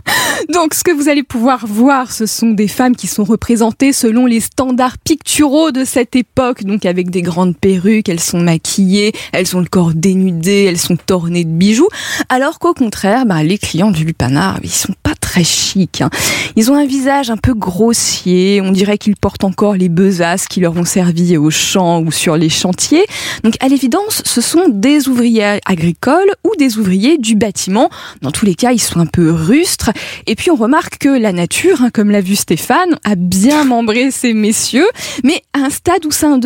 Donc, 0.53 0.75
ce 0.75 0.85
que 0.85 0.91
vous 0.91 1.09
allez 1.09 1.23
pouvoir 1.23 1.67
voir, 1.67 2.13
ce 2.13 2.27
sont 2.27 2.51
des 2.51 2.69
femmes 2.69 2.97
qui 2.97 3.07
sont 3.07 3.25
représentées 3.25 3.93
selon 3.93 4.27
les 4.27 4.41
standards 4.41 4.99
picturaux 4.99 5.71
de 5.71 5.85
cette 5.85 6.17
époque, 6.17 6.65
donc 6.65 6.87
avec 6.87 7.11
des 7.11 7.23
grandes 7.23 7.57
perruques, 7.57 8.09
elles 8.09 8.21
sont 8.21 8.41
maquillées, 8.41 9.13
elles 9.33 9.57
ont 9.57 9.61
le 9.61 9.67
corps 9.67 9.95
dénudé, 9.95 10.65
elles 10.65 10.79
sont 10.79 10.99
ornées 11.11 11.45
de 11.45 11.51
bijoux, 11.51 11.89
alors 12.29 12.59
qu'au 12.59 12.75
contraire, 12.75 13.27
bah, 13.27 13.43
les 13.43 13.59
clients 13.59 13.91
du 13.91 14.05
Lupanar, 14.05 14.59
ils 14.63 14.71
sont 14.71 14.95
pas 15.03 15.15
très 15.37 15.45
chics. 15.45 16.01
hein. 16.01 16.09
Ils 16.57 16.71
ont 16.71 16.77
un 16.77 16.87
visage 16.87 17.29
un 17.29 17.37
peu 17.37 17.53
grossier, 17.53 18.63
on 18.63 18.73
dirait 18.73 18.97
qu'ils 18.97 19.17
portent 19.17 19.45
encore 19.45 19.75
les 19.75 19.91
besaces 19.91 20.49
qui 20.49 20.61
leur 20.61 20.75
ont 20.79 20.87
servi 20.87 21.37
au 21.37 21.51
champ 21.51 22.01
ou 22.01 22.11
sur 22.11 22.39
les 22.39 22.49
chantiers. 22.49 23.05
Donc, 23.45 23.55
à 23.61 23.69
l'évidence, 23.69 24.23
ce 24.25 24.41
sont 24.41 24.71
des 24.71 25.09
ouvriers 25.09 25.61
agricoles 25.67 26.33
ou 26.43 26.53
des 26.59 26.79
ouvriers 26.79 27.19
du 27.19 27.37
bâtiment. 27.37 27.91
Dans 28.23 28.31
tous 28.31 28.47
les 28.47 28.55
cas, 28.55 28.73
ils 28.73 28.81
sont 28.81 28.99
un 28.99 29.05
peu 29.05 29.31
rustres. 29.31 29.91
Et 30.27 30.37
puis 30.37 30.51
on 30.51 30.57
remarque 30.57 30.97
que 30.97 31.11
la 31.11 31.33
nature, 31.33 31.83
hein, 31.83 31.91
comme 31.93 32.11
l'a 32.11 32.23
vu 32.23 32.35
Stéphane, 32.35 32.99
a 33.05 33.15
bien 33.15 33.65
membré 33.65 34.11
ces 34.11 34.33
messieurs, 34.33 34.89
mais 35.23 35.43
à 35.53 35.67
un 35.67 35.71
stade 35.71 36.07
où 36.07 36.11
ça 36.13 36.29
en 36.29 36.39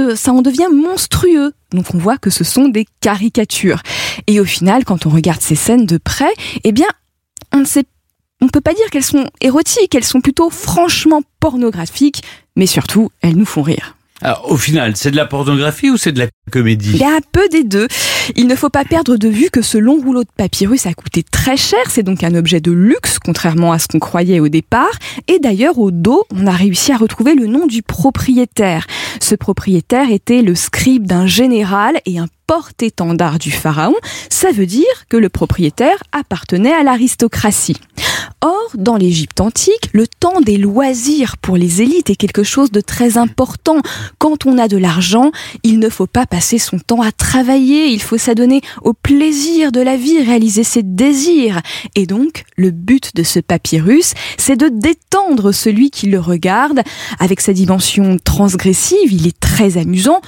devient 0.42 0.74
monstrueux. 0.74 1.52
Donc 1.72 1.94
on 1.94 1.98
voit 1.98 2.18
que 2.18 2.30
ce 2.30 2.42
sont 2.42 2.66
des 2.66 2.86
caricatures. 3.00 3.82
Et 4.26 4.40
au 4.40 4.44
final, 4.44 4.84
quand 4.84 5.06
on 5.06 5.10
regarde 5.10 5.42
ces 5.42 5.54
scènes 5.54 5.86
de 5.86 5.96
près, 5.96 6.32
eh 6.64 6.72
bien, 6.72 6.88
on 7.52 7.58
ne 7.58 7.64
sait 7.64 7.84
on 8.40 8.48
peut 8.48 8.60
pas 8.60 8.74
dire 8.74 8.88
qu'elles 8.90 9.04
sont 9.04 9.28
érotiques, 9.40 9.94
elles 9.94 10.04
sont 10.04 10.20
plutôt 10.20 10.50
franchement 10.50 11.22
pornographiques, 11.40 12.22
mais 12.56 12.66
surtout, 12.66 13.10
elles 13.22 13.36
nous 13.36 13.44
font 13.44 13.62
rire. 13.62 13.96
Alors, 14.22 14.50
au 14.50 14.56
final, 14.56 14.96
c'est 14.96 15.10
de 15.10 15.16
la 15.16 15.24
pornographie 15.24 15.88
ou 15.88 15.96
c'est 15.96 16.12
de 16.12 16.18
la 16.18 16.26
comédie? 16.50 16.90
Il 16.92 16.98
y 16.98 17.04
a 17.04 17.16
un 17.16 17.20
peu 17.32 17.48
des 17.48 17.64
deux. 17.64 17.88
Il 18.36 18.48
ne 18.48 18.54
faut 18.54 18.68
pas 18.68 18.84
perdre 18.84 19.16
de 19.16 19.28
vue 19.28 19.48
que 19.50 19.62
ce 19.62 19.78
long 19.78 19.98
rouleau 19.98 20.24
de 20.24 20.28
papyrus 20.36 20.84
a 20.84 20.92
coûté 20.92 21.22
très 21.22 21.56
cher. 21.56 21.80
C'est 21.88 22.02
donc 22.02 22.22
un 22.22 22.34
objet 22.34 22.60
de 22.60 22.70
luxe, 22.70 23.18
contrairement 23.18 23.72
à 23.72 23.78
ce 23.78 23.88
qu'on 23.88 23.98
croyait 23.98 24.40
au 24.40 24.48
départ. 24.48 24.90
Et 25.26 25.38
d'ailleurs, 25.38 25.78
au 25.78 25.90
dos, 25.90 26.26
on 26.34 26.46
a 26.46 26.52
réussi 26.52 26.92
à 26.92 26.98
retrouver 26.98 27.34
le 27.34 27.46
nom 27.46 27.66
du 27.66 27.82
propriétaire. 27.82 28.86
Ce 29.22 29.34
propriétaire 29.34 30.10
était 30.10 30.42
le 30.42 30.54
scribe 30.54 31.06
d'un 31.06 31.26
général 31.26 32.00
et 32.04 32.18
un 32.18 32.26
porte-étendard 32.46 33.38
du 33.38 33.50
pharaon. 33.50 33.94
Ça 34.28 34.50
veut 34.50 34.66
dire 34.66 34.84
que 35.08 35.16
le 35.16 35.30
propriétaire 35.30 35.96
appartenait 36.12 36.74
à 36.74 36.82
l'aristocratie. 36.82 37.76
Or, 38.42 38.70
dans 38.74 38.96
l'Égypte 38.96 39.40
antique, 39.42 39.90
le 39.92 40.06
temps 40.06 40.40
des 40.40 40.56
loisirs 40.56 41.36
pour 41.36 41.58
les 41.58 41.82
élites 41.82 42.08
est 42.08 42.16
quelque 42.16 42.42
chose 42.42 42.70
de 42.70 42.80
très 42.80 43.18
important. 43.18 43.76
Quand 44.18 44.46
on 44.46 44.56
a 44.56 44.66
de 44.66 44.78
l'argent, 44.78 45.30
il 45.62 45.78
ne 45.78 45.90
faut 45.90 46.06
pas 46.06 46.24
passer 46.24 46.58
son 46.58 46.78
temps 46.78 47.02
à 47.02 47.12
travailler, 47.12 47.88
il 47.88 48.00
faut 48.00 48.16
s'adonner 48.16 48.62
au 48.82 48.94
plaisir 48.94 49.72
de 49.72 49.80
la 49.80 49.96
vie, 49.96 50.22
réaliser 50.22 50.64
ses 50.64 50.82
désirs. 50.82 51.60
Et 51.94 52.06
donc, 52.06 52.44
le 52.56 52.70
but 52.70 53.14
de 53.14 53.22
ce 53.22 53.40
papyrus, 53.40 54.14
c'est 54.38 54.56
de 54.56 54.68
détendre 54.68 55.52
celui 55.52 55.90
qui 55.90 56.06
le 56.06 56.18
regarde. 56.18 56.80
Avec 57.18 57.42
sa 57.42 57.52
dimension 57.52 58.16
transgressive, 58.24 59.12
il 59.12 59.26
est 59.26 59.38
très 59.38 59.76
amusant. 59.76 60.22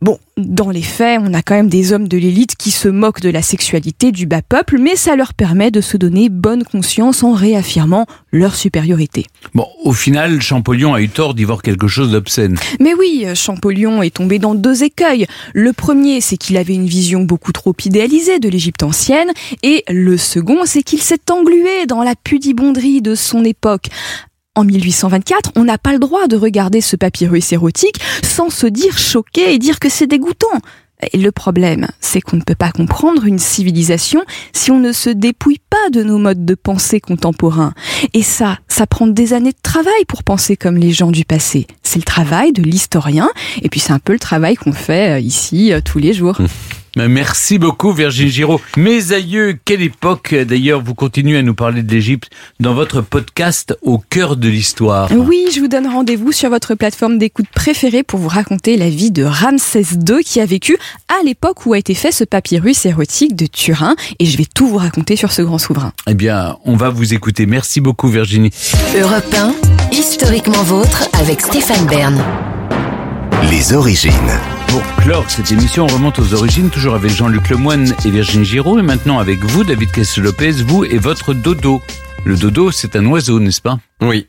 Bon, 0.00 0.18
dans 0.38 0.70
les 0.70 0.80
faits, 0.80 1.20
on 1.22 1.34
a 1.34 1.42
quand 1.42 1.54
même 1.54 1.68
des 1.68 1.92
hommes 1.92 2.08
de 2.08 2.16
l'élite 2.16 2.56
qui 2.56 2.70
se 2.70 2.88
moquent 2.88 3.20
de 3.20 3.28
la 3.28 3.42
sexualité 3.42 4.12
du 4.12 4.24
bas 4.24 4.40
peuple, 4.40 4.78
mais 4.78 4.96
ça 4.96 5.14
leur 5.14 5.34
permet 5.34 5.70
de 5.70 5.82
se 5.82 5.98
donner 5.98 6.30
bonne 6.30 6.64
conscience 6.64 7.22
en 7.22 7.32
réaffirmant 7.32 8.06
leur 8.32 8.54
supériorité. 8.54 9.26
Bon, 9.54 9.66
au 9.84 9.92
final, 9.92 10.40
Champollion 10.40 10.94
a 10.94 11.02
eu 11.02 11.10
tort 11.10 11.34
d'y 11.34 11.44
voir 11.44 11.60
quelque 11.60 11.86
chose 11.86 12.12
d'obscène. 12.12 12.56
Mais 12.80 12.94
oui, 12.94 13.26
Champollion 13.34 14.02
est 14.02 14.14
tombé 14.14 14.38
dans 14.38 14.54
deux 14.54 14.84
écueils. 14.84 15.26
Le 15.52 15.74
premier, 15.74 16.22
c'est 16.22 16.38
qu'il 16.38 16.56
avait 16.56 16.74
une 16.74 16.86
vision 16.86 17.20
beaucoup 17.20 17.52
trop 17.52 17.74
idéalisée 17.84 18.38
de 18.38 18.48
l'Égypte 18.48 18.82
ancienne, 18.82 19.28
et 19.62 19.84
le 19.90 20.16
second, 20.16 20.60
c'est 20.64 20.82
qu'il 20.82 21.02
s'est 21.02 21.30
englué 21.30 21.84
dans 21.86 22.02
la 22.02 22.14
pudibonderie 22.14 23.02
de 23.02 23.14
son 23.14 23.44
époque. 23.44 23.88
En 24.56 24.64
1824, 24.64 25.52
on 25.54 25.62
n'a 25.62 25.78
pas 25.78 25.92
le 25.92 26.00
droit 26.00 26.26
de 26.26 26.34
regarder 26.34 26.80
ce 26.80 26.96
papyrus 26.96 27.52
érotique 27.52 28.00
sans 28.24 28.50
se 28.50 28.66
dire 28.66 28.98
choqué 28.98 29.54
et 29.54 29.58
dire 29.58 29.78
que 29.78 29.88
c'est 29.88 30.08
dégoûtant. 30.08 30.48
Et 31.12 31.18
le 31.18 31.30
problème, 31.30 31.86
c'est 32.00 32.20
qu'on 32.20 32.36
ne 32.36 32.42
peut 32.42 32.56
pas 32.56 32.72
comprendre 32.72 33.26
une 33.26 33.38
civilisation 33.38 34.24
si 34.52 34.72
on 34.72 34.80
ne 34.80 34.90
se 34.90 35.08
dépouille 35.08 35.60
pas 35.70 35.90
de 35.92 36.02
nos 36.02 36.18
modes 36.18 36.44
de 36.44 36.54
pensée 36.56 37.00
contemporains. 37.00 37.74
Et 38.12 38.24
ça, 38.24 38.58
ça 38.66 38.88
prend 38.88 39.06
des 39.06 39.34
années 39.34 39.52
de 39.52 39.62
travail 39.62 40.04
pour 40.08 40.24
penser 40.24 40.56
comme 40.56 40.76
les 40.76 40.90
gens 40.90 41.12
du 41.12 41.24
passé. 41.24 41.68
C'est 41.84 42.00
le 42.00 42.04
travail 42.04 42.52
de 42.52 42.62
l'historien, 42.62 43.30
et 43.62 43.68
puis 43.68 43.78
c'est 43.78 43.92
un 43.92 44.00
peu 44.00 44.12
le 44.12 44.18
travail 44.18 44.56
qu'on 44.56 44.72
fait 44.72 45.18
euh, 45.18 45.20
ici 45.20 45.72
euh, 45.72 45.80
tous 45.80 46.00
les 46.00 46.12
jours. 46.12 46.38
Merci 46.96 47.58
beaucoup 47.58 47.92
Virginie 47.92 48.30
Giraud. 48.30 48.60
Mes 48.76 49.12
aïeux, 49.12 49.58
quelle 49.64 49.82
époque 49.82 50.34
D'ailleurs, 50.34 50.82
vous 50.82 50.94
continuez 50.94 51.38
à 51.38 51.42
nous 51.42 51.54
parler 51.54 51.82
de 51.82 51.92
l'Égypte 51.92 52.30
dans 52.58 52.74
votre 52.74 53.00
podcast 53.00 53.76
Au 53.82 53.98
cœur 53.98 54.36
de 54.36 54.48
l'histoire. 54.48 55.10
Oui, 55.12 55.46
je 55.54 55.60
vous 55.60 55.68
donne 55.68 55.86
rendez-vous 55.86 56.32
sur 56.32 56.50
votre 56.50 56.74
plateforme 56.74 57.18
d'écoute 57.18 57.46
préférée 57.54 58.02
pour 58.02 58.18
vous 58.18 58.28
raconter 58.28 58.76
la 58.76 58.90
vie 58.90 59.10
de 59.10 59.24
Ramsès 59.24 59.84
II 60.08 60.24
qui 60.24 60.40
a 60.40 60.46
vécu 60.46 60.76
à 61.08 61.24
l'époque 61.24 61.66
où 61.66 61.72
a 61.72 61.78
été 61.78 61.94
fait 61.94 62.12
ce 62.12 62.24
papyrus 62.24 62.86
érotique 62.86 63.36
de 63.36 63.46
Turin 63.46 63.94
et 64.18 64.26
je 64.26 64.36
vais 64.36 64.46
tout 64.52 64.66
vous 64.66 64.78
raconter 64.78 65.16
sur 65.16 65.32
ce 65.32 65.42
grand 65.42 65.58
souverain. 65.58 65.92
Eh 66.08 66.14
bien, 66.14 66.56
on 66.64 66.76
va 66.76 66.90
vous 66.90 67.14
écouter. 67.14 67.46
Merci 67.46 67.80
beaucoup 67.80 68.08
Virginie. 68.08 68.50
Europe 68.98 69.34
1, 69.34 69.54
historiquement 69.92 70.62
vôtre 70.62 71.08
avec 71.20 71.40
Stéphane 71.40 71.86
Bern. 71.86 72.22
Les 73.50 73.72
origines. 73.72 74.12
Pour 74.70 74.82
clore 75.02 75.28
cette 75.28 75.50
émission, 75.50 75.84
on 75.84 75.92
remonte 75.92 76.20
aux 76.20 76.32
origines, 76.32 76.70
toujours 76.70 76.94
avec 76.94 77.10
Jean-Luc 77.10 77.48
Lemoine 77.48 77.92
et 78.04 78.10
Virginie 78.10 78.44
Giraud, 78.44 78.78
et 78.78 78.82
maintenant 78.82 79.18
avec 79.18 79.42
vous, 79.42 79.64
David 79.64 79.90
Castel-Lopez, 79.90 80.62
vous 80.62 80.84
et 80.84 80.98
votre 80.98 81.34
dodo. 81.34 81.82
Le 82.24 82.36
dodo, 82.36 82.70
c'est 82.70 82.94
un 82.94 83.04
oiseau, 83.06 83.40
n'est-ce 83.40 83.60
pas? 83.60 83.80
Oui. 84.00 84.28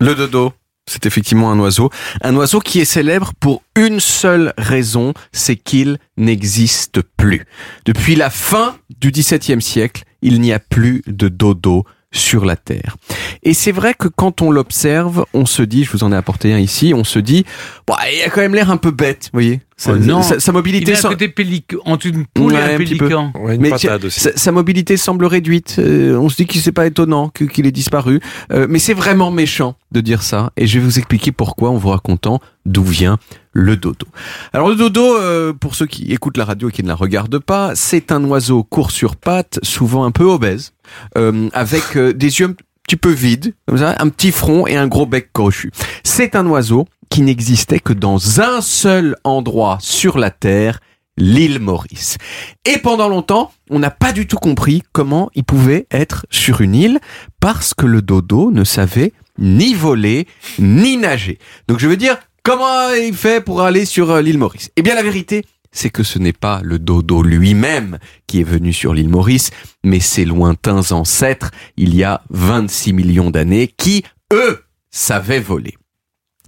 Le 0.00 0.14
dodo. 0.14 0.54
C'est 0.90 1.04
effectivement 1.04 1.52
un 1.52 1.58
oiseau. 1.58 1.90
Un 2.22 2.34
oiseau 2.36 2.60
qui 2.60 2.80
est 2.80 2.86
célèbre 2.86 3.32
pour 3.38 3.62
une 3.76 4.00
seule 4.00 4.54
raison, 4.56 5.12
c'est 5.30 5.56
qu'il 5.56 5.98
n'existe 6.16 7.02
plus. 7.18 7.44
Depuis 7.84 8.14
la 8.14 8.30
fin 8.30 8.78
du 8.98 9.10
XVIIe 9.10 9.60
siècle, 9.60 10.04
il 10.22 10.40
n'y 10.40 10.54
a 10.54 10.58
plus 10.58 11.02
de 11.06 11.28
dodo 11.28 11.84
sur 12.12 12.44
la 12.44 12.56
Terre. 12.56 12.96
Et 13.42 13.54
c'est 13.54 13.72
vrai 13.72 13.94
que 13.98 14.06
quand 14.06 14.42
on 14.42 14.50
l'observe, 14.50 15.24
on 15.34 15.46
se 15.46 15.62
dit, 15.62 15.84
je 15.84 15.90
vous 15.90 16.04
en 16.04 16.12
ai 16.12 16.16
apporté 16.16 16.52
un 16.52 16.58
ici, 16.58 16.92
on 16.94 17.04
se 17.04 17.18
dit, 17.18 17.44
bah, 17.88 17.96
il 18.14 18.22
a 18.22 18.30
quand 18.30 18.42
même 18.42 18.54
l'air 18.54 18.70
un 18.70 18.76
peu 18.76 18.90
bête, 18.90 19.30
vous 19.32 19.36
voyez. 19.38 19.60
Sa, 19.78 19.94
Oh 19.94 19.96
non. 19.96 20.22
sa- 20.22 20.38
sa 20.38 20.52
mobilité 20.52 20.84
Il 20.84 20.94
est 20.94 20.98
à 20.98 21.00
sem- 21.00 21.10
côté 21.10 21.26
pélic- 21.28 21.74
entre 21.86 22.06
une 22.06 22.24
poule 22.26 22.52
Ouais, 22.52 22.58
et 22.60 22.62
un 22.72 22.74
un 22.74 22.78
pélican. 22.78 23.32
Ouais, 23.40 23.56
une 23.56 23.62
Mais 23.62 23.72
aussi. 23.72 23.88
Sa, 24.20 24.36
sa 24.36 24.52
mobilité 24.52 24.96
semble 24.96 25.24
réduite. 25.24 25.76
Euh, 25.80 26.16
on 26.18 26.28
se 26.28 26.36
dit 26.36 26.46
que 26.46 26.56
c'est 26.58 26.70
pas 26.70 26.86
étonnant 26.86 27.30
qu'il 27.30 27.66
ait 27.66 27.72
disparu. 27.72 28.20
Euh, 28.52 28.66
mais 28.70 28.78
c'est 28.78 28.94
vraiment 28.94 29.32
méchant 29.32 29.74
de 29.90 30.00
dire 30.00 30.22
ça. 30.22 30.52
Et 30.56 30.68
je 30.68 30.78
vais 30.78 30.84
vous 30.84 30.98
expliquer 30.98 31.32
pourquoi 31.32 31.70
en 31.70 31.76
vous 31.78 31.88
racontant 31.88 32.38
d'où 32.64 32.84
vient 32.84 33.18
le 33.54 33.76
dodo. 33.76 34.06
Alors 34.52 34.68
le 34.68 34.76
dodo, 34.76 35.16
euh, 35.16 35.52
pour 35.52 35.74
ceux 35.74 35.86
qui 35.86 36.12
écoutent 36.12 36.36
la 36.36 36.44
radio 36.44 36.68
et 36.68 36.72
qui 36.72 36.84
ne 36.84 36.88
la 36.88 36.94
regardent 36.94 37.40
pas, 37.40 37.72
c'est 37.74 38.12
un 38.12 38.22
oiseau 38.24 38.62
court 38.62 38.92
sur 38.92 39.16
pattes, 39.16 39.58
souvent 39.64 40.04
un 40.04 40.12
peu 40.12 40.24
obèse, 40.24 40.74
euh, 41.16 41.48
avec 41.52 41.96
euh, 41.96 42.12
des 42.12 42.40
yeux 42.40 42.46
un 42.46 42.54
petit 42.82 42.96
peu 42.96 43.10
vides, 43.10 43.54
comme 43.66 43.78
ça, 43.78 43.96
un 43.98 44.08
petit 44.08 44.32
front 44.32 44.66
et 44.66 44.76
un 44.76 44.86
gros 44.86 45.06
bec 45.06 45.32
crochu. 45.32 45.70
C'est 46.04 46.36
un 46.36 46.46
oiseau 46.46 46.86
qui 47.08 47.22
n'existait 47.22 47.80
que 47.80 47.92
dans 47.92 48.40
un 48.40 48.60
seul 48.60 49.16
endroit 49.24 49.78
sur 49.80 50.18
la 50.18 50.30
Terre, 50.30 50.80
l'île 51.16 51.58
Maurice. 51.58 52.16
Et 52.64 52.78
pendant 52.78 53.08
longtemps, 53.08 53.52
on 53.70 53.78
n'a 53.78 53.90
pas 53.90 54.12
du 54.12 54.26
tout 54.26 54.38
compris 54.38 54.82
comment 54.92 55.30
il 55.34 55.44
pouvait 55.44 55.86
être 55.90 56.26
sur 56.30 56.60
une 56.60 56.74
île 56.74 57.00
parce 57.40 57.74
que 57.74 57.86
le 57.86 58.02
dodo 58.02 58.50
ne 58.50 58.64
savait 58.64 59.12
ni 59.38 59.74
voler 59.74 60.26
ni 60.58 60.96
nager. 60.96 61.38
Donc 61.68 61.78
je 61.78 61.88
veux 61.88 61.96
dire, 61.96 62.18
comment 62.42 62.90
il 62.90 63.14
fait 63.14 63.44
pour 63.44 63.62
aller 63.62 63.84
sur 63.84 64.10
euh, 64.10 64.22
l'île 64.22 64.38
Maurice? 64.38 64.70
Eh 64.76 64.82
bien 64.82 64.94
la 64.94 65.02
vérité, 65.02 65.44
c'est 65.72 65.90
que 65.90 66.02
ce 66.02 66.18
n'est 66.18 66.32
pas 66.32 66.60
le 66.62 66.78
dodo 66.78 67.22
lui-même 67.22 67.98
qui 68.26 68.40
est 68.40 68.44
venu 68.44 68.72
sur 68.72 68.94
l'île 68.94 69.08
Maurice, 69.08 69.50
mais 69.82 70.00
ses 70.00 70.24
lointains 70.24 70.92
ancêtres, 70.92 71.50
il 71.76 71.94
y 71.94 72.04
a 72.04 72.22
26 72.30 72.92
millions 72.92 73.30
d'années, 73.30 73.68
qui, 73.76 74.04
eux, 74.32 74.64
savaient 74.90 75.40
voler. 75.40 75.76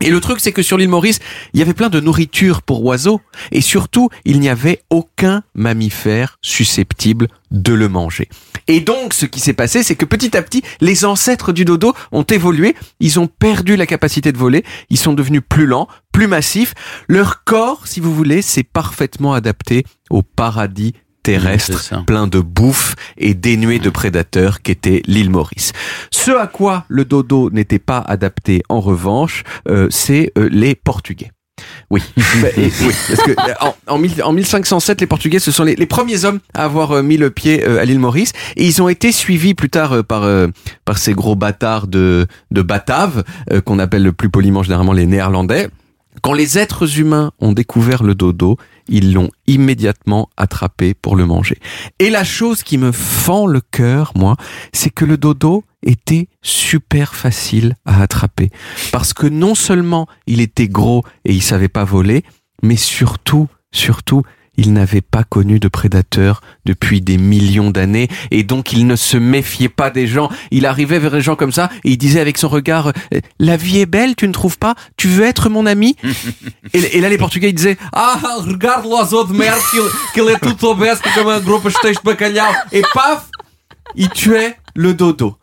Et 0.05 0.11
le 0.11 0.21
truc, 0.21 0.39
c'est 0.41 0.53
que 0.53 0.61
sur 0.61 0.77
l'île 0.77 0.91
Maurice, 0.91 1.19
il 1.55 1.61
y 1.61 1.63
avait 1.63 1.73
plein 1.73 1.89
de 1.89 1.99
nourriture 1.99 2.61
pour 2.61 2.85
oiseaux, 2.85 3.23
et 3.53 3.63
surtout, 3.63 4.11
il 4.27 4.39
n'y 4.39 4.51
avait 4.51 4.83
aucun 4.91 5.43
mammifère 5.55 6.37
susceptible 6.43 7.29
de 7.51 7.73
le 7.73 7.89
manger. 7.89 8.29
Et 8.69 8.81
donc, 8.81 9.15
ce 9.15 9.25
qui 9.25 9.41
s'est 9.41 9.55
passé, 9.55 9.83
c'est 9.83 9.95
que 9.95 10.05
petit 10.05 10.37
à 10.37 10.43
petit, 10.43 10.63
les 10.83 11.07
ancêtres 11.07 11.53
du 11.53 11.65
dodo 11.65 11.95
ont 12.13 12.23
évolué, 12.23 12.77
ils 13.01 13.19
ont 13.19 13.29
perdu 13.29 13.77
la 13.77 13.87
capacité 13.87 14.31
de 14.31 14.37
voler, 14.37 14.63
ils 14.91 14.99
sont 14.99 15.15
devenus 15.15 15.41
plus 15.49 15.65
lents, 15.65 15.89
plus 16.13 16.27
massifs. 16.27 16.75
Leur 17.09 17.43
corps, 17.45 17.87
si 17.87 18.01
vous 18.01 18.15
voulez, 18.15 18.43
s'est 18.43 18.63
parfaitement 18.63 19.33
adapté 19.33 19.85
au 20.11 20.21
paradis 20.21 20.93
terrestre, 21.25 22.05
plein 22.07 22.29
de 22.29 22.39
bouffe 22.39 22.95
et 23.19 23.35
dénué 23.35 23.81
de 23.81 23.91
prédateurs 23.91 24.63
qu'était 24.63 25.03
l'île 25.07 25.31
Maurice. 25.31 25.73
Ce 26.13 26.31
à 26.31 26.47
quoi 26.47 26.85
le 26.89 27.05
dodo 27.05 27.51
n'était 27.51 27.81
pas 27.81 27.99
adapté, 27.99 28.63
en 28.69 28.81
revanche, 28.81 29.43
euh, 29.69 29.89
c'est 29.91 30.31
euh, 30.39 30.49
les 30.53 30.75
Portugais. 30.77 31.33
Oui, 31.91 32.03
Bah, 32.43 32.49
oui, 32.57 32.71
parce 33.09 33.23
que 33.23 33.31
euh, 33.31 33.55
en, 33.61 33.75
en, 33.87 33.99
mille- 33.99 34.23
en 34.23 34.33
1507, 34.33 35.01
les 35.01 35.07
Portugais, 35.07 35.39
ce 35.39 35.51
sont 35.53 35.63
les, 35.65 35.77
les 35.77 35.87
premiers 35.87 36.25
hommes 36.25 36.41
à 36.53 36.65
avoir 36.65 36.93
euh, 36.93 37.03
mis 37.03 37.17
le 37.17 37.31
pied 37.31 37.65
euh, 37.67 37.81
à 37.81 37.85
l'île 37.85 38.01
Maurice, 38.01 38.33
et 38.57 38.67
ils 38.67 38.83
ont 38.83 38.89
été 38.89 39.13
suivis 39.13 39.55
plus 39.55 39.71
tard 39.71 39.93
euh, 39.93 40.03
par 40.03 40.25
par 40.85 40.99
ces 40.99 41.15
gros 41.15 41.37
bâtards 41.37 41.87
de 41.87 42.27
de 42.51 42.63
Bataves, 42.63 43.23
euh, 43.53 43.61
qu'on 43.61 43.79
appelle 43.79 44.03
le 44.03 44.13
plus 44.13 44.31
poliment 44.31 44.63
généralement 44.63 44.93
les 44.93 45.07
Néerlandais. 45.07 45.69
Quand 46.23 46.33
les 46.33 46.59
êtres 46.59 46.99
humains 46.99 47.33
ont 47.41 47.53
découvert 47.53 48.03
le 48.03 48.15
dodo, 48.15 48.57
ils 48.89 49.13
l'ont 49.13 49.31
immédiatement 49.47 50.29
attrapé 50.37 50.95
pour 50.95 51.17
le 51.17 51.27
manger. 51.27 51.59
Et 51.99 52.11
la 52.11 52.25
chose 52.25 52.63
qui 52.63 52.79
me 52.79 52.93
fend 52.93 53.47
le 53.47 53.61
cœur, 53.61 54.13
moi, 54.15 54.37
c'est 54.73 54.91
que 54.91 55.05
le 55.05 55.17
dodo 55.17 55.65
était 55.83 56.29
super 56.43 57.15
facile 57.15 57.77
à 57.85 58.03
attraper. 58.03 58.51
Parce 58.93 59.13
que 59.13 59.27
non 59.27 59.55
seulement 59.55 60.07
il 60.27 60.41
était 60.41 60.69
gros 60.69 61.05
et 61.25 61.33
il 61.33 61.43
savait 61.43 61.69
pas 61.69 61.85
voler, 61.85 62.25
mais 62.63 62.77
surtout, 62.77 63.49
surtout, 63.73 64.23
il 64.57 64.73
n'avait 64.73 65.01
pas 65.01 65.25
connu 65.25 65.59
de 65.59 65.69
prédateurs 65.69 66.41
depuis 66.65 67.01
des 67.01 67.19
millions 67.19 67.71
d'années 67.71 68.09
et 68.31 68.43
donc 68.43 68.73
il 68.73 68.87
ne 68.87 68.97
se 68.97 69.17
méfiait 69.17 69.69
pas 69.69 69.91
des 69.91 70.07
gens. 70.07 70.31
Il 70.51 70.67
arrivait 70.67 70.99
vers 70.99 71.15
les 71.15 71.21
gens 71.21 71.37
comme 71.37 71.53
ça 71.53 71.71
et 71.85 71.91
il 71.91 71.99
disait 71.99 72.21
avec 72.21 72.39
son 72.39 72.49
regard 72.49 72.89
euh, 72.89 73.21
La 73.39 73.57
vie 73.57 73.81
est 73.81 73.87
belle, 73.87 74.17
tu 74.17 74.29
ne 74.29 74.33
trouves 74.33 74.59
pas? 74.59 74.75
Tu 74.97 75.09
veux 75.09 75.25
être 75.25 75.49
mon 75.49 75.67
ami? 75.67 75.97
Et, 76.73 77.01
là 77.01 77.09
les 77.09 77.19
Portugais 77.19 77.51
ils 77.51 77.55
disaient 77.55 77.79
Ah, 77.93 78.21
regarde 78.39 78.85
l'oiseau 78.85 79.25
de 79.25 79.33
merde, 79.33 79.59
qu'il 80.13 80.29
est 80.29 80.39
tout 80.39 80.67
obèse 80.67 81.01
comme 81.15 81.29
un 81.29 81.41
gros 81.41 81.59
de 81.59 82.05
bacalhau. 82.05 82.41
Et 82.73 82.83
paf 82.93 83.29
Il 83.95 84.09
tuait 84.09 84.57
le 84.75 84.95
dodo. 84.95 85.37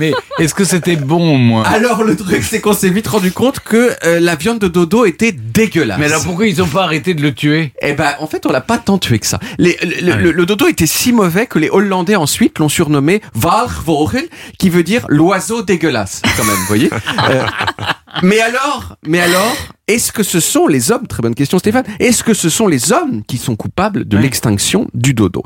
Mais 0.00 0.12
est-ce 0.38 0.54
que 0.54 0.64
c'était 0.64 0.96
bon, 0.96 1.36
moi 1.38 1.64
Alors 1.68 2.02
le 2.02 2.16
truc 2.16 2.42
c'est 2.42 2.60
qu'on 2.60 2.72
s'est 2.72 2.88
vite 2.90 3.06
rendu 3.06 3.30
compte 3.32 3.60
que 3.60 3.90
euh, 4.04 4.18
la 4.18 4.34
viande 4.34 4.58
de 4.58 4.66
dodo 4.68 5.04
était 5.04 5.30
dégueulasse. 5.32 5.98
Mais 5.98 6.06
alors 6.06 6.24
pourquoi 6.24 6.46
ils 6.46 6.60
ont 6.62 6.66
pas 6.66 6.84
arrêté 6.84 7.14
de 7.14 7.22
le 7.22 7.32
tuer? 7.34 7.72
Eh 7.82 7.92
ben, 7.92 8.14
en 8.18 8.26
fait, 8.26 8.46
on 8.46 8.50
l'a 8.52 8.60
pas 8.62 8.78
tant 8.78 8.98
tué 8.98 9.18
que 9.18 9.26
ça. 9.26 9.38
Les- 9.58 9.76
le, 9.82 10.12
Ah 10.12 10.16
oui. 10.16 10.22
le- 10.24 10.32
le 10.32 10.46
dodo 10.46 10.66
était 10.66 10.86
si 10.86 11.12
mauvais 11.12 11.46
que 11.46 11.58
les 11.58 11.68
Hollandais 11.70 12.16
ensuite 12.16 12.58
l'ont 12.58 12.68
surnommé 12.70 13.20
Walvogel, 13.42 14.28
qui 14.58 14.70
veut 14.70 14.82
dire 14.82 15.04
l'oiseau 15.08 15.62
dégueulasse, 15.62 16.22
quand 16.36 16.44
même, 16.44 16.56
vous 16.56 16.66
voyez? 16.66 16.90
Euh, 17.28 17.44
mais 18.22 18.40
alors, 18.40 18.96
mais 19.06 19.20
alors, 19.20 19.54
est-ce 19.88 20.12
que 20.12 20.22
ce 20.22 20.40
sont 20.40 20.66
les 20.66 20.92
hommes, 20.92 21.06
très 21.06 21.22
bonne 21.22 21.34
question 21.34 21.58
Stéphane, 21.58 21.84
est-ce 21.98 22.22
que 22.22 22.34
ce 22.34 22.48
sont 22.48 22.66
les 22.66 22.92
hommes 22.92 23.22
qui 23.26 23.38
sont 23.38 23.56
coupables 23.56 24.06
de 24.06 24.16
Ouais. 24.16 24.22
l'extinction 24.22 24.86
du 24.94 25.14
dodo? 25.14 25.42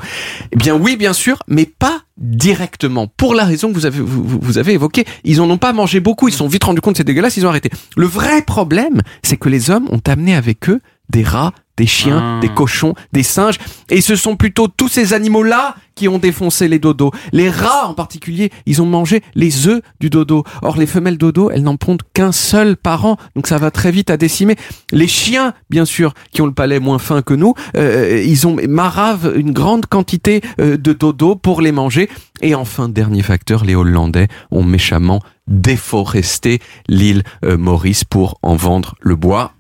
Eh 0.52 0.56
bien 0.56 0.74
oui, 0.76 0.96
bien 0.96 1.12
sûr, 1.12 1.38
mais 1.48 1.66
pas 1.66 2.02
directement. 2.16 3.06
Pour 3.06 3.34
la 3.34 3.44
raison 3.44 3.68
que 3.70 3.74
vous 3.74 3.86
avez, 3.86 4.00
vous, 4.00 4.58
avez 4.58 4.72
évoquée, 4.74 5.04
ils 5.24 5.40
en 5.40 5.48
ont 5.50 5.58
pas 5.58 5.72
mangé 5.72 6.00
beaucoup, 6.00 6.28
ils 6.28 6.32
se 6.32 6.38
sont 6.38 6.48
vite 6.48 6.64
rendus 6.64 6.80
compte 6.80 6.94
que 6.94 6.98
c'est 6.98 7.04
dégueulasse, 7.04 7.36
ils 7.36 7.46
ont 7.46 7.50
arrêté. 7.50 7.70
Le 7.96 8.06
vrai 8.06 8.42
problème, 8.42 9.00
c'est 9.22 9.36
que 9.36 9.48
les 9.48 9.70
hommes 9.70 9.88
ont 9.90 10.00
amené 10.06 10.34
avec 10.34 10.68
eux 10.68 10.80
des 11.10 11.22
rats, 11.22 11.52
des 11.77 11.87
chiens, 11.87 12.37
Ah. 12.37 12.41
des 12.41 12.49
cochons, 12.49 12.95
des 13.12 13.22
singes, 13.22 13.59
et 13.91 14.01
ce 14.01 14.16
sont 14.16 14.37
plutôt 14.37 14.68
tous 14.68 14.89
ces 14.89 15.12
animaux-là 15.12 15.75
qui 15.95 16.09
ont 16.09 16.18
défoncé 16.18 16.66
les 16.66 16.79
dodos. 16.81 17.12
Les 17.33 17.49
rats 17.51 17.87
en 17.87 17.95
particulier, 17.95 18.51
ils 18.66 18.83
ont 18.83 18.87
mangé 18.87 19.22
les 19.35 19.68
œufs 19.68 19.81
du 20.01 20.11
dodo. 20.11 20.43
Or, 20.62 20.77
les 20.77 20.87
femelles 20.87 21.18
dodo, 21.18 21.51
elles 21.51 21.62
n'en 21.62 21.77
pondent 21.77 22.03
qu'un 22.14 22.33
seul 22.33 22.77
par 22.77 23.05
an, 23.07 23.16
donc 23.37 23.47
ça 23.47 23.59
va 23.59 23.70
très 23.70 23.93
vite 23.93 24.11
à 24.11 24.16
décimer. 24.16 24.57
Les 24.91 25.07
chiens, 25.07 25.55
bien 25.70 25.85
sûr, 25.85 26.14
qui 26.33 26.43
ont 26.43 26.47
le 26.47 26.53
palais 26.55 26.81
moins 26.81 26.99
fin 26.99 27.22
que 27.22 27.35
nous, 27.35 27.55
euh, 27.77 28.22
ils 28.25 28.47
ont 28.47 28.57
maravent 28.68 29.33
une 29.35 29.53
grande 29.53 29.87
quantité 29.87 30.41
euh, 30.61 30.77
de 30.77 30.93
dodo 30.93 31.37
pour 31.37 31.61
les 31.61 31.72
manger. 31.72 32.09
Et 32.41 32.55
enfin, 32.57 32.89
dernier 32.89 33.22
facteur, 33.22 33.64
les 33.64 33.75
Hollandais 33.77 34.29
ont 34.51 34.64
méchamment 34.64 35.20
déforesté 35.47 36.61
l'île 36.89 37.22
euh, 37.45 37.57
Maurice 37.57 38.05
pour 38.05 38.39
en 38.43 38.57
vendre 38.57 38.95
le 39.01 39.14
bois. 39.16 39.53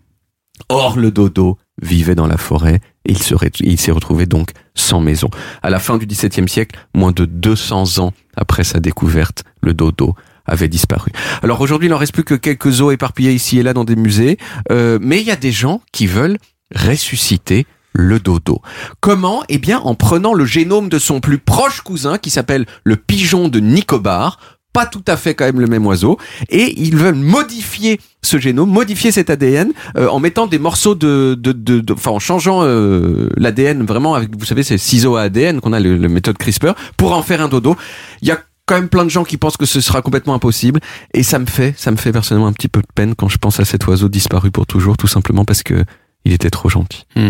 Or, 0.68 0.96
le 0.98 1.10
dodo 1.10 1.58
vivait 1.82 2.14
dans 2.14 2.26
la 2.26 2.36
forêt 2.36 2.80
et 3.04 3.12
il 3.12 3.78
s'est 3.78 3.92
retrouvé 3.92 4.26
donc 4.26 4.50
sans 4.74 5.00
maison. 5.00 5.28
À 5.62 5.70
la 5.70 5.78
fin 5.78 5.98
du 5.98 6.06
XVIIe 6.06 6.48
siècle, 6.48 6.78
moins 6.94 7.12
de 7.12 7.24
200 7.24 7.98
ans 7.98 8.12
après 8.36 8.64
sa 8.64 8.80
découverte, 8.80 9.44
le 9.60 9.74
dodo 9.74 10.14
avait 10.46 10.68
disparu. 10.68 11.10
Alors 11.42 11.60
aujourd'hui, 11.60 11.88
il 11.88 11.90
n'en 11.90 11.98
reste 11.98 12.12
plus 12.12 12.24
que 12.24 12.34
quelques 12.34 12.80
os 12.80 12.92
éparpillés 12.92 13.32
ici 13.32 13.58
et 13.58 13.62
là 13.62 13.72
dans 13.72 13.84
des 13.84 13.96
musées, 13.96 14.38
euh, 14.70 14.98
mais 15.00 15.20
il 15.20 15.26
y 15.26 15.30
a 15.30 15.36
des 15.36 15.52
gens 15.52 15.80
qui 15.92 16.06
veulent 16.06 16.38
ressusciter 16.74 17.66
le 17.92 18.18
dodo. 18.18 18.60
Comment? 19.00 19.44
Eh 19.48 19.58
bien, 19.58 19.78
en 19.78 19.94
prenant 19.94 20.34
le 20.34 20.44
génome 20.44 20.88
de 20.88 20.98
son 20.98 21.20
plus 21.20 21.38
proche 21.38 21.80
cousin, 21.80 22.18
qui 22.18 22.30
s'appelle 22.30 22.66
le 22.82 22.96
pigeon 22.96 23.48
de 23.48 23.60
Nicobar, 23.60 24.38
pas 24.74 24.86
tout 24.86 25.04
à 25.06 25.16
fait 25.16 25.34
quand 25.34 25.44
même 25.46 25.60
le 25.60 25.68
même 25.68 25.86
oiseau, 25.86 26.18
et 26.50 26.74
ils 26.78 26.96
veulent 26.96 27.14
modifier 27.14 28.00
ce 28.22 28.38
génome, 28.38 28.70
modifier 28.70 29.12
cet 29.12 29.30
ADN 29.30 29.72
euh, 29.96 30.08
en 30.08 30.18
mettant 30.18 30.46
des 30.48 30.58
morceaux 30.58 30.96
de, 30.96 31.38
de, 31.40 31.84
en 32.06 32.18
changeant 32.18 32.60
euh, 32.62 33.30
l'ADN 33.36 33.86
vraiment 33.86 34.14
avec, 34.14 34.36
vous 34.36 34.44
savez, 34.44 34.64
ces 34.64 34.76
ciseaux 34.76 35.16
à 35.16 35.22
ADN 35.22 35.60
qu'on 35.60 35.72
a 35.72 35.80
le, 35.80 35.96
le 35.96 36.08
méthode 36.08 36.36
CRISPR 36.36 36.72
pour 36.96 37.16
en 37.16 37.22
faire 37.22 37.40
un 37.40 37.48
dodo. 37.48 37.76
Il 38.20 38.28
y 38.28 38.32
a 38.32 38.38
quand 38.66 38.74
même 38.74 38.88
plein 38.88 39.04
de 39.04 39.10
gens 39.10 39.24
qui 39.24 39.36
pensent 39.36 39.56
que 39.56 39.66
ce 39.66 39.80
sera 39.80 40.02
complètement 40.02 40.34
impossible, 40.34 40.80
et 41.12 41.22
ça 41.22 41.38
me 41.38 41.46
fait, 41.46 41.74
ça 41.76 41.92
me 41.92 41.96
fait 41.96 42.10
personnellement 42.10 42.48
un 42.48 42.52
petit 42.52 42.68
peu 42.68 42.80
de 42.80 42.88
peine 42.92 43.14
quand 43.14 43.28
je 43.28 43.38
pense 43.38 43.60
à 43.60 43.64
cet 43.64 43.86
oiseau 43.86 44.08
disparu 44.08 44.50
pour 44.50 44.66
toujours, 44.66 44.96
tout 44.96 45.06
simplement 45.06 45.44
parce 45.44 45.62
que 45.62 45.84
il 46.24 46.32
était 46.32 46.50
trop 46.50 46.68
gentil. 46.68 47.04
Oh, 47.16 47.20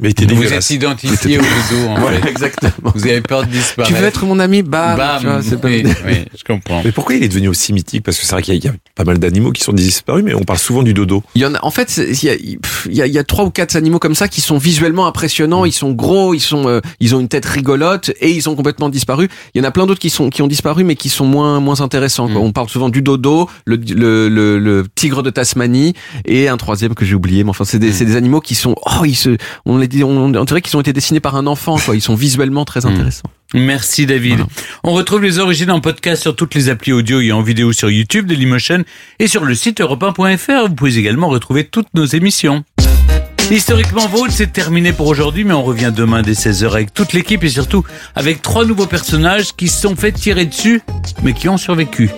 mais 0.00 0.08
il 0.08 0.10
était 0.10 0.26
Vous 0.34 0.52
êtes 0.52 0.70
identifié 0.70 1.38
au 1.38 1.42
dodo, 1.42 1.88
en 1.88 2.02
Ouais, 2.02 2.20
fait. 2.20 2.28
exactement. 2.30 2.92
Vous 2.94 3.04
avez 3.06 3.20
peur 3.20 3.44
de 3.46 3.50
disparaître. 3.50 3.94
Tu 3.94 4.00
veux 4.00 4.06
être 4.06 4.24
mon 4.26 4.38
ami? 4.40 4.62
Bam, 4.62 4.96
Bam. 4.96 5.20
tu 5.20 5.26
vois, 5.26 5.42
c'est 5.42 5.60
pas- 5.60 5.68
oui, 5.68 5.84
oui, 6.06 6.24
je 6.36 6.42
comprends. 6.44 6.82
Mais 6.84 6.92
pourquoi 6.92 7.14
il 7.14 7.22
est 7.22 7.28
devenu 7.28 7.48
aussi 7.48 7.72
mythique? 7.72 8.02
Parce 8.02 8.18
que 8.18 8.24
c'est 8.24 8.32
vrai 8.32 8.42
qu'il 8.42 8.54
y, 8.54 8.56
a- 8.56 8.60
il 8.60 8.64
y 8.64 8.68
a 8.68 8.74
pas 8.94 9.04
mal 9.04 9.18
d'animaux 9.18 9.52
qui 9.52 9.62
sont 9.62 9.72
disparus, 9.72 10.24
mais 10.24 10.34
on 10.34 10.42
parle 10.42 10.58
souvent 10.58 10.82
du 10.82 10.92
dodo. 10.94 11.22
Il 11.34 11.42
y 11.42 11.46
en 11.46 11.54
a, 11.54 11.64
en 11.64 11.70
fait, 11.70 11.96
il 11.98 12.24
y 12.24 12.28
a, 12.30 12.34
pff, 12.36 12.88
il 12.90 12.96
y 12.96 13.02
a, 13.02 13.06
il 13.06 13.12
y 13.12 13.18
a 13.18 13.24
trois 13.24 13.44
ou 13.44 13.50
quatre 13.50 13.76
animaux 13.76 13.98
comme 13.98 14.14
ça 14.14 14.28
qui 14.28 14.40
sont 14.40 14.58
visuellement 14.58 15.06
impressionnants. 15.06 15.64
Ils 15.64 15.72
sont 15.72 15.92
gros, 15.92 16.34
ils 16.34 16.40
sont, 16.40 16.68
euh, 16.68 16.80
ils 17.00 17.14
ont 17.14 17.20
une 17.20 17.28
tête 17.28 17.46
rigolote 17.46 18.10
et 18.20 18.30
ils 18.32 18.48
ont 18.48 18.56
complètement 18.56 18.88
disparu. 18.88 19.28
Il 19.54 19.58
y 19.62 19.64
en 19.64 19.68
a 19.68 19.70
plein 19.70 19.86
d'autres 19.86 20.00
qui 20.00 20.10
sont, 20.10 20.30
qui 20.30 20.42
ont 20.42 20.46
disparu, 20.48 20.82
mais 20.84 20.96
qui 20.96 21.08
sont 21.08 21.26
moins, 21.26 21.60
moins 21.60 21.80
intéressants. 21.80 22.26
quoi. 22.28 22.40
Mm. 22.40 22.44
On 22.44 22.52
parle 22.52 22.68
souvent 22.68 22.88
du 22.88 23.02
dodo, 23.02 23.48
le, 23.66 23.76
le, 23.76 24.28
le, 24.28 24.58
le 24.58 24.84
tigre 24.94 25.22
de 25.22 25.30
Tasmanie 25.30 25.94
et 26.24 26.48
un 26.48 26.56
troisième 26.56 26.94
que 26.94 27.04
j'ai 27.04 27.14
oublié. 27.14 27.44
Mais 27.44 27.50
enfin, 27.50 27.64
c'est 27.64 27.78
des, 27.78 27.90
Mm. 27.90 28.15
Des 28.16 28.18
animaux 28.18 28.40
qui 28.40 28.54
sont, 28.54 28.74
oh, 28.84 29.04
ils 29.04 29.14
se, 29.14 29.36
on 29.66 29.78
les 29.78 29.88
dit, 29.88 30.02
on, 30.02 30.10
on 30.34 30.44
dirait 30.44 30.62
qu'ils 30.62 30.76
ont 30.76 30.80
été 30.80 30.92
dessinés 30.92 31.20
par 31.20 31.36
un 31.36 31.46
enfant. 31.46 31.76
Quoi. 31.78 31.94
Ils 31.94 32.00
sont 32.02 32.14
visuellement 32.14 32.64
très 32.64 32.80
Mm. 32.80 32.86
intéressants. 32.86 33.30
Merci 33.54 34.06
David. 34.06 34.36
Voilà. 34.38 34.46
On 34.84 34.92
retrouve 34.92 35.22
les 35.22 35.38
origines 35.38 35.70
en 35.70 35.80
podcast 35.80 36.22
sur 36.22 36.34
toutes 36.34 36.54
les 36.54 36.68
applis 36.68 36.92
audio 36.92 37.20
et 37.20 37.30
en 37.32 37.42
vidéo 37.42 37.72
sur 37.72 37.90
YouTube, 37.90 38.26
Dailymotion 38.26 38.84
et 39.18 39.28
sur 39.28 39.44
le 39.44 39.54
site 39.54 39.80
europe1.fr. 39.80 40.68
Vous 40.68 40.74
pouvez 40.74 40.98
également 40.98 41.28
retrouver 41.28 41.64
toutes 41.64 41.88
nos 41.94 42.04
émissions. 42.06 42.64
Historiquement 43.50 44.08
Vôtre, 44.08 44.32
c'est 44.32 44.52
terminé 44.52 44.92
pour 44.92 45.06
aujourd'hui, 45.06 45.44
mais 45.44 45.54
on 45.54 45.62
revient 45.62 45.92
demain 45.94 46.22
dès 46.22 46.32
16h 46.32 46.68
avec 46.68 46.92
toute 46.92 47.12
l'équipe 47.12 47.44
et 47.44 47.48
surtout 47.48 47.84
avec 48.16 48.42
trois 48.42 48.64
nouveaux 48.64 48.86
personnages 48.86 49.54
qui 49.54 49.68
se 49.68 49.82
sont 49.82 49.94
fait 49.94 50.10
tirer 50.10 50.46
dessus, 50.46 50.82
mais 51.22 51.32
qui 51.32 51.48
ont 51.48 51.56
survécu. 51.56 52.10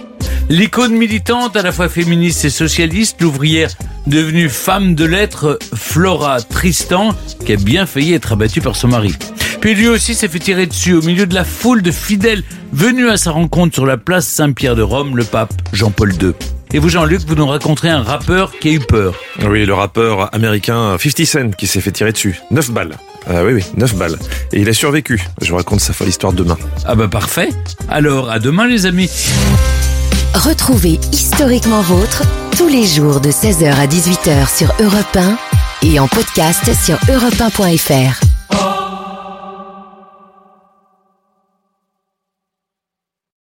L'icône 0.48 0.94
militante, 0.94 1.54
à 1.54 1.62
la 1.62 1.70
fois 1.70 1.90
féministe 1.90 2.46
et 2.46 2.50
socialiste, 2.50 3.20
l'ouvrière 3.20 3.70
devenue 4.06 4.48
femme 4.48 4.94
de 4.94 5.04
lettres, 5.04 5.58
Flora 5.74 6.40
Tristan, 6.40 7.14
qui 7.44 7.52
a 7.52 7.56
bien 7.56 7.84
failli 7.84 8.14
être 8.14 8.32
abattue 8.32 8.62
par 8.62 8.74
son 8.74 8.88
mari. 8.88 9.14
Puis 9.60 9.74
lui 9.74 9.88
aussi 9.88 10.14
s'est 10.14 10.28
fait 10.28 10.38
tirer 10.38 10.66
dessus 10.66 10.94
au 10.94 11.02
milieu 11.02 11.26
de 11.26 11.34
la 11.34 11.44
foule 11.44 11.82
de 11.82 11.90
fidèles 11.90 12.42
venus 12.72 13.10
à 13.10 13.18
sa 13.18 13.32
rencontre 13.32 13.74
sur 13.74 13.84
la 13.84 13.98
place 13.98 14.26
Saint-Pierre 14.26 14.76
de 14.76 14.82
Rome, 14.82 15.14
le 15.14 15.24
pape 15.24 15.52
Jean-Paul 15.74 16.14
II. 16.14 16.32
Et 16.72 16.78
vous, 16.78 16.88
Jean-Luc, 16.88 17.22
vous 17.26 17.34
nous 17.34 17.46
raconterez 17.46 17.88
un 17.88 18.02
rappeur 18.02 18.52
qui 18.58 18.68
a 18.68 18.72
eu 18.72 18.80
peur. 18.80 19.14
Oui, 19.46 19.64
le 19.64 19.74
rappeur 19.74 20.34
américain 20.34 20.96
50 20.98 21.24
Cent 21.26 21.50
qui 21.56 21.66
s'est 21.66 21.80
fait 21.80 21.92
tirer 21.92 22.12
dessus. 22.12 22.40
9 22.50 22.70
balles. 22.70 22.96
Ah 23.26 23.44
oui, 23.44 23.54
oui, 23.54 23.64
9 23.76 23.94
balles. 23.96 24.18
Et 24.52 24.60
il 24.60 24.68
a 24.68 24.72
survécu. 24.72 25.22
Je 25.40 25.50
vous 25.50 25.56
raconte 25.56 25.80
sa 25.80 25.92
folle 25.92 26.08
histoire 26.08 26.32
demain. 26.32 26.56
Ah 26.84 26.94
bah 26.94 27.08
parfait. 27.08 27.50
Alors, 27.88 28.30
à 28.30 28.38
demain 28.38 28.66
les 28.66 28.86
amis. 28.86 29.10
Retrouvez 30.34 31.00
Historiquement 31.12 31.80
Vôtre 31.80 32.22
tous 32.56 32.68
les 32.68 32.86
jours 32.86 33.20
de 33.20 33.30
16h 33.30 33.72
à 33.72 33.86
18h 33.86 34.56
sur 34.56 34.72
Europe 34.80 35.16
1 35.16 35.38
et 35.86 35.98
en 35.98 36.08
podcast 36.08 36.70
sur 36.84 36.96
europe1.fr. 37.12 38.37